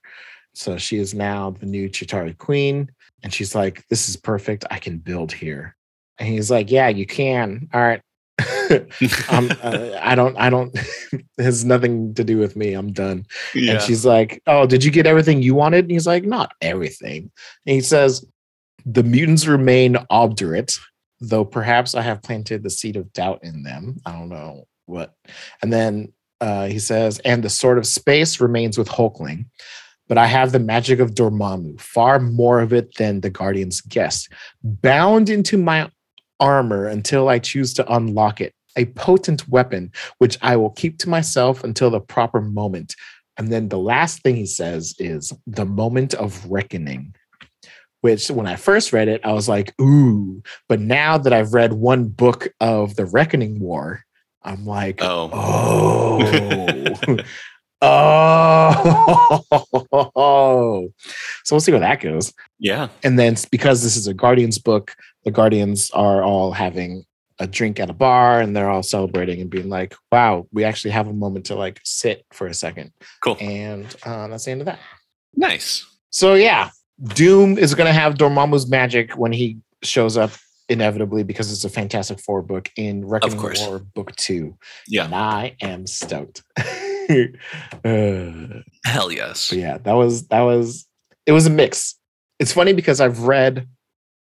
So 0.54 0.78
she 0.78 0.98
is 0.98 1.14
now 1.14 1.52
the 1.52 1.66
new 1.66 1.90
Chitauri 1.90 2.38
Queen, 2.38 2.92
and 3.24 3.34
she's 3.34 3.56
like, 3.56 3.88
"This 3.90 4.10
is 4.10 4.18
perfect. 4.18 4.66
I 4.70 4.80
can 4.80 4.98
build 4.98 5.32
here." 5.32 5.76
And 6.22 6.30
he's 6.30 6.52
like, 6.52 6.70
"Yeah, 6.70 6.88
you 6.88 7.06
can. 7.06 7.68
All 7.74 7.82
right." 7.82 8.02
um, 9.30 9.52
uh, 9.64 9.98
I 10.00 10.16
don't. 10.16 10.38
I 10.38 10.50
don't. 10.50 10.72
it 11.12 11.26
has 11.40 11.66
nothing 11.66 12.14
to 12.14 12.24
do 12.24 12.38
with 12.38 12.56
me. 12.56 12.74
I'm 12.74 12.94
done. 12.94 13.26
yeah. 13.56 13.74
And 13.74 13.82
she's 13.82 14.06
like, 14.06 14.42
"Oh, 14.48 14.66
did 14.68 14.84
you 14.84 14.92
get 14.92 15.08
everything 15.08 15.42
you 15.42 15.56
wanted?" 15.56 15.86
And 15.86 15.92
he's 15.92 16.08
like, 16.08 16.24
"Not 16.24 16.54
everything." 16.62 17.32
And 17.66 17.76
he 17.76 17.82
says, 17.82 18.24
"The 18.86 19.04
mutants 19.04 19.48
remain 19.48 19.98
obdurate, 20.12 20.78
though 21.20 21.44
perhaps 21.44 21.96
I 21.96 22.02
have 22.04 22.22
planted 22.22 22.62
the 22.62 22.70
seed 22.70 22.96
of 22.96 23.12
doubt 23.14 23.40
in 23.44 23.64
them. 23.64 23.98
I 24.06 24.12
don't 24.12 24.30
know 24.30 24.68
what. 24.86 25.16
And 25.64 25.74
then 25.74 26.14
uh, 26.40 26.68
he 26.68 26.80
says, 26.80 27.20
and 27.20 27.44
the 27.44 27.50
sword 27.50 27.78
of 27.78 27.88
space 27.88 28.40
remains 28.40 28.78
with 28.78 28.90
Hulkling, 28.90 29.46
but 30.08 30.18
I 30.18 30.26
have 30.26 30.52
the 30.52 30.60
magic 30.60 31.00
of 31.00 31.12
Dormammu, 31.12 31.80
far 31.80 32.20
more 32.20 32.60
of 32.60 32.74
it 32.74 32.96
than 32.96 33.22
the 33.22 33.30
Guardian's 33.30 33.82
guess, 33.82 34.28
bound 34.64 35.30
into 35.30 35.58
my 35.58 35.90
armor 36.42 36.88
until 36.88 37.30
I 37.30 37.40
choose 37.40 37.74
to 37.76 37.94
unlock 37.94 38.42
it. 38.42 38.54
A 38.76 38.86
potent 38.86 39.48
weapon, 39.48 39.92
which 40.18 40.38
I 40.42 40.58
will 40.58 40.72
keep 40.72 40.98
to 41.00 41.10
myself 41.10 41.64
until 41.64 41.90
the 41.90 42.02
proper 42.02 42.42
moment. 42.42 42.96
And 43.38 43.52
then 43.52 43.70
the 43.70 43.80
last 43.80 44.24
thing 44.24 44.36
he 44.36 44.46
says 44.46 44.94
is 45.00 45.32
the 45.48 45.66
moment 45.66 46.14
of 46.14 46.46
reckoning 46.50 47.14
which 48.02 48.30
when 48.30 48.48
I 48.48 48.56
first 48.56 48.92
read 48.92 49.08
it, 49.08 49.22
I 49.24 49.32
was 49.32 49.48
like, 49.48 49.80
ooh. 49.80 50.42
But 50.68 50.80
now 50.80 51.20
that 51.20 51.32
I've 51.32 51.54
read 51.54 51.74
one 51.74 52.08
book 52.08 52.48
of 52.60 52.96
the 52.96 53.06
Reckoning 53.06 53.60
War, 53.60 54.04
I'm 54.44 54.66
like, 54.66 55.02
oh, 55.02 55.30
oh, 55.32 57.18
oh. 60.16 60.90
So 61.44 61.56
we'll 61.56 61.62
see 61.62 61.72
where 61.72 61.82
that 61.82 62.02
goes. 62.02 62.34
Yeah. 62.60 62.90
And 63.04 63.18
then 63.18 63.36
because 63.52 63.82
this 63.82 63.98
is 63.98 64.06
a 64.08 64.14
Guardians 64.14 64.60
book, 64.60 64.96
the 65.24 65.32
Guardians 65.32 65.92
are 65.92 66.24
all 66.24 66.52
having 66.52 67.06
a 67.40 67.48
drink 67.48 67.80
at 67.80 67.90
a 67.90 67.94
bar 67.94 68.40
and 68.40 68.56
they're 68.56 68.70
all 68.70 68.84
celebrating 68.84 69.42
and 69.42 69.50
being 69.50 69.70
like, 69.70 69.96
wow, 70.12 70.48
we 70.52 70.64
actually 70.64 70.92
have 70.92 71.08
a 71.08 71.14
moment 71.14 71.46
to 71.48 71.56
like 71.56 71.82
sit 71.84 72.26
for 72.32 72.48
a 72.48 72.54
second. 72.54 72.92
Cool. 73.24 73.38
And 73.40 73.86
uh, 74.04 74.28
that's 74.28 74.46
the 74.46 74.52
end 74.52 74.62
of 74.62 74.66
that. 74.66 74.80
Nice. 75.36 75.86
So 76.12 76.36
yeah, 76.36 76.70
Doom 77.04 77.58
is 77.58 77.74
going 77.74 77.88
to 77.88 77.94
have 77.94 78.16
Dormammu's 78.16 78.70
magic 78.70 79.14
when 79.14 79.32
he 79.32 79.58
shows 79.82 80.18
up 80.18 80.32
inevitably 80.70 81.24
because 81.24 81.52
it's 81.52 81.66
a 81.66 81.70
Fantastic 81.70 82.20
Four 82.20 82.42
book 82.42 82.70
in 82.76 83.06
Reckoning 83.06 83.42
War 83.42 83.80
Book 83.80 84.16
Two. 84.16 84.58
Yeah, 84.88 85.06
and 85.06 85.16
I 85.16 85.56
am 85.62 85.88
stoked. 85.88 86.44
uh, 86.58 86.64
Hell 88.86 89.12
yes. 89.12 89.52
yeah, 89.52 89.78
that 89.80 89.94
was 89.94 90.28
that 90.28 90.42
was 90.42 90.88
it 91.26 91.32
was 91.32 91.48
a 91.48 91.50
mix. 91.50 91.96
It's 92.40 92.54
funny 92.54 92.74
because 92.74 93.02
I've 93.02 93.24
read 93.24 93.68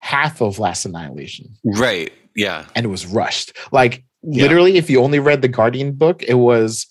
half 0.06 0.40
of 0.40 0.60
Last 0.60 0.84
Annihilation. 0.84 1.48
Right. 1.64 2.12
Yeah. 2.36 2.66
And 2.76 2.86
it 2.86 2.88
was 2.88 3.04
rushed. 3.06 3.56
Like 3.72 4.04
yeah. 4.22 4.44
literally, 4.44 4.76
if 4.76 4.88
you 4.88 5.02
only 5.02 5.18
read 5.18 5.42
the 5.42 5.48
Guardian 5.48 5.92
book, 5.92 6.22
it 6.22 6.34
was 6.34 6.86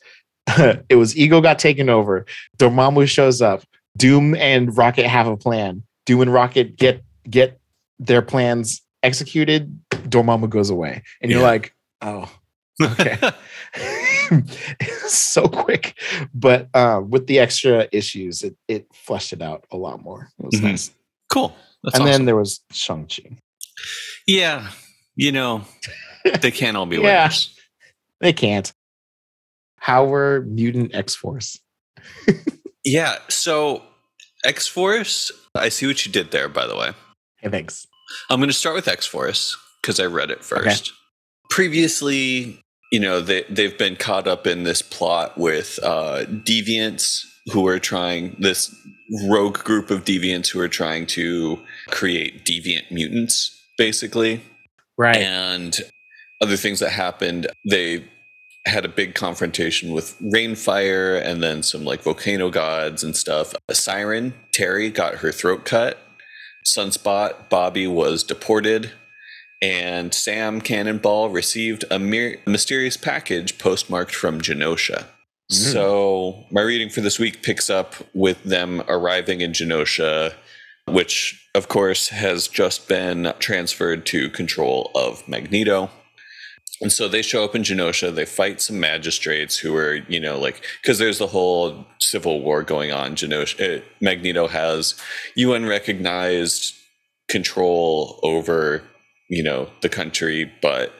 it 0.89 0.97
was 0.97 1.17
ego 1.17 1.39
got 1.39 1.57
taken 1.57 1.89
over. 1.89 2.25
Dormammu 2.57 3.07
shows 3.07 3.41
up. 3.41 3.63
Doom 3.97 4.35
and 4.35 4.75
Rocket 4.77 5.07
have 5.07 5.27
a 5.27 5.37
plan. 5.37 5.83
Doom 6.05 6.21
and 6.21 6.33
Rocket 6.33 6.75
get 6.75 7.03
get 7.29 7.59
their 7.99 8.21
plans 8.21 8.81
executed. 9.01 9.79
Dormammu 9.91 10.49
goes 10.49 10.69
away, 10.69 11.01
and 11.21 11.31
you're 11.31 11.41
like, 11.41 11.73
oh, 12.01 12.29
okay. 12.81 13.17
so 15.07 15.47
quick, 15.47 15.97
but 16.33 16.67
uh, 16.73 17.01
with 17.07 17.27
the 17.27 17.39
extra 17.39 17.87
issues, 17.93 18.41
it 18.43 18.57
it 18.67 18.87
fleshed 18.93 19.31
it 19.31 19.41
out 19.41 19.65
a 19.71 19.77
lot 19.77 20.03
more. 20.03 20.29
It 20.39 20.45
was 20.45 20.55
mm-hmm. 20.55 20.67
nice. 20.67 20.91
Cool. 21.29 21.55
That's 21.85 21.95
and 21.95 22.03
awesome. 22.03 22.11
then 22.11 22.25
there 22.25 22.35
was 22.35 22.59
Shang 22.71 23.07
Chi. 23.07 23.37
Yeah, 24.27 24.71
you 25.15 25.31
know, 25.31 25.63
they 26.41 26.51
can't 26.51 26.75
all 26.75 26.85
be 26.85 26.97
yeah, 26.97 27.23
winners. 27.23 27.55
They 28.19 28.33
can't. 28.33 28.73
How 29.77 30.05
were 30.05 30.41
Mutant 30.47 30.93
X 30.93 31.15
Force? 31.15 31.59
Yeah. 32.85 33.17
So 33.27 33.81
X 34.45 34.67
Force, 34.67 35.31
I 35.55 35.69
see 35.69 35.87
what 35.87 36.05
you 36.05 36.11
did 36.11 36.31
there, 36.31 36.47
by 36.47 36.67
the 36.67 36.75
way. 36.75 36.91
Hey, 37.37 37.49
thanks. 37.49 37.87
I'm 38.29 38.39
going 38.39 38.49
to 38.49 38.53
start 38.53 38.75
with 38.75 38.87
X 38.87 39.05
Force 39.05 39.57
because 39.81 39.99
I 39.99 40.05
read 40.05 40.31
it 40.31 40.43
first. 40.43 40.89
Okay. 40.89 40.97
Previously, 41.49 42.61
you 42.91 42.99
know, 42.99 43.19
they, 43.19 43.43
they've 43.49 43.77
been 43.77 43.95
caught 43.95 44.27
up 44.27 44.45
in 44.47 44.63
this 44.63 44.81
plot 44.81 45.37
with 45.37 45.79
uh, 45.83 46.25
deviants 46.25 47.25
who 47.51 47.67
are 47.67 47.79
trying, 47.79 48.35
this 48.39 48.73
rogue 49.27 49.59
group 49.59 49.89
of 49.89 50.03
deviants 50.03 50.49
who 50.49 50.59
are 50.59 50.67
trying 50.67 51.05
to 51.07 51.59
create 51.89 52.45
deviant 52.45 52.91
mutants, 52.91 53.59
basically. 53.77 54.41
Right. 54.97 55.17
And 55.17 55.77
other 56.41 56.57
things 56.57 56.79
that 56.79 56.91
happened, 56.91 57.47
they 57.69 58.05
had 58.65 58.85
a 58.85 58.89
big 58.89 59.13
confrontation 59.13 59.91
with 59.91 60.17
Rainfire 60.19 61.21
and 61.23 61.43
then 61.43 61.61
some 61.61 61.85
like 61.85 62.01
volcano 62.01 62.49
gods 62.49 63.03
and 63.03 63.15
stuff. 63.15 63.53
A 63.69 63.73
Siryn, 63.73 64.33
Terry, 64.51 64.89
got 64.89 65.15
her 65.15 65.31
throat 65.31 65.65
cut. 65.65 65.99
Sunspot, 66.65 67.49
Bobby 67.49 67.85
was 67.85 68.23
deported. 68.23 68.91
And 69.61 70.13
Sam 70.13 70.61
Cannonball 70.61 71.29
received 71.29 71.85
a 71.89 71.99
mir- 71.99 72.39
mysterious 72.45 72.97
package 72.97 73.57
postmarked 73.57 74.13
from 74.13 74.41
Genosha. 74.41 75.05
Mm. 75.51 75.55
So, 75.73 76.45
my 76.51 76.61
reading 76.61 76.89
for 76.89 77.01
this 77.01 77.19
week 77.19 77.43
picks 77.43 77.69
up 77.69 77.95
with 78.13 78.43
them 78.43 78.83
arriving 78.87 79.41
in 79.41 79.51
Genosha, 79.51 80.33
which, 80.87 81.49
of 81.55 81.67
course, 81.67 82.09
has 82.09 82.47
just 82.47 82.87
been 82.87 83.33
transferred 83.39 84.05
to 84.07 84.29
control 84.29 84.91
of 84.95 85.27
Magneto. 85.27 85.89
And 86.81 86.91
so 86.91 87.07
they 87.07 87.21
show 87.21 87.43
up 87.43 87.55
in 87.55 87.63
Genosha. 87.63 88.13
They 88.13 88.25
fight 88.25 88.61
some 88.61 88.79
magistrates 88.79 89.57
who 89.57 89.75
are, 89.75 89.95
you 90.09 90.19
know, 90.19 90.37
like 90.37 90.63
because 90.81 90.99
there's 90.99 91.19
the 91.19 91.27
whole 91.27 91.85
civil 91.99 92.41
war 92.41 92.63
going 92.63 92.91
on. 92.91 93.15
Genosha, 93.15 93.79
uh, 93.79 93.81
Magneto 94.01 94.47
has 94.47 94.95
UN 95.35 95.65
recognized 95.65 96.75
control 97.29 98.19
over, 98.23 98.83
you 99.29 99.41
know, 99.41 99.69
the 99.81 99.89
country, 99.89 100.51
but 100.61 100.91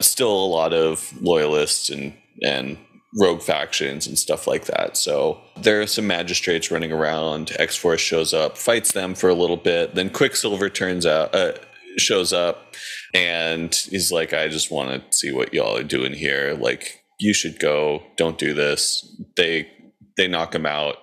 still 0.00 0.32
a 0.32 0.46
lot 0.46 0.72
of 0.72 1.12
loyalists 1.20 1.90
and 1.90 2.14
and 2.42 2.78
rogue 3.16 3.42
factions 3.42 4.06
and 4.06 4.18
stuff 4.18 4.46
like 4.46 4.66
that. 4.66 4.96
So 4.96 5.40
there 5.60 5.80
are 5.80 5.86
some 5.86 6.06
magistrates 6.06 6.70
running 6.70 6.92
around. 6.92 7.52
X 7.58 7.76
Force 7.76 8.00
shows 8.00 8.34
up, 8.34 8.58
fights 8.58 8.92
them 8.92 9.14
for 9.14 9.28
a 9.28 9.34
little 9.34 9.56
bit. 9.56 9.94
Then 9.94 10.10
Quicksilver 10.10 10.68
turns 10.68 11.06
out. 11.06 11.34
Uh, 11.34 11.52
shows 11.96 12.32
up 12.32 12.74
and 13.14 13.72
he's 13.72 14.10
like, 14.10 14.32
I 14.32 14.48
just 14.48 14.68
want 14.70 14.90
to 14.90 15.16
see 15.16 15.30
what 15.30 15.54
y'all 15.54 15.76
are 15.76 15.84
doing 15.84 16.12
here. 16.12 16.56
Like, 16.58 17.04
you 17.20 17.32
should 17.32 17.58
go. 17.58 18.02
Don't 18.16 18.38
do 18.38 18.54
this. 18.54 19.16
They 19.36 19.68
they 20.16 20.28
knock 20.28 20.54
him 20.54 20.66
out, 20.66 20.96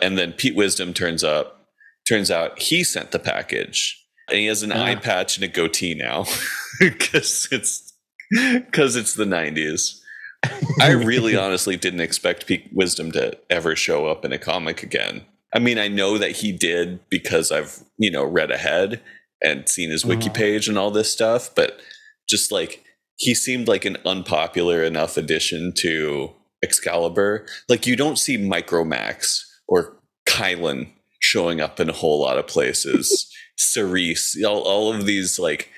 and 0.00 0.18
then 0.18 0.32
Pete 0.32 0.56
Wisdom 0.56 0.94
turns 0.94 1.22
up. 1.22 1.66
Turns 2.08 2.30
out 2.30 2.58
he 2.58 2.84
sent 2.84 3.10
the 3.10 3.18
package, 3.18 4.02
and 4.28 4.38
he 4.38 4.46
has 4.46 4.62
an 4.62 4.72
uh-huh. 4.72 4.82
eye 4.82 4.94
patch 4.96 5.36
and 5.36 5.44
a 5.44 5.48
goatee 5.48 5.94
now 5.94 6.24
because 6.80 7.48
it's 7.50 7.92
because 8.30 8.96
it's 8.96 9.14
the 9.14 9.24
'90s. 9.24 9.97
I 10.80 10.90
really 10.92 11.36
honestly 11.36 11.76
didn't 11.76 12.00
expect 12.00 12.46
Pete 12.46 12.68
Wisdom 12.72 13.12
to 13.12 13.36
ever 13.50 13.74
show 13.74 14.06
up 14.06 14.24
in 14.24 14.32
a 14.32 14.38
comic 14.38 14.82
again. 14.82 15.22
I 15.52 15.58
mean, 15.58 15.78
I 15.78 15.88
know 15.88 16.18
that 16.18 16.32
he 16.32 16.52
did 16.52 17.00
because 17.08 17.50
I've, 17.50 17.82
you 17.96 18.10
know, 18.10 18.24
read 18.24 18.50
ahead 18.50 19.00
and 19.42 19.68
seen 19.68 19.90
his 19.90 20.04
wiki 20.04 20.26
uh-huh. 20.26 20.34
page 20.34 20.68
and 20.68 20.78
all 20.78 20.90
this 20.90 21.12
stuff, 21.12 21.54
but 21.54 21.80
just 22.28 22.52
like 22.52 22.84
he 23.16 23.34
seemed 23.34 23.66
like 23.66 23.84
an 23.84 23.96
unpopular 24.04 24.82
enough 24.82 25.16
addition 25.16 25.72
to 25.78 26.32
Excalibur. 26.62 27.46
Like 27.68 27.86
you 27.86 27.96
don't 27.96 28.18
see 28.18 28.36
Micromax 28.36 29.42
or 29.66 29.96
Kylun 30.26 30.90
showing 31.20 31.60
up 31.60 31.80
in 31.80 31.88
a 31.88 31.94
whole 31.94 32.20
lot 32.20 32.38
of 32.38 32.46
places. 32.46 33.32
Cerise, 33.56 34.36
all, 34.46 34.62
all 34.62 34.92
of 34.94 35.04
these 35.04 35.38
like 35.38 35.70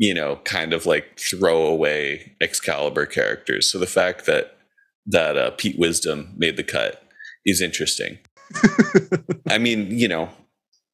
you 0.00 0.14
know 0.14 0.36
kind 0.44 0.72
of 0.72 0.86
like 0.86 1.20
throwaway 1.20 2.34
Excalibur 2.40 3.06
characters. 3.06 3.70
So 3.70 3.78
the 3.78 3.86
fact 3.86 4.26
that 4.26 4.56
that 5.06 5.36
uh, 5.36 5.50
Pete 5.52 5.78
Wisdom 5.78 6.34
made 6.36 6.56
the 6.56 6.64
cut 6.64 7.04
is 7.44 7.60
interesting. 7.60 8.18
I 9.48 9.58
mean, 9.58 9.90
you 9.90 10.08
know, 10.08 10.30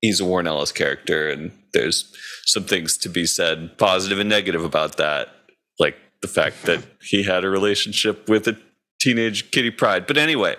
he's 0.01 0.20
a 0.20 0.24
Warren 0.24 0.47
Ellis 0.47 0.73
character, 0.73 1.28
and 1.28 1.53
there's 1.73 2.12
some 2.45 2.65
things 2.65 2.97
to 2.99 3.09
be 3.09 3.27
said, 3.27 3.78
positive 3.78 4.19
and 4.19 4.28
negative 4.28 4.65
about 4.65 4.97
that, 4.97 5.28
like 5.78 5.97
the 6.20 6.28
fact 6.28 6.65
that 6.65 6.85
he 7.01 7.23
had 7.23 7.45
a 7.45 7.49
relationship 7.49 8.28
with 8.28 8.49
a 8.49 8.59
teenage 9.01 9.51
Kitty 9.53 9.70
Pryde. 9.70 10.07
But 10.07 10.16
anyway, 10.16 10.57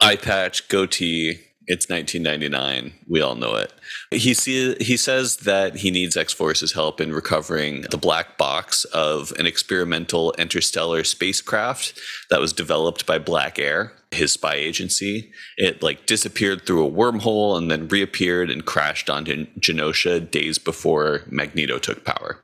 eye 0.00 0.16
patch, 0.16 0.68
goatee. 0.68 1.40
It's 1.68 1.88
1999. 1.88 2.92
We 3.06 3.20
all 3.20 3.34
know 3.34 3.54
it. 3.56 3.72
He 4.10 4.32
see, 4.32 4.74
he 4.80 4.96
says 4.96 5.38
that 5.38 5.76
he 5.76 5.90
needs 5.90 6.16
X 6.16 6.32
Force's 6.32 6.72
help 6.72 6.98
in 6.98 7.12
recovering 7.12 7.82
the 7.82 7.98
black 7.98 8.38
box 8.38 8.84
of 8.86 9.32
an 9.38 9.46
experimental 9.46 10.32
interstellar 10.38 11.04
spacecraft 11.04 11.98
that 12.30 12.40
was 12.40 12.54
developed 12.54 13.06
by 13.06 13.18
Black 13.18 13.58
Air 13.58 13.92
his 14.10 14.32
spy 14.32 14.54
agency. 14.54 15.30
It 15.56 15.82
like 15.82 16.06
disappeared 16.06 16.64
through 16.64 16.86
a 16.86 16.90
wormhole 16.90 17.56
and 17.58 17.70
then 17.70 17.88
reappeared 17.88 18.50
and 18.50 18.64
crashed 18.64 19.10
onto 19.10 19.46
Genosha 19.60 20.30
days 20.30 20.58
before 20.58 21.22
Magneto 21.30 21.78
took 21.78 22.04
power. 22.04 22.42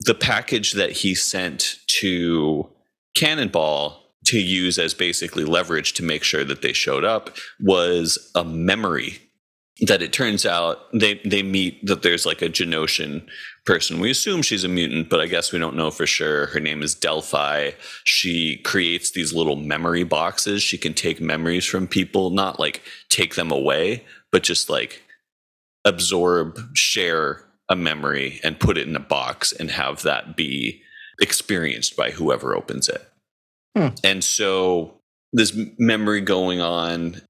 The 0.00 0.14
package 0.14 0.72
that 0.72 0.92
he 0.92 1.14
sent 1.14 1.76
to 2.00 2.70
Cannonball 3.14 4.03
to 4.26 4.38
use 4.38 4.78
as 4.78 4.94
basically 4.94 5.44
leverage 5.44 5.92
to 5.94 6.02
make 6.02 6.22
sure 6.22 6.44
that 6.44 6.62
they 6.62 6.72
showed 6.72 7.04
up 7.04 7.36
was 7.60 8.30
a 8.34 8.44
memory 8.44 9.18
that 9.80 10.02
it 10.02 10.12
turns 10.12 10.46
out 10.46 10.78
they 10.92 11.20
they 11.24 11.42
meet 11.42 11.84
that 11.84 12.02
there's 12.02 12.24
like 12.24 12.42
a 12.42 12.48
Genoshan 12.48 13.26
person. 13.66 13.98
We 13.98 14.10
assume 14.10 14.42
she's 14.42 14.62
a 14.62 14.68
mutant, 14.68 15.08
but 15.08 15.20
I 15.20 15.26
guess 15.26 15.52
we 15.52 15.58
don't 15.58 15.76
know 15.76 15.90
for 15.90 16.06
sure. 16.06 16.46
Her 16.46 16.60
name 16.60 16.82
is 16.82 16.94
Delphi. 16.94 17.72
She 18.04 18.58
creates 18.58 19.10
these 19.10 19.32
little 19.32 19.56
memory 19.56 20.04
boxes. 20.04 20.62
She 20.62 20.78
can 20.78 20.94
take 20.94 21.20
memories 21.20 21.64
from 21.64 21.88
people, 21.88 22.30
not 22.30 22.60
like 22.60 22.82
take 23.08 23.34
them 23.34 23.50
away, 23.50 24.04
but 24.30 24.42
just 24.42 24.70
like 24.70 25.02
absorb, 25.84 26.58
share 26.74 27.44
a 27.68 27.74
memory 27.74 28.40
and 28.44 28.60
put 28.60 28.78
it 28.78 28.86
in 28.86 28.94
a 28.94 29.00
box 29.00 29.52
and 29.52 29.70
have 29.70 30.02
that 30.02 30.36
be 30.36 30.82
experienced 31.20 31.96
by 31.96 32.10
whoever 32.10 32.54
opens 32.54 32.88
it. 32.88 33.08
Hmm. 33.76 33.88
And 34.02 34.22
so 34.22 35.00
this 35.32 35.56
memory 35.78 36.20
going 36.20 36.60
on 36.60 37.20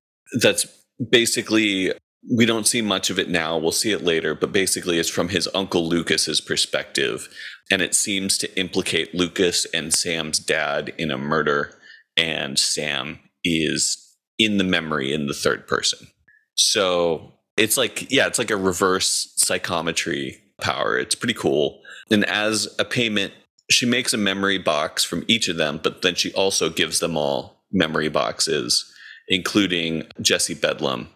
that's 0.40 0.66
basically 1.10 1.92
we 2.32 2.46
don't 2.46 2.66
see 2.66 2.80
much 2.80 3.10
of 3.10 3.18
it 3.18 3.28
now. 3.28 3.58
We'll 3.58 3.72
see 3.72 3.92
it 3.92 4.02
later, 4.02 4.34
but 4.34 4.52
basically 4.52 4.98
it's 4.98 5.10
from 5.10 5.28
his 5.28 5.48
uncle 5.54 5.86
Lucas's 5.86 6.40
perspective. 6.40 7.28
And 7.70 7.82
it 7.82 7.94
seems 7.94 8.38
to 8.38 8.58
implicate 8.58 9.14
Lucas 9.14 9.66
and 9.74 9.92
Sam's 9.92 10.38
dad 10.38 10.92
in 10.96 11.10
a 11.10 11.18
murder. 11.18 11.78
And 12.16 12.58
Sam 12.58 13.18
is 13.42 14.16
in 14.38 14.58
the 14.58 14.64
memory 14.64 15.12
in 15.12 15.26
the 15.26 15.34
third 15.34 15.66
person. 15.66 16.06
So 16.54 17.32
it's 17.56 17.76
like, 17.76 18.10
yeah, 18.10 18.26
it's 18.26 18.38
like 18.38 18.50
a 18.50 18.56
reverse 18.56 19.32
psychometry 19.36 20.40
power. 20.60 20.98
It's 20.98 21.14
pretty 21.14 21.34
cool. 21.34 21.80
And 22.10 22.24
as 22.24 22.74
a 22.78 22.84
payment, 22.84 23.32
she 23.70 23.86
makes 23.86 24.12
a 24.12 24.18
memory 24.18 24.58
box 24.58 25.04
from 25.04 25.24
each 25.26 25.48
of 25.48 25.56
them, 25.56 25.80
but 25.82 26.02
then 26.02 26.14
she 26.14 26.32
also 26.34 26.68
gives 26.68 27.00
them 27.00 27.16
all 27.16 27.62
memory 27.72 28.08
boxes, 28.08 28.92
including 29.28 30.04
Jesse 30.20 30.54
Bedlam, 30.54 31.08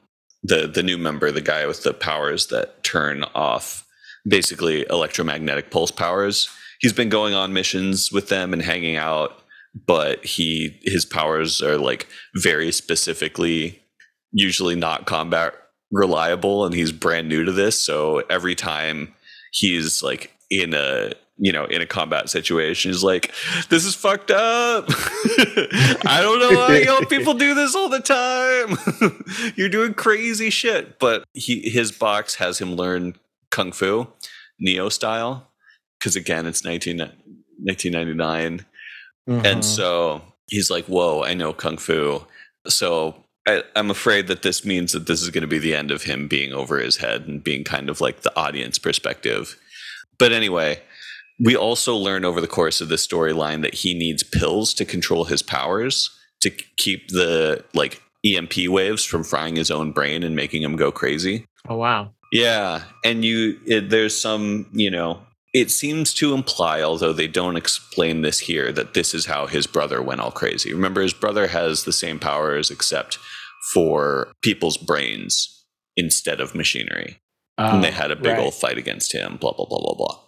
the 0.43 0.67
the 0.67 0.83
new 0.83 0.99
member, 0.99 1.31
the 1.31 1.41
guy 1.41 1.67
with 1.67 1.83
the 1.83 1.95
powers 1.95 2.47
that 2.49 2.83
turn 2.83 3.25
off 3.35 3.85
basically 4.27 4.87
electromagnetic 4.91 5.71
pulse 5.71 5.91
powers. 5.91 6.49
He's 6.81 6.93
been 6.93 7.09
going 7.09 7.35
on 7.35 7.53
missions 7.53 8.13
with 8.13 8.29
them 8.29 8.53
and 8.53 8.63
hanging 8.63 8.97
out, 8.97 9.43
but 9.87 10.25
he 10.25 10.79
his 10.83 11.05
powers 11.05 11.61
are 11.63 11.79
like 11.79 12.07
very 12.37 12.73
specifically 12.73 13.83
usually 14.33 14.75
not 14.75 15.07
combat 15.07 15.55
reliable 15.91 16.67
and 16.67 16.75
he's 16.75 16.93
brand 16.93 17.29
new 17.29 17.45
to 17.45 17.53
this, 17.53 17.81
so 17.83 18.19
every 18.31 18.55
time 18.55 19.15
he's 19.53 20.03
like 20.03 20.33
in 20.51 20.75
a 20.75 21.13
you 21.39 21.53
know, 21.53 21.65
in 21.67 21.81
a 21.81 21.87
combat 21.87 22.29
situation 22.29 22.91
is 22.91 23.05
like, 23.05 23.33
this 23.69 23.85
is 23.85 23.95
fucked 23.95 24.31
up. 24.31 24.87
I 26.05 26.19
don't 26.21 26.41
know 26.41 26.59
why 26.59 26.79
you 26.79 27.07
people 27.07 27.35
do 27.35 27.55
this 27.55 27.75
all 27.75 27.89
the 27.89 28.01
time. 28.01 29.53
You're 29.57 29.69
doing 29.69 29.95
crazy 29.95 30.51
shit. 30.51 30.99
But 30.99 31.25
he 31.33 31.71
his 31.71 31.93
box 31.93 32.37
has 32.37 32.59
him 32.59 32.75
learn 32.75 33.15
kung 33.51 33.73
fu, 33.73 34.09
Neo 34.59 34.89
style, 34.89 35.49
because 35.99 36.17
again, 36.17 36.47
it's 36.47 36.65
19, 36.65 36.99
1999. 36.99 38.67
Mm-hmm. 39.29 39.47
And 39.47 39.65
so 39.65 40.23
he's 40.49 40.71
like, 40.71 40.87
whoa, 40.87 41.23
I 41.23 41.35
know 41.35 41.53
kung 41.53 41.79
fu. 41.79 42.27
So 42.67 43.25
I, 43.47 43.63
I'm 43.77 43.91
afraid 43.91 44.27
that 44.27 44.43
this 44.43 44.65
means 44.65 44.93
that 44.93 45.07
this 45.07 45.23
is 45.23 45.31
going 45.31 45.43
to 45.43 45.49
be 45.49 45.59
the 45.59 45.75
end 45.75 45.91
of 45.91 46.03
him 46.03 46.29
being 46.29 46.53
over 46.53 46.79
his 46.79 46.97
head 46.97 47.27
and 47.29 47.43
being 47.43 47.65
kind 47.65 47.89
of 47.89 48.01
like 48.01 48.23
the 48.23 48.37
audience 48.37 48.79
perspective. 48.79 49.57
But 50.19 50.33
anyway, 50.33 50.83
we 51.41 51.57
also 51.57 51.95
learn 51.95 52.25
over 52.25 52.41
the 52.41 52.49
course 52.49 52.81
of 52.81 52.89
the 52.89 52.97
storyline 52.97 53.63
that 53.63 53.75
he 53.75 53.95
needs 53.95 54.23
pills 54.23 54.75
to 54.75 54.85
control 54.85 55.25
his 55.25 55.43
powers 55.43 56.11
to 56.41 56.51
keep 56.51 57.09
the 57.09 57.65
like 57.75 58.03
EMP 58.27 58.69
waves 58.69 59.05
from 59.05 59.25
frying 59.25 59.57
his 59.57 59.71
own 59.71 59.93
brain 59.93 60.23
and 60.23 60.35
making 60.35 60.63
him 60.63 60.77
go 60.77 60.91
crazy. 60.91 61.45
Oh 61.69 61.77
wow. 61.77 62.13
Yeah, 62.33 62.83
and 63.05 63.25
you 63.25 63.59
it, 63.67 63.91
there's 63.91 64.19
some, 64.19 64.67
you 64.73 64.91
know, 64.91 65.23
it 65.55 65.71
seems 65.71 66.13
to 66.15 66.35
imply 66.35 66.83
although 66.83 67.13
they 67.13 67.29
don't 67.29 67.57
explain 67.57 68.23
this 68.23 68.41
here 68.41 68.73
that 68.73 68.95
this 68.95 69.15
is 69.15 69.27
how 69.27 69.47
his 69.47 69.67
brother 69.67 70.03
went 70.03 70.21
all 70.21 70.31
crazy. 70.31 70.73
Remember 70.73 71.01
his 71.01 71.15
brother 71.15 71.47
has 71.47 71.85
the 71.85 71.93
same 71.93 72.19
powers 72.19 72.71
except 72.71 73.19
for 73.73 74.33
people's 74.43 74.77
brains 74.77 75.65
instead 75.97 76.41
of 76.41 76.55
machinery. 76.55 77.19
Oh, 77.57 77.75
and 77.75 77.85
they 77.85 77.91
had 77.91 78.11
a 78.11 78.17
big 78.17 78.33
right. 78.33 78.39
old 78.39 78.55
fight 78.55 78.79
against 78.79 79.13
him, 79.13 79.37
blah 79.37 79.53
blah 79.53 79.67
blah 79.67 79.81
blah 79.81 79.95
blah 79.95 80.28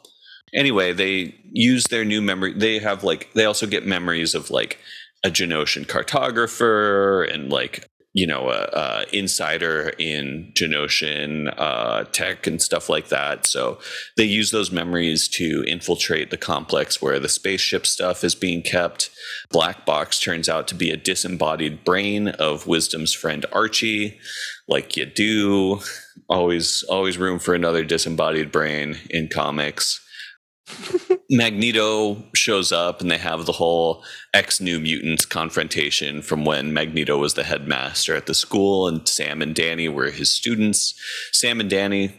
anyway, 0.55 0.93
they 0.93 1.35
use 1.53 1.85
their 1.85 2.05
new 2.05 2.21
memory. 2.21 2.53
They 2.55 2.79
have 2.79 3.05
like 3.05 3.33
they 3.35 3.45
also 3.45 3.67
get 3.67 3.87
memories 3.87 4.35
of 4.35 4.51
like 4.51 4.79
a 5.25 5.29
Genoshan 5.29 5.87
cartographer 5.87 7.33
and 7.33 7.51
like 7.51 7.87
you 8.13 8.27
know 8.27 8.51
a, 8.51 9.05
insider 9.13 9.93
in 9.99 10.53
Genoshan 10.55 11.53
uh, 11.57 12.05
tech 12.05 12.47
and 12.47 12.61
stuff 12.61 12.89
like 12.89 13.09
that. 13.09 13.47
So 13.47 13.79
they 14.17 14.25
use 14.25 14.51
those 14.51 14.73
memories 14.73 15.29
to 15.29 15.65
infiltrate 15.67 16.31
the 16.31 16.37
complex 16.37 17.01
where 17.01 17.19
the 17.19 17.29
spaceship 17.29 17.87
stuff 17.87 18.25
is 18.25 18.35
being 18.35 18.63
kept. 18.63 19.11
Black 19.51 19.85
Box 19.87 20.21
turns 20.21 20.49
out 20.49 20.69
to 20.69 20.75
be 20.75 20.91
a 20.91 20.97
disembodied 20.97 21.85
brain 21.85 22.29
of 22.29 22.67
Wisdom's 22.67 23.15
friend 23.15 23.47
Archie, 23.53 24.19
like 24.69 24.97
you 24.97 25.07
do. 25.07 25.81
Always, 26.29 26.85
always 26.85 27.19
room 27.19 27.41
for 27.41 27.55
another 27.55 27.83
disembodied 27.85 28.53
brain 28.53 28.99
in 29.11 29.27
comics. 29.27 30.01
Magneto 31.31 32.23
shows 32.35 32.73
up 32.73 33.01
and 33.01 33.11
they 33.11 33.19
have 33.19 33.47
the 33.47 33.53
whole 33.53 34.05
ex 34.35 34.61
New 34.61 34.81
Mutants 34.81 35.25
confrontation 35.25 36.23
from 36.23 36.45
when 36.45 36.73
Magneto 36.73 37.19
was 37.19 37.35
the 37.35 37.45
headmaster 37.45 38.15
at 38.17 38.27
the 38.27 38.35
school 38.35 38.89
and 38.89 39.07
Sam 39.09 39.41
and 39.43 39.55
Danny 39.55 39.89
were 39.89 40.11
his 40.11 40.33
students. 40.33 40.95
Sam 41.33 41.61
and 41.61 41.71
Danny 41.71 42.15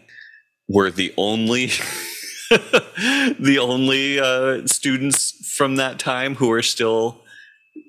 were 0.68 0.92
the 0.92 1.14
only 1.18 1.68
the 2.50 3.58
only 3.62 4.20
uh, 4.20 4.66
students 4.66 5.54
from 5.56 5.76
that 5.76 6.00
time 6.00 6.36
who 6.36 6.52
are 6.52 6.62
still 6.62 7.24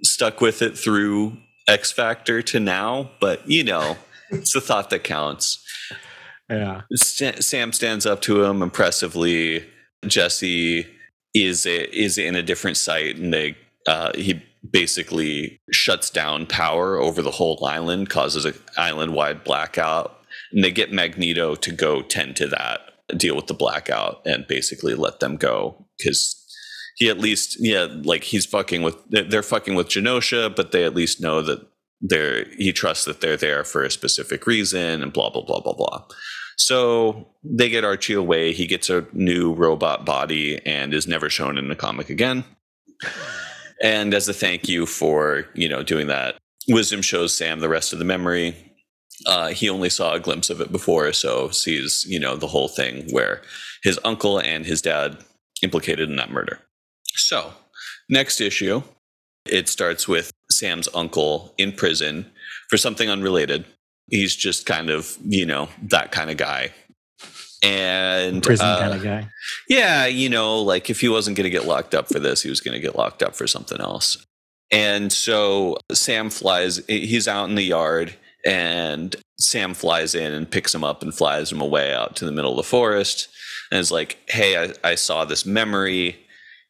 stuck 0.02 0.40
with 0.40 0.62
it 0.62 0.76
through 0.76 1.36
X 1.68 1.92
Factor 1.92 2.42
to 2.42 2.60
now, 2.60 3.10
but 3.20 3.48
you 3.48 3.64
know, 3.64 3.96
it's 4.30 4.52
the 4.52 4.60
thought 4.60 4.90
that 4.90 5.04
counts. 5.04 5.64
Yeah. 6.48 6.82
Sam 6.94 7.72
stands 7.72 8.04
up 8.04 8.20
to 8.22 8.44
him 8.44 8.62
impressively 8.62 9.68
Jesse 10.06 10.86
is 11.34 11.66
is 11.66 12.18
in 12.18 12.34
a 12.34 12.42
different 12.42 12.76
site, 12.76 13.16
and 13.16 13.32
they 13.32 13.56
uh, 13.86 14.12
he 14.14 14.42
basically 14.68 15.60
shuts 15.70 16.10
down 16.10 16.46
power 16.46 16.96
over 16.96 17.22
the 17.22 17.30
whole 17.30 17.64
island, 17.64 18.10
causes 18.10 18.44
an 18.44 18.54
island 18.76 19.14
wide 19.14 19.44
blackout, 19.44 20.20
and 20.52 20.62
they 20.62 20.70
get 20.70 20.92
Magneto 20.92 21.54
to 21.56 21.72
go 21.72 22.02
tend 22.02 22.36
to 22.36 22.46
that, 22.48 22.80
deal 23.16 23.34
with 23.34 23.46
the 23.46 23.54
blackout, 23.54 24.22
and 24.24 24.46
basically 24.46 24.94
let 24.94 25.20
them 25.20 25.36
go 25.36 25.86
because 25.98 26.38
he 26.96 27.08
at 27.08 27.18
least 27.18 27.56
yeah 27.58 27.86
like 28.02 28.24
he's 28.24 28.46
fucking 28.46 28.82
with 28.82 28.96
they're 29.08 29.42
fucking 29.42 29.74
with 29.74 29.88
Genosha, 29.88 30.54
but 30.54 30.72
they 30.72 30.84
at 30.84 30.94
least 30.94 31.20
know 31.20 31.42
that 31.42 31.66
they're 32.00 32.44
he 32.56 32.72
trusts 32.72 33.04
that 33.04 33.20
they're 33.20 33.36
there 33.36 33.64
for 33.64 33.82
a 33.82 33.90
specific 33.90 34.46
reason 34.46 35.02
and 35.02 35.12
blah 35.12 35.30
blah 35.30 35.42
blah 35.42 35.60
blah 35.60 35.74
blah. 35.74 36.04
So 36.56 37.28
they 37.42 37.68
get 37.68 37.84
Archie 37.84 38.14
away. 38.14 38.52
He 38.52 38.66
gets 38.66 38.90
a 38.90 39.06
new 39.12 39.52
robot 39.52 40.04
body 40.04 40.60
and 40.66 40.92
is 40.94 41.06
never 41.06 41.28
shown 41.28 41.58
in 41.58 41.68
the 41.68 41.76
comic 41.76 42.10
again. 42.10 42.44
And 43.82 44.14
as 44.14 44.28
a 44.28 44.34
thank 44.34 44.68
you 44.68 44.86
for 44.86 45.46
you 45.54 45.68
know 45.68 45.82
doing 45.82 46.06
that, 46.06 46.36
Wisdom 46.68 47.02
shows 47.02 47.36
Sam 47.36 47.60
the 47.60 47.68
rest 47.68 47.92
of 47.92 47.98
the 47.98 48.04
memory. 48.04 48.56
Uh, 49.26 49.48
he 49.48 49.68
only 49.68 49.90
saw 49.90 50.14
a 50.14 50.20
glimpse 50.20 50.50
of 50.50 50.60
it 50.60 50.72
before, 50.72 51.12
so 51.12 51.50
sees 51.50 52.04
you 52.08 52.20
know 52.20 52.36
the 52.36 52.46
whole 52.46 52.68
thing 52.68 53.08
where 53.12 53.42
his 53.82 53.98
uncle 54.04 54.38
and 54.38 54.64
his 54.64 54.80
dad 54.80 55.18
implicated 55.62 56.08
in 56.08 56.16
that 56.16 56.30
murder. 56.30 56.60
So 57.14 57.52
next 58.08 58.40
issue, 58.40 58.82
it 59.46 59.68
starts 59.68 60.06
with 60.06 60.32
Sam's 60.50 60.88
uncle 60.94 61.54
in 61.58 61.72
prison 61.72 62.30
for 62.70 62.76
something 62.76 63.10
unrelated 63.10 63.64
he's 64.12 64.36
just 64.36 64.66
kind 64.66 64.90
of 64.90 65.18
you 65.24 65.44
know 65.44 65.68
that 65.82 66.12
kind 66.12 66.30
of 66.30 66.36
guy. 66.36 66.70
And 67.64 68.42
prison 68.42 68.66
uh, 68.66 68.78
kind 68.78 68.94
of 68.94 69.02
guy. 69.04 69.28
yeah 69.68 70.06
you 70.06 70.28
know 70.28 70.60
like 70.60 70.90
if 70.90 71.00
he 71.00 71.08
wasn't 71.08 71.36
going 71.36 71.44
to 71.44 71.50
get 71.50 71.64
locked 71.64 71.94
up 71.94 72.08
for 72.08 72.18
this 72.18 72.42
he 72.42 72.50
was 72.50 72.60
going 72.60 72.74
to 72.74 72.80
get 72.80 72.96
locked 72.96 73.22
up 73.22 73.34
for 73.34 73.48
something 73.48 73.80
else. 73.80 74.24
And 74.70 75.12
so 75.12 75.78
sam 75.92 76.30
flies 76.30 76.80
he's 76.86 77.26
out 77.26 77.48
in 77.48 77.56
the 77.56 77.62
yard 77.62 78.14
and 78.44 79.14
sam 79.38 79.74
flies 79.74 80.14
in 80.14 80.32
and 80.34 80.50
picks 80.50 80.74
him 80.74 80.84
up 80.84 81.02
and 81.02 81.14
flies 81.14 81.50
him 81.50 81.60
away 81.60 81.92
out 81.92 82.16
to 82.16 82.24
the 82.24 82.32
middle 82.32 82.50
of 82.50 82.56
the 82.56 82.62
forest 82.64 83.28
and 83.70 83.78
is 83.78 83.92
like 83.92 84.18
hey 84.28 84.56
i, 84.56 84.90
I 84.90 84.94
saw 84.96 85.24
this 85.24 85.46
memory. 85.46 86.18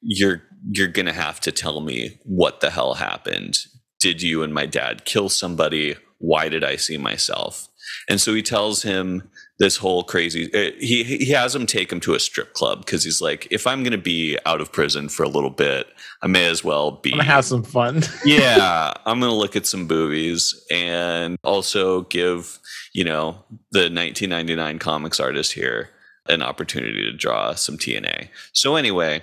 You're 0.02 0.42
you're 0.70 0.88
going 0.88 1.06
to 1.06 1.12
have 1.12 1.40
to 1.40 1.52
tell 1.52 1.80
me 1.80 2.20
what 2.24 2.60
the 2.60 2.70
hell 2.70 2.94
happened. 2.94 3.58
Did 3.98 4.20
you 4.20 4.42
and 4.42 4.52
my 4.52 4.66
dad 4.66 5.04
kill 5.04 5.28
somebody 5.28 5.96
why 6.22 6.48
did 6.48 6.62
I 6.62 6.76
see 6.76 6.96
myself? 6.96 7.68
And 8.08 8.20
so 8.20 8.32
he 8.32 8.42
tells 8.42 8.82
him 8.82 9.28
this 9.58 9.76
whole 9.76 10.04
crazy. 10.04 10.52
Uh, 10.54 10.72
he 10.78 11.02
he 11.02 11.30
has 11.30 11.54
him 11.54 11.66
take 11.66 11.92
him 11.92 12.00
to 12.00 12.14
a 12.14 12.20
strip 12.20 12.54
club 12.54 12.84
because 12.84 13.04
he's 13.04 13.20
like, 13.20 13.48
if 13.50 13.66
I'm 13.66 13.82
going 13.82 13.92
to 13.92 13.98
be 13.98 14.38
out 14.46 14.60
of 14.60 14.72
prison 14.72 15.08
for 15.08 15.24
a 15.24 15.28
little 15.28 15.50
bit, 15.50 15.88
I 16.22 16.28
may 16.28 16.46
as 16.46 16.64
well 16.64 16.92
be. 16.92 17.12
I'm 17.12 17.18
gonna 17.18 17.30
have 17.30 17.44
some 17.44 17.64
fun. 17.64 18.02
yeah, 18.24 18.92
I'm 19.04 19.20
going 19.20 19.30
to 19.30 19.36
look 19.36 19.56
at 19.56 19.66
some 19.66 19.86
boobies 19.86 20.64
and 20.70 21.36
also 21.42 22.02
give 22.02 22.58
you 22.92 23.04
know 23.04 23.44
the 23.72 23.90
1999 23.90 24.78
comics 24.78 25.20
artist 25.20 25.52
here 25.52 25.90
an 26.28 26.40
opportunity 26.40 27.02
to 27.02 27.12
draw 27.12 27.54
some 27.54 27.76
TNA. 27.76 28.28
So 28.52 28.76
anyway, 28.76 29.22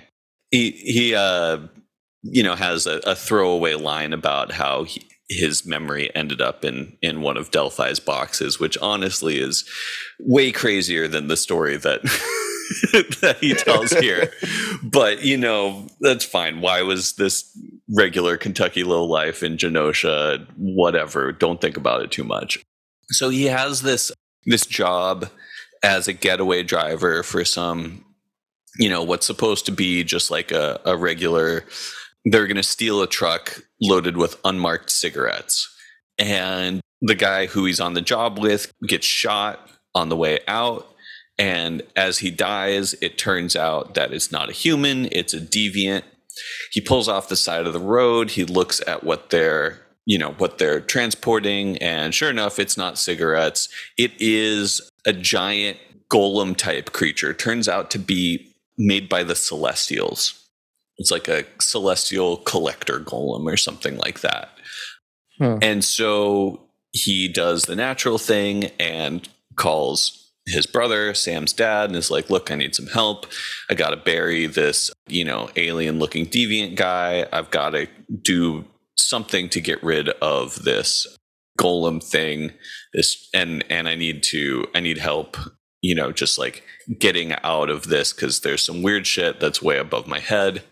he 0.50 0.70
he 0.70 1.14
uh 1.14 1.58
you 2.22 2.42
know 2.42 2.54
has 2.54 2.86
a, 2.86 3.00
a 3.06 3.14
throwaway 3.14 3.74
line 3.74 4.12
about 4.12 4.52
how 4.52 4.84
he, 4.84 5.02
his 5.30 5.64
memory 5.64 6.14
ended 6.14 6.40
up 6.40 6.64
in 6.64 6.96
in 7.00 7.22
one 7.22 7.36
of 7.36 7.52
Delphi's 7.52 8.00
boxes, 8.00 8.58
which 8.58 8.76
honestly 8.78 9.38
is 9.38 9.64
way 10.18 10.50
crazier 10.50 11.06
than 11.06 11.28
the 11.28 11.36
story 11.36 11.76
that 11.76 12.02
that 13.20 13.38
he 13.40 13.54
tells 13.54 13.92
here. 13.92 14.32
but 14.82 15.24
you 15.24 15.36
know, 15.36 15.86
that's 16.00 16.24
fine. 16.24 16.60
Why 16.60 16.82
was 16.82 17.12
this 17.12 17.56
regular 17.88 18.36
Kentucky 18.36 18.82
low 18.82 19.04
life 19.04 19.44
in 19.44 19.56
Genosha? 19.56 20.44
Whatever. 20.56 21.30
Don't 21.30 21.60
think 21.60 21.76
about 21.76 22.02
it 22.02 22.10
too 22.10 22.24
much. 22.24 22.58
So 23.10 23.28
he 23.28 23.44
has 23.44 23.82
this 23.82 24.10
this 24.46 24.66
job 24.66 25.30
as 25.84 26.08
a 26.08 26.12
getaway 26.12 26.64
driver 26.64 27.22
for 27.22 27.44
some, 27.44 28.04
you 28.78 28.90
know, 28.90 29.04
what's 29.04 29.26
supposed 29.26 29.64
to 29.66 29.72
be 29.72 30.02
just 30.02 30.28
like 30.28 30.50
a, 30.50 30.80
a 30.84 30.96
regular 30.96 31.64
they're 32.24 32.46
going 32.46 32.56
to 32.56 32.62
steal 32.62 33.02
a 33.02 33.06
truck 33.06 33.62
loaded 33.80 34.16
with 34.16 34.40
unmarked 34.44 34.90
cigarettes. 34.90 35.68
And 36.18 36.80
the 37.00 37.14
guy 37.14 37.46
who 37.46 37.64
he's 37.64 37.80
on 37.80 37.94
the 37.94 38.02
job 38.02 38.38
with 38.38 38.72
gets 38.86 39.06
shot 39.06 39.70
on 39.94 40.08
the 40.08 40.16
way 40.16 40.40
out. 40.46 40.86
And 41.38 41.82
as 41.96 42.18
he 42.18 42.30
dies, 42.30 42.94
it 43.00 43.16
turns 43.16 43.56
out 43.56 43.94
that 43.94 44.12
it's 44.12 44.30
not 44.30 44.50
a 44.50 44.52
human, 44.52 45.08
it's 45.10 45.32
a 45.32 45.40
deviant. 45.40 46.02
He 46.70 46.80
pulls 46.80 47.08
off 47.08 47.28
the 47.28 47.36
side 47.36 47.66
of 47.66 47.72
the 47.72 47.80
road. 47.80 48.32
He 48.32 48.44
looks 48.44 48.80
at 48.86 49.02
what 49.02 49.30
they're, 49.30 49.80
you 50.04 50.18
know, 50.18 50.32
what 50.32 50.58
they're 50.58 50.80
transporting. 50.80 51.78
And 51.78 52.14
sure 52.14 52.30
enough, 52.30 52.58
it's 52.58 52.76
not 52.76 52.98
cigarettes. 52.98 53.68
It 53.96 54.12
is 54.18 54.80
a 55.06 55.12
giant 55.12 55.78
golem 56.12 56.56
type 56.56 56.92
creature. 56.92 57.32
Turns 57.32 57.68
out 57.68 57.90
to 57.92 57.98
be 57.98 58.54
made 58.76 59.08
by 59.08 59.24
the 59.24 59.34
Celestials. 59.34 60.39
It's 61.00 61.10
like 61.10 61.28
a 61.28 61.44
celestial 61.60 62.36
collector 62.36 63.00
golem 63.00 63.50
or 63.52 63.56
something 63.56 63.96
like 63.96 64.20
that. 64.20 64.50
Hmm. 65.38 65.56
And 65.62 65.84
so 65.84 66.60
he 66.92 67.26
does 67.26 67.64
the 67.64 67.74
natural 67.74 68.18
thing 68.18 68.66
and 68.78 69.28
calls 69.56 70.30
his 70.46 70.66
brother, 70.66 71.14
Sam's 71.14 71.52
dad, 71.52 71.90
and 71.90 71.96
is 71.96 72.10
like, 72.10 72.30
Look, 72.30 72.50
I 72.50 72.54
need 72.54 72.74
some 72.74 72.86
help. 72.86 73.26
I 73.70 73.74
got 73.74 73.90
to 73.90 73.96
bury 73.96 74.46
this, 74.46 74.90
you 75.08 75.24
know, 75.24 75.50
alien 75.56 75.98
looking 75.98 76.26
deviant 76.26 76.76
guy. 76.76 77.26
I've 77.32 77.50
got 77.50 77.70
to 77.70 77.88
do 78.22 78.64
something 78.96 79.48
to 79.48 79.60
get 79.60 79.82
rid 79.82 80.10
of 80.20 80.62
this 80.64 81.06
golem 81.58 82.02
thing 82.02 82.52
this 82.94 83.28
and 83.34 83.62
and 83.68 83.86
i 83.86 83.94
need 83.94 84.22
to 84.22 84.66
i 84.74 84.80
need 84.80 84.96
help 84.96 85.36
you 85.82 85.94
know 85.94 86.10
just 86.10 86.38
like 86.38 86.62
getting 86.98 87.34
out 87.42 87.68
of 87.68 87.88
this 87.88 88.14
because 88.14 88.40
there's 88.40 88.64
some 88.64 88.82
weird 88.82 89.06
shit 89.06 89.40
that's 89.40 89.60
way 89.60 89.76
above 89.76 90.06
my 90.06 90.20
head 90.20 90.62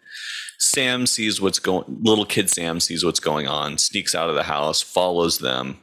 Sam 0.58 1.06
sees 1.06 1.40
what's 1.40 1.58
going 1.58 1.84
little 2.02 2.24
kid 2.24 2.50
Sam 2.50 2.80
sees 2.80 3.04
what's 3.04 3.20
going 3.20 3.46
on, 3.46 3.78
sneaks 3.78 4.14
out 4.14 4.28
of 4.28 4.34
the 4.34 4.42
house, 4.42 4.82
follows 4.82 5.38
them, 5.38 5.78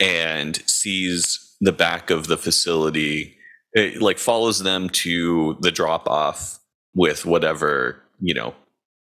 and 0.00 0.56
sees 0.68 1.56
the 1.60 1.72
back 1.72 2.10
of 2.10 2.26
the 2.26 2.36
facility, 2.36 3.36
it, 3.72 4.02
like 4.02 4.18
follows 4.18 4.60
them 4.60 4.88
to 4.90 5.56
the 5.60 5.70
drop 5.70 6.08
off 6.08 6.58
with 6.94 7.24
whatever, 7.24 8.02
you 8.20 8.34
know, 8.34 8.54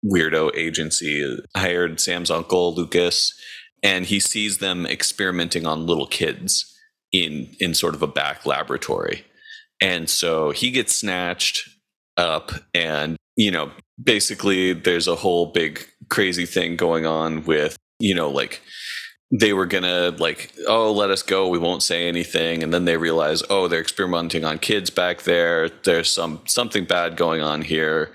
weirdo 0.04 0.54
agency 0.56 1.38
hired 1.54 2.00
Sam's 2.00 2.30
uncle 2.30 2.74
Lucas 2.74 3.34
and 3.82 4.06
he 4.06 4.20
sees 4.20 4.58
them 4.58 4.86
experimenting 4.86 5.66
on 5.66 5.86
little 5.86 6.06
kids 6.06 6.76
in 7.12 7.54
in 7.58 7.74
sort 7.74 7.94
of 7.94 8.02
a 8.02 8.06
back 8.06 8.46
laboratory. 8.46 9.24
And 9.80 10.08
so 10.10 10.50
he 10.50 10.70
gets 10.70 10.94
snatched 10.94 11.69
up 12.20 12.52
and 12.74 13.16
you 13.36 13.50
know 13.50 13.70
basically 14.02 14.72
there's 14.72 15.08
a 15.08 15.16
whole 15.16 15.46
big 15.46 15.84
crazy 16.08 16.46
thing 16.46 16.76
going 16.76 17.06
on 17.06 17.44
with 17.44 17.76
you 17.98 18.14
know 18.14 18.28
like 18.28 18.60
they 19.32 19.52
were 19.52 19.66
gonna 19.66 20.10
like 20.18 20.52
oh 20.66 20.92
let 20.92 21.10
us 21.10 21.22
go 21.22 21.48
we 21.48 21.58
won't 21.58 21.82
say 21.82 22.08
anything. 22.08 22.62
And 22.62 22.74
then 22.74 22.84
they 22.84 22.96
realize 22.96 23.42
oh 23.48 23.68
they're 23.68 23.80
experimenting 23.80 24.44
on 24.44 24.58
kids 24.58 24.90
back 24.90 25.22
there 25.22 25.68
there's 25.84 26.10
some 26.10 26.40
something 26.46 26.84
bad 26.84 27.16
going 27.16 27.40
on 27.40 27.62
here. 27.62 28.12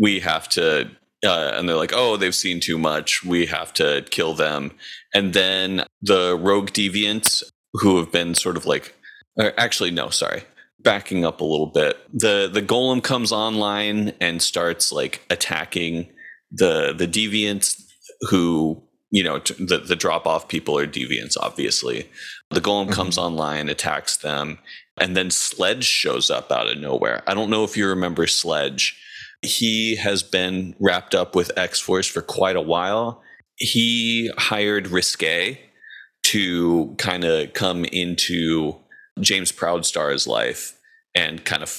We 0.00 0.20
have 0.20 0.48
to 0.50 0.90
uh, 1.24 1.52
and 1.54 1.68
they're 1.68 1.76
like 1.76 1.92
oh 1.94 2.16
they've 2.16 2.34
seen 2.34 2.60
too 2.60 2.78
much 2.78 3.24
we 3.24 3.46
have 3.46 3.72
to 3.74 4.04
kill 4.10 4.34
them. 4.34 4.72
And 5.14 5.34
then 5.34 5.84
the 6.02 6.36
rogue 6.36 6.70
deviants 6.70 7.42
who 7.74 7.98
have 7.98 8.10
been 8.10 8.34
sort 8.34 8.56
of 8.56 8.66
like 8.66 8.94
actually 9.38 9.92
no 9.92 10.08
sorry 10.08 10.42
backing 10.86 11.24
up 11.24 11.40
a 11.40 11.44
little 11.44 11.66
bit, 11.66 11.98
the 12.12 12.48
the 12.50 12.62
golem 12.62 13.02
comes 13.02 13.32
online 13.32 14.12
and 14.20 14.40
starts 14.40 14.92
like 14.92 15.20
attacking 15.28 16.08
the 16.52 16.94
the 16.96 17.08
deviants 17.08 17.82
who 18.30 18.80
you 19.10 19.24
know 19.24 19.40
the 19.58 19.78
the 19.78 19.96
drop 19.96 20.26
off 20.26 20.48
people 20.48 20.78
are 20.78 20.86
deviants 20.86 21.36
obviously. 21.38 22.08
The 22.50 22.60
golem 22.60 22.84
mm-hmm. 22.84 22.92
comes 22.92 23.18
online 23.18 23.68
attacks 23.68 24.16
them 24.16 24.58
and 24.96 25.16
then 25.16 25.30
sledge 25.30 25.84
shows 25.84 26.30
up 26.30 26.52
out 26.52 26.68
of 26.68 26.78
nowhere. 26.78 27.22
I 27.26 27.34
don't 27.34 27.50
know 27.50 27.64
if 27.64 27.76
you 27.76 27.88
remember 27.88 28.28
sledge. 28.28 28.96
He 29.42 29.96
has 29.96 30.22
been 30.22 30.76
wrapped 30.80 31.14
up 31.14 31.34
with 31.34 31.56
x-force 31.58 32.06
for 32.06 32.22
quite 32.22 32.56
a 32.56 32.60
while. 32.60 33.22
He 33.56 34.30
hired 34.38 34.88
risque 34.88 35.58
to 36.24 36.94
kind 36.98 37.24
of 37.24 37.52
come 37.52 37.84
into 37.84 38.76
James 39.20 39.52
Proudstar's 39.52 40.26
life 40.26 40.75
and 41.16 41.42
kind 41.46 41.62
of 41.62 41.70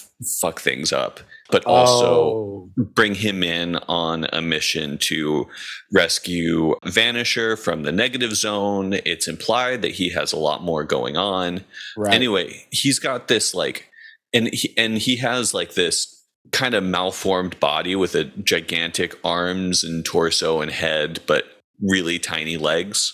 fuck 0.42 0.60
things 0.60 0.92
up, 0.92 1.20
but 1.52 1.64
also 1.66 2.06
oh. 2.08 2.70
bring 2.76 3.14
him 3.14 3.44
in 3.44 3.76
on 3.88 4.26
a 4.34 4.42
mission 4.42 4.98
to 4.98 5.48
rescue 5.94 6.74
Vanisher 6.84 7.58
from 7.58 7.84
the 7.84 7.92
negative 7.92 8.36
zone. 8.36 8.94
It's 9.06 9.28
implied 9.28 9.84
that 9.84 9.92
he 9.92 10.10
has 10.10 10.34
a 10.34 10.40
lot 10.40 10.64
more 10.64 10.84
going 10.84 11.18
on. 11.18 11.64
Right. 11.96 12.16
Anyway, 12.16 12.66
he's 12.72 12.98
got 12.98 13.28
this 13.28 13.54
like, 13.54 13.92
and 14.34 14.48
he, 14.52 14.74
and 14.76 14.98
he 14.98 15.18
has 15.18 15.54
like 15.54 15.76
this 15.76 16.26
kind 16.52 16.74
of 16.74 16.84
malformed 16.84 17.60
body 17.60 17.96
with 17.96 18.16
a 18.16 18.24
gigantic 18.24 19.16
arms 19.24 19.84
and 19.84 20.04
torso 20.04 20.62
and 20.62 20.72
head, 20.72 21.20
but 21.28 21.44
really 21.80 22.18
tiny 22.18 22.58
legs. 22.58 23.14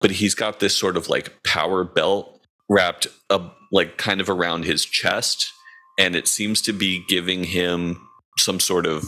But 0.00 0.10
he's 0.12 0.34
got 0.34 0.58
this 0.58 0.76
sort 0.76 0.96
of 0.96 1.08
like 1.08 1.44
power 1.44 1.84
belt 1.84 2.40
wrapped 2.68 3.06
up 3.28 3.56
like 3.70 3.98
kind 3.98 4.20
of 4.20 4.28
around 4.28 4.64
his 4.64 4.84
chest 4.84 5.52
and 6.00 6.16
it 6.16 6.26
seems 6.26 6.62
to 6.62 6.72
be 6.72 7.04
giving 7.06 7.44
him 7.44 8.08
some 8.38 8.58
sort 8.58 8.86
of 8.86 9.04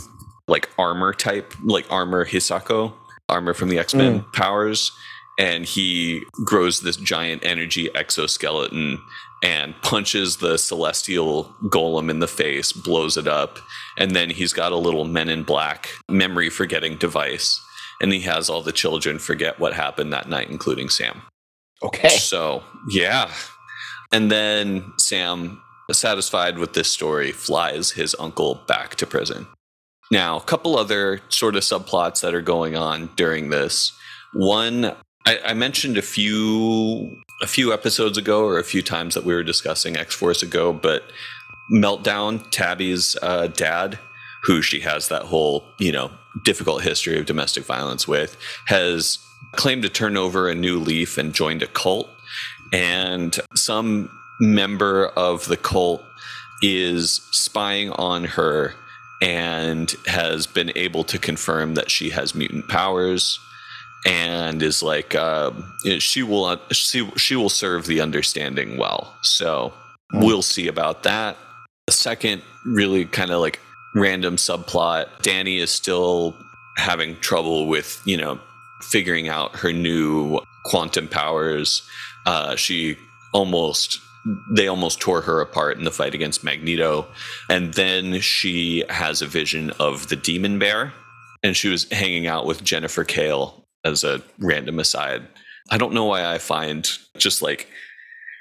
like 0.47 0.69
armor 0.79 1.15
type 1.15 1.55
like 1.65 1.91
armor 1.91 2.25
hisako 2.25 2.93
armor 3.29 3.55
from 3.55 3.71
the 3.71 3.79
x-men 3.79 4.21
mm. 4.21 4.33
powers 4.33 4.93
and 5.39 5.65
he 5.65 6.23
grows 6.45 6.83
this 6.83 6.97
giant 6.97 7.43
energy 7.45 7.89
exoskeleton 7.95 8.99
and 9.43 9.75
punches 9.83 10.37
the 10.37 10.59
celestial 10.59 11.45
golem 11.65 12.11
in 12.11 12.19
the 12.19 12.29
face 12.29 12.73
blows 12.73 13.17
it 13.17 13.27
up 13.27 13.59
and 13.97 14.15
then 14.15 14.29
he's 14.29 14.53
got 14.53 14.73
a 14.73 14.77
little 14.77 15.05
men 15.05 15.29
in 15.29 15.43
black 15.43 15.89
memory 16.11 16.51
forgetting 16.51 16.97
device 16.99 17.59
and 18.03 18.13
he 18.13 18.21
has 18.21 18.51
all 18.51 18.63
the 18.63 18.73
children 18.73 19.19
forget 19.19 19.59
what 19.59 19.73
happened 19.73 20.13
that 20.13 20.29
night 20.29 20.51
including 20.51 20.89
sam. 20.89 21.23
Okay. 21.83 22.09
So 22.09 22.63
yeah. 22.91 23.31
And 24.13 24.31
then 24.31 24.93
Sam, 24.99 25.63
satisfied 25.95 26.59
with 26.59 26.75
this 26.75 26.91
story, 26.91 27.33
flies 27.33 27.93
his 27.93 28.17
uncle 28.19 28.61
back 28.67 28.95
to 28.97 29.07
prison. 29.07 29.47
Now, 30.11 30.37
a 30.37 30.43
couple 30.43 30.77
other 30.77 31.21
sort 31.29 31.57
of 31.57 31.63
subplots 31.63 32.21
that 32.21 32.35
are 32.35 32.43
going 32.43 32.77
on 32.77 33.11
during 33.17 33.51
this. 33.51 33.93
One, 34.35 34.93
I, 35.27 35.39
I 35.47 35.55
mentioned 35.55 35.97
a 35.97 36.03
few 36.03 37.17
a 37.43 37.47
few 37.47 37.73
episodes 37.73 38.19
ago, 38.19 38.45
or 38.45 38.59
a 38.59 38.65
few 38.65 38.83
times 38.83 39.15
that 39.15 39.25
we 39.25 39.35
were 39.35 39.43
discussing 39.43 39.97
X 39.97 40.15
Force 40.15 40.43
ago, 40.43 40.73
but 40.73 41.05
Meltdown, 41.73 42.49
Tabby's 42.51 43.17
uh, 43.23 43.49
dad, 43.49 43.99
who 44.45 44.63
she 44.63 44.81
has 44.81 45.09
that 45.09 45.23
whole 45.23 45.65
you 45.79 45.93
know 45.93 46.11
difficult 46.45 46.83
history 46.83 47.19
of 47.19 47.27
domestic 47.27 47.65
violence 47.65 48.07
with, 48.07 48.37
has 48.67 49.19
claimed 49.53 49.83
to 49.83 49.89
turn 49.89 50.17
over 50.17 50.49
a 50.49 50.55
new 50.55 50.79
leaf 50.79 51.19
and 51.19 51.35
joined 51.35 51.63
a 51.63 51.67
cult 51.67 52.09
and 52.73 53.39
some 53.55 54.11
member 54.43 55.07
of 55.17 55.47
the 55.47 55.57
cult 55.57 56.05
is 56.63 57.27
spying 57.31 57.91
on 57.93 58.25
her 58.25 58.75
and 59.23 59.95
has 60.07 60.47
been 60.47 60.73
able 60.75 61.05
to 61.05 61.19
confirm 61.19 61.75
that 61.75 61.91
she 61.91 62.11
has 62.11 62.35
mutant 62.35 62.69
powers 62.69 63.39
and 64.05 64.63
is 64.63 64.83
like 64.83 65.15
uh, 65.15 65.53
she 65.99 66.23
will 66.25 66.61
she 66.73 67.09
she 67.17 67.37
will 67.37 67.49
serve 67.49 67.87
the 67.87 68.01
understanding 68.01 68.77
well. 68.77 69.15
So 69.23 69.73
Hmm. 70.13 70.21
we'll 70.25 70.43
see 70.43 70.69
about 70.69 71.05
that. 71.05 71.37
The 71.87 71.93
second 71.93 72.43
really 72.67 73.07
kind 73.07 73.31
of 73.31 73.41
like 73.41 73.61
random 73.95 74.37
subplot. 74.37 75.07
Danny 75.23 75.59
is 75.59 75.71
still 75.71 76.37
having 76.77 77.17
trouble 77.21 77.67
with 77.67 78.03
you 78.05 78.17
know 78.17 78.39
figuring 78.83 79.29
out 79.29 79.57
her 79.57 79.73
new 79.73 80.41
quantum 80.65 81.09
powers. 81.09 81.83
Uh, 82.27 82.57
she 82.57 82.97
almost 83.33 84.01
they 84.51 84.69
almost 84.69 85.01
tore 85.01 85.23
her 85.23 85.41
apart 85.41 85.79
in 85.79 85.85
the 85.85 85.91
fight 85.91 86.15
against 86.15 86.45
Magneto, 86.45 87.07
and 87.49 87.75
then 87.75 88.21
she 88.21 88.85
has 88.89 89.21
a 89.21 89.27
vision 89.27 89.71
of 89.79 90.09
the 90.09 90.17
Demon 90.17 90.59
Bear, 90.59 90.93
and 91.43 91.57
she 91.57 91.69
was 91.69 91.91
hanging 91.91 92.27
out 92.27 92.47
with 92.47 92.63
Jennifer 92.63 93.05
Kale 93.05 93.65
as 93.85 94.05
a 94.05 94.23
random 94.39 94.79
aside. 94.79 95.23
I 95.71 95.79
don't 95.79 95.93
know 95.93 96.05
why 96.05 96.33
I 96.33 96.39
find 96.39 96.89
just 97.17 97.43
like 97.43 97.69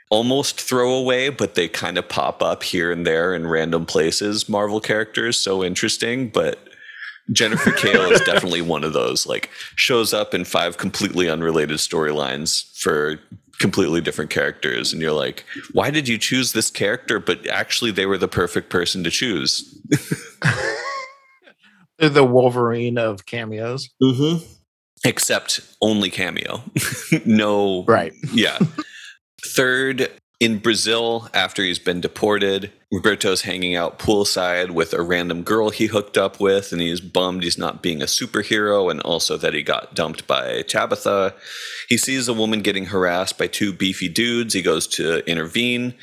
almost 0.10 0.60
throwaway, 0.60 1.30
but 1.30 1.56
they 1.56 1.68
kind 1.68 1.98
of 1.98 2.08
pop 2.10 2.44
up 2.44 2.64
here 2.64 2.91
and 2.91 3.08
there 3.08 3.34
in 3.34 3.48
random 3.48 3.86
places. 3.86 4.49
Marvel 4.49 4.82
characters 4.82 5.38
so 5.38 5.64
interesting, 5.64 6.30
but 6.30 6.60
Jennifer 7.32 7.72
Kale 7.72 8.12
is 8.12 8.22
definitely 8.26 8.62
one 8.62 8.84
of 8.84 8.94
those. 8.94 9.26
Like 9.26 9.49
shows 9.76 10.14
up 10.14 10.34
in 10.34 10.44
five 10.44 10.78
completely 10.78 11.30
unrelated 11.30 11.78
storylines 11.78 12.66
for 12.78 13.20
completely 13.62 14.02
different 14.02 14.30
characters, 14.32 14.92
and 14.92 15.02
you're 15.02 15.14
like, 15.14 15.46
why 15.72 15.90
did 15.92 16.08
you 16.08 16.18
choose 16.18 16.52
this 16.52 16.70
character? 16.70 17.20
But 17.20 17.48
actually, 17.48 17.92
they 17.92 18.06
were 18.06 18.18
the 18.18 18.28
perfect 18.28 18.70
person 18.70 19.04
to 19.06 19.10
choose. 19.10 19.80
They're 22.00 22.10
the 22.10 22.26
Wolverine 22.26 22.98
of 22.98 23.26
cameos. 23.26 23.90
Mm-hmm. 24.02 24.44
Except 25.06 25.62
only 25.82 26.10
cameo, 26.10 26.64
no 27.26 27.86
Right. 27.86 28.14
yeah. 28.34 28.60
Third, 29.46 30.12
in 30.40 30.60
Brazil, 30.60 31.28
after 31.34 31.64
he's 31.64 31.80
been 31.80 32.02
deported, 32.02 32.72
Roberto's 32.91 33.43
hanging 33.43 33.73
out 33.73 33.99
poolside 33.99 34.72
with 34.72 34.93
a 34.93 35.01
random 35.01 35.43
girl 35.43 35.69
he 35.69 35.85
hooked 35.85 36.18
up 36.18 36.41
with, 36.41 36.73
and 36.73 36.81
he's 36.81 36.99
bummed 36.99 37.43
he's 37.43 37.57
not 37.57 37.81
being 37.81 38.01
a 38.01 38.05
superhero, 38.05 38.91
and 38.91 38.99
also 39.01 39.38
that 39.38 39.53
he 39.53 39.63
got 39.63 39.95
dumped 39.95 40.27
by 40.27 40.61
Tabitha. 40.63 41.34
He 41.88 41.97
sees 41.97 42.27
a 42.27 42.34
woman 42.34 42.61
getting 42.61 42.88
harassed 42.88 43.38
by 43.38 43.47
two 43.47 43.72
beefy 43.72 44.09
dudes. 44.09 44.53
He 44.53 44.61
goes 44.61 44.88
to 44.88 45.26
intervene. 45.30 45.93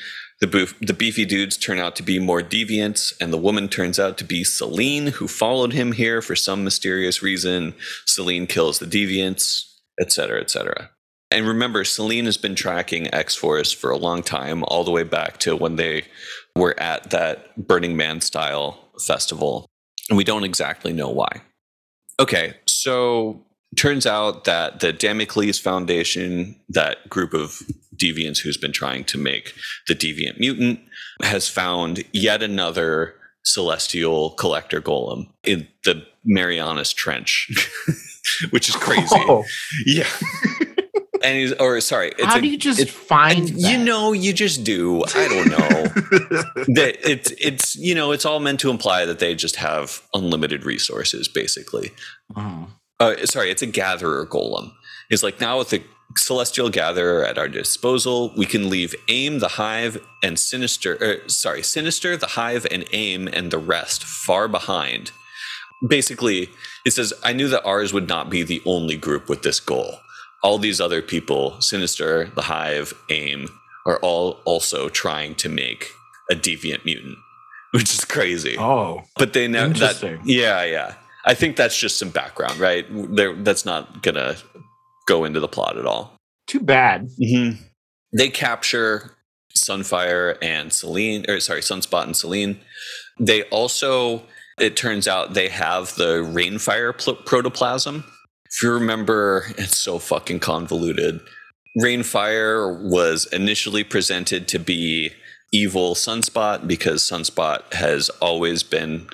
The, 0.40 0.47
boof- 0.47 0.78
the 0.81 0.94
beefy 0.94 1.27
dudes 1.27 1.59
turn 1.59 1.78
out 1.78 1.94
to 1.97 2.02
be 2.02 2.19
more 2.19 2.43
deviants, 2.43 3.12
and 3.20 3.32
the 3.32 3.39
woman 3.39 3.69
turns 3.69 3.98
out 3.98 4.16
to 4.19 4.24
be 4.24 4.43
Selene, 4.43 5.09
who 5.09 5.28
followed 5.28 5.74
him 5.74 5.93
here 5.93 6.23
for 6.23 6.36
some 6.36 6.65
mysterious 6.65 7.23
reason. 7.23 7.74
Selene 8.06 8.47
kills 8.47 8.78
the 8.78 8.86
deviants, 8.86 9.65
etc., 10.01 10.40
etc. 10.40 10.90
And 11.31 11.47
remember, 11.47 11.85
Selene 11.85 12.24
has 12.24 12.39
been 12.39 12.55
tracking 12.55 13.12
X 13.12 13.35
Force 13.35 13.73
for 13.73 13.90
a 13.90 13.98
long 13.98 14.23
time, 14.23 14.65
all 14.65 14.85
the 14.85 14.90
way 14.90 15.02
back 15.02 15.39
to 15.40 15.55
when 15.55 15.77
they 15.77 16.05
were 16.59 16.79
at 16.79 17.11
that 17.11 17.57
Burning 17.57 17.97
Man 17.97 18.21
style 18.21 18.79
festival. 19.07 19.67
And 20.11 20.17
we 20.17 20.25
don't 20.25 20.45
exactly 20.45 20.93
know 20.93 21.09
why. 21.09 21.43
Okay, 22.21 22.55
so 22.67 23.45
turns 23.77 24.07
out 24.07 24.45
that 24.45 24.81
the 24.81 24.93
Damocles 24.93 25.59
Foundation, 25.59 26.57
that 26.69 27.09
group 27.09 27.35
of 27.35 27.63
deviants 27.97 28.39
who's 28.39 28.57
been 28.57 28.73
trying 28.73 29.05
to 29.05 29.19
make 29.19 29.55
the 29.87 29.95
deviant 29.95 30.39
mutant, 30.39 30.81
has 31.23 31.49
found 31.49 32.05
yet 32.13 32.43
another 32.43 33.15
celestial 33.45 34.31
collector 34.31 34.81
golem 34.81 35.29
in 35.45 35.69
the 35.85 36.05
Marianas 36.25 36.93
Trench, 36.93 37.49
which 38.51 38.69
is 38.69 38.77
crazy. 38.77 39.07
Oh, 39.13 39.45
Yeah. 39.87 40.07
And 41.23 41.39
he's, 41.39 41.53
or 41.55 41.81
sorry, 41.81 42.09
it's 42.19 42.24
how 42.24 42.39
a- 42.39 42.40
do 42.40 42.49
you 42.49 42.59
just 42.59 42.81
it- 42.81 42.90
find 42.90 43.51
you 43.51 43.78
know, 43.78 44.12
you 44.12 44.32
just 44.32 44.65
do. 44.65 45.05
I 45.05 45.28
don't 45.28 45.49
know. 45.51 45.59
that 46.74 46.97
it's 47.09 47.31
it's 47.32 47.77
you 47.77 47.95
know, 47.95 48.12
it's 48.12 48.24
all 48.24 48.40
meant 48.40 48.61
to 48.61 48.70
imply 48.70 49.05
that 49.05 49.19
they 49.19 49.35
just 49.35 49.57
have 49.57 50.03
unlimited 50.15 50.65
resources, 50.65 51.28
basically. 51.28 51.93
Oh. 52.36 52.69
Uh, 53.01 53.27
sorry, 53.27 53.51
it's 53.51 53.62
a 53.62 53.66
gatherer 53.66 54.27
golem. 54.27 54.73
It's 55.11 55.23
like 55.23 55.40
now 55.40 55.59
with 55.59 55.70
the 55.70 55.82
celestial 56.16 56.69
gatherer 56.70 57.24
at 57.24 57.39
our 57.39 57.49
disposal, 57.49 58.32
we 58.36 58.47
can 58.47 58.69
leave 58.70 58.95
aim, 59.09 59.39
the 59.39 59.49
hive, 59.49 60.05
and 60.23 60.39
sinister. 60.39 60.97
Er, 61.01 61.28
sorry, 61.28 61.62
sinister, 61.62 62.16
the 62.16 62.27
hive, 62.28 62.66
and 62.70 62.85
aim, 62.93 63.28
and 63.32 63.51
the 63.51 63.59
rest 63.59 64.03
far 64.05 64.49
behind. 64.49 65.12
Basically, 65.86 66.49
it 66.85 66.93
says 66.93 67.12
I 67.23 67.32
knew 67.32 67.49
that 67.49 67.65
ours 67.65 67.93
would 67.93 68.09
not 68.09 68.31
be 68.31 68.43
the 68.43 68.62
only 68.65 68.97
group 68.97 69.28
with 69.28 69.43
this 69.43 69.61
goal. 69.61 69.99
All 70.43 70.59
these 70.59 70.81
other 70.81 71.02
people, 71.02 71.60
sinister, 71.60 72.27
the 72.35 72.43
hive, 72.43 72.94
aim, 73.10 73.48
are 73.86 73.98
all 74.01 74.40
also 74.44 74.89
trying 74.89 75.35
to 75.36 75.48
make 75.48 75.90
a 76.31 76.35
deviant 76.35 76.85
mutant, 76.85 77.16
which 77.73 77.93
is 77.94 78.05
crazy. 78.05 78.56
Oh, 78.59 79.02
but 79.16 79.32
they 79.32 79.48
know 79.48 79.69
that 79.69 80.20
yeah 80.24 80.65
yeah. 80.65 80.94
I 81.24 81.35
think 81.35 81.56
that's 81.56 81.78
just 81.78 81.98
some 81.98 82.10
background 82.10 82.59
right? 82.59 82.86
There 82.90 83.35
that's 83.35 83.65
not 83.65 84.02
gonna 84.02 84.36
go 85.06 85.24
into 85.24 85.40
the 85.40 85.48
plot 85.48 85.77
at 85.78 85.86
all. 85.86 86.15
Too 86.47 86.60
bad. 86.60 87.09
mm-hmm. 87.20 87.60
they 88.16 88.31
capture 88.31 89.16
sunfire 89.56 90.39
and 90.40 90.73
selene 90.73 91.24
or 91.28 91.40
sorry 91.40 91.60
sunspot 91.60 92.05
and 92.05 92.16
selene 92.16 92.59
they 93.19 93.43
also 93.44 94.23
it 94.59 94.77
turns 94.77 95.09
out 95.09 95.35
they 95.35 95.48
have 95.48 95.94
the 95.97 96.23
reignfire 96.23 96.97
pl- 96.97 97.16
protoplasm 97.16 98.05
if 98.51 98.62
you 98.62 98.73
remember 98.73 99.45
it's 99.57 99.79
so 99.79 99.99
fucking 99.99 100.41
convoluted 100.41 101.20
reignfire 101.81 102.79
was 102.91 103.27
initially 103.33 103.85
presented 103.85 104.49
to 104.49 104.59
be 104.59 105.11
evil 105.53 105.95
sunspot 105.95 106.66
because 106.66 107.03
sunspot 107.03 107.73
has 107.73 108.11
always 108.20 108.62
been 108.62 109.09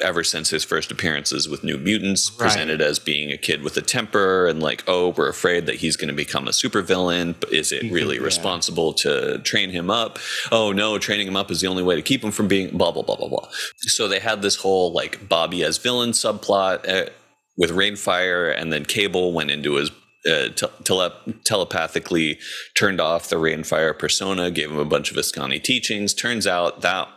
ever 0.00 0.22
since 0.22 0.50
his 0.50 0.62
first 0.62 0.92
appearances 0.92 1.48
with 1.48 1.64
new 1.64 1.76
mutants 1.76 2.30
Right. 2.30 2.46
presented 2.46 2.80
as 2.80 3.00
being 3.00 3.32
a 3.32 3.36
kid 3.36 3.62
with 3.62 3.76
a 3.76 3.82
temper 3.82 4.46
and 4.46 4.62
like 4.62 4.84
oh 4.86 5.08
we're 5.16 5.28
afraid 5.28 5.66
that 5.66 5.76
he's 5.76 5.96
going 5.96 6.08
to 6.08 6.14
become 6.14 6.46
a 6.46 6.52
supervillain 6.52 7.34
but 7.40 7.52
is 7.52 7.72
it 7.72 7.90
really 7.90 8.16
yeah. 8.16 8.22
responsible 8.22 8.92
to 8.94 9.38
train 9.38 9.70
him 9.70 9.90
up 9.90 10.20
oh 10.52 10.70
no 10.70 10.98
training 10.98 11.26
him 11.26 11.36
up 11.36 11.50
is 11.50 11.60
the 11.60 11.66
only 11.66 11.82
way 11.82 11.96
to 11.96 12.02
keep 12.02 12.22
him 12.22 12.30
from 12.30 12.46
being 12.46 12.76
blah 12.76 12.92
blah 12.92 13.02
blah 13.02 13.16
blah 13.16 13.28
blah 13.28 13.48
so 13.78 14.06
they 14.06 14.20
had 14.20 14.40
this 14.40 14.56
whole 14.56 14.92
like 14.92 15.28
bobby 15.28 15.64
as 15.64 15.78
villain 15.78 16.10
subplot 16.10 16.88
uh, 16.88 17.10
with 17.56 17.70
reignfire 17.70 18.54
and 18.56 18.72
then 18.72 18.84
cable 18.84 19.32
went 19.32 19.50
into 19.50 19.74
his 19.74 19.90
uh, 20.30 20.48
tele- 20.84 21.34
telepathically 21.44 22.38
turned 22.76 23.00
off 23.00 23.28
the 23.28 23.36
reignfire 23.36 23.98
persona 23.98 24.50
gave 24.50 24.70
him 24.70 24.78
a 24.78 24.84
bunch 24.84 25.10
of 25.10 25.16
Askani 25.16 25.62
teachings. 25.62 26.14
Turns 26.14 26.46
out 26.46 26.82
that 26.82 27.08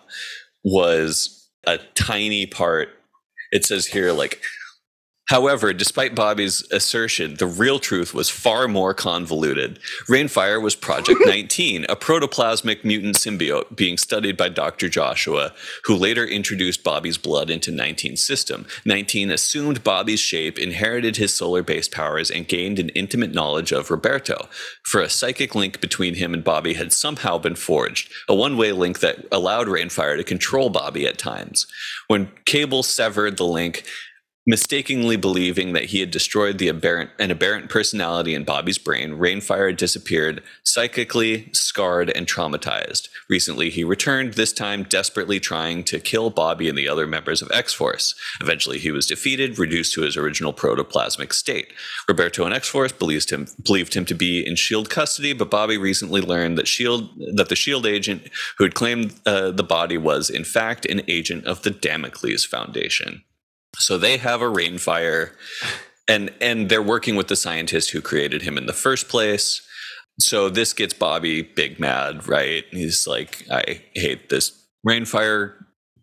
was 0.63 1.47
a 1.67 1.77
tiny 1.93 2.45
part 2.45 2.89
it 3.51 3.65
says 3.65 3.87
here 3.87 4.11
like 4.11 4.41
However, 5.27 5.73
despite 5.73 6.13
Bobby's 6.13 6.63
assertion, 6.71 7.35
the 7.35 7.47
real 7.47 7.79
truth 7.79 8.13
was 8.13 8.29
far 8.29 8.67
more 8.67 8.93
convoluted. 8.93 9.79
Reignfire 10.07 10.61
was 10.61 10.75
Project 10.75 11.19
19, 11.25 11.85
a 11.89 11.95
protoplasmic 11.95 12.83
mutant 12.83 13.15
symbiote 13.15 13.75
being 13.75 13.97
studied 13.97 14.37
by 14.37 14.49
Dr. 14.49 14.87
Joshua, 14.87 15.53
who 15.85 15.95
later 15.95 16.23
introduced 16.23 16.83
Bobby's 16.83 17.17
blood 17.17 17.49
into 17.49 17.71
19's 17.71 18.23
system. 18.23 18.67
19 18.85 19.31
assumed 19.31 19.83
Bobby's 19.83 20.19
shape, 20.19 20.59
inherited 20.59 21.17
his 21.17 21.33
solar 21.33 21.63
based 21.63 21.91
powers, 21.91 22.29
and 22.29 22.47
gained 22.47 22.77
an 22.77 22.89
intimate 22.89 23.33
knowledge 23.33 23.71
of 23.71 23.89
Roberto. 23.89 24.47
For 24.83 25.01
a 25.01 25.09
psychic 25.09 25.55
link 25.55 25.81
between 25.81 26.15
him 26.15 26.35
and 26.35 26.43
Bobby 26.43 26.75
had 26.75 26.93
somehow 26.93 27.39
been 27.39 27.55
forged, 27.55 28.11
a 28.29 28.35
one 28.35 28.57
way 28.57 28.71
link 28.71 28.99
that 28.99 29.25
allowed 29.31 29.67
Reignfire 29.67 30.17
to 30.17 30.23
control 30.23 30.69
Bobby 30.69 31.07
at 31.07 31.17
times. 31.17 31.65
When 32.07 32.29
Cable 32.45 32.83
severed 32.83 33.37
the 33.37 33.45
link, 33.45 33.83
Mistakenly 34.47 35.15
believing 35.15 35.73
that 35.73 35.85
he 35.85 36.01
had 36.01 36.11
destroyed 36.11 36.59
the 36.59 36.67
aberrant, 36.67 37.09
an 37.17 37.31
aberrant 37.31 37.67
personality 37.67 38.35
in 38.35 38.43
Bobby's 38.43 38.77
brain, 38.77 39.13
Reignfire 39.13 39.75
disappeared, 39.75 40.43
psychically 40.63 41.49
scarred 41.51 42.11
and 42.11 42.27
traumatized. 42.27 43.09
Recently, 43.27 43.71
he 43.71 43.83
returned, 43.83 44.35
this 44.35 44.53
time 44.53 44.83
desperately 44.83 45.39
trying 45.39 45.83
to 45.85 45.99
kill 45.99 46.29
Bobby 46.29 46.69
and 46.69 46.77
the 46.77 46.87
other 46.87 47.07
members 47.07 47.41
of 47.41 47.49
X 47.51 47.73
Force. 47.73 48.13
Eventually, 48.39 48.77
he 48.77 48.91
was 48.91 49.07
defeated, 49.07 49.57
reduced 49.57 49.95
to 49.95 50.01
his 50.01 50.15
original 50.15 50.53
protoplasmic 50.53 51.33
state. 51.33 51.73
Roberto 52.07 52.45
and 52.45 52.53
X 52.53 52.69
Force 52.69 52.91
believed 52.91 53.31
him, 53.31 53.47
believed 53.63 53.95
him 53.95 54.05
to 54.05 54.13
be 54.13 54.45
in 54.45 54.55
Shield 54.55 54.91
custody, 54.91 55.33
but 55.33 55.49
Bobby 55.49 55.79
recently 55.79 56.21
learned 56.21 56.55
that 56.59 56.67
Shield 56.67 57.09
that 57.33 57.49
the 57.49 57.55
Shield 57.55 57.87
agent 57.87 58.29
who 58.59 58.63
had 58.63 58.75
claimed 58.75 59.15
uh, 59.25 59.49
the 59.49 59.63
body 59.63 59.97
was, 59.97 60.29
in 60.29 60.43
fact, 60.43 60.85
an 60.85 61.01
agent 61.07 61.45
of 61.45 61.63
the 61.63 61.71
Damocles 61.71 62.45
Foundation. 62.45 63.23
So 63.79 63.97
they 63.97 64.17
have 64.17 64.41
a 64.41 64.45
reignfire, 64.45 65.31
and 66.07 66.31
and 66.41 66.69
they're 66.69 66.81
working 66.81 67.15
with 67.15 67.27
the 67.27 67.35
scientist 67.35 67.91
who 67.91 68.01
created 68.01 68.41
him 68.43 68.57
in 68.57 68.65
the 68.65 68.73
first 68.73 69.09
place. 69.09 69.61
So 70.19 70.49
this 70.49 70.73
gets 70.73 70.93
Bobby 70.93 71.41
big 71.41 71.79
mad, 71.79 72.27
right? 72.27 72.63
He's 72.71 73.05
like, 73.07 73.45
I 73.51 73.81
hate 73.95 74.29
this 74.29 74.51
reignfire 74.87 75.53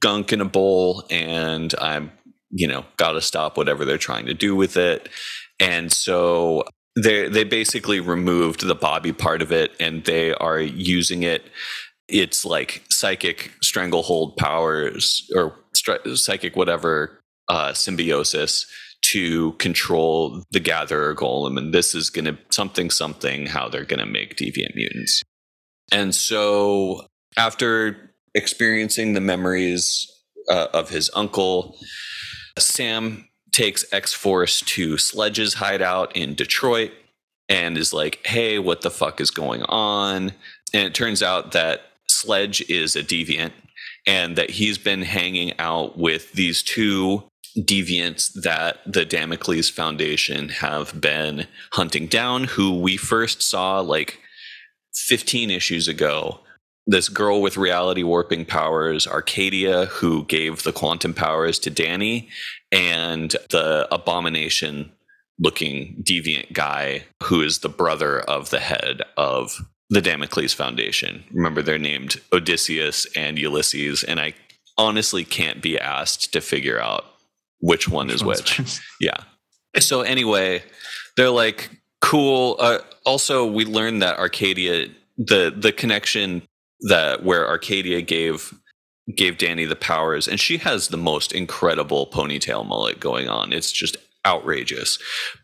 gunk 0.01 0.33
in 0.33 0.41
a 0.41 0.45
bowl, 0.45 1.05
and 1.11 1.75
I'm, 1.81 2.13
you 2.51 2.67
know, 2.69 2.85
got 2.99 3.13
to 3.13 3.21
stop 3.21 3.57
whatever 3.57 3.85
they're 3.85 3.99
trying 3.99 4.27
to 4.27 4.35
do 4.35 4.55
with 4.57 4.77
it. 4.77 5.09
and 5.61 5.93
so 5.93 6.65
they 7.03 7.29
they 7.29 7.45
basically 7.45 8.01
removed 8.01 8.67
the 8.67 8.75
Bobby 8.75 9.13
part 9.13 9.41
of 9.43 9.53
it, 9.53 9.73
and 9.81 10.05
they 10.05 10.35
are 10.35 10.61
using 10.61 11.23
it. 11.23 11.45
It's 12.09 12.45
like 12.45 12.83
psychic 12.91 13.53
stranglehold 13.63 14.37
powers 14.37 15.27
or 15.35 15.55
stri- 15.75 16.17
psychic 16.19 16.57
whatever 16.57 17.22
uh, 17.53 17.75
symbiosis 17.75 18.67
to 19.03 19.53
control 19.53 20.43
the 20.53 20.61
gatherer 20.61 21.15
golem. 21.15 21.59
And 21.59 21.75
this 21.75 21.95
is 21.95 22.09
going 22.09 22.25
to 22.25 22.39
something 22.49 22.89
something 22.89 23.47
how 23.47 23.69
they're 23.69 23.85
going 23.85 24.01
to 24.01 24.07
make 24.07 24.37
deviant 24.37 24.75
mutants. 24.75 25.23
And 25.93 26.15
so 26.15 27.03
after 27.37 28.15
experiencing 28.35 29.13
the 29.13 29.21
memories 29.21 30.11
uh, 30.51 30.69
of 30.73 30.89
his 30.89 31.11
uncle 31.15 31.77
sam 32.59 33.29
takes 33.53 33.85
x-force 33.93 34.61
to 34.61 34.97
sledge's 34.97 35.55
hideout 35.55 36.17
in 36.17 36.35
detroit 36.35 36.91
and 37.49 37.77
is 37.77 37.93
like 37.93 38.27
hey 38.27 38.59
what 38.59 38.81
the 38.81 38.91
fuck 38.91 39.21
is 39.21 39.31
going 39.31 39.63
on? 39.65 40.33
And 40.73 40.87
it 40.87 40.95
turns 40.95 41.23
out 41.23 41.53
that 41.53 41.83
sledge 42.09 42.63
is 42.71 42.97
a 42.97 43.03
deviant 43.03 43.53
and 44.07 44.37
that 44.37 44.51
he's 44.51 44.79
been 44.79 45.03
hanging 45.03 45.53
out 45.59 45.99
with 45.99 46.33
these 46.33 46.63
two 46.63 47.25
deviants 47.59 48.33
that 48.43 48.79
the 48.87 49.05
Damocles 49.05 49.69
Foundation 49.71 50.49
have 50.49 51.01
been 51.01 51.47
hunting 51.73 52.07
down, 52.07 52.45
who 52.45 52.81
we 52.81 52.97
first 52.97 53.43
saw 53.43 53.81
like 53.81 54.19
15 54.95 55.51
issues 55.51 55.89
ago. 55.89 56.41
This 56.87 57.09
girl 57.09 57.41
with 57.41 57.57
reality 57.57 58.03
warping 58.03 58.45
powers, 58.45 59.07
Arcadia, 59.07 59.87
who 59.87 60.25
gave 60.25 60.63
the 60.63 60.73
quantum 60.73 61.15
powers 61.15 61.59
to 61.61 61.71
Danny, 61.71 62.29
and 62.73 63.37
the 63.51 63.87
abomination 63.93 64.91
looking 65.39 66.03
deviant 66.03 66.53
guy 66.53 67.05
who 67.23 67.43
is 67.43 67.59
the 67.59 67.69
brother 67.69 68.21
of 68.21 68.51
the 68.51 68.61
head 68.61 69.03
of 69.17 69.57
the 69.91 70.01
Damocles 70.01 70.55
Foundation. 70.55 71.25
Remember, 71.33 71.63
they're 71.63 71.79
named 71.79 72.21
Odysseus 72.33 73.07
and 73.15 73.39
Ulysses, 73.39 74.03
and 74.03 74.19
I 74.19 74.35
honestly 74.79 75.25
can't 75.25 75.61
be 75.61 75.79
asked 75.79 76.33
to 76.33 76.41
figure 76.41 76.81
out 76.81 77.05
which 77.63 77.89
one 77.89 78.11
is 78.11 78.23
which. 78.23 78.61
yeah. 79.01 79.17
So 79.79 80.03
anyway, 80.03 80.63
they're 81.17 81.31
like 81.31 81.71
cool. 82.03 82.57
Uh, 82.59 82.79
also, 83.07 83.47
we 83.47 83.65
learned 83.65 84.03
that 84.03 84.19
Arcadia, 84.19 84.89
the 85.17 85.55
the 85.57 85.73
connection 85.73 86.43
that 86.81 87.23
where 87.25 87.49
Arcadia 87.49 88.03
gave 88.03 88.53
gave 89.17 89.39
Danny 89.39 89.65
the 89.65 89.77
powers, 89.77 90.29
and 90.29 90.39
she 90.39 90.59
has 90.59 90.89
the 90.89 90.97
most 90.99 91.33
incredible 91.33 92.09
ponytail 92.09 92.67
mullet 92.67 93.01
going 93.01 93.29
on. 93.29 93.53
It's 93.53 93.73
just 93.73 93.97
outrageous. 94.27 94.99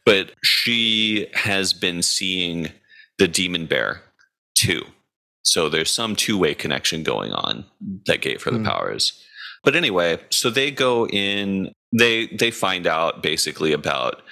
But 0.04 0.32
she 0.42 1.28
has 1.34 1.72
been 1.72 2.02
seeing 2.02 2.68
the 3.18 3.28
demon 3.28 3.66
bear 3.66 4.02
too. 4.54 4.84
So 5.42 5.68
there's 5.68 5.90
some 5.90 6.14
two 6.14 6.36
way 6.36 6.54
connection 6.54 7.02
going 7.02 7.32
on 7.32 7.64
that 8.06 8.20
gave 8.20 8.42
her 8.42 8.50
the 8.50 8.58
mm. 8.58 8.66
powers. 8.66 9.24
But 9.64 9.76
anyway, 9.76 10.18
so 10.30 10.50
they 10.50 10.70
go 10.70 11.06
in 11.06 11.72
they 11.96 12.26
they 12.26 12.50
find 12.50 12.86
out 12.86 13.22
basically 13.22 13.72
about 13.72 14.22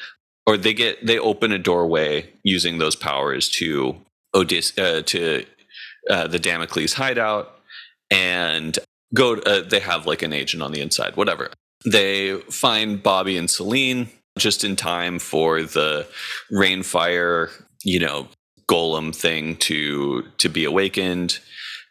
or 0.46 0.56
they 0.56 0.74
get 0.74 1.04
they 1.04 1.18
open 1.18 1.52
a 1.52 1.58
doorway 1.58 2.30
using 2.42 2.78
those 2.78 2.96
powers 2.96 3.48
to 3.48 3.96
Odys 4.34 4.78
uh, 4.78 5.02
to 5.02 5.44
uh, 6.10 6.26
the 6.26 6.38
Damocles 6.38 6.94
hideout 6.94 7.58
and 8.10 8.78
go 9.14 9.34
uh, 9.38 9.62
they 9.62 9.80
have 9.80 10.06
like 10.06 10.22
an 10.22 10.32
agent 10.32 10.62
on 10.62 10.72
the 10.72 10.80
inside 10.80 11.16
whatever. 11.16 11.50
They 11.84 12.38
find 12.50 13.02
Bobby 13.02 13.36
and 13.36 13.50
Selene 13.50 14.08
just 14.38 14.64
in 14.64 14.76
time 14.76 15.18
for 15.18 15.62
the 15.62 16.06
reignfire 16.52 17.50
you 17.84 17.98
know 17.98 18.28
golem 18.68 19.14
thing 19.14 19.56
to 19.56 20.22
to 20.38 20.48
be 20.48 20.64
awakened. 20.64 21.40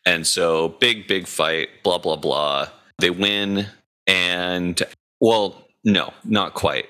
And 0.05 0.27
so 0.27 0.69
big 0.69 1.07
big 1.07 1.27
fight 1.27 1.69
blah 1.83 1.97
blah 1.97 2.15
blah 2.15 2.69
they 2.99 3.09
win 3.09 3.67
and 4.07 4.81
well, 5.19 5.67
no, 5.84 6.13
not 6.23 6.53
quite. 6.53 6.85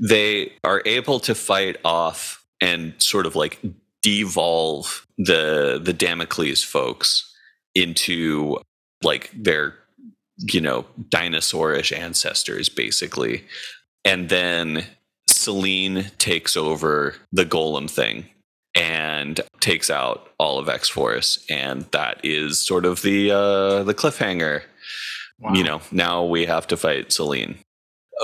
They 0.00 0.52
are 0.64 0.82
able 0.86 1.20
to 1.20 1.34
fight 1.34 1.76
off 1.84 2.44
and 2.60 2.94
sort 2.98 3.26
of 3.26 3.36
like 3.36 3.60
devolve 4.02 5.06
the 5.16 5.80
the 5.82 5.92
Damocles 5.92 6.62
folks 6.62 7.34
into 7.74 8.58
like 9.02 9.30
their 9.34 9.74
you 10.52 10.60
know 10.60 10.86
dinosaurish 11.10 11.96
ancestors 11.96 12.68
basically 12.68 13.44
and 14.04 14.28
then 14.28 14.86
Selene 15.28 16.10
takes 16.18 16.56
over 16.56 17.14
the 17.32 17.44
golem 17.44 17.90
thing 17.90 18.26
and 18.74 19.40
takes 19.60 19.90
out 19.90 20.30
all 20.38 20.58
of 20.58 20.68
X 20.68 20.88
Force, 20.88 21.44
and 21.50 21.82
that 21.92 22.20
is 22.24 22.64
sort 22.64 22.86
of 22.86 23.02
the 23.02 23.30
uh, 23.30 23.82
the 23.82 23.94
cliffhanger. 23.94 24.62
Wow. 25.40 25.54
You 25.54 25.64
know, 25.64 25.80
now 25.92 26.24
we 26.24 26.46
have 26.46 26.66
to 26.68 26.76
fight 26.76 27.12
Selene. 27.12 27.58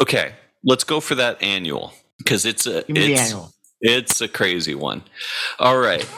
Okay, 0.00 0.32
let's 0.64 0.84
go 0.84 1.00
for 1.00 1.14
that 1.14 1.40
annual 1.42 1.92
because 2.18 2.44
it's 2.44 2.66
a 2.66 2.84
it's, 2.88 3.34
it's 3.80 4.20
a 4.20 4.28
crazy 4.28 4.74
one. 4.74 5.02
All 5.58 5.78
right, 5.78 6.08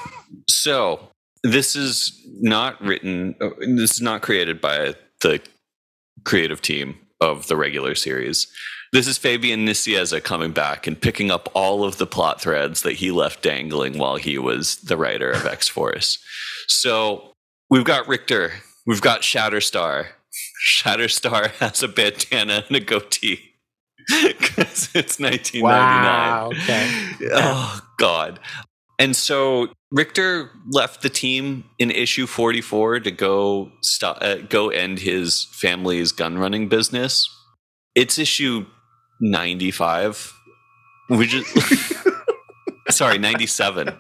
so 0.49 1.09
this 1.43 1.77
is 1.77 2.19
not 2.41 2.81
written. 2.83 3.35
Uh, 3.41 3.51
this 3.61 3.93
is 3.93 4.01
not 4.01 4.23
created 4.23 4.61
by 4.61 4.95
the 5.21 5.41
creative 6.25 6.63
team 6.63 6.97
of 7.21 7.47
the 7.49 7.57
regular 7.57 7.95
series. 7.95 8.47
This 8.93 9.07
is 9.07 9.19
Fabian 9.19 9.67
Nicieza 9.67 10.23
coming 10.23 10.53
back 10.53 10.87
and 10.87 11.01
picking 11.01 11.31
up 11.31 11.51
all 11.55 11.85
of 11.85 11.99
the 11.99 12.07
plot 12.07 12.41
threads 12.41 12.83
that 12.83 12.95
he 12.95 13.11
left 13.11 13.43
dangling 13.43 13.99
while 13.99 14.17
he 14.17 14.39
was 14.39 14.77
the 14.77 14.97
writer 14.97 15.31
of 15.31 15.45
X 15.45 15.69
Force. 15.69 16.19
So 16.69 17.33
we've 17.69 17.85
got 17.85 18.09
Richter, 18.09 18.53
we've 18.87 19.03
got 19.03 19.23
Shatterstar, 19.23 20.07
Shatterstar 20.65 21.51
has 21.59 21.83
a 21.83 21.89
bandana 21.89 22.65
and 22.69 22.77
a 22.77 22.81
goatee 22.81 23.55
because 24.09 24.89
it's 24.95 25.19
1999. 25.19 25.63
Wow, 25.63 26.51
okay. 26.53 26.91
Oh 27.33 27.81
God. 27.99 28.41
And 28.99 29.15
so 29.15 29.69
Richter 29.91 30.51
left 30.71 31.03
the 31.03 31.11
team 31.11 31.65
in 31.79 31.91
issue 31.91 32.27
44 32.27 33.01
to 33.01 33.11
go 33.11 33.73
stop, 33.83 34.19
uh, 34.23 34.37
go 34.37 34.71
end 34.71 35.01
his 35.01 35.45
family's 35.53 36.13
gun 36.13 36.39
running 36.39 36.69
business. 36.69 37.29
It's 37.95 38.19
issue 38.19 38.65
95. 39.21 40.33
We 41.11 41.27
just 41.27 41.47
sorry, 42.91 43.19
97 43.19 43.97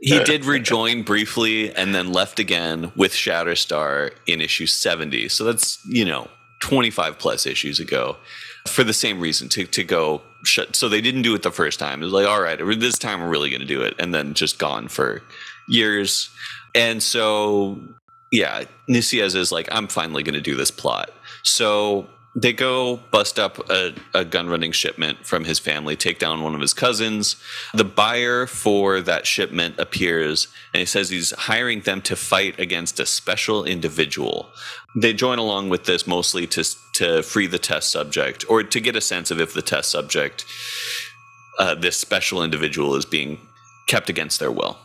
he 0.00 0.22
did 0.24 0.44
rejoin 0.44 1.02
briefly 1.02 1.74
and 1.74 1.94
then 1.94 2.12
left 2.12 2.38
again 2.38 2.92
with 2.94 3.12
Shatterstar 3.12 4.12
in 4.26 4.40
issue 4.40 4.66
70. 4.66 5.28
So 5.28 5.44
that's, 5.44 5.84
you 5.86 6.04
know, 6.04 6.28
25 6.60 7.18
plus 7.18 7.46
issues 7.46 7.80
ago 7.80 8.16
for 8.66 8.84
the 8.84 8.92
same 8.92 9.20
reason 9.20 9.48
to, 9.50 9.64
to 9.66 9.82
go 9.82 10.22
shut. 10.44 10.76
So 10.76 10.88
they 10.88 11.00
didn't 11.00 11.22
do 11.22 11.34
it 11.34 11.42
the 11.42 11.50
first 11.50 11.80
time. 11.80 12.00
It 12.00 12.04
was 12.04 12.12
like, 12.12 12.28
all 12.28 12.40
right, 12.40 12.58
this 12.78 12.98
time 12.98 13.20
we're 13.20 13.28
really 13.28 13.50
going 13.50 13.60
to 13.60 13.66
do 13.66 13.82
it. 13.82 13.94
And 13.98 14.14
then 14.14 14.34
just 14.34 14.58
gone 14.58 14.88
for 14.88 15.22
years. 15.66 16.30
And 16.74 17.02
so, 17.02 17.80
yeah, 18.30 18.64
Nicieza 18.88 19.36
is 19.36 19.50
like, 19.50 19.68
I'm 19.72 19.88
finally 19.88 20.22
going 20.22 20.34
to 20.34 20.40
do 20.40 20.54
this 20.54 20.70
plot. 20.70 21.10
So 21.42 22.06
they 22.40 22.52
go 22.52 23.00
bust 23.10 23.38
up 23.38 23.58
a, 23.68 23.92
a, 24.14 24.24
gun 24.24 24.48
running 24.48 24.70
shipment 24.70 25.26
from 25.26 25.44
his 25.44 25.58
family, 25.58 25.96
take 25.96 26.20
down 26.20 26.42
one 26.42 26.54
of 26.54 26.60
his 26.60 26.72
cousins. 26.72 27.34
The 27.74 27.84
buyer 27.84 28.46
for 28.46 29.00
that 29.00 29.26
shipment 29.26 29.76
appears 29.78 30.46
and 30.72 30.78
he 30.78 30.86
says 30.86 31.10
he's 31.10 31.32
hiring 31.32 31.80
them 31.80 32.00
to 32.02 32.14
fight 32.14 32.58
against 32.60 33.00
a 33.00 33.06
special 33.06 33.64
individual. 33.64 34.50
They 34.94 35.14
join 35.14 35.38
along 35.38 35.70
with 35.70 35.84
this 35.86 36.06
mostly 36.06 36.46
to, 36.48 36.64
to 36.94 37.22
free 37.24 37.48
the 37.48 37.58
test 37.58 37.90
subject 37.90 38.44
or 38.48 38.62
to 38.62 38.80
get 38.80 38.94
a 38.94 39.00
sense 39.00 39.32
of 39.32 39.40
if 39.40 39.52
the 39.52 39.62
test 39.62 39.90
subject, 39.90 40.44
uh, 41.58 41.74
this 41.74 41.96
special 41.96 42.44
individual, 42.44 42.94
is 42.94 43.04
being 43.04 43.40
kept 43.88 44.08
against 44.08 44.38
their 44.38 44.52
will. 44.52 44.78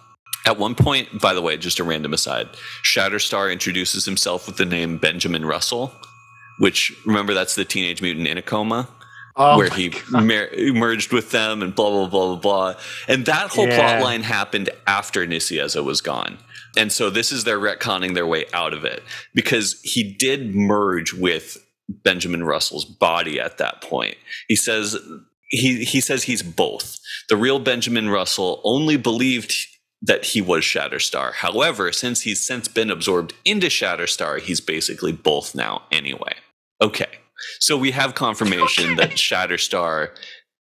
At 0.46 0.58
one 0.58 0.74
point, 0.74 1.22
by 1.22 1.34
the 1.34 1.42
way, 1.42 1.56
just 1.56 1.80
a 1.80 1.84
random 1.84 2.14
aside, 2.14 2.50
Shatterstar 2.84 3.52
introduces 3.52 4.06
himself 4.06 4.48
with 4.48 4.58
the 4.58 4.66
name 4.66 4.98
Benjamin 4.98 5.46
Russell 5.46 5.94
which 6.60 6.94
remember 7.06 7.34
that's 7.34 7.56
the 7.56 7.66
Teenage 7.66 8.02
Mutant 8.02 8.28
in 8.28 8.38
a 8.38 8.42
Coma. 8.42 8.88
Oh 9.36 9.58
where 9.58 9.72
he 9.72 9.92
mer- 10.12 10.52
merged 10.74 11.12
with 11.12 11.32
them 11.32 11.64
and 11.64 11.74
blah 11.74 11.90
blah 11.90 12.08
blah 12.08 12.36
blah 12.36 12.36
blah, 12.36 12.82
and 13.08 13.26
that 13.26 13.50
whole 13.50 13.68
yeah. 13.68 13.78
plot 13.78 14.04
line 14.04 14.22
happened 14.22 14.70
after 14.86 15.26
Nicieza 15.26 15.84
was 15.84 16.02
gone, 16.02 16.38
and 16.78 16.92
so 16.92 17.10
this 17.10 17.32
is 17.32 17.44
their 17.44 17.58
retconning 17.58 18.14
their 18.14 18.28
way 18.28 18.46
out 18.54 18.74
of 18.74 18.86
it 18.86 19.02
because 19.34 19.82
he 19.82 20.04
did 20.04 20.54
merge 20.54 21.14
with 21.14 21.58
Benjamin 21.90 22.44
Russell's 22.44 22.86
body 22.86 23.40
at 23.40 23.58
that 23.58 23.82
point. 23.82 24.18
He 24.48 24.56
says 24.56 24.98
he 25.50 25.84
he 25.84 26.00
says 26.00 26.24
he's 26.24 26.44
both. 26.44 27.00
The 27.30 27.38
real 27.38 27.60
Benjamin 27.60 28.10
Russell 28.10 28.62
only 28.64 28.98
believed 28.98 29.54
that 30.02 30.26
he 30.26 30.42
was 30.42 30.64
Shatterstar. 30.64 31.34
However, 31.34 31.92
since 31.92 32.22
he's 32.22 32.46
since 32.46 32.68
been 32.68 32.92
absorbed 32.92 33.34
into 33.46 33.68
Shatterstar, 33.68 34.42
he's 34.42 34.60
basically 34.60 35.12
both 35.12 35.56
now 35.56 35.84
anyway. 35.92 36.36
Okay. 36.84 37.08
So 37.60 37.78
we 37.78 37.92
have 37.92 38.14
confirmation 38.14 38.96
that 38.98 39.12
Shatterstar 39.12 40.10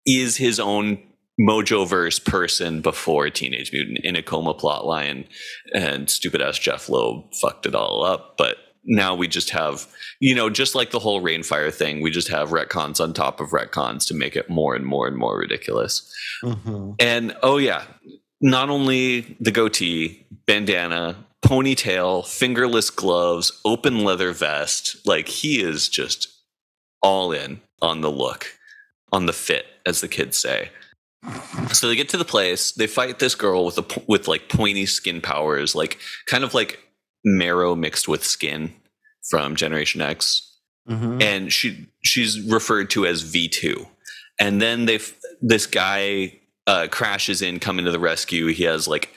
is 0.05 0.37
his 0.37 0.59
own 0.59 0.99
Mojoverse 1.39 2.23
person 2.23 2.81
before 2.81 3.29
Teenage 3.29 3.71
Mutant 3.71 3.99
in 4.03 4.15
a 4.15 4.23
coma 4.23 4.55
plotline, 4.55 5.27
and 5.73 6.09
stupid 6.09 6.41
ass 6.41 6.57
Jeph 6.57 6.89
Loeb 6.89 7.33
fucked 7.35 7.67
it 7.67 7.75
all 7.75 8.03
up. 8.03 8.35
But 8.37 8.57
now 8.85 9.13
we 9.13 9.27
just 9.27 9.51
have, 9.51 9.85
you 10.19 10.33
know, 10.33 10.49
just 10.49 10.73
like 10.73 10.91
the 10.91 10.99
whole 10.99 11.21
Reignfire 11.21 11.71
thing, 11.71 12.01
we 12.01 12.09
just 12.09 12.29
have 12.29 12.49
retcons 12.49 12.99
on 12.99 13.13
top 13.13 13.39
of 13.39 13.49
retcons 13.49 14.07
to 14.07 14.15
make 14.15 14.35
it 14.35 14.49
more 14.49 14.73
and 14.75 14.85
more 14.85 15.07
and 15.07 15.17
more 15.17 15.37
ridiculous. 15.37 16.11
Mhm. 16.43 16.95
And 16.99 17.35
oh 17.43 17.57
yeah, 17.57 17.83
not 18.41 18.69
only 18.69 19.37
the 19.39 19.51
goatee, 19.51 20.25
bandana, 20.47 21.26
ponytail, 21.43 22.25
fingerless 22.25 22.89
gloves, 22.89 23.51
open 23.65 24.03
leather 24.03 24.31
vest, 24.31 24.97
like 25.05 25.27
he 25.27 25.61
is 25.61 25.87
just 25.89 26.27
all 27.01 27.31
in 27.31 27.61
on 27.81 28.01
the 28.01 28.11
look, 28.11 28.47
on 29.11 29.25
the 29.25 29.33
fit, 29.33 29.65
as 29.85 30.01
the 30.01 30.07
kids 30.07 30.37
say. 30.37 30.69
So 31.73 31.87
they 31.87 31.95
get 31.95 32.09
to 32.09 32.17
the 32.17 32.25
place, 32.25 32.71
they 32.71 32.87
fight 32.87 33.19
this 33.19 33.35
girl 33.35 33.65
with 33.65 33.77
a 33.77 34.01
with 34.07 34.27
like 34.27 34.49
pointy 34.49 34.85
skin 34.85 35.19
powers, 35.21 35.75
like 35.75 35.99
kind 36.25 36.43
of 36.43 36.53
like 36.53 36.79
marrow 37.25 37.75
mixed 37.75 38.07
with 38.07 38.23
skin 38.23 38.73
from 39.29 39.55
Generation 39.55 40.01
X 40.01 40.43
Mhm. 40.89 41.21
and 41.21 41.51
she 41.51 41.85
she's 42.01 42.39
referred 42.39 42.89
to 42.91 43.05
as 43.05 43.21
V2. 43.23 43.85
And 44.39 44.61
then 44.61 44.85
they 44.85 44.99
this 45.41 45.65
guy 45.65 46.39
uh, 46.65 46.87
crashes 46.89 47.41
in, 47.41 47.59
coming 47.59 47.83
to 47.85 47.91
the 47.91 47.99
rescue. 47.99 48.47
He 48.47 48.63
has 48.63 48.87
like 48.87 49.09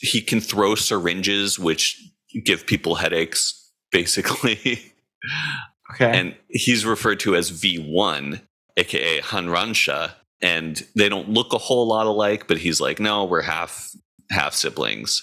he 0.00 0.20
can 0.20 0.40
throw 0.40 0.74
syringes, 0.74 1.58
which 1.58 2.00
give 2.44 2.66
people 2.66 2.96
headaches, 2.96 3.70
basically. 3.90 4.82
Okay. 5.94 6.18
and 6.18 6.34
he's 6.48 6.84
referred 6.84 7.20
to 7.20 7.36
as 7.36 7.50
V1, 7.50 8.40
aka 8.76 9.20
Hanransha. 9.20 10.12
And 10.40 10.82
they 10.96 11.08
don't 11.08 11.28
look 11.28 11.52
a 11.52 11.58
whole 11.58 11.86
lot 11.86 12.06
alike, 12.06 12.48
but 12.48 12.58
he's 12.58 12.80
like, 12.80 12.98
no, 12.98 13.24
we're 13.24 13.42
half 13.42 13.90
half 14.30 14.54
siblings. 14.54 15.22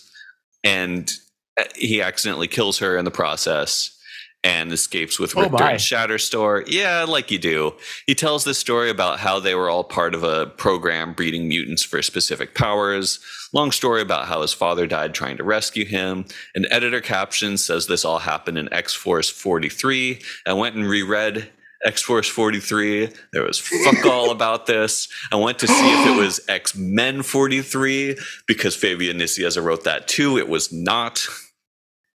And 0.63 1.11
uh, 1.59 1.65
he 1.75 2.01
accidentally 2.01 2.47
kills 2.47 2.79
her 2.79 2.97
in 2.97 3.05
the 3.05 3.11
process 3.11 3.97
and 4.43 4.71
escapes 4.71 5.19
with 5.19 5.37
Oh, 5.37 5.41
Richter 5.41 5.57
my. 5.57 5.71
and 5.71 5.79
Shatterstar. 5.79 6.63
Yeah, 6.67 7.03
like 7.07 7.29
you 7.29 7.37
do. 7.37 7.73
He 8.07 8.15
tells 8.15 8.43
this 8.43 8.57
story 8.57 8.89
about 8.89 9.19
how 9.19 9.39
they 9.39 9.53
were 9.53 9.69
all 9.69 9.83
part 9.83 10.15
of 10.15 10.23
a 10.23 10.47
program 10.47 11.13
breeding 11.13 11.47
mutants 11.47 11.83
for 11.83 12.01
specific 12.01 12.55
powers. 12.55 13.19
Long 13.53 13.71
story 13.71 14.01
about 14.01 14.27
how 14.27 14.41
his 14.41 14.53
father 14.53 14.87
died 14.87 15.13
trying 15.13 15.37
to 15.37 15.43
rescue 15.43 15.85
him. 15.85 16.25
An 16.55 16.65
editor 16.71 17.01
caption 17.01 17.57
says 17.57 17.85
this 17.85 18.03
all 18.03 18.19
happened 18.19 18.57
in 18.57 18.71
X 18.73 18.93
Force 18.95 19.29
43. 19.29 20.21
I 20.47 20.53
went 20.53 20.75
and 20.75 20.87
reread 20.89 21.51
X 21.85 22.01
Force 22.01 22.27
43. 22.27 23.09
There 23.33 23.43
was 23.43 23.59
fuck 23.59 24.05
all 24.05 24.31
about 24.37 24.65
this. 24.65 25.07
I 25.31 25.35
went 25.35 25.59
to 25.59 25.67
see 25.67 25.73
if 26.01 26.07
it 26.07 26.19
was 26.19 26.39
X 26.47 26.75
Men 26.75 27.21
43 27.21 28.17
because 28.47 28.75
Fabian 28.75 29.17
Nicieza 29.19 29.63
wrote 29.63 29.83
that 29.83 30.07
too. 30.07 30.37
It 30.39 30.47
was 30.49 30.71
not. 30.71 31.27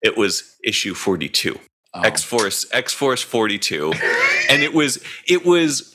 It 0.02 0.16
was 0.16 0.56
issue 0.64 0.94
42. 0.94 1.58
Oh. 1.96 2.02
X 2.02 2.22
Force 2.22 2.66
X 2.72 2.92
Force 2.92 3.22
42 3.22 3.92
and 4.50 4.62
it 4.62 4.74
was 4.74 5.02
it 5.26 5.44
was 5.46 5.94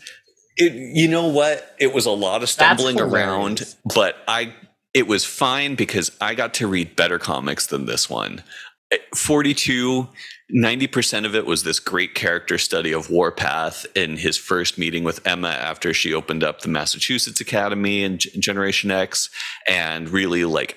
it 0.58 0.74
you 0.74 1.08
know 1.08 1.28
what? 1.28 1.76
It 1.80 1.94
was 1.94 2.06
a 2.06 2.12
lot 2.12 2.44
of 2.44 2.50
stumbling 2.50 2.98
around 3.00 3.62
but 3.94 4.18
I 4.28 4.54
it 4.94 5.08
was 5.08 5.24
fine 5.26 5.76
because 5.76 6.12
I 6.20 6.34
got 6.36 6.54
to 6.56 6.68
read 6.68 6.96
better 6.96 7.20
comics 7.20 7.68
than 7.68 7.86
this 7.86 8.10
one. 8.10 8.44
Eh, 8.92 8.98
42 9.16 10.10
90% 10.54 11.26
of 11.26 11.34
it 11.34 11.46
was 11.46 11.64
this 11.64 11.80
great 11.80 12.14
character 12.14 12.58
study 12.58 12.92
of 12.92 13.10
Warpath 13.10 13.86
in 13.96 14.18
his 14.18 14.36
first 14.38 14.78
meeting 14.78 15.06
with 15.06 15.26
Emma 15.26 15.48
after 15.48 15.94
she 15.94 16.14
opened 16.14 16.44
up 16.44 16.60
the 16.60 16.68
Massachusetts 16.68 17.40
Academy 17.40 18.04
and 18.04 18.20
G- 18.20 18.38
Generation 18.38 18.92
X 18.92 19.30
and 19.66 20.10
really 20.10 20.44
like 20.44 20.76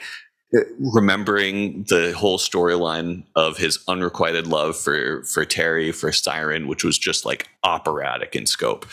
remembering 0.78 1.84
the 1.84 2.12
whole 2.16 2.38
storyline 2.38 3.24
of 3.34 3.56
his 3.56 3.78
unrequited 3.88 4.46
love 4.46 4.76
for 4.76 5.22
for 5.24 5.44
Terry 5.44 5.92
for 5.92 6.10
Siryn 6.10 6.66
which 6.66 6.84
was 6.84 6.98
just 6.98 7.24
like 7.24 7.48
operatic 7.62 8.36
in 8.36 8.46
scope. 8.46 8.86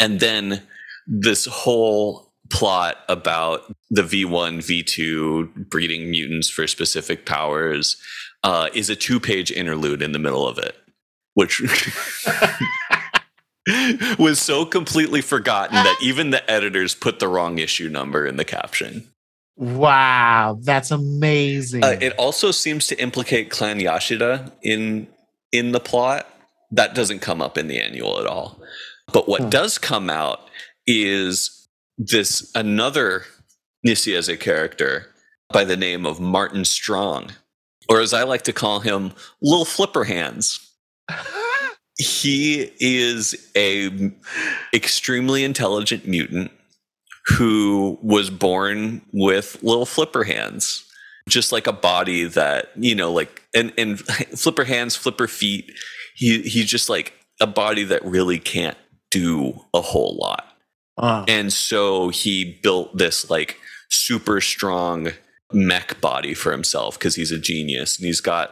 And 0.00 0.20
then 0.20 0.62
this 1.06 1.46
whole 1.46 2.32
plot 2.50 2.98
about 3.08 3.74
the 3.90 4.02
V1 4.02 4.58
V2 4.58 5.68
breeding 5.70 6.10
mutants 6.10 6.50
for 6.50 6.66
specific 6.66 7.26
powers 7.26 7.96
uh, 8.42 8.68
is 8.74 8.90
a 8.90 8.96
two 8.96 9.18
page 9.18 9.50
interlude 9.50 10.02
in 10.02 10.12
the 10.12 10.18
middle 10.18 10.46
of 10.46 10.58
it 10.58 10.76
which 11.34 11.60
was 14.18 14.40
so 14.40 14.64
completely 14.64 15.20
forgotten 15.20 15.74
that 15.74 15.98
even 16.02 16.30
the 16.30 16.50
editors 16.50 16.94
put 16.94 17.18
the 17.18 17.28
wrong 17.28 17.58
issue 17.58 17.88
number 17.88 18.26
in 18.26 18.36
the 18.36 18.44
caption 18.44 19.08
wow, 19.56 20.58
that's 20.62 20.90
amazing. 20.90 21.84
uh, 21.84 21.96
it 22.00 22.12
also 22.18 22.50
seems 22.50 22.86
to 22.88 23.00
implicate 23.00 23.50
Clan 23.50 23.78
Yashida 23.80 24.50
in 24.62 25.06
in 25.52 25.72
the 25.72 25.80
plot. 25.80 26.28
That 26.70 26.94
doesn't 26.94 27.20
come 27.20 27.40
up 27.40 27.56
in 27.56 27.68
the 27.68 27.80
annual 27.80 28.18
at 28.20 28.26
all. 28.26 28.60
But 29.12 29.28
what 29.28 29.42
Hmm. 29.42 29.48
does 29.50 29.78
come 29.78 30.10
out 30.10 30.40
is 30.86 31.68
this 31.98 32.50
another 32.54 33.24
Nicieza 33.86 34.38
character 34.40 35.10
by 35.52 35.64
the 35.64 35.76
name 35.76 36.04
of 36.06 36.18
Martin 36.18 36.64
Strong, 36.64 37.32
or 37.88 38.00
as 38.00 38.12
I 38.12 38.24
like 38.24 38.42
to 38.42 38.52
call 38.52 38.80
him, 38.80 39.12
Little 39.42 39.64
Flipper 39.66 40.04
Hands. 40.04 40.58
He 41.96 42.72
is 42.80 43.36
a 43.56 44.10
extremely 44.74 45.44
intelligent 45.44 46.08
mutant 46.08 46.50
who 47.26 47.98
was 48.02 48.30
born 48.30 49.02
with 49.12 49.62
little 49.62 49.86
flipper 49.86 50.24
hands 50.24 50.84
just 51.26 51.52
like 51.52 51.66
a 51.66 51.72
body 51.72 52.24
that 52.24 52.70
you 52.76 52.94
know 52.94 53.10
like 53.10 53.42
and 53.54 53.72
and 53.78 54.00
flipper 54.38 54.64
hands 54.64 54.94
flipper 54.94 55.26
feet 55.26 55.72
he 56.14 56.42
he's 56.42 56.66
just 56.66 56.88
like 56.88 57.14
a 57.40 57.46
body 57.46 57.84
that 57.84 58.04
really 58.04 58.38
can't 58.38 58.76
do 59.10 59.60
a 59.72 59.80
whole 59.80 60.16
lot. 60.20 60.56
Uh, 60.96 61.24
and 61.28 61.52
so 61.52 62.08
he 62.08 62.58
built 62.62 62.96
this 62.96 63.28
like 63.28 63.58
super 63.90 64.40
strong 64.40 65.08
mech 65.52 66.00
body 66.00 66.34
for 66.34 66.52
himself 66.52 66.98
because 66.98 67.14
he's 67.14 67.32
a 67.32 67.38
genius 67.38 67.98
and 67.98 68.06
he's 68.06 68.20
got 68.20 68.50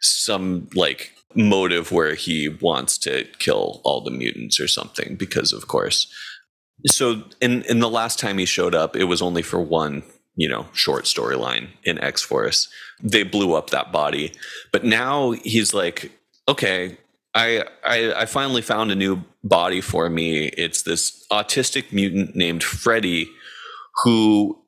some 0.00 0.68
like 0.74 1.12
motive 1.34 1.92
where 1.92 2.14
he 2.14 2.48
wants 2.48 2.98
to 2.98 3.24
kill 3.38 3.80
all 3.84 4.00
the 4.00 4.10
mutants 4.10 4.60
or 4.60 4.68
something 4.68 5.16
because 5.16 5.52
of 5.52 5.66
course 5.66 6.12
so 6.86 7.22
in 7.40 7.62
in 7.62 7.80
the 7.80 7.90
last 7.90 8.18
time 8.18 8.38
he 8.38 8.44
showed 8.44 8.74
up 8.74 8.96
it 8.96 9.04
was 9.04 9.22
only 9.22 9.42
for 9.42 9.60
one 9.60 10.02
you 10.36 10.48
know 10.48 10.66
short 10.72 11.04
storyline 11.04 11.68
in 11.84 11.98
x-force 11.98 12.68
they 13.02 13.22
blew 13.22 13.54
up 13.54 13.70
that 13.70 13.92
body 13.92 14.32
but 14.72 14.84
now 14.84 15.32
he's 15.32 15.74
like 15.74 16.10
okay 16.48 16.96
I, 17.34 17.64
I 17.84 18.12
I 18.12 18.26
finally 18.26 18.62
found 18.62 18.90
a 18.90 18.94
new 18.94 19.24
body 19.42 19.80
for 19.80 20.08
me. 20.10 20.46
It's 20.48 20.82
this 20.82 21.26
autistic 21.30 21.92
mutant 21.92 22.36
named 22.36 22.62
Freddy, 22.62 23.30
who, 24.02 24.58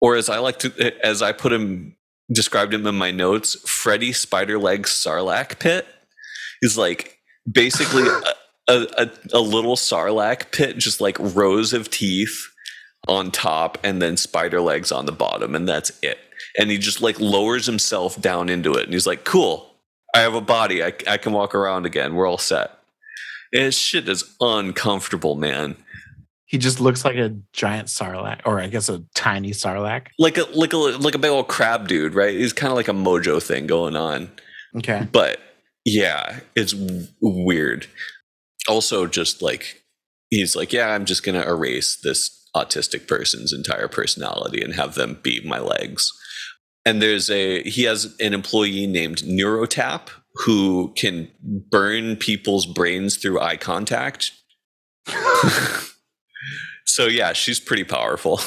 or 0.00 0.16
as 0.16 0.28
I 0.28 0.38
like 0.38 0.58
to, 0.60 0.94
as 1.04 1.22
I 1.22 1.32
put 1.32 1.52
him, 1.52 1.96
described 2.32 2.72
him 2.72 2.86
in 2.86 2.94
my 2.94 3.10
notes, 3.10 3.56
Freddy 3.68 4.12
Spider 4.12 4.58
Legs 4.58 4.90
Sarlacc 4.90 5.58
pit. 5.58 5.86
He's 6.60 6.78
like 6.78 7.18
basically 7.50 8.04
a, 8.68 8.86
a, 8.96 9.38
a, 9.38 9.40
little 9.40 9.76
Sarlacc 9.76 10.50
pit, 10.50 10.78
just 10.78 11.00
like 11.00 11.16
rows 11.18 11.72
of 11.72 11.90
teeth 11.90 12.48
on 13.06 13.30
top, 13.30 13.78
and 13.84 14.00
then 14.00 14.16
spider 14.16 14.60
legs 14.60 14.90
on 14.90 15.06
the 15.06 15.12
bottom, 15.12 15.54
and 15.54 15.68
that's 15.68 15.92
it. 16.02 16.18
And 16.58 16.70
he 16.70 16.78
just 16.78 17.02
like 17.02 17.20
lowers 17.20 17.66
himself 17.66 18.20
down 18.20 18.48
into 18.48 18.74
it, 18.74 18.84
and 18.84 18.92
he's 18.92 19.06
like, 19.06 19.24
"Cool, 19.24 19.74
I 20.14 20.20
have 20.20 20.34
a 20.34 20.40
body. 20.40 20.82
I, 20.82 20.92
I 21.08 21.16
can 21.16 21.32
walk 21.32 21.54
around 21.54 21.86
again. 21.86 22.14
We're 22.14 22.28
all 22.28 22.38
set. 22.38 22.70
And 23.52 23.64
his 23.64 23.76
shit 23.76 24.08
is 24.08 24.24
uncomfortable, 24.40 25.34
man. 25.34 25.76
he 26.46 26.56
just 26.56 26.80
looks 26.80 27.04
like 27.04 27.16
a 27.16 27.36
giant 27.52 27.88
sarlacc, 27.88 28.40
or 28.44 28.60
I 28.60 28.68
guess 28.68 28.88
a 28.88 29.02
tiny 29.14 29.50
sarlacc. 29.50 30.06
Like 30.18 30.38
a 30.38 30.44
like 30.54 30.72
a 30.72 30.76
like 30.76 31.16
a 31.16 31.18
big 31.18 31.30
old 31.30 31.48
crab 31.48 31.88
dude, 31.88 32.14
right? 32.14 32.34
He's 32.34 32.52
kind 32.52 32.70
of 32.70 32.76
like 32.76 32.88
a 32.88 32.92
mojo 32.92 33.42
thing 33.42 33.66
going 33.66 33.96
on. 33.96 34.30
Okay. 34.76 35.06
But 35.10 35.40
yeah, 35.84 36.40
it's 36.54 36.72
w- 36.72 37.08
weird. 37.20 37.86
Also, 38.68 39.06
just 39.06 39.42
like 39.42 39.82
he's 40.30 40.56
like, 40.56 40.72
yeah, 40.72 40.88
I'm 40.88 41.04
just 41.04 41.22
gonna 41.22 41.42
erase 41.42 41.96
this 42.02 42.30
autistic 42.56 43.08
person's 43.08 43.52
entire 43.52 43.88
personality 43.88 44.62
and 44.62 44.74
have 44.74 44.94
them 44.94 45.18
be 45.22 45.40
my 45.44 45.58
legs. 45.58 46.10
And 46.86 47.00
there's 47.02 47.30
a 47.30 47.62
he 47.62 47.84
has 47.84 48.14
an 48.20 48.34
employee 48.34 48.86
named 48.86 49.18
Neurotap 49.18 50.08
who 50.34 50.92
can 50.96 51.28
burn 51.42 52.16
people's 52.16 52.66
brains 52.66 53.16
through 53.16 53.40
eye 53.40 53.56
contact. 53.56 54.32
so 56.84 57.06
yeah, 57.06 57.32
she's 57.32 57.60
pretty 57.60 57.84
powerful. 57.84 58.40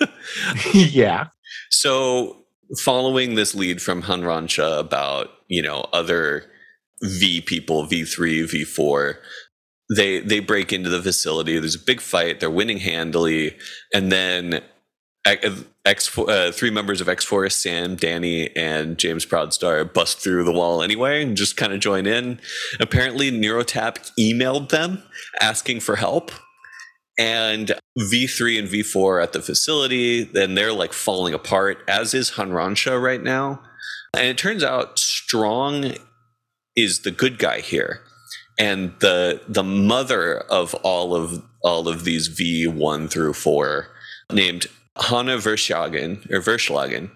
yeah. 0.74 1.28
So, 1.70 2.44
following 2.82 3.34
this 3.34 3.54
lead 3.54 3.80
from 3.80 4.02
Hanransha 4.02 4.78
about, 4.78 5.30
you 5.48 5.62
know, 5.62 5.86
other 5.92 6.50
V 7.02 7.40
people, 7.40 7.86
V3, 7.86 8.44
V4, 8.44 9.16
they 9.94 10.20
they 10.20 10.40
break 10.40 10.72
into 10.72 10.90
the 10.90 11.02
facility. 11.02 11.58
There's 11.58 11.74
a 11.74 11.78
big 11.78 12.00
fight. 12.00 12.40
They're 12.40 12.50
winning 12.50 12.78
handily, 12.78 13.56
and 13.94 14.10
then 14.10 14.62
X 15.26 16.16
uh, 16.18 16.52
three 16.52 16.70
members 16.70 17.00
of 17.00 17.08
X 17.08 17.24
Force, 17.24 17.56
Sam, 17.56 17.96
Danny, 17.96 18.54
and 18.56 18.96
James 18.98 19.26
Proudstar, 19.26 19.92
bust 19.92 20.18
through 20.18 20.44
the 20.44 20.52
wall 20.52 20.82
anyway 20.82 21.22
and 21.22 21.36
just 21.36 21.56
kind 21.56 21.72
of 21.72 21.80
join 21.80 22.06
in. 22.06 22.40
Apparently, 22.78 23.30
Neurotap 23.30 24.10
emailed 24.18 24.70
them 24.70 25.02
asking 25.40 25.80
for 25.80 25.96
help, 25.96 26.30
and 27.18 27.72
V3 27.98 28.58
and 28.60 28.68
V4 28.68 29.22
at 29.22 29.32
the 29.32 29.42
facility. 29.42 30.22
Then 30.24 30.54
they're 30.54 30.72
like 30.72 30.92
falling 30.92 31.34
apart, 31.34 31.84
as 31.86 32.14
is 32.14 32.32
Hanransha 32.32 33.00
right 33.00 33.22
now. 33.22 33.60
And 34.14 34.26
it 34.26 34.38
turns 34.38 34.64
out 34.64 34.98
Strong 34.98 35.94
is 36.74 37.00
the 37.02 37.10
good 37.10 37.38
guy 37.38 37.60
here, 37.60 38.00
and 38.60 38.92
the 39.00 39.40
the 39.48 39.64
mother 39.64 40.38
of 40.50 40.74
all 40.84 41.16
of 41.16 41.42
all 41.62 41.88
of 41.88 42.04
these 42.04 42.28
V 42.28 42.68
one 42.68 43.08
through 43.08 43.32
four, 43.32 43.88
named 44.30 44.66
Hanna 44.96 45.38
Verschlagen 45.38 46.30
or 46.30 46.40
Verschlagen. 46.40 47.10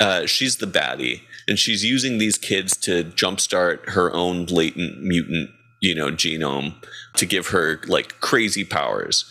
Uh, 0.00 0.26
she's 0.26 0.56
the 0.56 0.66
baddie, 0.66 1.20
and 1.46 1.58
she's 1.58 1.84
using 1.84 2.18
these 2.18 2.38
kids 2.38 2.76
to 2.76 3.04
jumpstart 3.04 3.86
her 3.90 4.12
own 4.14 4.46
latent 4.46 5.02
mutant, 5.02 5.50
you 5.82 5.94
know, 5.94 6.08
genome 6.08 6.74
to 7.16 7.26
give 7.26 7.48
her 7.48 7.80
like 7.86 8.18
crazy 8.20 8.64
powers. 8.64 9.30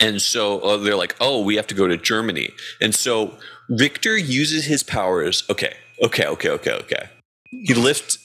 And 0.00 0.20
so 0.20 0.60
uh, 0.60 0.76
they're 0.76 0.96
like, 0.96 1.16
"Oh, 1.20 1.42
we 1.42 1.56
have 1.56 1.66
to 1.68 1.74
go 1.74 1.88
to 1.88 1.96
Germany." 1.96 2.50
And 2.82 2.94
so 2.94 3.38
Richter 3.70 4.16
uses 4.16 4.66
his 4.66 4.82
powers. 4.82 5.44
Okay, 5.48 5.74
okay, 6.02 6.26
okay, 6.26 6.50
okay, 6.50 6.72
okay. 6.72 7.08
He 7.44 7.72
lifts. 7.72 8.18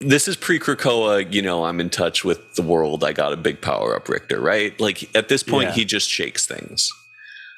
This 0.00 0.26
is 0.28 0.36
pre 0.36 0.58
Krakoa, 0.58 1.30
you 1.32 1.42
know. 1.42 1.64
I'm 1.64 1.78
in 1.80 1.90
touch 1.90 2.24
with 2.24 2.54
the 2.54 2.62
world. 2.62 3.04
I 3.04 3.12
got 3.12 3.32
a 3.34 3.36
big 3.36 3.60
power 3.60 3.94
up, 3.94 4.08
Richter. 4.08 4.40
Right? 4.40 4.78
Like 4.80 5.14
at 5.14 5.28
this 5.28 5.42
point, 5.42 5.68
Yeah. 5.68 5.74
he 5.74 5.84
just 5.84 6.08
shakes 6.08 6.46
things. 6.46 6.90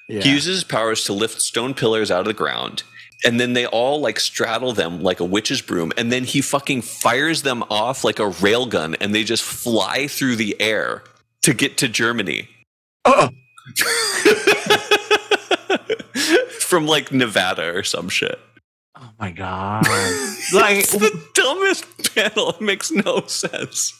Yeah. 0.08 0.22
He 0.22 0.32
uses 0.32 0.56
his 0.56 0.64
powers 0.64 1.04
to 1.04 1.12
lift 1.12 1.40
stone 1.40 1.72
pillars 1.74 2.10
out 2.10 2.20
of 2.20 2.26
the 2.26 2.34
ground. 2.34 2.82
And 3.24 3.38
then 3.38 3.52
they 3.52 3.66
all 3.66 4.00
like 4.00 4.18
straddle 4.18 4.72
them 4.72 5.00
like 5.00 5.20
a 5.20 5.24
witch's 5.24 5.62
broom. 5.62 5.92
And 5.96 6.10
then 6.10 6.24
he 6.24 6.40
fucking 6.40 6.82
fires 6.82 7.42
them 7.42 7.62
off 7.70 8.02
like 8.02 8.18
a 8.18 8.28
railgun 8.30 8.96
and 9.00 9.14
they 9.14 9.22
just 9.22 9.44
fly 9.44 10.08
through 10.08 10.34
the 10.34 10.60
air 10.60 11.04
to 11.42 11.54
get 11.54 11.76
to 11.78 11.86
Germany. 11.88 12.48
Oh, 13.04 13.28
From 16.60 16.86
like 16.86 17.12
Nevada 17.12 17.72
or 17.72 17.84
some 17.84 18.08
shit. 18.08 18.40
Oh 19.02 19.10
my 19.18 19.32
god! 19.32 19.86
like 20.52 20.78
it's 20.78 20.92
the 20.92 21.22
dumbest 21.34 22.14
panel. 22.14 22.50
It 22.50 22.60
makes 22.60 22.90
no 22.90 23.22
sense. 23.26 23.92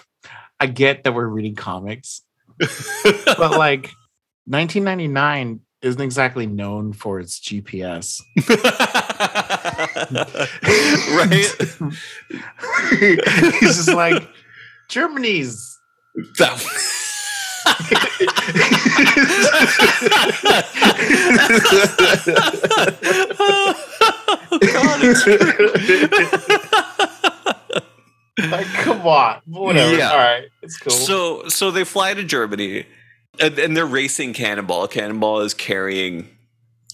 I 0.60 0.66
get 0.66 1.04
that 1.04 1.12
we're 1.12 1.26
reading 1.26 1.54
comics, 1.54 2.22
but 2.58 3.50
like 3.58 3.90
1999 4.46 5.60
isn't 5.82 6.00
exactly 6.00 6.46
known 6.46 6.92
for 6.92 7.20
its 7.20 7.40
GPS. 7.40 8.20
right? 11.16 11.32
He's 13.60 13.76
just 13.76 13.92
like 13.92 14.26
Germany's. 14.88 15.78
That 16.38 16.60
like, 28.50 28.66
come 28.66 29.06
on, 29.06 29.40
whatever. 29.46 29.96
Yeah. 29.96 30.10
All 30.10 30.16
right, 30.16 30.44
it's 30.62 30.78
cool. 30.78 30.92
So 30.92 31.48
so 31.48 31.70
they 31.70 31.84
fly 31.84 32.14
to 32.14 32.24
Germany 32.24 32.86
and, 33.38 33.58
and 33.58 33.76
they're 33.76 33.86
racing 33.86 34.32
Cannonball. 34.32 34.88
Cannonball 34.88 35.40
is 35.40 35.54
carrying, 35.54 36.28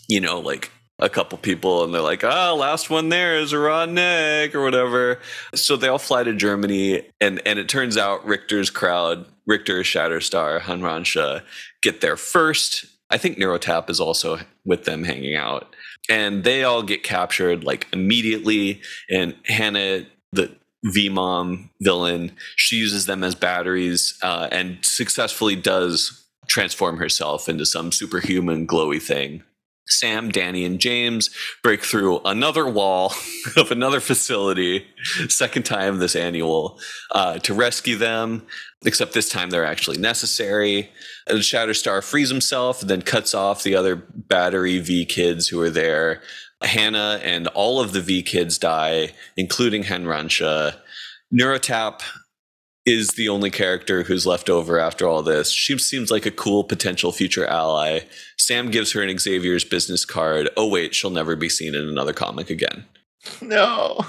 you 0.08 0.20
know, 0.20 0.40
like 0.40 0.70
a 0.98 1.08
couple 1.08 1.38
people 1.38 1.84
and 1.84 1.94
they're 1.94 2.02
like, 2.02 2.22
oh, 2.24 2.56
last 2.58 2.90
one 2.90 3.08
there 3.08 3.38
is 3.38 3.52
a 3.52 3.58
raw 3.58 3.86
neck 3.86 4.54
or 4.54 4.62
whatever. 4.62 5.18
So 5.54 5.76
they 5.76 5.88
all 5.88 5.98
fly 5.98 6.22
to 6.24 6.34
Germany 6.34 7.02
and 7.20 7.40
and 7.46 7.58
it 7.58 7.68
turns 7.68 7.96
out 7.96 8.26
Richter's 8.26 8.70
crowd, 8.70 9.26
Richter, 9.50 9.80
Shatterstar, 9.80 10.60
Hanransha 10.60 11.42
get 11.82 12.00
there 12.00 12.16
first. 12.16 12.86
I 13.10 13.18
think 13.18 13.36
Neurotap 13.36 13.90
is 13.90 13.98
also 13.98 14.38
with 14.64 14.84
them 14.84 15.02
hanging 15.02 15.34
out. 15.34 15.74
And 16.08 16.44
they 16.44 16.62
all 16.62 16.84
get 16.84 17.02
captured 17.02 17.64
like 17.64 17.88
immediately. 17.92 18.80
And 19.10 19.34
Hannah, 19.46 20.06
the 20.32 20.54
V 20.84 21.08
Mom 21.08 21.70
villain, 21.80 22.30
she 22.54 22.76
uses 22.76 23.06
them 23.06 23.24
as 23.24 23.34
batteries 23.34 24.16
uh, 24.22 24.48
and 24.52 24.78
successfully 24.82 25.56
does 25.56 26.24
transform 26.46 26.98
herself 26.98 27.48
into 27.48 27.66
some 27.66 27.90
superhuman 27.90 28.68
glowy 28.68 29.02
thing. 29.02 29.42
Sam, 29.90 30.30
Danny, 30.30 30.64
and 30.64 30.78
James 30.78 31.30
break 31.62 31.82
through 31.82 32.20
another 32.24 32.68
wall 32.68 33.12
of 33.56 33.70
another 33.70 34.00
facility, 34.00 34.86
second 35.28 35.64
time 35.64 35.98
this 35.98 36.16
annual, 36.16 36.78
uh, 37.10 37.38
to 37.40 37.52
rescue 37.52 37.96
them. 37.96 38.46
Except 38.84 39.12
this 39.12 39.28
time 39.28 39.50
they're 39.50 39.64
actually 39.64 39.98
necessary. 39.98 40.90
And 41.26 41.40
Shatterstar 41.40 42.02
frees 42.02 42.30
himself, 42.30 42.80
and 42.80 42.90
then 42.90 43.02
cuts 43.02 43.34
off 43.34 43.62
the 43.62 43.74
other 43.74 43.96
battery 43.96 44.78
V 44.78 45.04
kids 45.04 45.48
who 45.48 45.60
are 45.60 45.70
there. 45.70 46.22
Hannah 46.62 47.20
and 47.22 47.46
all 47.48 47.80
of 47.80 47.92
the 47.92 48.00
V 48.00 48.22
kids 48.22 48.58
die, 48.58 49.12
including 49.36 49.84
Henransha. 49.84 50.76
Neurotap 51.32 52.02
is 52.86 53.10
the 53.10 53.28
only 53.28 53.50
character 53.50 54.02
who's 54.02 54.26
left 54.26 54.48
over 54.48 54.78
after 54.78 55.06
all 55.06 55.22
this. 55.22 55.52
She 55.52 55.78
seems 55.78 56.10
like 56.10 56.26
a 56.26 56.30
cool 56.30 56.64
potential 56.64 57.12
future 57.12 57.46
ally. 57.46 58.00
Sam 58.38 58.70
gives 58.70 58.92
her 58.92 59.02
an 59.02 59.16
Xavier's 59.16 59.64
business 59.64 60.04
card. 60.04 60.48
Oh, 60.56 60.68
wait, 60.68 60.94
she'll 60.94 61.10
never 61.10 61.36
be 61.36 61.48
seen 61.48 61.74
in 61.74 61.86
another 61.86 62.12
comic 62.12 62.50
again. 62.50 62.84
no. 63.40 64.00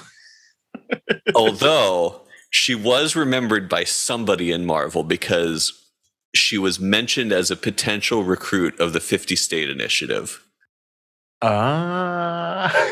Although 1.35 2.21
she 2.51 2.75
was 2.75 3.15
remembered 3.15 3.67
by 3.67 3.83
somebody 3.85 4.51
in 4.51 4.65
Marvel 4.65 5.03
because 5.03 5.73
she 6.35 6.57
was 6.57 6.79
mentioned 6.79 7.31
as 7.31 7.49
a 7.49 7.55
potential 7.55 8.23
recruit 8.23 8.79
of 8.79 8.93
the 8.93 8.99
50 8.99 9.35
state 9.35 9.69
initiative. 9.69 10.43
Ah, 11.41 12.71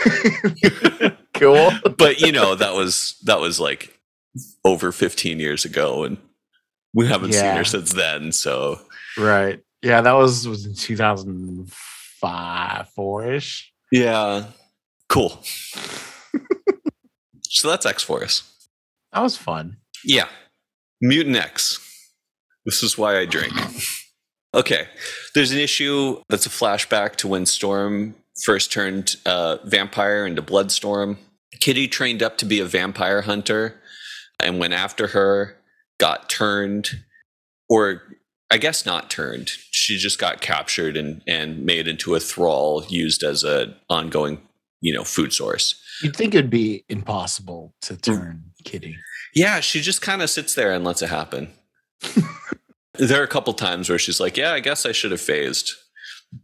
cool. 1.36 1.70
But 1.98 2.22
you 2.22 2.32
know, 2.32 2.56
that 2.56 2.74
was 2.74 3.20
that 3.26 3.40
was 3.40 3.60
like 3.60 3.94
over 4.66 4.92
15 4.92 5.40
years 5.40 5.66
ago 5.66 6.04
and 6.04 6.18
we 6.94 7.08
haven't 7.08 7.34
seen 7.34 7.56
her 7.56 7.64
since 7.64 7.94
then, 7.94 8.32
so 8.32 8.80
Right. 9.18 9.60
Yeah, 9.84 10.02
that 10.02 10.14
was 10.14 10.48
was 10.48 10.66
in 10.66 10.74
2005, 10.74 12.90
four 12.90 13.32
ish. 13.32 13.72
yeah. 13.92 14.46
Cool. 15.10 15.40
so 17.44 17.70
that's 17.70 17.86
X 17.86 18.02
Force. 18.04 18.49
That 19.14 19.22
was 19.22 19.38
fun. 19.38 19.78
Yeah. 20.04 20.28
Mutant 21.02 21.36
X. 21.36 21.80
This 22.66 22.84
is 22.84 22.98
why 22.98 23.18
I 23.18 23.26
drink. 23.26 23.54
Okay. 24.54 24.88
There's 25.34 25.52
an 25.52 25.60
issue 25.60 26.22
that's 26.30 26.46
a 26.46 26.50
flashback 26.50 27.16
to 27.18 27.28
when 27.28 27.46
Storm 27.46 28.16
first 28.44 28.72
turned 28.72 29.16
uh, 29.26 29.58
vampire 29.66 30.26
into 30.26 30.42
Bloodstorm. 30.42 31.18
Kitty 31.60 31.88
trained 31.88 32.24
up 32.24 32.38
to 32.38 32.46
be 32.46 32.60
a 32.60 32.66
vampire 32.66 33.22
hunter 33.22 33.80
and 34.42 34.60
went 34.60 34.74
after 34.74 35.08
her, 35.08 35.58
got 35.98 36.30
turned, 36.30 36.90
or 37.70 38.04
I 38.50 38.58
guess 38.58 38.86
not 38.86 39.10
turned. 39.10 39.50
She 39.72 39.98
just 39.98 40.20
got 40.20 40.42
captured 40.42 40.96
and, 40.96 41.22
and 41.28 41.66
made 41.66 41.88
into 41.88 42.16
a 42.16 42.20
thrall 42.20 42.84
used 42.88 43.24
as 43.24 43.44
an 43.44 43.76
ongoing, 43.90 44.42
you 44.82 44.94
know, 44.94 45.04
food 45.04 45.34
source. 45.34 45.82
You'd 46.02 46.16
think 46.16 46.34
it'd 46.34 46.50
be 46.50 46.86
impossible 46.88 47.74
to 47.82 47.98
turn 47.98 48.52
Kitty. 48.70 48.96
Yeah, 49.34 49.60
she 49.60 49.82
just 49.82 50.02
kind 50.02 50.22
of 50.22 50.30
sits 50.30 50.56
there 50.56 50.72
and 50.72 50.84
lets 50.84 51.02
it 51.02 51.10
happen. 51.10 51.52
there 52.96 53.20
are 53.20 53.24
a 53.24 53.28
couple 53.28 53.54
times 53.54 53.90
where 53.90 54.00
she's 54.00 54.20
like, 54.20 54.38
"Yeah, 54.38 54.54
I 54.54 54.60
guess 54.60 54.86
I 54.86 54.92
should 54.92 55.12
have 55.12 55.22
phased," 55.22 55.74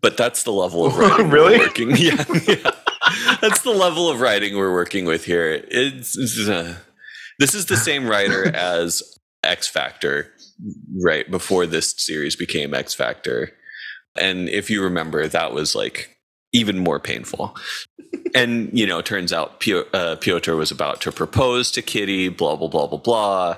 but 0.01 0.17
that's 0.17 0.43
the 0.43 0.51
level 0.51 0.85
of 0.85 0.97
writing 0.97 1.29
Really? 1.29 1.57
we're 1.57 1.65
working. 1.65 1.91
Yeah, 1.97 2.23
yeah, 2.47 2.71
that's 3.41 3.61
the 3.61 3.71
level 3.75 4.09
of 4.09 4.21
writing 4.21 4.55
we're 4.55 4.73
working 4.73 5.05
with 5.05 5.25
here. 5.25 5.63
It's, 5.67 6.17
it's, 6.17 6.47
uh, 6.47 6.75
this 7.39 7.53
is 7.53 7.67
the 7.67 7.77
same 7.77 8.07
writer 8.07 8.47
as 8.55 9.01
X 9.43 9.67
Factor, 9.67 10.31
right 11.03 11.29
before 11.29 11.65
this 11.65 11.93
series 11.97 12.35
became 12.35 12.73
X 12.73 12.93
Factor, 12.93 13.51
and 14.19 14.49
if 14.49 14.69
you 14.69 14.83
remember, 14.83 15.27
that 15.27 15.53
was 15.53 15.75
like 15.75 16.14
even 16.55 16.79
more 16.79 16.99
painful. 16.99 17.55
and 18.33 18.69
you 18.77 18.85
know, 18.85 19.01
turns 19.01 19.33
out 19.33 19.59
Pio- 19.59 19.87
uh, 19.93 20.15
Piotr 20.15 20.55
was 20.55 20.71
about 20.71 21.01
to 21.01 21.11
propose 21.11 21.71
to 21.71 21.81
Kitty. 21.81 22.29
Blah 22.29 22.55
blah 22.55 22.67
blah 22.67 22.87
blah 22.87 22.99
blah. 22.99 23.57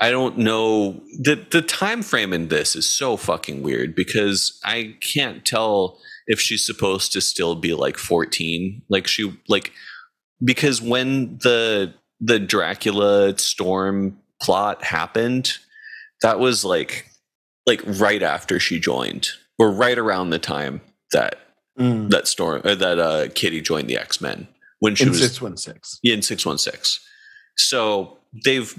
I 0.00 0.10
don't 0.10 0.38
know 0.38 1.02
the 1.18 1.44
the 1.50 1.62
time 1.62 2.02
frame 2.02 2.32
in 2.32 2.48
this 2.48 2.76
is 2.76 2.88
so 2.88 3.16
fucking 3.16 3.62
weird 3.62 3.94
because 3.94 4.60
I 4.64 4.96
can't 5.00 5.44
tell 5.44 5.98
if 6.26 6.40
she's 6.40 6.64
supposed 6.64 7.12
to 7.12 7.20
still 7.20 7.54
be 7.54 7.74
like 7.74 7.96
14 7.96 8.82
like 8.90 9.06
she 9.06 9.34
like 9.48 9.72
because 10.44 10.80
when 10.80 11.38
the 11.38 11.94
the 12.20 12.38
Dracula 12.38 13.36
storm 13.38 14.18
plot 14.40 14.84
happened 14.84 15.58
that 16.22 16.38
was 16.38 16.64
like 16.64 17.06
like 17.66 17.82
right 17.84 18.22
after 18.22 18.58
she 18.58 18.80
joined, 18.80 19.28
or 19.58 19.70
right 19.70 19.98
around 19.98 20.30
the 20.30 20.38
time 20.38 20.80
that 21.12 21.36
Mm. 21.78 22.10
that 22.10 22.26
storm 22.26 22.62
or 22.64 22.74
that 22.74 22.98
uh, 22.98 23.28
Kitty 23.34 23.60
joined 23.60 23.88
the 23.88 23.96
X 23.96 24.20
Men 24.20 24.48
when 24.80 24.94
she 24.96 25.04
In 25.04 25.10
was 25.10 25.20
six 25.20 25.40
one 25.40 25.56
six. 25.56 25.98
in 26.02 26.22
six 26.22 26.44
one 26.44 26.58
six. 26.58 27.00
So 27.56 28.18
they've 28.44 28.74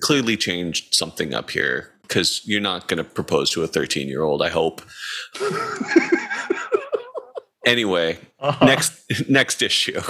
clearly 0.00 0.36
changed 0.36 0.94
something 0.94 1.34
up 1.34 1.50
here 1.50 1.90
because 2.02 2.40
you're 2.44 2.60
not 2.60 2.88
going 2.88 2.98
to 2.98 3.04
propose 3.04 3.50
to 3.50 3.62
a 3.62 3.66
13 3.66 4.08
year 4.08 4.22
old. 4.22 4.42
I 4.42 4.48
hope. 4.48 4.80
Anyway, 7.66 8.18
Uh-huh. 8.40 8.64
next 8.64 8.94
next 9.28 9.60
issue 9.62 10.00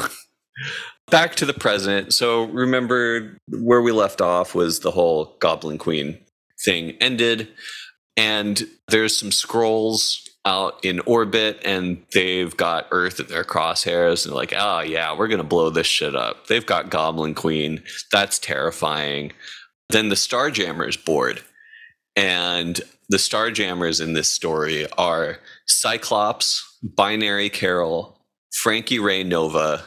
back 1.11 1.35
to 1.37 1.47
the 1.47 1.55
present 1.55 2.13
so 2.13 2.45
remember 2.45 3.37
where 3.49 3.81
we 3.83 3.91
left 3.91 4.21
off 4.21 4.55
was 4.55 4.81
the 4.81 4.91
whole 4.93 5.35
goblin 5.41 5.79
queen 5.79 6.19
thing 6.65 6.93
ended 7.01 7.49
and 8.17 8.69
there's 8.89 9.17
some 9.17 9.31
Skrulls 9.31 10.28
out 10.45 10.83
in 10.85 11.01
orbit 11.01 11.61
and 11.65 12.03
they've 12.15 12.57
got 12.57 12.87
earth 12.91 13.21
at 13.21 13.29
their 13.29 13.45
crosshairs 13.45 14.25
and 14.25 14.33
they're 14.33 14.39
like 14.39 14.55
oh 14.57 14.81
yeah 14.81 15.15
we're 15.17 15.29
gonna 15.29 15.45
blow 15.45 15.71
this 15.71 15.87
shit 15.87 16.15
up. 16.15 16.47
They've 16.47 16.65
got 16.65 16.91
goblin 16.91 17.35
queen. 17.35 17.83
That's 18.11 18.39
terrifying. 18.39 19.33
Then 19.91 20.09
the 20.09 20.15
starjammers 20.15 21.03
board 21.05 21.43
and 22.17 22.81
the 23.09 23.17
starjammers 23.17 24.03
in 24.03 24.13
this 24.13 24.29
story 24.29 24.87
are 24.97 25.39
cyclops 25.67 26.65
binary 26.83 27.51
carol 27.51 28.19
frankie 28.53 28.99
raye 28.99 29.25
nova 29.25 29.85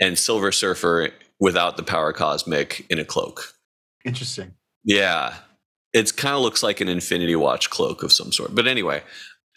and 0.00 0.18
silver 0.18 0.52
surfer 0.52 1.10
without 1.38 1.76
the 1.76 1.82
power 1.82 2.12
cosmic 2.12 2.84
in 2.90 2.98
a 2.98 3.04
cloak. 3.04 3.54
Interesting. 4.04 4.54
yeah. 4.84 5.34
It 5.92 6.16
kind 6.16 6.34
of 6.34 6.40
looks 6.40 6.62
like 6.62 6.80
an 6.80 6.88
infinity 6.88 7.36
watch 7.36 7.68
cloak 7.68 8.02
of 8.02 8.12
some 8.12 8.32
sort. 8.32 8.54
But 8.54 8.66
anyway 8.66 9.02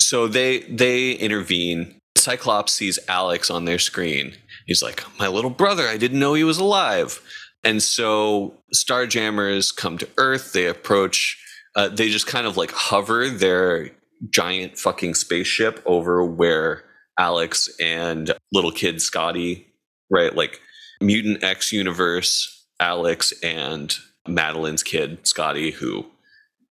so 0.07 0.27
they 0.27 0.59
they 0.61 1.11
intervene. 1.11 1.99
Cyclops 2.17 2.73
sees 2.73 2.99
alex 3.07 3.49
on 3.49 3.65
their 3.65 3.79
screen. 3.79 4.35
He's 4.65 4.81
like 4.81 5.03
my 5.19 5.27
little 5.27 5.51
brother 5.51 5.87
i 5.87 5.97
didn't 5.97 6.19
know 6.19 6.33
he 6.33 6.43
was 6.43 6.57
alive. 6.57 7.21
And 7.63 7.81
so 7.81 8.61
starjammers 8.73 9.75
come 9.75 9.97
to 9.97 10.07
earth. 10.17 10.53
They 10.53 10.67
approach 10.67 11.41
uh, 11.75 11.89
they 11.89 12.09
just 12.09 12.27
kind 12.27 12.47
of 12.47 12.57
like 12.57 12.71
hover 12.71 13.29
their 13.29 13.91
giant 14.29 14.77
fucking 14.77 15.13
spaceship 15.13 15.81
over 15.85 16.23
where 16.23 16.83
alex 17.19 17.69
and 17.79 18.33
little 18.51 18.71
kid 18.71 19.01
scotty 19.01 19.67
right 20.09 20.35
like 20.35 20.61
mutant 21.01 21.43
x 21.43 21.71
universe 21.71 22.65
alex 22.79 23.33
and 23.43 23.97
madelyne's 24.27 24.83
kid 24.83 25.25
scotty 25.27 25.71
who 25.71 26.05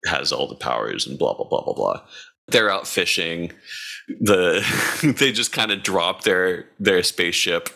has 0.07 0.33
all 0.33 0.49
the 0.49 0.55
powers 0.55 1.07
and 1.07 1.19
blah 1.19 1.35
blah 1.35 1.47
blah 1.47 1.63
blah 1.63 1.75
blah 1.75 2.01
they're 2.49 2.71
out 2.71 2.87
fishing. 2.87 3.53
The 4.09 4.65
they 5.19 5.33
just 5.33 5.53
kind 5.53 5.71
of 5.71 5.83
drop 5.83 6.25
their 6.25 6.67
their 6.79 7.03
spaceship 7.03 7.69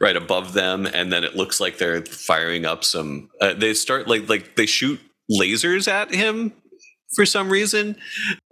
right 0.00 0.16
above 0.16 0.52
them 0.52 0.86
and 0.86 1.12
then 1.12 1.22
it 1.22 1.36
looks 1.36 1.60
like 1.60 1.78
they're 1.78 2.02
firing 2.02 2.64
up 2.64 2.82
some 2.82 3.30
uh, 3.40 3.54
they 3.54 3.74
start 3.74 4.08
like 4.08 4.28
like 4.28 4.56
they 4.56 4.66
shoot 4.66 5.00
lasers 5.30 5.86
at 5.86 6.14
him 6.14 6.52
for 7.14 7.26
some 7.26 7.50
reason. 7.50 7.96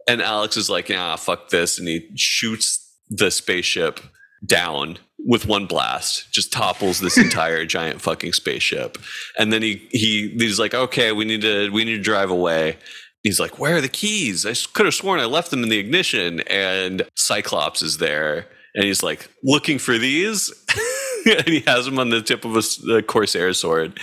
And 0.06 0.20
alex 0.20 0.56
is 0.56 0.68
like 0.68 0.88
yeah 0.90 1.16
fuck 1.16 1.48
this 1.48 1.78
and 1.78 1.88
he 1.88 2.10
shoots 2.14 2.94
the 3.08 3.30
spaceship 3.30 4.00
down 4.44 4.98
with 5.26 5.46
one 5.46 5.64
blast 5.64 6.30
just 6.30 6.52
topples 6.52 7.00
this 7.00 7.16
entire 7.24 7.64
giant 7.64 8.02
fucking 8.02 8.34
spaceship. 8.34 8.98
And 9.38 9.50
then 9.50 9.62
he 9.62 9.88
he 9.90 10.28
he's 10.38 10.58
like 10.58 10.74
okay 10.74 11.10
we 11.12 11.24
need 11.24 11.40
to 11.40 11.70
we 11.70 11.84
need 11.84 11.96
to 11.96 12.02
drive 12.02 12.30
away 12.30 12.76
he's 13.24 13.40
like 13.40 13.58
where 13.58 13.76
are 13.76 13.80
the 13.80 13.88
keys? 13.88 14.46
I 14.46 14.54
could 14.72 14.86
have 14.86 14.94
sworn 14.94 15.18
i 15.18 15.24
left 15.24 15.50
them 15.50 15.64
in 15.64 15.68
the 15.68 15.78
ignition. 15.78 16.40
And 16.42 17.02
cyclops 17.16 17.82
is 17.82 17.98
there 17.98 18.46
and 18.76 18.84
he's 18.84 19.02
like 19.02 19.28
looking 19.42 19.78
for 19.78 19.98
these 19.98 20.52
and 21.26 21.48
he 21.48 21.60
has 21.60 21.86
them 21.86 21.98
on 21.98 22.10
the 22.10 22.22
tip 22.22 22.44
of 22.44 22.56
a 22.88 23.02
corsair 23.02 23.52
sword. 23.52 23.98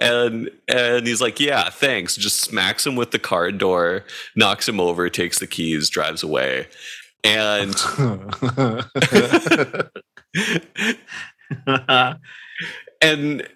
And 0.00 0.50
and 0.68 1.06
he's 1.06 1.20
like 1.20 1.40
yeah 1.40 1.70
thanks. 1.70 2.14
Just 2.16 2.40
smacks 2.40 2.86
him 2.86 2.94
with 2.94 3.10
the 3.10 3.18
car 3.18 3.50
door 3.50 4.04
knocks 4.36 4.68
him 4.68 4.78
over 4.78 5.10
takes 5.10 5.40
the 5.40 5.48
keys 5.48 5.90
drives 5.90 6.22
away. 6.22 6.68
And 7.24 7.74
and 13.00 13.48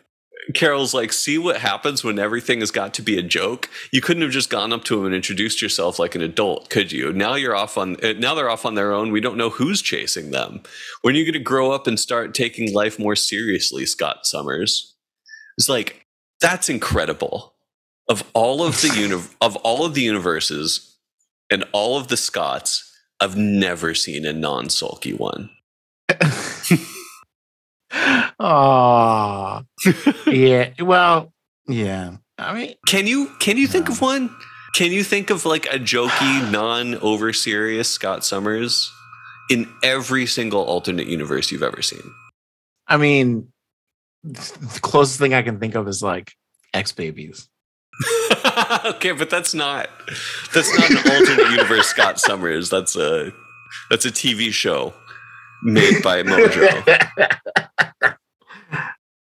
Carol's 0.55 0.94
like, 0.94 1.12
see 1.12 1.36
what 1.39 1.59
happens 1.59 2.02
when 2.02 2.18
everything 2.18 2.60
has 2.60 2.70
got 2.70 2.94
to 2.94 3.02
be 3.02 3.18
a 3.18 3.22
joke. 3.22 3.68
You 3.93 4.01
couldn't 4.01 4.22
have 4.22 4.31
just 4.32 4.48
gone 4.51 4.72
up 4.72 4.85
to 4.85 4.98
him 4.98 5.06
and 5.06 5.14
introduced 5.14 5.60
yourself 5.60 5.98
like 5.98 6.14
an 6.14 6.22
adult, 6.22 6.70
could 6.70 6.93
you? 6.93 7.12
Now 7.12 7.35
you're 7.35 7.55
off 7.55 7.77
on. 7.77 7.97
uh, 8.05 8.14
Now 8.14 8.35
they're 8.35 8.48
off 8.51 8.64
on 8.64 8.74
their 8.74 8.93
own. 8.93 9.10
We 9.12 9.20
don't 9.20 9.36
know 9.36 9.51
who's 9.51 9.82
chasing 9.82 10.31
them. 10.31 10.62
When 11.02 11.14
are 11.14 11.18
you 11.18 11.24
going 11.24 11.35
to 11.35 11.39
grow 11.40 11.72
up 11.72 11.86
and 11.86 12.01
start 12.01 12.35
taking 12.35 12.72
life 12.72 12.98
more 12.98 13.16
seriously, 13.16 13.85
Scott 13.86 14.27
Summers? 14.27 14.94
It's 15.59 15.68
like 15.68 16.06
that's 16.40 16.68
incredible. 16.70 17.55
Of 18.09 18.24
all 18.32 18.64
of 18.64 18.81
the 18.81 18.89
uni- 18.97 19.22
of 19.40 19.56
all 19.56 19.85
of 19.85 19.94
the 19.94 20.02
universes 20.02 20.97
and 21.51 21.64
all 21.72 21.98
of 21.98 22.09
the 22.09 22.16
Scotts, 22.16 22.90
I've 23.20 23.36
never 23.36 23.94
seen 23.94 24.24
a 24.24 24.32
non-sulky 24.32 25.12
one. 25.12 25.51
Aw. 27.93 28.33
Ah. 28.39 29.65
yeah. 30.27 30.71
Well, 30.81 31.33
yeah. 31.69 32.17
I 32.39 32.55
mean, 32.55 32.75
Can 32.87 33.07
you 33.07 33.31
can 33.41 33.57
you 33.57 33.67
think 33.67 33.89
No. 33.89 33.95
of 33.95 34.01
one? 34.01 34.35
Can 34.75 34.93
you 34.93 35.03
think 35.05 35.31
of 35.31 35.45
like 35.45 35.67
a 35.67 35.79
jokey, 35.79 36.51
non 36.53 36.95
over 36.97 37.33
serious 37.33 37.89
Scott 37.89 38.25
Summers 38.25 38.91
in 39.51 39.69
every 39.83 40.27
single 40.27 40.62
alternate 40.62 41.07
universe 41.09 41.51
you've 41.51 41.62
ever 41.62 41.83
seen? 41.83 42.03
I 42.87 42.97
mean, 42.97 43.49
the 44.25 44.79
closest 44.83 45.19
thing 45.19 45.35
I 45.35 45.43
can 45.43 45.59
think 45.61 45.75
of 45.75 45.87
is 45.89 46.03
like 46.03 46.35
X 46.73 46.93
babies. 46.93 47.49
okay, 48.87 49.12
but 49.12 49.29
that's 49.29 49.53
not 49.53 49.91
that's 50.55 50.77
not 50.79 50.91
an 50.91 50.97
alternate 50.99 51.51
universe 51.51 51.89
Scott 51.89 52.19
Summers. 52.19 52.71
That's 52.71 52.97
a 52.97 53.33
that's 53.91 54.07
a 54.07 54.11
TV 54.11 54.51
show 54.53 54.95
made 55.62 56.03
by 56.03 56.23
Mojo. 56.23 57.37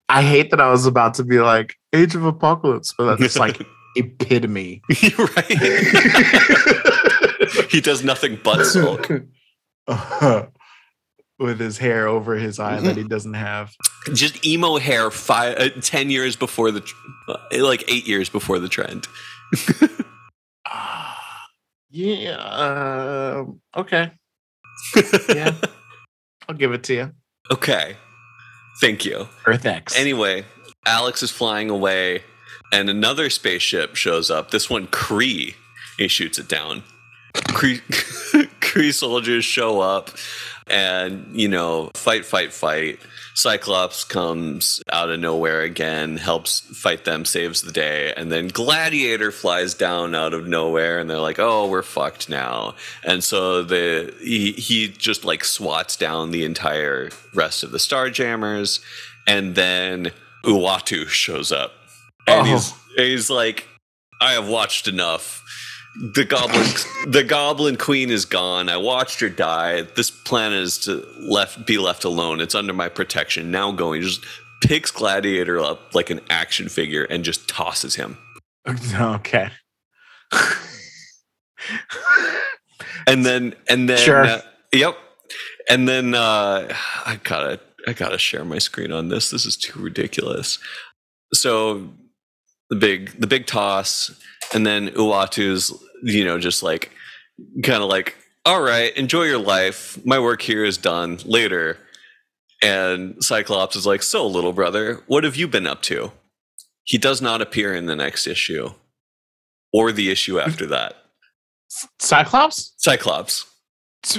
I 0.09 0.22
hate 0.22 0.51
that 0.51 0.61
I 0.61 0.72
was 0.72 0.85
about 0.85 1.15
to 1.15 1.23
be 1.23 1.39
like 1.39 1.76
Age 1.93 2.15
of 2.15 2.23
Apocalypse, 2.23 2.93
but 2.97 3.18
that's 3.18 3.38
like 3.38 3.61
epitome. 3.97 4.81
Right. 5.18 5.45
he 7.69 7.81
does 7.81 8.03
nothing 8.03 8.39
but 8.41 8.64
sulk. 8.64 9.09
With 11.39 11.59
his 11.59 11.77
hair 11.77 12.07
over 12.07 12.35
his 12.35 12.59
eye 12.59 12.80
that 12.80 12.97
he 12.97 13.03
doesn't 13.03 13.35
have. 13.35 13.72
Just 14.14 14.43
emo 14.45 14.77
hair 14.77 15.11
five, 15.11 15.57
uh, 15.59 15.69
10 15.81 16.09
years 16.09 16.35
before 16.35 16.72
the, 16.72 16.80
tr- 16.81 16.95
uh, 17.27 17.38
like 17.64 17.84
eight 17.91 18.07
years 18.07 18.27
before 18.30 18.57
the 18.59 18.69
trend. 18.69 19.07
Ah, 20.65 21.47
yeah. 21.91 23.35
um, 23.38 23.61
okay. 23.76 24.11
Yeah. 25.30 25.53
I'll 26.48 26.56
give 26.56 26.72
it 26.72 26.84
to 26.84 26.94
you. 26.94 27.11
Okay. 27.52 27.98
Thank 28.80 29.06
you. 29.06 29.28
Earth 29.45 29.65
X. 29.65 29.98
Anyway, 29.98 30.45
Alex 30.86 31.24
is 31.24 31.32
flying 31.32 31.69
away, 31.69 32.24
and 32.72 32.90
another 32.90 33.30
spaceship 33.30 33.95
shows 33.95 34.30
up. 34.30 34.52
This 34.52 34.69
one, 34.69 34.88
Kree. 34.88 35.56
He 35.98 36.07
shoots 36.07 36.38
it 36.38 36.48
down. 36.48 36.84
Kree, 37.34 37.82
Kree 38.61 38.94
soldiers 38.94 39.45
show 39.45 39.80
up 39.82 40.11
and, 40.69 41.26
you 41.34 41.48
know, 41.48 41.91
fight, 41.95 42.26
fight, 42.26 42.53
fight. 42.53 42.99
Cyclops 43.35 44.03
comes 44.03 44.81
out 44.91 45.11
of 45.11 45.19
nowhere 45.19 45.61
again, 45.61 46.18
helps 46.18 46.61
fight 46.61 47.06
them, 47.06 47.23
saves 47.23 47.61
the 47.61 47.72
day, 47.72 48.11
and 48.18 48.31
then 48.31 48.48
Gladiator 48.48 49.31
flies 49.31 49.76
down 49.76 50.15
out 50.15 50.34
of 50.34 50.48
nowhere, 50.48 50.98
and 50.98 51.07
they're 51.07 51.19
like, 51.19 51.38
"Oh, 51.38 51.68
we're 51.68 51.84
fucked 51.84 52.30
now." 52.30 52.73
And 53.03 53.23
so 53.23 53.61
the 53.61 54.11
he, 54.19 54.53
he 54.53 54.88
just 54.88 55.23
like 55.23 55.44
swats 55.44 55.95
down 55.95 56.31
the 56.31 56.45
entire 56.45 57.11
rest 57.35 57.61
of 57.64 57.69
the 57.69 57.77
Starjammers, 57.77 58.80
and 59.27 59.53
then 59.53 60.10
Uatu 60.44 61.07
shows 61.07 61.52
up, 61.52 61.73
and 62.26 62.41
Oh. 62.41 62.44
he's 62.44 62.73
he's 62.95 63.30
like, 63.30 63.68
"I 64.19 64.31
have 64.31 64.48
watched 64.48 64.88
enough." 64.88 65.44
The 65.99 66.26
goblin, 66.26 67.11
the 67.11 67.24
goblin 67.24 67.76
queen 67.76 68.10
is 68.11 68.26
gone. 68.26 68.69
I 68.69 68.78
watched 68.78 69.19
her 69.22 69.30
die. 69.30 69.82
This 69.95 70.11
planet 70.11 70.60
is 70.60 70.78
to 70.80 71.03
left 71.19 71.65
be 71.65 71.78
left 71.80 72.03
alone. 72.03 72.40
It's 72.40 72.53
under 72.56 72.74
my 72.74 72.88
protection. 72.90 73.49
Now 73.49 73.72
going, 73.72 74.02
just 74.03 74.24
picks 74.61 74.91
Gladiator 74.91 75.60
up 75.60 75.95
like 75.95 76.10
an 76.11 76.19
action 76.30 76.69
figure 76.69 77.03
and 77.06 77.24
just 77.24 77.48
tosses 77.48 77.95
him. 77.95 78.18
Okay. 78.95 79.49
And 83.07 83.26
then 83.26 83.56
and 83.69 83.88
then 83.90 83.98
Sure. 83.98 84.26
uh, 84.26 84.41
yep. 84.74 84.98
And 85.69 85.88
then 85.88 86.14
uh 86.14 86.74
I 87.06 87.19
gotta 87.24 87.60
I 87.88 87.94
gotta 87.94 88.18
share 88.18 88.44
my 88.45 88.57
screen 88.57 88.91
on 88.91 89.07
this. 89.10 89.30
This 89.30 89.45
is 89.45 89.56
too 89.56 89.80
ridiculous. 89.80 90.60
So 91.34 91.90
the 92.69 92.76
big 92.76 93.19
the 93.19 93.28
big 93.28 93.45
toss, 93.48 94.11
and 94.53 94.65
then 94.68 94.90
Uatu's 94.90 95.72
you 96.03 96.26
know 96.26 96.38
just 96.38 96.64
like 96.64 96.91
kind 97.64 97.84
of 97.84 97.90
like 97.90 98.15
all 98.48 98.61
right, 98.61 98.95
enjoy 98.95 99.24
your 99.24 99.40
life. 99.40 99.99
My 100.06 100.19
work 100.19 100.41
here 100.41 100.64
is 100.64 100.78
done. 100.78 101.19
Later. 101.26 101.78
And 102.64 103.22
Cyclops 103.22 103.76
is 103.76 103.86
like, 103.86 104.02
So, 104.02 104.26
little 104.26 104.53
brother, 104.53 105.03
what 105.07 105.26
have 105.26 105.36
you 105.36 105.49
been 105.49 105.68
up 105.68 105.82
to? 105.84 106.14
He 106.86 106.98
does 106.98 107.22
not 107.22 107.41
appear 107.41 107.76
in 107.76 107.88
the 107.88 107.95
next 107.98 108.26
issue 108.26 108.69
or 109.74 109.91
the 109.91 110.10
issue 110.10 110.38
mm-hmm. 110.38 110.49
after 110.49 110.65
that. 110.68 110.95
Cyclops? 111.99 112.74
Cyclops. 112.78 113.45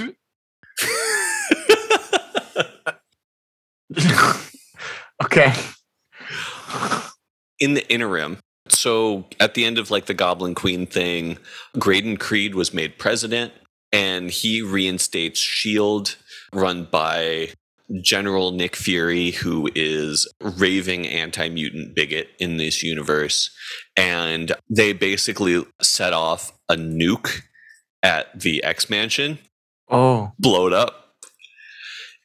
okay. 5.23 5.51
in 7.59 7.73
the 7.73 7.91
interim, 7.91 8.37
so 8.79 9.25
at 9.39 9.53
the 9.55 9.65
end 9.65 9.77
of 9.77 9.91
like 9.91 10.05
the 10.05 10.13
Goblin 10.13 10.55
Queen 10.55 10.85
thing, 10.87 11.37
Graydon 11.77 12.17
Creed 12.17 12.55
was 12.55 12.73
made 12.73 12.97
president 12.97 13.51
and 13.91 14.29
he 14.29 14.61
reinstates 14.61 15.39
S.H.I.E.L.D., 15.41 16.11
run 16.53 16.85
by 16.85 17.49
General 18.01 18.51
Nick 18.51 18.75
Fury, 18.75 19.31
who 19.31 19.69
is 19.75 20.31
raving 20.41 21.07
anti 21.07 21.49
mutant 21.49 21.95
bigot 21.95 22.29
in 22.39 22.57
this 22.57 22.81
universe. 22.83 23.49
And 23.97 24.53
they 24.69 24.93
basically 24.93 25.65
set 25.81 26.13
off 26.13 26.51
a 26.69 26.75
nuke 26.75 27.41
at 28.03 28.39
the 28.39 28.63
X 28.63 28.89
Mansion, 28.89 29.39
Oh. 29.89 30.31
blow 30.39 30.67
it 30.67 30.73
up. 30.73 31.15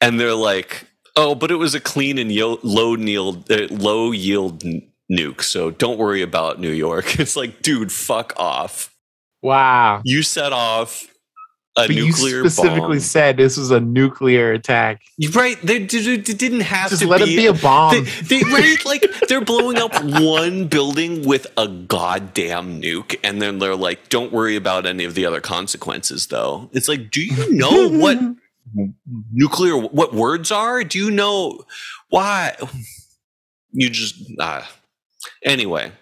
And 0.00 0.20
they're 0.20 0.34
like, 0.34 0.86
oh, 1.16 1.34
but 1.34 1.50
it 1.50 1.56
was 1.56 1.74
a 1.74 1.80
clean 1.80 2.18
and 2.18 2.30
yo- 2.30 2.60
low 2.62 2.94
yield, 2.94 3.50
uh, 3.50 3.66
low 3.70 4.12
yield 4.12 4.62
nuke. 5.10 5.42
So 5.42 5.70
don't 5.70 5.98
worry 5.98 6.22
about 6.22 6.60
New 6.60 6.70
York. 6.72 7.18
It's 7.20 7.36
like, 7.36 7.62
dude, 7.62 7.92
fuck 7.92 8.32
off. 8.36 8.94
Wow. 9.42 10.00
You 10.04 10.22
set 10.22 10.52
off 10.52 11.02
a 11.76 11.86
But 11.88 11.90
you 11.90 12.06
nuclear 12.06 12.40
specifically 12.48 12.80
bomb. 12.96 13.00
said 13.00 13.36
this 13.36 13.56
was 13.56 13.70
a 13.70 13.80
nuclear 13.80 14.52
attack. 14.52 15.02
Right. 15.32 15.60
They, 15.62 15.80
d- 15.80 16.16
d- 16.18 16.32
didn't 16.34 16.60
have 16.60 16.90
Just 16.90 17.02
to 17.02 17.08
let 17.08 17.22
be, 17.24 17.34
it 17.34 17.36
be 17.36 17.46
a 17.46 17.52
bomb. 17.52 18.04
They, 18.22 18.38
they 18.38 18.42
right 18.44 18.76
like 18.86 19.04
they're 19.28 19.40
blowing 19.44 19.76
up 19.78 19.92
one 20.02 20.68
building 20.68 21.26
with 21.26 21.46
a 21.56 21.66
goddamn 21.68 22.80
nuke, 22.80 23.16
and 23.24 23.42
then 23.42 23.58
they're 23.58 23.74
like, 23.76 24.08
"Don't 24.08 24.32
worry 24.32 24.54
about 24.56 24.86
any 24.86 25.04
of 25.04 25.14
the 25.14 25.26
other 25.26 25.40
consequences." 25.40 26.28
Though 26.28 26.70
it's 26.72 26.88
like, 26.88 27.10
do 27.10 27.20
you 27.22 27.52
know 27.52 27.88
what 27.88 28.18
nuclear 29.32 29.76
what 29.76 30.14
words 30.14 30.50
are? 30.52 30.84
Do 30.84 30.98
you 30.98 31.10
know 31.10 31.64
why? 32.08 32.56
You 33.72 33.90
just 33.90 34.14
uh, 34.38 34.62
anyway. 35.44 35.92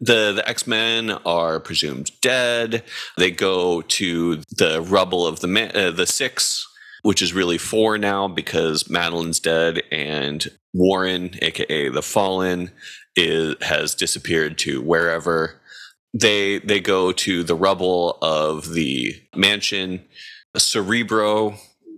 The 0.00 0.32
the 0.32 0.48
X 0.48 0.66
Men 0.66 1.10
are 1.26 1.60
presumed 1.60 2.10
dead. 2.22 2.82
They 3.18 3.30
go 3.30 3.82
to 3.82 4.36
the 4.56 4.80
rubble 4.80 5.26
of 5.26 5.40
the 5.40 5.70
uh, 5.74 5.90
the 5.90 6.06
six, 6.06 6.66
which 7.02 7.20
is 7.20 7.34
really 7.34 7.58
four 7.58 7.98
now 7.98 8.26
because 8.26 8.84
Madelyne's 8.84 9.40
dead 9.40 9.82
and 9.92 10.46
Warren, 10.72 11.34
aka 11.42 11.90
the 11.90 12.02
Fallen, 12.02 12.70
is 13.14 13.56
has 13.60 13.94
disappeared 13.94 14.56
to 14.58 14.80
wherever. 14.80 15.60
They 16.14 16.60
they 16.60 16.80
go 16.80 17.12
to 17.12 17.44
the 17.44 17.54
rubble 17.54 18.16
of 18.22 18.72
the 18.72 19.14
mansion. 19.36 20.02
Cerebro 20.56 21.56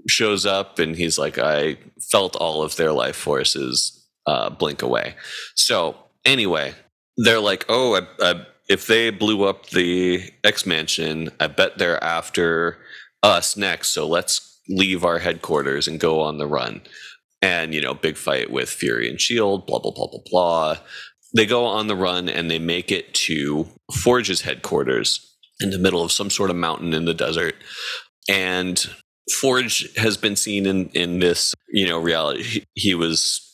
shows 0.08 0.44
up 0.44 0.80
and 0.80 0.96
he's 0.96 1.18
like, 1.18 1.38
I 1.38 1.76
felt 2.00 2.34
all 2.36 2.62
of 2.62 2.76
their 2.76 2.92
life 2.92 3.16
forces 3.16 4.01
uh, 4.26 4.50
blink 4.50 4.82
away. 4.82 5.14
So 5.54 5.96
anyway, 6.24 6.74
they're 7.16 7.40
like, 7.40 7.64
oh, 7.68 7.96
I, 7.96 8.06
I, 8.20 8.46
if 8.68 8.86
they 8.86 9.10
blew 9.10 9.44
up 9.44 9.70
the 9.70 10.30
X 10.44 10.66
Mansion, 10.66 11.30
I 11.40 11.46
bet 11.48 11.78
they're 11.78 12.02
after 12.02 12.78
us 13.22 13.56
next. 13.56 13.90
So 13.90 14.06
let's 14.06 14.60
leave 14.68 15.04
our 15.04 15.18
headquarters 15.18 15.88
and 15.88 16.00
go 16.00 16.20
on 16.20 16.38
the 16.38 16.46
run. 16.46 16.82
And, 17.40 17.74
you 17.74 17.80
know, 17.80 17.92
big 17.92 18.16
fight 18.16 18.52
with 18.52 18.68
Fury 18.68 19.10
and 19.10 19.20
Shield, 19.20 19.66
blah, 19.66 19.80
blah, 19.80 19.90
blah, 19.90 20.06
blah, 20.06 20.20
blah. 20.30 20.76
They 21.34 21.44
go 21.44 21.64
on 21.64 21.88
the 21.88 21.96
run 21.96 22.28
and 22.28 22.50
they 22.50 22.60
make 22.60 22.92
it 22.92 23.12
to 23.14 23.66
Forge's 23.92 24.42
headquarters 24.42 25.36
in 25.60 25.70
the 25.70 25.78
middle 25.78 26.02
of 26.02 26.12
some 26.12 26.30
sort 26.30 26.50
of 26.50 26.56
mountain 26.56 26.92
in 26.92 27.04
the 27.04 27.14
desert. 27.14 27.56
And 28.28 28.84
Forge 29.40 29.92
has 29.96 30.16
been 30.16 30.36
seen 30.36 30.66
in, 30.66 30.88
in 30.90 31.18
this, 31.18 31.54
you 31.68 31.88
know, 31.88 31.98
reality. 31.98 32.42
He, 32.42 32.64
he 32.74 32.94
was 32.94 33.51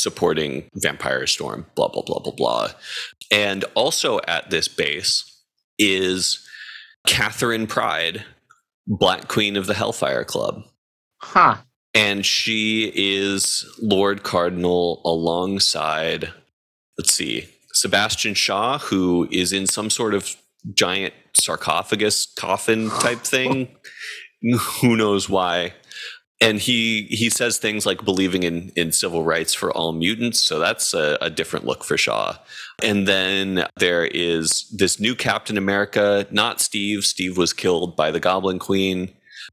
supporting 0.00 0.70
Vampire 0.74 1.26
Storm, 1.26 1.66
blah, 1.74 1.88
blah, 1.88 2.02
blah, 2.02 2.18
blah, 2.18 2.32
blah. 2.32 2.68
And 3.30 3.64
also 3.74 4.20
at 4.26 4.50
this 4.50 4.68
base 4.68 5.42
is 5.78 6.46
Catherine 7.06 7.66
Pryde, 7.66 8.24
Black 8.86 9.28
Queen 9.28 9.56
of 9.56 9.66
the 9.66 9.74
Hellfire 9.74 10.24
Club. 10.24 10.62
Huh. 11.20 11.56
And 11.94 12.26
she 12.26 12.92
is 12.94 13.64
Lord 13.80 14.22
Cardinal 14.22 15.00
alongside, 15.04 16.32
let's 16.98 17.14
see, 17.14 17.48
Sebastian 17.72 18.34
Shaw, 18.34 18.78
who 18.78 19.28
is 19.30 19.52
in 19.52 19.66
some 19.66 19.90
sort 19.90 20.14
of 20.14 20.36
giant 20.72 21.14
sarcophagus 21.34 22.26
coffin 22.36 22.90
type 22.90 23.20
thing. 23.24 23.68
Who 24.80 24.96
knows 24.96 25.28
why? 25.28 25.74
And 26.44 26.60
he 26.60 27.04
he 27.04 27.30
says 27.30 27.56
things 27.56 27.86
like 27.86 28.04
believing 28.04 28.42
in 28.42 28.70
in 28.76 28.92
civil 28.92 29.24
rights 29.24 29.54
for 29.54 29.72
all 29.72 29.92
mutants. 29.92 30.40
So 30.40 30.58
that's 30.58 30.92
a, 30.92 31.16
a, 31.20 31.30
different 31.30 31.64
look 31.64 31.84
for 31.84 31.96
shaw. 31.96 32.36
And 32.82 33.08
then 33.08 33.66
there 33.78 34.04
is 34.04 34.68
this 34.70 35.00
new 35.00 35.14
captain 35.14 35.56
america 35.56 36.26
not 36.30 36.60
steve. 36.60 37.04
Steve 37.04 37.38
was 37.38 37.52
killed 37.52 37.96
by 37.96 38.10
the 38.10 38.20
goblin 38.20 38.58
queen 38.58 39.10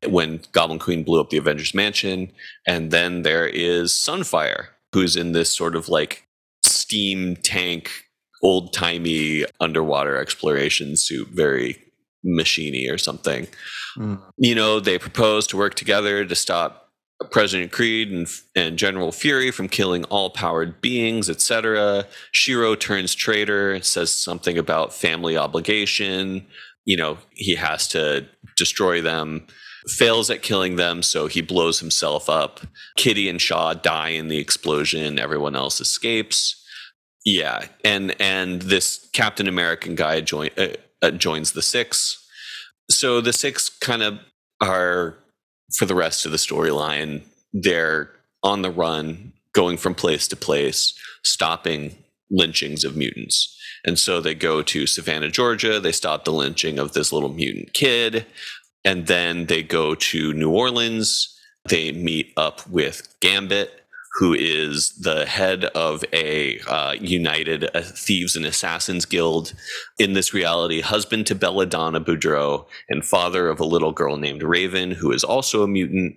when 0.07 0.41
goblin 0.51 0.79
queen 0.79 1.03
blew 1.03 1.21
up 1.21 1.29
the 1.29 1.37
avengers 1.37 1.73
mansion. 1.73 2.31
And 2.67 2.91
then 2.91 3.21
there 3.21 3.47
is 3.47 3.91
sunfire 3.91 4.67
who's 4.91 5.15
in 5.15 5.31
this 5.31 5.55
sort 5.55 5.75
of 5.75 5.87
like 5.87 6.27
steam 6.63 7.37
tank 7.37 7.89
old 8.43 8.73
timey 8.73 9.45
underwater 9.59 10.17
exploration 10.17 10.97
suit 10.97 11.29
very 11.29 11.77
machiny 12.25 12.91
or 12.91 12.97
something. 12.97 13.47
Mm. 13.97 14.21
you 14.37 14.55
know, 14.55 14.79
they 14.79 14.97
propose 14.97 15.45
to 15.47 15.57
work 15.57 15.73
together 15.75 16.23
to 16.23 16.35
stop 16.35 16.80
President 17.29 17.71
Creed 17.71 18.11
and, 18.11 18.27
and 18.55 18.77
General 18.77 19.11
Fury 19.11 19.51
from 19.51 19.67
killing 19.67 20.03
all 20.05 20.29
powered 20.29 20.81
beings, 20.81 21.29
etc. 21.29 22.05
Shiro 22.31 22.75
turns 22.75 23.13
traitor, 23.13 23.81
says 23.81 24.13
something 24.13 24.57
about 24.57 24.93
family 24.93 25.37
obligation. 25.37 26.45
You 26.85 26.97
know, 26.97 27.17
he 27.31 27.55
has 27.55 27.87
to 27.89 28.25
destroy 28.57 29.01
them, 29.01 29.45
fails 29.87 30.29
at 30.29 30.41
killing 30.41 30.77
them, 30.77 31.03
so 31.03 31.27
he 31.27 31.41
blows 31.41 31.79
himself 31.79 32.29
up. 32.29 32.61
Kitty 32.97 33.29
and 33.29 33.41
Shaw 33.41 33.73
die 33.73 34.09
in 34.09 34.27
the 34.27 34.39
explosion, 34.39 35.19
everyone 35.19 35.55
else 35.55 35.79
escapes. 35.79 36.57
Yeah, 37.23 37.67
and 37.83 38.19
and 38.19 38.63
this 38.63 39.07
Captain 39.13 39.47
American 39.47 39.93
guy 39.93 40.21
join, 40.21 40.49
uh, 40.57 40.69
uh, 41.03 41.11
joins 41.11 41.51
the 41.51 41.61
Six 41.61 42.21
so 42.91 43.21
the 43.21 43.33
six 43.33 43.69
kind 43.69 44.03
of 44.03 44.19
are 44.61 45.17
for 45.75 45.85
the 45.85 45.95
rest 45.95 46.25
of 46.25 46.31
the 46.31 46.37
storyline. 46.37 47.23
They're 47.53 48.09
on 48.43 48.61
the 48.61 48.71
run 48.71 49.33
going 49.53 49.77
from 49.77 49.95
place 49.95 50.27
to 50.29 50.35
place 50.35 50.97
stopping 51.23 51.95
lynchings 52.29 52.83
of 52.83 52.95
mutants. 52.95 53.57
And 53.85 53.97
so 53.99 54.21
they 54.21 54.35
go 54.35 54.61
to 54.61 54.87
savannah 54.87 55.29
georgia. 55.29 55.79
They 55.79 55.91
stop 55.91 56.25
the 56.25 56.31
lynching 56.31 56.79
of 56.79 56.93
this 56.93 57.11
little 57.11 57.33
mutant 57.33 57.73
kid. 57.73 58.25
And 58.85 59.07
then 59.07 59.47
they 59.47 59.63
go 59.63 59.95
to 59.95 60.33
new 60.33 60.51
orleans. 60.51 61.37
They 61.67 61.91
meet 61.91 62.33
up 62.37 62.67
with 62.67 63.07
gambit 63.19 63.80
who 64.13 64.33
is 64.33 64.91
the 64.99 65.25
head 65.25 65.65
of 65.65 66.03
a 66.13 66.59
uh, 66.61 66.93
united 66.93 67.69
thieves 67.83 68.35
and 68.35 68.45
assassins 68.45 69.05
guild 69.05 69.53
in 69.99 70.13
this 70.13 70.33
reality 70.33 70.81
husband 70.81 71.25
to 71.25 71.35
belladonna 71.35 72.01
boudreaux 72.01 72.65
and 72.89 73.05
father 73.05 73.49
of 73.49 73.59
a 73.59 73.65
little 73.65 73.91
girl 73.91 74.17
named 74.17 74.43
raven 74.43 74.91
who 74.91 75.11
is 75.11 75.23
also 75.23 75.63
a 75.63 75.67
mutant. 75.67 76.15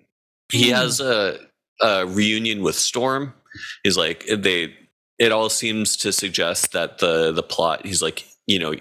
He 0.53 0.71
has 0.71 1.01
a, 1.01 1.39
a 1.81 2.07
reunion 2.07 2.63
with 2.63 2.77
storm. 2.77 3.35
He's 3.83 3.97
like 3.97 4.27
they 4.27 4.75
it 5.19 5.33
all 5.33 5.49
seems 5.49 5.97
to 5.99 6.13
suggest 6.13 6.73
that 6.73 6.99
the 6.99 7.33
the 7.33 7.43
plot 7.43 7.87
he's 7.87 8.03
like 8.03 8.27
you 8.47 8.59
know 8.59 8.75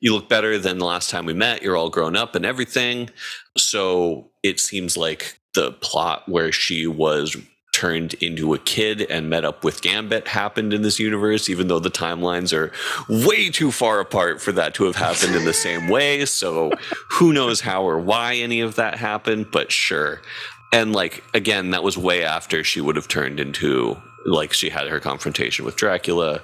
you 0.00 0.14
look 0.14 0.28
better 0.28 0.58
than 0.58 0.78
the 0.78 0.86
last 0.86 1.10
time 1.10 1.26
we 1.26 1.34
met. 1.34 1.62
You're 1.62 1.76
all 1.76 1.90
grown 1.90 2.16
up 2.16 2.34
and 2.34 2.46
everything. 2.46 3.10
So 3.58 4.30
it 4.42 4.58
seems 4.58 4.96
like 4.96 5.38
the 5.54 5.72
plot 5.72 6.28
where 6.28 6.52
she 6.52 6.86
was 6.86 7.36
turned 7.80 8.12
into 8.14 8.52
a 8.52 8.58
kid 8.58 9.00
and 9.08 9.30
met 9.30 9.42
up 9.42 9.64
with 9.64 9.80
Gambit 9.80 10.28
happened 10.28 10.74
in 10.74 10.82
this 10.82 10.98
universe, 10.98 11.48
even 11.48 11.68
though 11.68 11.78
the 11.78 11.90
timelines 11.90 12.52
are 12.52 12.70
way 13.08 13.48
too 13.48 13.72
far 13.72 14.00
apart 14.00 14.42
for 14.42 14.52
that 14.52 14.74
to 14.74 14.84
have 14.84 14.96
happened 14.96 15.34
in 15.34 15.46
the 15.46 15.54
same 15.54 15.88
way. 15.88 16.26
So 16.26 16.72
who 17.12 17.32
knows 17.32 17.62
how 17.62 17.82
or 17.84 17.98
why 17.98 18.34
any 18.34 18.60
of 18.60 18.74
that 18.74 18.96
happened, 18.96 19.50
but 19.50 19.72
sure. 19.72 20.20
And 20.74 20.92
like, 20.92 21.24
again, 21.32 21.70
that 21.70 21.82
was 21.82 21.96
way 21.96 22.22
after 22.22 22.62
she 22.62 22.82
would 22.82 22.96
have 22.96 23.08
turned 23.08 23.40
into, 23.40 23.96
like, 24.26 24.52
she 24.52 24.68
had 24.68 24.86
her 24.88 25.00
confrontation 25.00 25.64
with 25.64 25.76
Dracula. 25.76 26.42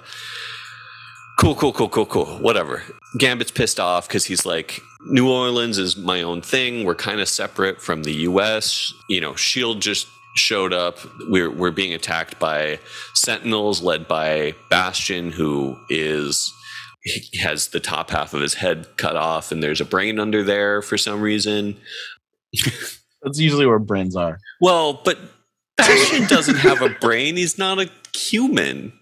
Cool, 1.36 1.54
cool, 1.54 1.74
cool, 1.74 1.90
cool, 1.90 2.06
cool. 2.06 2.38
Whatever. 2.38 2.82
Gambit's 3.18 3.50
pissed 3.50 3.78
off 3.78 4.08
because 4.08 4.24
he's 4.24 4.46
like, 4.46 4.80
New 5.04 5.30
Orleans 5.30 5.76
is 5.76 5.98
my 5.98 6.22
own 6.22 6.40
thing. 6.40 6.84
We're 6.84 6.94
kind 6.94 7.20
of 7.20 7.28
separate 7.28 7.82
from 7.82 8.04
the 8.04 8.14
US. 8.30 8.94
You 9.06 9.20
know, 9.20 9.34
Shield 9.34 9.82
just 9.82 10.08
showed 10.38 10.72
up. 10.72 10.98
We're 11.28 11.50
we're 11.50 11.70
being 11.70 11.94
attacked 11.94 12.38
by 12.38 12.78
Sentinels 13.14 13.82
led 13.82 14.06
by 14.08 14.54
Bastion, 14.70 15.32
who 15.32 15.76
is 15.88 16.52
he 17.02 17.38
has 17.38 17.68
the 17.68 17.80
top 17.80 18.10
half 18.10 18.34
of 18.34 18.40
his 18.40 18.54
head 18.54 18.96
cut 18.96 19.16
off, 19.16 19.52
and 19.52 19.62
there's 19.62 19.80
a 19.80 19.84
brain 19.84 20.18
under 20.18 20.42
there 20.42 20.82
for 20.82 20.98
some 20.98 21.20
reason. 21.20 21.76
That's 23.22 23.38
usually 23.38 23.66
where 23.66 23.78
brains 23.78 24.16
are. 24.16 24.38
Well, 24.60 25.00
but 25.04 25.18
Bastion 25.76 26.26
doesn't 26.26 26.56
have 26.56 26.80
a 26.82 26.90
brain. 26.90 27.36
He's 27.36 27.58
not 27.58 27.78
a 27.78 27.90
human. 28.14 28.92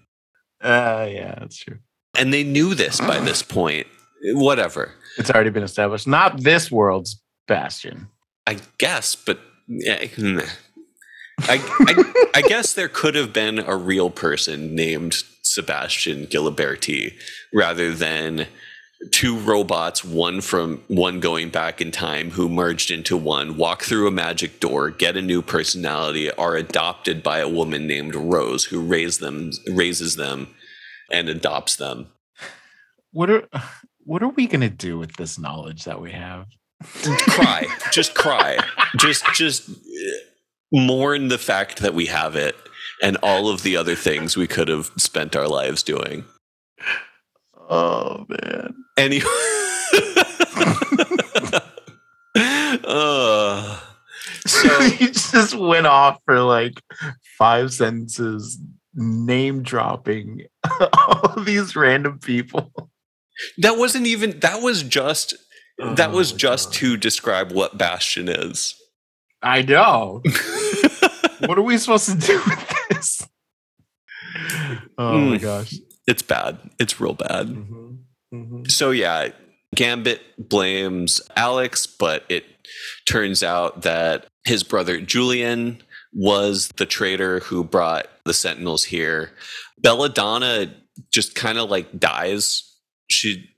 Uh, 0.61 1.07
yeah, 1.11 1.35
that's 1.39 1.59
true. 1.59 1.79
And 2.17 2.33
they 2.33 2.43
knew 2.43 2.75
this 2.75 3.01
by 3.01 3.19
this 3.19 3.43
point. 3.43 3.87
Whatever. 4.33 4.93
It's 5.19 5.31
already 5.31 5.51
been 5.51 5.63
established. 5.63 6.07
Not 6.07 6.41
this 6.43 6.71
world's 6.71 7.21
Bastion. 7.47 8.09
I 8.47 8.59
guess, 8.79 9.15
but 9.15 9.39
yeah. 9.69 10.07
I, 11.41 11.61
I, 11.81 12.41
I 12.41 12.43
guess 12.49 12.75
there 12.75 12.89
could 12.89 13.15
have 13.15 13.33
been 13.33 13.59
a 13.59 13.77
real 13.77 14.11
person 14.11 14.75
named 14.75 15.23
Sebastian 15.43 16.27
Gilberti 16.27 17.15
rather 17.53 17.93
than 17.93 18.47
two 19.11 19.39
robots, 19.39 20.05
one 20.05 20.41
from 20.41 20.83
one 20.89 21.21
going 21.21 21.51
back 21.51 21.81
in 21.81 21.91
time 21.91 22.31
who 22.31 22.49
merged 22.49 22.91
into 22.91 23.17
one, 23.17 23.57
walk 23.57 23.83
through 23.83 24.07
a 24.07 24.11
magic 24.11 24.61
door, 24.61 24.91
get 24.91 25.17
a 25.17 25.23
new 25.23 25.43
personality, 25.43 26.31
are 26.33 26.57
adopted 26.57 27.23
by 27.23 27.39
a 27.39 27.49
woman 27.49 27.87
named 27.87 28.15
Rose 28.15 28.65
who 28.65 28.81
raise 28.81 29.19
them 29.19 29.51
raises 29.69 30.17
them 30.17 30.49
and 31.11 31.29
adopts 31.29 31.77
them. 31.77 32.09
What 33.13 33.31
are 33.31 33.49
what 34.05 34.23
are 34.23 34.29
we 34.29 34.47
gonna 34.47 34.71
do 34.71 34.99
with 34.99 35.17
this 35.17 35.39
knowledge 35.39 35.85
that 35.85 36.01
we 36.01 36.13
have? 36.13 36.47
cry. 36.83 37.67
just 37.93 38.15
cry. 38.15 38.59
Just 38.97 39.25
just 39.35 39.71
mourn 40.73 41.29
the 41.29 41.39
fact 41.39 41.79
that 41.81 41.95
we 41.95 42.07
have 42.07 42.37
it 42.37 42.57
and 43.03 43.17
all 43.23 43.49
of 43.49 43.63
the 43.63 43.77
other 43.77 43.95
things 43.95 44.37
we 44.37 44.47
could 44.47 44.69
have 44.69 44.91
spent 44.97 45.37
our 45.37 45.49
lives 45.49 45.83
doing. 45.83 46.25
Oh 47.69 48.25
man. 48.29 48.75
Anyway. 48.97 49.25
uh, 52.85 53.81
So 54.47 54.81
he 54.91 55.07
just 55.09 55.55
went 55.57 55.87
off 55.87 56.19
for 56.25 56.41
like 56.41 56.81
five 57.39 57.73
sentences, 57.73 58.59
name 58.95 59.63
dropping 59.63 60.43
all 60.81 61.33
of 61.37 61.45
these 61.45 61.77
random 61.77 62.19
people. 62.19 62.71
that 63.59 63.77
wasn't 63.79 64.07
even 64.07 64.39
that 64.41 64.63
was 64.63 64.83
just 64.83 65.35
that 65.97 66.13
was 66.13 66.33
Oh, 66.33 66.37
just 66.37 66.69
God. 66.69 66.75
to 66.75 66.97
describe 66.97 67.53
what 67.53 67.77
Bastion 67.79 68.29
is. 68.29 68.75
I 69.45 69.63
know. 69.63 70.23
what 71.47 71.59
are 71.59 71.63
we 71.63 71.77
supposed 71.79 72.09
to 72.11 72.17
do 72.17 72.37
with 72.47 72.75
this? 72.91 73.29
Oh 74.99 75.19
my 75.19 75.37
Mm. 75.39 75.41
gosh. 75.43 75.75
it's 76.07 76.23
bad. 76.23 76.59
It's 76.79 77.01
real 77.01 77.15
bad. 77.15 77.49
Mhm. 77.49 77.99
Mhm. 78.33 78.71
So 78.71 78.91
yeah, 78.91 79.29
Gambit 79.75 80.21
blames 80.39 81.21
Alex, 81.37 81.87
but 81.87 82.25
it 82.29 82.45
turns 83.09 83.43
out 83.43 83.83
that 83.83 84.27
his 84.45 84.63
brother 84.63 85.01
Julian 85.01 85.83
was 86.13 86.69
the 86.77 86.87
traitor 86.87 87.41
who 87.41 87.65
brought 87.65 88.07
the 88.25 88.35
Sentinels 88.35 88.85
here. 88.85 89.33
Belladonna 89.81 90.75
just 91.13 91.35
kind 91.35 91.59
of 91.59 91.71
like 91.71 91.99
dies. 91.99 92.63
She, 93.11 93.49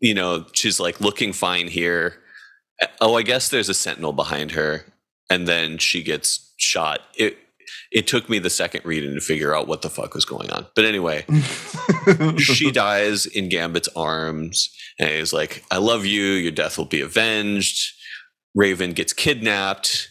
you 0.00 0.14
know, 0.14 0.46
she's 0.52 0.78
like 0.80 1.00
looking 1.00 1.32
fine 1.32 1.68
here. 1.68 2.20
Oh, 3.00 3.16
I 3.16 3.22
guess 3.22 3.48
there's 3.48 3.68
a 3.68 3.74
Sentinel 3.74 4.12
behind 4.12 4.52
her, 4.52 4.84
and 5.30 5.46
then 5.46 5.78
she 5.78 6.02
gets 6.02 6.52
shot. 6.56 7.00
It 7.16 7.38
it 7.90 8.06
took 8.06 8.28
me 8.28 8.38
the 8.38 8.50
second 8.50 8.84
reading 8.84 9.14
to 9.14 9.20
figure 9.20 9.54
out 9.54 9.68
what 9.68 9.82
the 9.82 9.88
fuck 9.88 10.14
was 10.14 10.24
going 10.24 10.50
on. 10.50 10.66
But 10.74 10.84
anyway, 10.84 11.24
she 12.38 12.70
dies 12.72 13.24
in 13.24 13.48
Gambit's 13.48 13.88
arms, 13.94 14.68
and 14.98 15.08
he's 15.10 15.32
like, 15.32 15.64
I 15.70 15.78
love 15.78 16.04
you. 16.04 16.22
Your 16.24 16.52
death 16.52 16.76
will 16.76 16.86
be 16.86 17.00
avenged. 17.00 17.94
Raven 18.54 18.92
gets 18.92 19.12
kidnapped. 19.12 20.08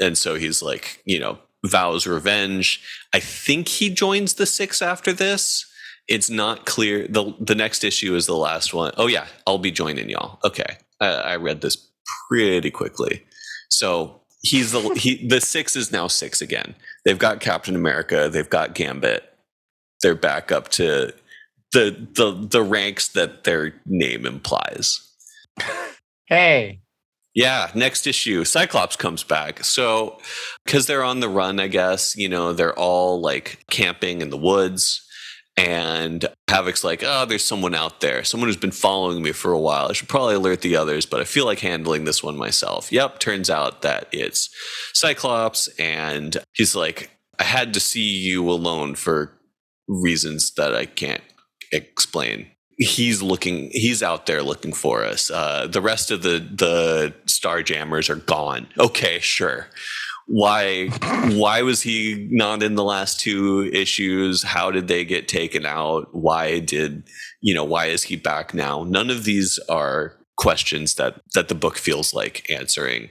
And 0.00 0.16
so 0.18 0.34
he's 0.34 0.62
like, 0.62 1.02
you 1.04 1.18
know, 1.18 1.38
vows 1.64 2.06
revenge. 2.06 2.82
I 3.12 3.20
think 3.20 3.68
he 3.68 3.90
joins 3.90 4.34
the 4.34 4.46
six 4.46 4.82
after 4.82 5.12
this. 5.12 5.64
It's 6.08 6.30
not 6.30 6.66
clear. 6.66 7.08
The, 7.08 7.34
the 7.40 7.54
next 7.54 7.82
issue 7.82 8.14
is 8.14 8.26
the 8.26 8.36
last 8.36 8.72
one. 8.74 8.92
Oh, 8.96 9.06
yeah, 9.08 9.26
I'll 9.46 9.58
be 9.58 9.70
joining 9.70 10.08
y'all. 10.08 10.38
Okay. 10.44 10.76
I, 11.00 11.06
I 11.06 11.36
read 11.36 11.60
this 11.60 11.76
pretty 12.28 12.70
quickly. 12.70 13.24
So 13.68 14.22
he's 14.46 14.72
the, 14.72 14.80
he, 14.94 15.26
the 15.26 15.40
six 15.40 15.76
is 15.76 15.92
now 15.92 16.06
six 16.06 16.40
again. 16.40 16.74
They've 17.04 17.18
got 17.18 17.40
Captain 17.40 17.74
America, 17.74 18.28
they've 18.32 18.48
got 18.48 18.74
Gambit. 18.74 19.32
They're 20.02 20.14
back 20.14 20.52
up 20.52 20.68
to 20.70 21.12
the 21.72 22.06
the 22.14 22.32
the 22.32 22.62
ranks 22.62 23.08
that 23.08 23.44
their 23.44 23.74
name 23.86 24.26
implies. 24.26 25.00
hey. 26.26 26.80
Yeah, 27.34 27.70
next 27.74 28.06
issue, 28.06 28.44
Cyclops 28.44 28.96
comes 28.96 29.22
back. 29.22 29.62
So, 29.62 30.18
because 30.64 30.86
they're 30.86 31.04
on 31.04 31.20
the 31.20 31.28
run, 31.28 31.60
I 31.60 31.66
guess, 31.66 32.16
you 32.16 32.30
know, 32.30 32.54
they're 32.54 32.78
all 32.78 33.20
like 33.20 33.62
camping 33.70 34.22
in 34.22 34.30
the 34.30 34.38
woods. 34.38 35.05
And 35.56 36.26
Havok's 36.48 36.84
like, 36.84 37.02
oh, 37.04 37.24
there's 37.24 37.44
someone 37.44 37.74
out 37.74 38.00
there, 38.00 38.22
someone 38.24 38.48
who's 38.48 38.58
been 38.58 38.70
following 38.70 39.22
me 39.22 39.32
for 39.32 39.52
a 39.52 39.58
while. 39.58 39.88
I 39.88 39.94
should 39.94 40.08
probably 40.08 40.34
alert 40.34 40.60
the 40.60 40.76
others, 40.76 41.06
but 41.06 41.20
I 41.20 41.24
feel 41.24 41.46
like 41.46 41.60
handling 41.60 42.04
this 42.04 42.22
one 42.22 42.36
myself. 42.36 42.92
Yep, 42.92 43.20
turns 43.20 43.48
out 43.48 43.80
that 43.82 44.08
it's 44.12 44.50
Cyclops. 44.92 45.68
And 45.78 46.36
he's 46.52 46.76
like, 46.76 47.10
I 47.38 47.44
had 47.44 47.72
to 47.74 47.80
see 47.80 48.02
you 48.02 48.50
alone 48.50 48.96
for 48.96 49.32
reasons 49.88 50.52
that 50.56 50.74
I 50.74 50.84
can't 50.84 51.22
explain 51.72 52.48
he's 52.78 53.22
looking 53.22 53.70
he's 53.72 54.02
out 54.02 54.26
there 54.26 54.42
looking 54.42 54.72
for 54.72 55.04
us 55.04 55.30
uh 55.30 55.66
the 55.66 55.80
rest 55.80 56.10
of 56.10 56.22
the 56.22 56.38
the 56.38 57.14
star 57.26 57.62
jammers 57.62 58.10
are 58.10 58.16
gone 58.16 58.66
okay 58.78 59.18
sure 59.18 59.68
why 60.26 60.88
why 61.30 61.62
was 61.62 61.82
he 61.82 62.28
not 62.30 62.62
in 62.62 62.74
the 62.74 62.84
last 62.84 63.20
two 63.20 63.70
issues? 63.72 64.42
How 64.42 64.70
did 64.70 64.88
they 64.88 65.04
get 65.04 65.28
taken 65.28 65.64
out? 65.64 66.08
Why 66.12 66.58
did 66.58 67.04
you 67.40 67.54
know 67.54 67.64
why 67.64 67.86
is 67.86 68.04
he 68.04 68.16
back 68.16 68.52
now? 68.52 68.82
None 68.82 69.08
of 69.10 69.24
these 69.24 69.58
are 69.68 70.16
questions 70.36 70.94
that 70.96 71.20
that 71.34 71.48
the 71.48 71.54
book 71.54 71.78
feels 71.78 72.12
like 72.12 72.48
answering 72.50 73.08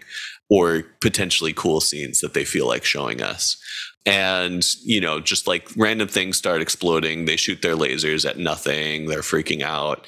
or 0.49 0.83
potentially 1.01 1.53
cool 1.53 1.81
scenes 1.81 2.19
that 2.19 2.33
they 2.33 2.45
feel 2.45 2.67
like 2.67 2.83
showing 2.83 3.21
us. 3.21 3.57
And 4.05 4.65
you 4.83 4.99
know 4.99 5.21
just 5.21 5.47
like 5.47 5.69
random 5.77 6.09
things 6.09 6.37
start 6.37 6.61
exploding 6.61 7.25
they 7.25 7.37
shoot 7.37 7.61
their 7.61 7.75
lasers 7.75 8.29
at 8.29 8.37
nothing 8.37 9.07
they're 9.07 9.21
freaking 9.21 9.63
out 9.63 10.05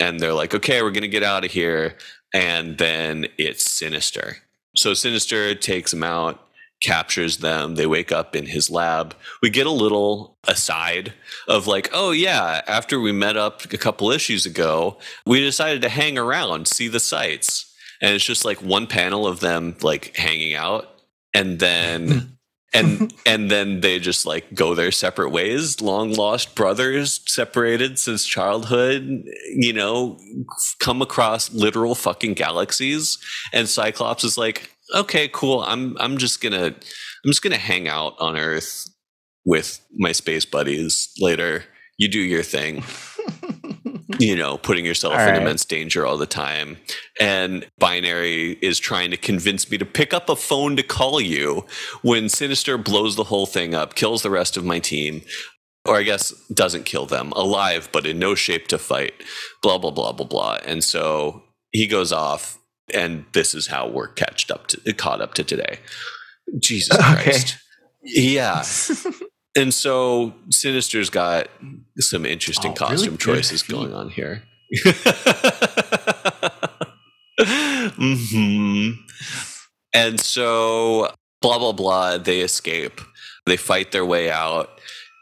and 0.00 0.18
they're 0.18 0.32
like 0.32 0.52
okay 0.52 0.82
we're 0.82 0.90
gonna 0.90 1.06
get 1.06 1.22
out 1.22 1.44
of 1.44 1.52
here 1.52 1.96
and 2.34 2.78
then 2.78 3.26
it's 3.38 3.70
sinister. 3.70 4.38
So 4.74 4.94
sinister 4.94 5.54
takes 5.54 5.92
him 5.92 6.02
out 6.02 6.45
captures 6.82 7.38
them 7.38 7.74
they 7.74 7.86
wake 7.86 8.12
up 8.12 8.36
in 8.36 8.46
his 8.46 8.70
lab. 8.70 9.14
We 9.42 9.50
get 9.50 9.66
a 9.66 9.70
little 9.70 10.38
aside 10.46 11.14
of 11.48 11.66
like 11.66 11.88
oh 11.92 12.10
yeah 12.10 12.62
after 12.66 13.00
we 13.00 13.12
met 13.12 13.36
up 13.36 13.64
a 13.72 13.78
couple 13.78 14.10
issues 14.10 14.46
ago 14.46 14.98
we 15.24 15.40
decided 15.40 15.82
to 15.82 15.88
hang 15.88 16.18
around 16.18 16.68
see 16.68 16.88
the 16.88 17.00
sights. 17.00 17.72
And 18.02 18.14
it's 18.14 18.24
just 18.24 18.44
like 18.44 18.60
one 18.62 18.86
panel 18.86 19.26
of 19.26 19.40
them 19.40 19.76
like 19.80 20.14
hanging 20.16 20.54
out 20.54 21.00
and 21.32 21.58
then 21.58 22.08
hmm. 22.08 22.18
and 22.74 23.14
and 23.26 23.50
then 23.50 23.80
they 23.80 23.98
just 23.98 24.26
like 24.26 24.52
go 24.54 24.74
their 24.74 24.92
separate 24.92 25.30
ways. 25.30 25.80
Long 25.80 26.12
lost 26.12 26.54
brothers 26.54 27.22
separated 27.26 27.98
since 27.98 28.26
childhood 28.26 29.24
you 29.48 29.72
know 29.72 30.18
come 30.78 31.00
across 31.00 31.52
literal 31.54 31.94
fucking 31.94 32.34
galaxies. 32.34 33.16
And 33.54 33.66
cyclops 33.66 34.24
is 34.24 34.36
like 34.36 34.75
okay 34.94 35.28
cool 35.28 35.62
i'm 35.62 35.96
i'm 35.98 36.18
just 36.18 36.40
gonna 36.40 36.66
i'm 36.66 37.26
just 37.26 37.42
gonna 37.42 37.56
hang 37.56 37.88
out 37.88 38.14
on 38.18 38.36
earth 38.36 38.88
with 39.44 39.80
my 39.96 40.12
space 40.12 40.44
buddies 40.44 41.10
later 41.20 41.64
you 41.98 42.08
do 42.08 42.20
your 42.20 42.42
thing 42.42 42.82
you 44.18 44.36
know, 44.36 44.58
putting 44.58 44.84
yourself 44.84 45.14
All 45.14 45.20
in 45.20 45.28
right. 45.28 45.42
immense 45.42 45.64
danger 45.64 46.06
all 46.06 46.16
the 46.16 46.26
time. 46.26 46.78
And 47.20 47.66
Binary 47.78 48.52
is 48.62 48.78
trying 48.78 49.10
to 49.10 49.16
convince 49.16 49.70
me 49.70 49.78
to 49.78 49.84
pick 49.84 50.14
up 50.14 50.28
a 50.28 50.36
phone 50.36 50.76
to 50.76 50.82
call 50.82 51.20
you 51.20 51.64
when 52.02 52.28
Sinister 52.28 52.78
blows 52.78 53.16
the 53.16 53.24
whole 53.24 53.46
thing 53.46 53.74
up, 53.74 53.94
kills 53.94 54.22
the 54.22 54.30
rest 54.30 54.56
of 54.56 54.64
my 54.64 54.78
team, 54.78 55.22
or 55.84 55.96
I 55.96 56.02
guess 56.02 56.30
doesn't 56.48 56.84
kill 56.84 57.06
them, 57.06 57.32
alive, 57.32 57.88
but 57.92 58.06
in 58.06 58.18
no 58.18 58.34
shape 58.34 58.68
to 58.68 58.78
fight, 58.78 59.14
blah, 59.62 59.78
blah, 59.78 59.90
blah, 59.90 60.12
blah, 60.12 60.26
blah. 60.26 60.58
And 60.64 60.82
so 60.82 61.42
he 61.70 61.86
goes 61.86 62.12
off, 62.12 62.58
and 62.94 63.24
this 63.32 63.54
is 63.54 63.66
how 63.66 63.88
we're 63.88 64.08
catched 64.08 64.50
up 64.50 64.66
to, 64.68 64.92
caught 64.92 65.20
up 65.20 65.34
to 65.34 65.44
today. 65.44 65.78
Jesus 66.58 66.96
Okay. 66.96 67.22
Christ. 67.22 67.56
Yeah. 68.02 68.64
and 69.56 69.72
so 69.74 70.34
Sinister's 70.50 71.10
got 71.10 71.48
some 71.98 72.24
interesting 72.26 72.70
Oh, 72.72 72.74
costume 72.74 73.10
good 73.12 73.20
choices 73.20 73.62
feet. 73.62 73.74
going 73.76 73.92
on 73.92 74.10
here. 74.10 74.42
hmm 77.40 78.90
And 79.94 80.20
so, 80.20 81.12
blah, 81.40 81.58
blah, 81.58 81.72
blah, 81.72 82.18
they 82.18 82.40
escape. 82.40 83.00
They 83.46 83.56
fight 83.56 83.92
their 83.92 84.04
way 84.04 84.30
out. 84.30 84.70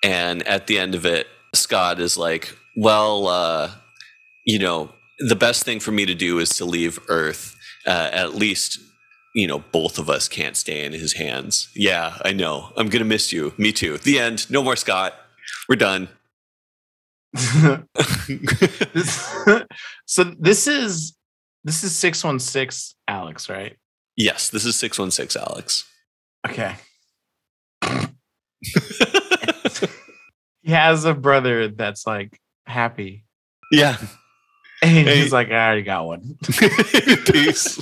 And 0.03 0.47
at 0.47 0.66
the 0.66 0.78
end 0.78 0.95
of 0.95 1.07
it, 1.07 1.27
Scott 1.55 2.01
is 2.01 2.16
like, 2.19 2.57
well, 2.77 3.28
uh, 3.28 3.70
you 4.45 4.59
know, 4.59 4.91
the 5.28 5.36
best 5.36 5.65
thing 5.65 5.81
for 5.81 5.93
me 5.93 6.05
to 6.07 6.15
do 6.15 6.39
is 6.39 6.51
to 6.51 6.65
leave 6.65 6.99
Earth. 7.09 7.53
Uh, 7.86 8.09
at 8.12 8.35
least, 8.35 8.78
you 9.35 9.47
know, 9.47 9.59
both 9.73 9.98
of 9.98 10.09
us 10.09 10.28
can't 10.28 10.56
stay 10.56 10.85
in 10.85 10.93
his 10.93 11.15
hands. 11.15 11.69
Yeah, 11.74 12.16
I 12.24 12.32
know. 12.32 12.73
I'm 12.77 12.89
going 12.89 13.01
to 13.01 13.05
miss 13.09 13.32
you. 13.32 13.52
Me 13.59 13.73
too. 13.73 13.98
The 13.98 14.19
end. 14.19 14.51
No 14.51 14.62
more 14.62 14.77
Scott. 14.77 15.15
We're 15.69 15.77
done. 15.77 16.09
So 20.06 20.24
this 20.39 20.66
is 20.69 21.16
this 21.65 21.82
is 21.82 21.94
616 21.97 22.94
Alex, 23.09 23.48
right? 23.48 23.77
yes, 24.16 24.51
this 24.51 24.65
is 24.65 24.77
616 24.77 25.43
Alex. 25.43 25.85
Okay. 26.48 26.77
He 30.62 30.73
has 30.73 31.05
a 31.05 31.12
brother 31.12 31.69
that's 31.69 32.06
like 32.06 32.40
happy. 32.66 33.27
yeah. 33.70 33.98
And 34.85 35.09
Hey. 35.09 35.20
he's 35.23 35.32
like, 35.32 35.51
I 35.51 35.66
already 35.66 35.82
got 35.82 36.06
one. 36.06 36.36
Peace. 37.27 37.81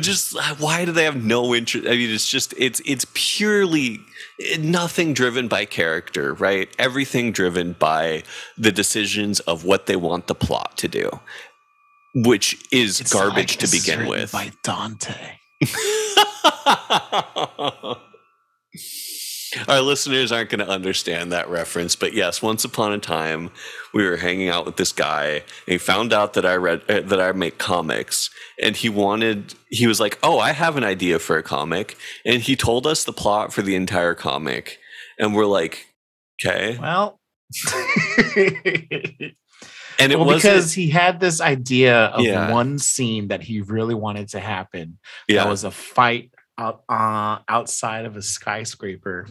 Just 0.00 0.36
uh, 0.36 0.54
why 0.58 0.84
do 0.84 0.92
they 0.92 1.04
have 1.04 1.22
no 1.22 1.54
interest? 1.54 1.86
I 1.86 1.90
mean, 1.92 2.10
it's 2.10 2.28
just 2.28 2.54
it's 2.58 2.80
it's 2.84 3.06
purely 3.14 4.00
eh, 4.40 4.58
nothing 4.60 5.14
driven 5.14 5.48
by 5.48 5.64
character, 5.64 6.34
right? 6.34 6.68
Everything 6.78 7.32
driven 7.32 7.72
by 7.72 8.22
the 8.58 8.72
decisions 8.72 9.40
of 9.40 9.64
what 9.64 9.86
they 9.86 9.96
want 9.96 10.26
the 10.26 10.34
plot 10.34 10.76
to 10.78 10.88
do, 10.88 11.10
which 12.14 12.62
is 12.70 13.00
It's 13.00 13.12
garbage 13.12 13.58
like 13.60 13.60
to 13.60 13.70
begin 13.70 14.06
with. 14.06 14.32
By 14.32 14.52
Dante. 14.62 15.38
Our 19.68 19.80
listeners 19.80 20.32
aren't 20.32 20.50
going 20.50 20.64
to 20.64 20.68
understand 20.68 21.32
that 21.32 21.48
reference, 21.48 21.96
but 21.96 22.12
yes, 22.12 22.42
once 22.42 22.64
upon 22.64 22.92
a 22.92 22.98
time, 22.98 23.50
we 23.94 24.04
were 24.04 24.16
hanging 24.16 24.48
out 24.48 24.66
with 24.66 24.76
this 24.76 24.92
guy, 24.92 25.26
and 25.34 25.42
he 25.66 25.78
found 25.78 26.12
out 26.12 26.34
that 26.34 26.44
I 26.46 26.54
read 26.56 26.82
uh, 26.88 27.00
that 27.00 27.20
I 27.20 27.32
make 27.32 27.58
comics, 27.58 28.30
and 28.62 28.76
he 28.76 28.88
wanted. 28.88 29.54
He 29.70 29.86
was 29.86 30.00
like, 30.00 30.18
"Oh, 30.22 30.38
I 30.38 30.52
have 30.52 30.76
an 30.76 30.84
idea 30.84 31.18
for 31.18 31.36
a 31.38 31.42
comic," 31.42 31.96
and 32.24 32.42
he 32.42 32.56
told 32.56 32.86
us 32.86 33.04
the 33.04 33.12
plot 33.12 33.52
for 33.52 33.62
the 33.62 33.74
entire 33.74 34.14
comic, 34.14 34.78
and 35.18 35.34
we're 35.34 35.46
like, 35.46 35.86
"Okay," 36.44 36.76
Well, 36.78 37.18
and 39.98 40.12
it 40.12 40.16
well 40.18 40.26
was 40.26 40.42
because 40.42 40.72
he 40.72 40.90
had 40.90 41.20
this 41.20 41.40
idea 41.40 42.06
of 42.06 42.24
Yeah. 42.24 42.52
one 42.52 42.78
scene 42.78 43.28
that 43.28 43.42
he 43.42 43.60
really 43.60 43.94
wanted 43.94 44.28
to 44.30 44.40
happen. 44.40 44.98
yeah, 45.28 45.44
That 45.44 45.50
was 45.50 45.64
a 45.64 45.70
fight 45.70 46.30
out, 46.58 46.82
uh, 46.88 47.38
outside 47.48 48.04
of 48.06 48.16
a 48.16 48.22
skyscraper. 48.22 49.26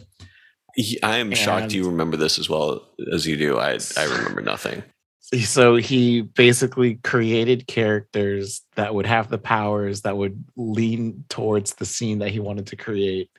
I 1.02 1.16
am 1.18 1.32
shocked 1.34 1.72
you 1.72 1.86
remember 1.88 2.16
this 2.18 2.38
as 2.38 2.48
well 2.50 2.86
as 3.12 3.26
you 3.26 3.36
do. 3.36 3.58
I 3.58 3.78
I 3.96 4.04
remember 4.04 4.42
nothing. 4.42 4.82
So 5.42 5.74
he 5.76 6.20
basically 6.22 6.96
created 7.02 7.66
characters 7.66 8.62
that 8.76 8.94
would 8.94 9.06
have 9.06 9.28
the 9.28 9.38
powers 9.38 10.02
that 10.02 10.16
would 10.16 10.44
lean 10.56 11.24
towards 11.28 11.74
the 11.74 11.84
scene 11.86 12.18
that 12.20 12.28
he 12.30 12.38
wanted 12.38 12.66
to 12.68 12.76
create. 12.76 13.30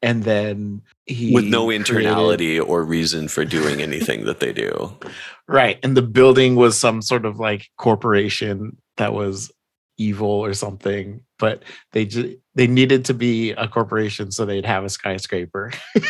And 0.00 0.22
then 0.24 0.80
he 1.06 1.34
With 1.34 1.44
no 1.44 1.66
created- 1.66 1.86
internality 1.86 2.64
or 2.64 2.84
reason 2.84 3.28
for 3.28 3.44
doing 3.44 3.82
anything 3.82 4.24
that 4.26 4.40
they 4.40 4.52
do. 4.52 4.96
Right. 5.48 5.78
And 5.84 5.96
the 5.96 6.02
building 6.02 6.56
was 6.56 6.76
some 6.76 7.00
sort 7.00 7.24
of 7.24 7.38
like 7.38 7.68
corporation 7.78 8.76
that 8.96 9.12
was 9.12 9.52
evil 9.98 10.28
or 10.28 10.54
something, 10.54 11.20
but 11.38 11.62
they 11.92 12.04
just 12.04 12.36
they 12.54 12.66
needed 12.66 13.04
to 13.06 13.14
be 13.14 13.52
a 13.52 13.68
corporation 13.68 14.30
so 14.30 14.44
they'd 14.44 14.66
have 14.66 14.84
a 14.84 14.88
skyscraper. 14.88 15.72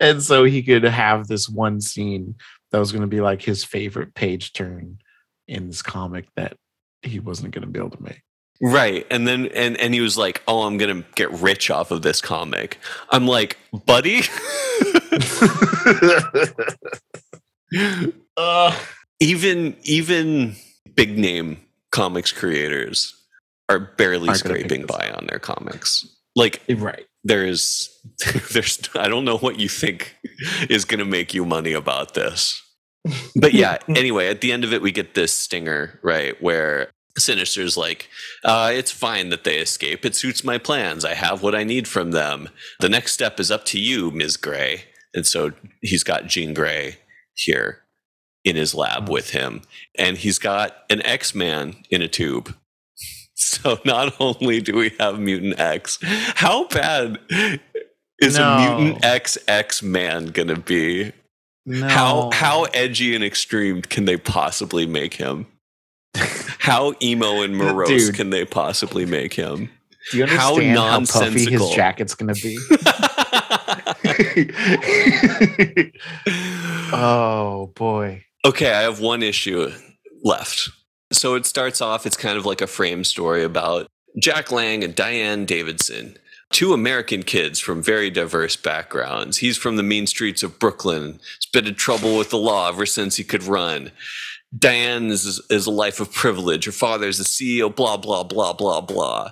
and 0.00 0.22
so 0.22 0.44
he 0.44 0.62
could 0.62 0.84
have 0.84 1.26
this 1.26 1.48
one 1.48 1.80
scene 1.80 2.34
that 2.70 2.78
was 2.78 2.92
going 2.92 3.02
to 3.02 3.08
be 3.08 3.20
like 3.20 3.42
his 3.42 3.64
favorite 3.64 4.14
page 4.14 4.52
turn 4.52 4.98
in 5.46 5.68
this 5.68 5.82
comic 5.82 6.26
that 6.36 6.56
he 7.02 7.20
wasn't 7.20 7.54
going 7.54 7.62
to 7.62 7.68
be 7.68 7.78
able 7.78 7.90
to 7.90 8.02
make. 8.02 8.22
Right. 8.60 9.06
And 9.10 9.26
then 9.26 9.46
and 9.54 9.76
and 9.76 9.94
he 9.94 10.00
was 10.00 10.18
like, 10.18 10.42
"Oh, 10.48 10.62
I'm 10.62 10.78
going 10.78 11.02
to 11.02 11.08
get 11.14 11.30
rich 11.30 11.70
off 11.70 11.92
of 11.92 12.02
this 12.02 12.20
comic." 12.20 12.78
I'm 13.10 13.26
like, 13.26 13.56
"Buddy, 13.86 14.22
Ugh. 18.36 18.74
even 19.20 19.76
even 19.84 20.56
big 20.98 21.16
name 21.16 21.58
comics 21.92 22.32
creators 22.32 23.14
are 23.68 23.78
barely 23.78 24.28
Aren't 24.28 24.40
scraping 24.40 24.84
by 24.84 25.10
on 25.10 25.26
their 25.28 25.38
comics. 25.38 26.04
Like 26.34 26.60
right. 26.68 27.06
there's 27.22 27.88
there's 28.52 28.80
I 28.94 29.08
don't 29.08 29.24
know 29.24 29.38
what 29.38 29.60
you 29.60 29.68
think 29.68 30.16
is 30.68 30.84
going 30.84 30.98
to 30.98 31.04
make 31.04 31.32
you 31.32 31.44
money 31.44 31.72
about 31.72 32.14
this. 32.14 32.60
But 33.36 33.54
yeah, 33.54 33.78
anyway, 33.88 34.28
at 34.28 34.40
the 34.40 34.52
end 34.52 34.64
of 34.64 34.72
it 34.72 34.82
we 34.82 34.90
get 34.90 35.14
this 35.14 35.32
stinger, 35.32 36.00
right, 36.02 36.40
where 36.42 36.90
Sinister's 37.16 37.76
like, 37.76 38.08
uh, 38.44 38.70
it's 38.74 38.90
fine 38.90 39.28
that 39.28 39.44
they 39.44 39.58
escape. 39.58 40.04
It 40.04 40.16
suits 40.16 40.42
my 40.42 40.58
plans. 40.58 41.04
I 41.04 41.14
have 41.14 41.42
what 41.42 41.54
I 41.54 41.62
need 41.62 41.86
from 41.86 42.10
them. 42.10 42.48
The 42.80 42.88
next 42.88 43.12
step 43.12 43.38
is 43.38 43.50
up 43.50 43.64
to 43.66 43.80
you, 43.80 44.10
Ms. 44.10 44.36
Gray. 44.36 44.84
And 45.14 45.26
so 45.26 45.52
he's 45.80 46.04
got 46.04 46.26
Jean 46.26 46.54
Grey 46.54 46.98
here 47.34 47.82
in 48.48 48.56
his 48.56 48.74
lab 48.74 49.08
Oh. 49.08 49.12
with 49.12 49.30
him. 49.30 49.62
And 49.96 50.16
he's 50.16 50.38
got 50.38 50.76
an 50.90 51.02
X 51.04 51.34
Man 51.34 51.76
in 51.90 52.02
a 52.02 52.08
tube. 52.08 52.54
So 53.40 53.78
not 53.84 54.16
only 54.20 54.60
do 54.60 54.74
we 54.74 54.90
have 54.98 55.20
Mutant 55.20 55.60
X, 55.60 56.00
how 56.02 56.66
bad 56.66 57.20
is 58.20 58.36
No. 58.36 58.42
a 58.44 58.80
Mutant 58.80 59.04
X 59.04 59.38
X 59.46 59.80
Man 59.80 60.26
gonna 60.26 60.58
be? 60.58 61.12
No. 61.64 61.86
How 61.88 62.30
how 62.32 62.64
edgy 62.74 63.14
and 63.14 63.22
extreme 63.22 63.80
can 63.82 64.06
they 64.06 64.16
possibly 64.16 64.86
make 64.86 65.14
him? 65.14 65.46
How 66.16 66.94
emo 67.00 67.42
and 67.42 67.56
morose 67.62 67.88
Dude. 67.88 68.14
can 68.16 68.30
they 68.30 68.44
possibly 68.44 69.06
make 69.06 69.34
him? 69.34 69.70
Do 70.10 70.18
you 70.18 70.26
how 70.26 70.54
understand 70.56 70.76
how, 70.78 70.98
puffy 70.98 71.14
nonsensical. 71.44 71.66
his 71.68 71.76
jacket's 71.76 72.14
gonna 72.16 72.34
be? 72.34 72.58
oh 76.92 77.70
boy. 77.74 78.24
Okay, 78.44 78.72
I 78.72 78.82
have 78.82 79.00
one 79.00 79.22
issue 79.22 79.70
left. 80.22 80.70
So 81.12 81.34
it 81.34 81.46
starts 81.46 81.80
off, 81.80 82.06
it's 82.06 82.16
kind 82.16 82.36
of 82.36 82.44
like 82.44 82.60
a 82.60 82.66
frame 82.66 83.04
story 83.04 83.42
about 83.42 83.86
Jack 84.18 84.52
Lang 84.52 84.84
and 84.84 84.94
Diane 84.94 85.44
Davidson, 85.44 86.16
two 86.50 86.72
American 86.72 87.22
kids 87.22 87.60
from 87.60 87.82
very 87.82 88.10
diverse 88.10 88.56
backgrounds. 88.56 89.38
He's 89.38 89.56
from 89.56 89.76
the 89.76 89.82
mean 89.82 90.06
streets 90.06 90.42
of 90.42 90.58
Brooklyn. 90.58 91.20
He's 91.38 91.50
been 91.52 91.66
in 91.66 91.74
trouble 91.74 92.16
with 92.18 92.30
the 92.30 92.38
law 92.38 92.68
ever 92.68 92.86
since 92.86 93.16
he 93.16 93.24
could 93.24 93.44
run. 93.44 93.90
Diane 94.56 95.06
is, 95.06 95.40
is 95.50 95.66
a 95.66 95.70
life 95.70 96.00
of 96.00 96.12
privilege. 96.12 96.64
Her 96.64 96.72
father's 96.72 97.18
the 97.18 97.24
CEO, 97.24 97.74
blah, 97.74 97.96
blah, 97.96 98.24
blah, 98.24 98.52
blah, 98.52 98.80
blah. 98.80 99.30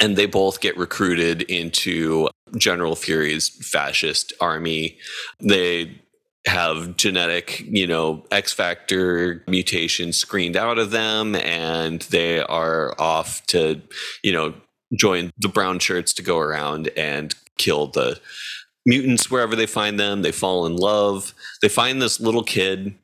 And 0.00 0.16
they 0.16 0.26
both 0.26 0.60
get 0.60 0.76
recruited 0.76 1.42
into 1.42 2.28
General 2.56 2.94
Fury's 2.94 3.48
fascist 3.48 4.32
army. 4.40 4.98
They 5.40 6.00
have 6.46 6.96
genetic, 6.96 7.60
you 7.66 7.86
know, 7.86 8.24
X 8.30 8.52
factor 8.52 9.42
mutations 9.48 10.16
screened 10.16 10.56
out 10.56 10.78
of 10.78 10.90
them, 10.90 11.34
and 11.34 12.02
they 12.02 12.40
are 12.40 12.94
off 13.00 13.44
to, 13.48 13.80
you 14.22 14.32
know, 14.32 14.54
join 14.94 15.32
the 15.38 15.48
brown 15.48 15.78
shirts 15.78 16.12
to 16.14 16.22
go 16.22 16.38
around 16.38 16.88
and 16.96 17.34
kill 17.58 17.88
the 17.88 18.20
mutants 18.84 19.30
wherever 19.30 19.56
they 19.56 19.66
find 19.66 19.98
them. 19.98 20.22
They 20.22 20.32
fall 20.32 20.66
in 20.66 20.76
love. 20.76 21.34
They 21.62 21.68
find 21.68 22.00
this 22.00 22.20
little 22.20 22.44
kid 22.44 22.94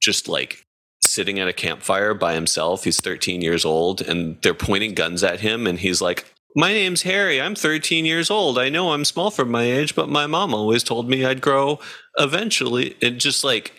just 0.00 0.28
like 0.28 0.64
sitting 1.02 1.38
at 1.38 1.48
a 1.48 1.52
campfire 1.52 2.14
by 2.14 2.34
himself. 2.34 2.84
He's 2.84 3.00
13 3.00 3.40
years 3.40 3.64
old, 3.64 4.00
and 4.00 4.36
they're 4.42 4.54
pointing 4.54 4.94
guns 4.94 5.22
at 5.22 5.40
him, 5.40 5.66
and 5.66 5.78
he's 5.78 6.00
like, 6.00 6.26
my 6.58 6.72
name's 6.72 7.02
Harry. 7.02 7.40
I'm 7.40 7.54
13 7.54 8.04
years 8.04 8.32
old. 8.32 8.58
I 8.58 8.68
know 8.68 8.90
I'm 8.90 9.04
small 9.04 9.30
for 9.30 9.44
my 9.44 9.62
age, 9.62 9.94
but 9.94 10.08
my 10.08 10.26
mom 10.26 10.52
always 10.52 10.82
told 10.82 11.08
me 11.08 11.24
I'd 11.24 11.40
grow 11.40 11.78
eventually. 12.16 12.96
It 13.00 13.12
just 13.12 13.44
like 13.44 13.72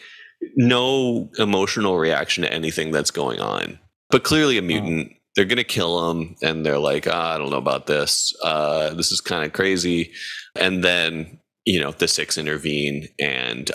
no 0.56 1.30
emotional 1.38 1.98
reaction 1.98 2.44
to 2.44 2.54
anything 2.54 2.92
that's 2.92 3.12
going 3.12 3.42
on. 3.42 3.80
But 4.10 4.24
clearly 4.24 4.58
a 4.58 4.62
mutant. 4.62 5.12
They're 5.36 5.44
gonna 5.44 5.66
kill 5.66 6.10
him, 6.10 6.38
and 6.42 6.66
they're 6.66 6.80
like, 6.80 7.06
ah, 7.06 7.36
I 7.36 7.38
don't 7.38 7.50
know 7.50 7.58
about 7.58 7.86
this. 7.86 8.34
Uh, 8.44 8.94
this 8.94 9.12
is 9.12 9.20
kind 9.20 9.44
of 9.44 9.52
crazy. 9.52 10.14
And 10.56 10.82
then 10.82 11.40
you 11.66 11.82
know 11.82 11.92
the 11.92 12.08
six 12.08 12.38
intervene, 12.38 13.10
and 13.20 13.70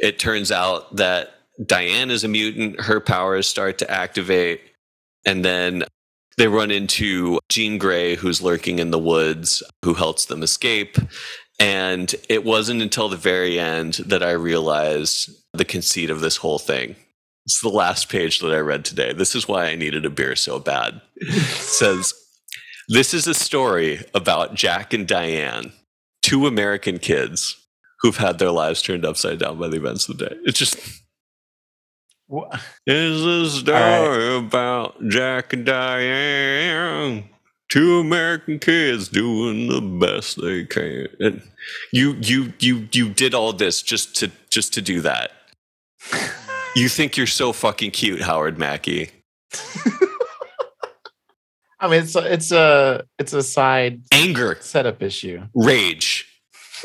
it 0.00 0.18
turns 0.18 0.52
out 0.52 0.96
that 0.96 1.30
Diane 1.64 2.10
is 2.10 2.24
a 2.24 2.28
mutant. 2.28 2.78
Her 2.82 3.00
powers 3.00 3.48
start 3.48 3.78
to 3.78 3.90
activate, 3.90 4.60
and 5.24 5.42
then 5.42 5.84
they 6.36 6.48
run 6.48 6.70
into 6.70 7.38
Jean 7.48 7.78
Grey, 7.78 8.16
who's 8.16 8.42
lurking 8.42 8.78
in 8.78 8.90
the 8.90 8.98
woods, 8.98 9.62
who 9.84 9.94
helps 9.94 10.24
them 10.24 10.42
escape. 10.42 10.96
And 11.60 12.12
it 12.28 12.44
wasn't 12.44 12.82
until 12.82 13.08
the 13.08 13.16
very 13.16 13.58
end 13.58 13.94
that 14.06 14.22
I 14.22 14.32
realized 14.32 15.30
the 15.52 15.64
conceit 15.64 16.10
of 16.10 16.20
this 16.20 16.38
whole 16.38 16.58
thing. 16.58 16.96
It's 17.46 17.60
the 17.60 17.68
last 17.68 18.08
page 18.08 18.40
that 18.40 18.52
I 18.52 18.58
read 18.58 18.84
today. 18.84 19.12
This 19.12 19.34
is 19.34 19.46
why 19.46 19.66
I 19.66 19.76
needed 19.76 20.04
a 20.04 20.10
beer 20.10 20.34
so 20.34 20.58
bad. 20.58 21.00
It 21.16 21.32
says, 21.44 22.14
This 22.88 23.14
is 23.14 23.26
a 23.26 23.34
story 23.34 24.00
about 24.14 24.54
Jack 24.54 24.92
and 24.92 25.06
Diane, 25.06 25.72
two 26.22 26.46
American 26.46 26.98
kids 26.98 27.56
who've 28.00 28.16
had 28.16 28.38
their 28.38 28.50
lives 28.50 28.82
turned 28.82 29.04
upside 29.04 29.38
down 29.38 29.58
by 29.58 29.68
the 29.68 29.76
events 29.76 30.08
of 30.08 30.18
the 30.18 30.26
day. 30.26 30.36
It's 30.44 30.58
just 30.58 30.78
Wha- 32.28 32.58
is 32.86 33.24
a 33.24 33.50
story 33.50 33.74
right. 33.78 34.36
about 34.44 35.06
Jack 35.08 35.52
and 35.52 35.64
Diane. 35.66 37.28
Two 37.70 37.98
American 37.98 38.58
kids 38.58 39.08
doing 39.08 39.68
the 39.68 39.80
best 39.80 40.40
they 40.40 40.64
can. 40.64 41.08
And 41.18 41.42
you 41.92 42.12
you 42.20 42.52
you 42.60 42.88
you 42.92 43.08
did 43.08 43.34
all 43.34 43.52
this 43.52 43.82
just 43.82 44.14
to 44.16 44.30
just 44.50 44.72
to 44.74 44.82
do 44.82 45.00
that. 45.02 45.32
You 46.76 46.88
think 46.88 47.16
you're 47.16 47.28
so 47.28 47.52
fucking 47.52 47.92
cute, 47.92 48.20
Howard 48.20 48.58
Mackie. 48.58 49.08
I 51.80 51.88
mean, 51.88 52.02
it's 52.02 52.16
a, 52.16 52.32
it's 52.32 52.50
a 52.50 53.04
it's 53.18 53.32
a 53.32 53.42
side 53.44 54.02
Anger, 54.12 54.56
setup 54.60 55.02
issue. 55.02 55.42
rage. 55.54 56.26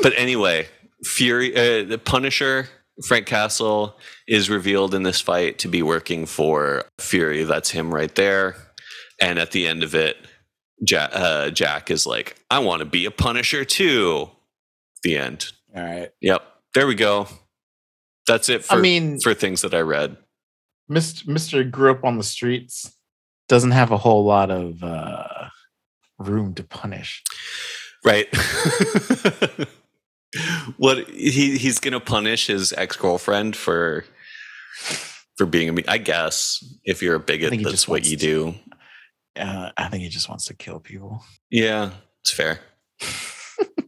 But 0.00 0.12
anyway, 0.16 0.68
Fury, 1.04 1.54
uh, 1.56 1.84
the 1.88 1.98
Punisher, 1.98 2.68
Frank 3.08 3.26
Castle 3.26 3.96
is 4.30 4.48
revealed 4.48 4.94
in 4.94 5.02
this 5.02 5.20
fight 5.20 5.58
to 5.58 5.68
be 5.68 5.82
working 5.82 6.24
for 6.24 6.84
Fury. 6.98 7.42
That's 7.42 7.70
him 7.70 7.92
right 7.92 8.14
there. 8.14 8.54
And 9.20 9.40
at 9.40 9.50
the 9.50 9.66
end 9.66 9.82
of 9.82 9.94
it, 9.94 10.16
Jack, 10.84 11.10
uh, 11.12 11.50
Jack 11.50 11.90
is 11.90 12.06
like, 12.06 12.36
"I 12.48 12.60
want 12.60 12.78
to 12.78 12.86
be 12.86 13.04
a 13.04 13.10
Punisher 13.10 13.66
too." 13.66 14.30
The 15.02 15.16
end. 15.16 15.46
All 15.74 15.82
right. 15.82 16.10
Yep. 16.20 16.42
There 16.74 16.86
we 16.86 16.94
go. 16.94 17.26
That's 18.26 18.48
it 18.48 18.64
for 18.64 18.76
I 18.76 18.80
mean, 18.80 19.18
for 19.20 19.34
things 19.34 19.62
that 19.62 19.74
I 19.74 19.80
read. 19.80 20.16
Mr. 20.90 21.68
Grew 21.68 21.90
up 21.90 22.04
on 22.04 22.16
the 22.16 22.22
streets. 22.22 22.96
Doesn't 23.48 23.72
have 23.72 23.90
a 23.90 23.96
whole 23.96 24.24
lot 24.24 24.50
of 24.50 24.82
uh, 24.84 25.48
room 26.18 26.54
to 26.54 26.62
punish. 26.62 27.24
Right. 28.04 28.28
what 30.76 31.08
he 31.08 31.58
he's 31.58 31.80
gonna 31.80 32.00
punish 32.00 32.46
his 32.46 32.72
ex 32.74 32.96
girlfriend 32.96 33.56
for 33.56 34.04
for 35.36 35.46
being 35.46 35.68
a 35.68 35.72
me- 35.72 35.84
I 35.88 35.98
guess 35.98 36.62
if 36.84 37.02
you're 37.02 37.14
a 37.16 37.20
bigot, 37.20 37.50
that's 37.50 37.62
just 37.70 37.88
what 37.88 38.04
you 38.06 38.16
to- 38.16 38.26
do. 38.26 38.54
Uh, 39.36 39.70
I 39.76 39.88
think 39.88 40.02
he 40.02 40.08
just 40.08 40.28
wants 40.28 40.46
to 40.46 40.54
kill 40.54 40.80
people. 40.80 41.24
Yeah, 41.50 41.90
it's 42.22 42.32
fair. 42.32 42.60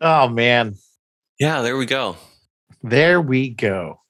Oh 0.00 0.28
man, 0.28 0.74
Yeah, 1.38 1.62
there 1.62 1.76
we 1.76 1.86
go. 1.86 2.16
there 2.82 3.20
we 3.20 3.50
go. 3.50 4.00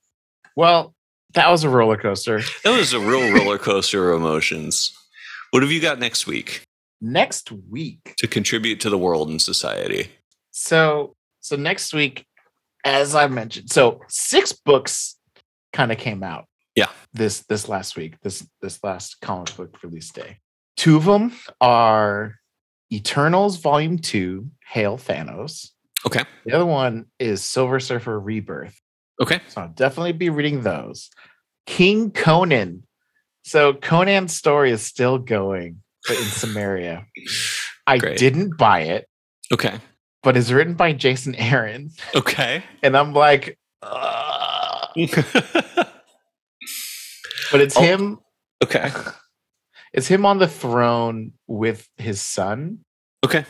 Well, 0.56 0.94
that 1.34 1.50
was 1.50 1.64
a 1.64 1.68
roller 1.68 1.96
coaster. 1.98 2.40
That 2.64 2.76
was 2.76 2.92
a 2.94 3.00
real 3.00 3.30
roller 3.32 3.58
coaster 3.58 4.10
of 4.10 4.20
emotions. 4.20 4.92
What 5.50 5.62
have 5.62 5.70
you 5.70 5.80
got 5.80 5.98
next 5.98 6.26
week 6.26 6.62
Next 7.02 7.50
week, 7.52 8.14
to 8.18 8.26
contribute 8.26 8.80
to 8.80 8.88
the 8.90 8.98
world 8.98 9.28
and 9.28 9.40
society? 9.42 10.08
so 10.50 11.14
so 11.40 11.56
next 11.56 11.92
week, 11.92 12.24
as 12.84 13.14
I 13.14 13.26
mentioned, 13.26 13.70
so 13.70 14.00
six 14.08 14.52
books 14.52 15.18
kind 15.72 15.92
of 15.92 15.98
came 15.98 16.22
out. 16.22 16.46
Yeah. 16.74 16.88
This 17.12 17.40
this 17.48 17.68
last 17.68 17.96
week, 17.96 18.20
this 18.22 18.46
this 18.60 18.78
last 18.82 19.20
comic 19.20 19.54
book 19.56 19.78
release 19.82 20.10
day. 20.10 20.38
Two 20.76 20.96
of 20.96 21.04
them 21.04 21.32
are 21.60 22.36
Eternals 22.92 23.58
Volume 23.58 23.98
Two, 23.98 24.50
Hail 24.66 24.96
Thanos. 24.96 25.70
Okay. 26.06 26.24
The 26.46 26.52
other 26.54 26.66
one 26.66 27.06
is 27.18 27.42
Silver 27.42 27.78
Surfer 27.78 28.18
Rebirth. 28.18 28.80
Okay. 29.20 29.40
So 29.48 29.60
I'll 29.62 29.68
definitely 29.68 30.12
be 30.12 30.30
reading 30.30 30.62
those. 30.62 31.10
King 31.66 32.10
Conan. 32.10 32.84
So 33.44 33.74
Conan's 33.74 34.34
story 34.36 34.70
is 34.70 34.82
still 34.82 35.18
going, 35.18 35.82
but 36.08 36.16
in 36.16 36.24
Samaria. 36.24 37.06
I 37.86 37.98
Great. 37.98 38.18
didn't 38.18 38.56
buy 38.56 38.80
it, 38.82 39.08
Okay. 39.52 39.78
but 40.22 40.36
it's 40.36 40.50
written 40.50 40.74
by 40.74 40.92
Jason 40.92 41.34
Aaron. 41.34 41.90
Okay. 42.14 42.62
And 42.82 42.96
I'm 42.96 43.12
like. 43.12 43.58
but 47.50 47.60
it's 47.60 47.76
Oh. 47.76 47.82
him. 47.82 48.18
okay. 48.62 48.90
It's 49.94 50.06
him 50.08 50.24
on 50.24 50.38
the 50.38 50.48
throne 50.48 51.32
with 51.46 51.86
his 51.98 52.22
son. 52.22 52.78
Okay. 53.26 53.44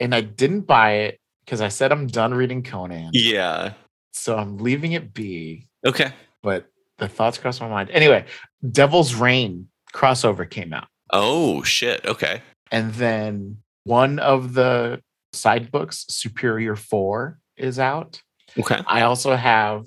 And 0.00 0.14
I 0.14 0.22
didn't 0.22 0.62
buy 0.62 0.92
it 0.92 1.20
because 1.44 1.60
I 1.60 1.68
said 1.68 1.92
I'm 1.92 2.06
done 2.06 2.32
reading 2.32 2.62
Conan. 2.62 3.10
Yeah. 3.12 3.74
So 4.14 4.38
I'm 4.38 4.56
leaving 4.56 4.92
it 4.92 5.12
be. 5.12 5.68
Okay. 5.86 6.14
But 6.42 6.64
the 6.96 7.08
thoughts 7.08 7.36
crossed 7.36 7.60
my 7.60 7.68
mind. 7.68 7.90
Anyway, 7.90 8.24
Devil's 8.70 9.14
Reign 9.14 9.68
crossover 9.94 10.48
came 10.48 10.72
out. 10.72 10.88
Oh 11.12 11.62
shit. 11.62 12.06
Okay. 12.06 12.40
And 12.70 12.94
then 12.94 13.58
one 13.84 14.18
of 14.18 14.54
the 14.54 15.02
side 15.34 15.70
books, 15.70 16.06
Superior 16.08 16.74
4, 16.74 17.38
is 17.58 17.78
out. 17.78 18.22
Okay. 18.58 18.80
I 18.86 19.02
also 19.02 19.36
have 19.36 19.84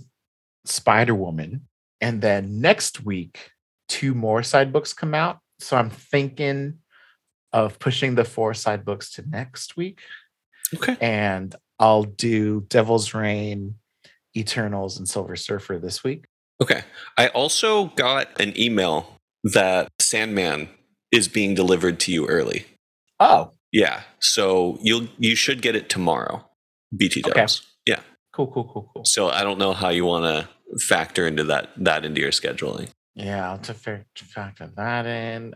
Spider 0.66 1.16
Woman. 1.16 1.68
And 2.02 2.22
then 2.22 2.60
next 2.62 3.06
week, 3.06 3.52
two 3.88 4.14
more 4.14 4.44
side 4.44 4.74
books 4.74 4.94
come 4.94 5.14
out. 5.14 5.40
So 5.60 5.78
I'm 5.78 5.90
thinking 5.90 6.80
of 7.54 7.80
pushing 7.80 8.16
the 8.16 8.26
four 8.26 8.54
side 8.54 8.84
books 8.84 9.12
to 9.14 9.24
next 9.30 9.78
week. 9.78 10.00
Okay. 10.74 10.98
And 11.00 11.56
I'll 11.80 12.04
do 12.04 12.66
Devil's 12.68 13.14
Reign, 13.14 13.76
Eternals, 14.36 14.98
and 14.98 15.08
Silver 15.08 15.36
Surfer 15.36 15.80
this 15.80 16.04
week. 16.04 16.26
Okay. 16.62 16.84
I 17.18 17.28
also 17.30 17.86
got 17.96 18.40
an 18.42 18.60
email 18.60 19.20
that 19.44 19.90
Sandman 20.00 20.70
is 21.12 21.28
being 21.28 21.54
delivered 21.54 22.00
to 22.02 22.12
you 22.12 22.28
early. 22.28 22.66
Oh, 23.20 23.52
Yeah. 23.72 24.02
So 24.20 24.78
you'll 24.82 25.08
you 25.18 25.36
should 25.36 25.62
get 25.62 25.76
it 25.76 25.90
tomorrow. 25.90 26.46
BT 26.96 27.24
Okay. 27.28 27.46
Yeah. 27.86 28.00
cool, 28.34 28.48
cool, 28.48 28.70
cool, 28.72 28.90
cool. 28.94 29.06
So 29.06 29.30
I 29.30 29.44
don't 29.44 29.60
know 29.60 29.74
how 29.74 29.90
you 29.90 30.06
want 30.06 30.26
to 30.26 30.50
factor 30.80 31.28
into 31.28 31.44
that 31.46 31.70
that 31.78 32.06
into 32.06 32.22
your 32.22 32.32
scheduling. 32.32 32.90
Yeah, 33.16 33.50
I'll 33.50 33.58
to 33.60 33.74
fac- 33.74 34.06
factor 34.18 34.70
that 34.76 35.06
in. 35.06 35.56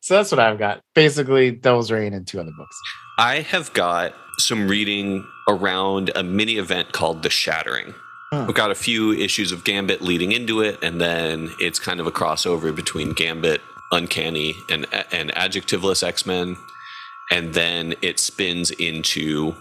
So 0.00 0.14
that's 0.14 0.30
what 0.30 0.38
I've 0.38 0.58
got. 0.58 0.80
Basically, 0.94 1.50
Devil's 1.50 1.90
Reign 1.90 2.12
and 2.12 2.26
two 2.26 2.40
other 2.40 2.52
books. 2.56 2.76
I 3.18 3.40
have 3.40 3.72
got 3.72 4.14
some 4.38 4.68
reading 4.68 5.26
around 5.48 6.10
a 6.14 6.22
mini 6.22 6.56
event 6.56 6.92
called 6.92 7.22
The 7.22 7.30
Shattering. 7.30 7.94
Hmm. 8.32 8.48
I've 8.48 8.54
got 8.54 8.70
a 8.70 8.74
few 8.74 9.12
issues 9.12 9.52
of 9.52 9.64
Gambit 9.64 10.02
leading 10.02 10.32
into 10.32 10.60
it, 10.60 10.82
and 10.82 11.00
then 11.00 11.50
it's 11.58 11.78
kind 11.78 12.00
of 12.00 12.06
a 12.06 12.12
crossover 12.12 12.74
between 12.74 13.12
Gambit, 13.14 13.60
Uncanny, 13.92 14.54
and 14.68 14.86
and 15.12 15.32
Adjectiveless 15.34 16.02
X 16.02 16.26
Men, 16.26 16.56
and 17.30 17.54
then 17.54 17.94
it 18.02 18.18
spins 18.20 18.70
into 18.72 19.54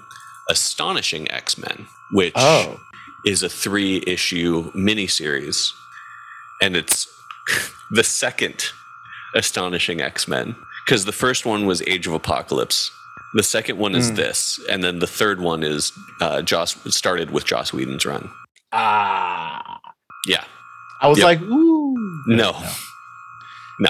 Astonishing 0.50 1.30
X 1.32 1.58
Men, 1.58 1.88
which 2.12 2.34
Oh, 2.36 2.80
is 3.26 3.44
a 3.44 3.50
three 3.50 4.04
issue 4.08 4.72
miniseries. 4.74 5.70
And 6.62 6.76
it's 6.76 7.08
the 7.92 8.04
second 8.04 8.66
Astonishing 9.36 10.02
X 10.02 10.28
Men. 10.28 10.56
Because 10.86 11.06
the 11.06 11.12
first 11.12 11.46
one 11.46 11.66
was 11.66 11.82
Age 11.88 12.08
of 12.08 12.14
Apocalypse. 12.14 12.92
The 13.34 13.44
second 13.44 13.78
one 13.78 13.96
is 13.96 14.10
Hmm. 14.10 14.16
this. 14.16 14.60
And 14.70 14.84
then 14.84 15.00
the 15.00 15.08
third 15.08 15.42
one 15.42 15.64
is 15.64 15.92
uh, 16.22 16.42
Joss 16.42 16.76
started 16.96 17.32
with 17.32 17.44
Joss 17.46 17.74
Whedon's 17.74 18.06
run. 18.06 18.30
ah. 18.72 19.80
Yeah. 20.28 20.44
I 21.02 21.08
was 21.08 21.18
Yep. 21.20 21.26
like, 21.26 21.42
ooh. 21.42 22.24
No. 22.28 22.52
No. 23.80 23.90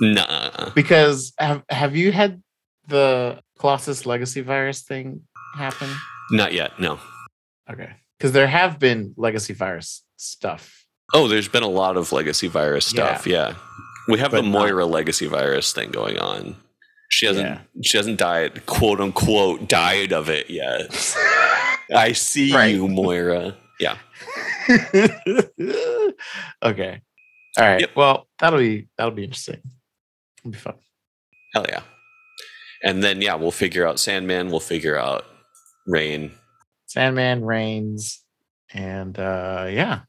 Nuh 0.00 0.70
Because 0.74 1.32
have 1.38 1.62
have 1.68 1.94
you 1.96 2.12
had 2.12 2.42
the 2.88 3.40
Colossus 3.58 4.06
Legacy 4.06 4.40
virus 4.40 4.82
thing 4.82 5.22
happen? 5.56 5.88
Not 6.30 6.52
yet. 6.52 6.78
No. 6.80 6.98
Okay. 7.70 7.90
Because 8.22 8.30
there 8.34 8.46
have 8.46 8.78
been 8.78 9.14
legacy 9.16 9.52
virus 9.52 10.04
stuff. 10.16 10.86
Oh, 11.12 11.26
there's 11.26 11.48
been 11.48 11.64
a 11.64 11.68
lot 11.68 11.96
of 11.96 12.12
legacy 12.12 12.46
virus 12.46 12.86
stuff. 12.86 13.26
Yeah. 13.26 13.54
We 14.06 14.20
have 14.20 14.30
But 14.30 14.42
the 14.42 14.48
not- 14.48 14.60
Moira 14.60 14.86
legacy 14.86 15.26
virus 15.26 15.72
thing 15.72 15.90
going 15.90 16.20
on. 16.20 16.54
She 17.10 17.26
hasn't 17.26 17.48
Yeah. 17.48 17.58
she 17.82 17.96
hasn't 17.96 18.18
died, 18.20 18.64
quote 18.66 19.00
unquote, 19.00 19.68
died 19.68 20.12
of 20.12 20.30
it 20.30 20.48
yet. 20.48 21.16
I 21.92 22.12
see 22.12 22.54
Right. 22.54 22.72
you, 22.76 22.86
Moira. 22.86 23.56
Yeah. 23.80 23.98
okay. 26.62 27.00
All 27.58 27.64
right. 27.64 27.80
Yep. 27.80 27.90
Well, 27.96 28.28
that'll 28.38 28.60
be 28.60 28.86
that'll 28.96 29.10
be 29.10 29.24
interesting. 29.24 29.60
It'll 30.38 30.52
be 30.52 30.58
fun. 30.58 30.74
Hell 31.54 31.66
yeah. 31.68 31.82
And 32.84 33.02
then 33.02 33.20
yeah, 33.20 33.34
we'll 33.34 33.50
figure 33.50 33.84
out 33.84 33.98
Sandman, 33.98 34.48
we'll 34.52 34.60
figure 34.60 34.96
out 34.96 35.24
Reign. 35.88 36.30
Sandman 36.92 37.42
reigns, 37.44 38.20
and 38.74 39.18
uh 39.18 39.66
yeah, 39.70 40.00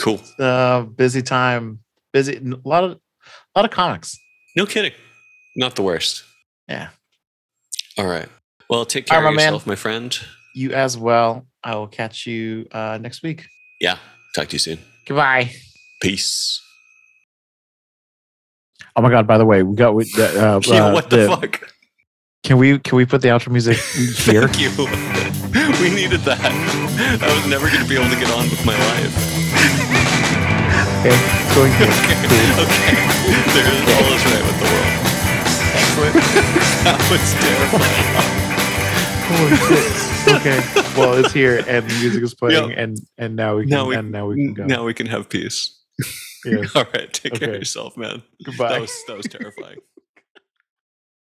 Cool. 0.00 0.20
uh 0.38 0.82
busy 0.82 1.20
time. 1.22 1.80
Busy 2.12 2.36
a 2.36 2.68
lot 2.68 2.84
of 2.84 2.92
a 3.22 3.58
lot 3.58 3.64
of 3.66 3.70
comics. 3.70 4.18
No 4.56 4.64
kidding. 4.66 4.92
Not 5.56 5.76
the 5.76 5.82
worst. 5.82 6.24
Yeah. 6.68 6.88
All 7.98 8.06
right. 8.06 8.28
Well, 8.70 8.86
take 8.86 9.06
care 9.06 9.18
All 9.18 9.22
right, 9.24 9.28
of 9.28 9.34
my 9.34 9.42
man. 9.42 9.48
yourself, 9.52 9.66
my 9.66 9.74
friend. 9.76 10.18
You 10.54 10.72
as 10.72 10.96
well. 10.96 11.46
I 11.62 11.74
will 11.76 11.86
catch 11.88 12.26
you 12.26 12.66
uh, 12.72 12.98
next 13.00 13.22
week. 13.22 13.46
Yeah. 13.80 13.98
Talk 14.34 14.48
to 14.48 14.54
you 14.54 14.58
soon. 14.58 14.78
Goodbye. 15.06 15.52
Peace. 16.00 16.60
Oh 18.96 19.02
my 19.02 19.10
god! 19.10 19.26
By 19.26 19.38
the 19.38 19.44
way, 19.46 19.62
we 19.62 19.74
got 19.76 19.94
with 19.94 20.08
uh, 20.18 20.60
Yeah, 20.66 20.86
uh, 20.86 20.92
what 20.92 21.08
the, 21.10 21.26
fuck? 21.26 21.60
Can 22.42 22.58
we 22.58 22.78
can 22.80 22.96
we 22.96 23.04
put 23.06 23.22
the 23.22 23.28
outro 23.28 23.52
music 23.52 23.76
here? 24.26 24.48
Thank 24.48 24.58
you. 24.60 24.70
we 25.80 25.90
needed 25.94 26.20
that. 26.26 26.42
I 26.42 27.28
was 27.36 27.46
never 27.46 27.68
going 27.70 27.82
to 27.82 27.88
be 27.88 27.94
able 27.94 28.10
to 28.10 28.18
get 28.18 28.30
on 28.34 28.50
with 28.50 28.66
my 28.66 28.74
life. 28.74 29.14
Okay, 31.02 31.14
going 31.54 31.70
here. 31.78 31.86
Okay. 31.86 32.66
okay. 32.66 32.98
There's 33.54 33.86
all 33.94 34.10
is 34.10 34.24
right 34.26 34.42
with 34.42 34.58
the 34.58 34.66
world. 34.74 34.90
Excellent. 35.78 36.14
That 36.82 36.98
was 37.14 37.30
terrifying. 37.38 38.10
Holy 39.30 39.54
shit. 39.62 39.86
Okay. 40.34 40.58
Well, 41.00 41.14
it's 41.24 41.32
here, 41.32 41.62
and 41.68 41.88
the 41.88 41.94
music 42.00 42.22
is 42.24 42.34
playing, 42.34 42.70
Yep. 42.70 42.78
and 42.78 42.98
and 43.18 43.36
now 43.36 43.54
we 43.56 43.62
can 43.62 43.70
Now 43.70 43.86
we- 43.86 43.94
and 43.94 44.10
now 44.10 44.26
we 44.26 44.34
can 44.34 44.54
go. 44.54 44.64
Now 44.66 44.84
we 44.84 44.94
can 44.94 45.06
have 45.06 45.28
peace. 45.28 45.78
Yes. 46.44 46.74
All 46.74 46.86
right. 46.92 47.12
Take 47.12 47.34
care 47.34 47.50
of 47.50 47.54
yourself, 47.60 47.96
man. 47.96 48.24
Goodbye. 48.44 48.72
That 48.72 48.80
was 48.80 49.04
that 49.06 49.16
was 49.16 49.26
terrifying. 49.26 49.78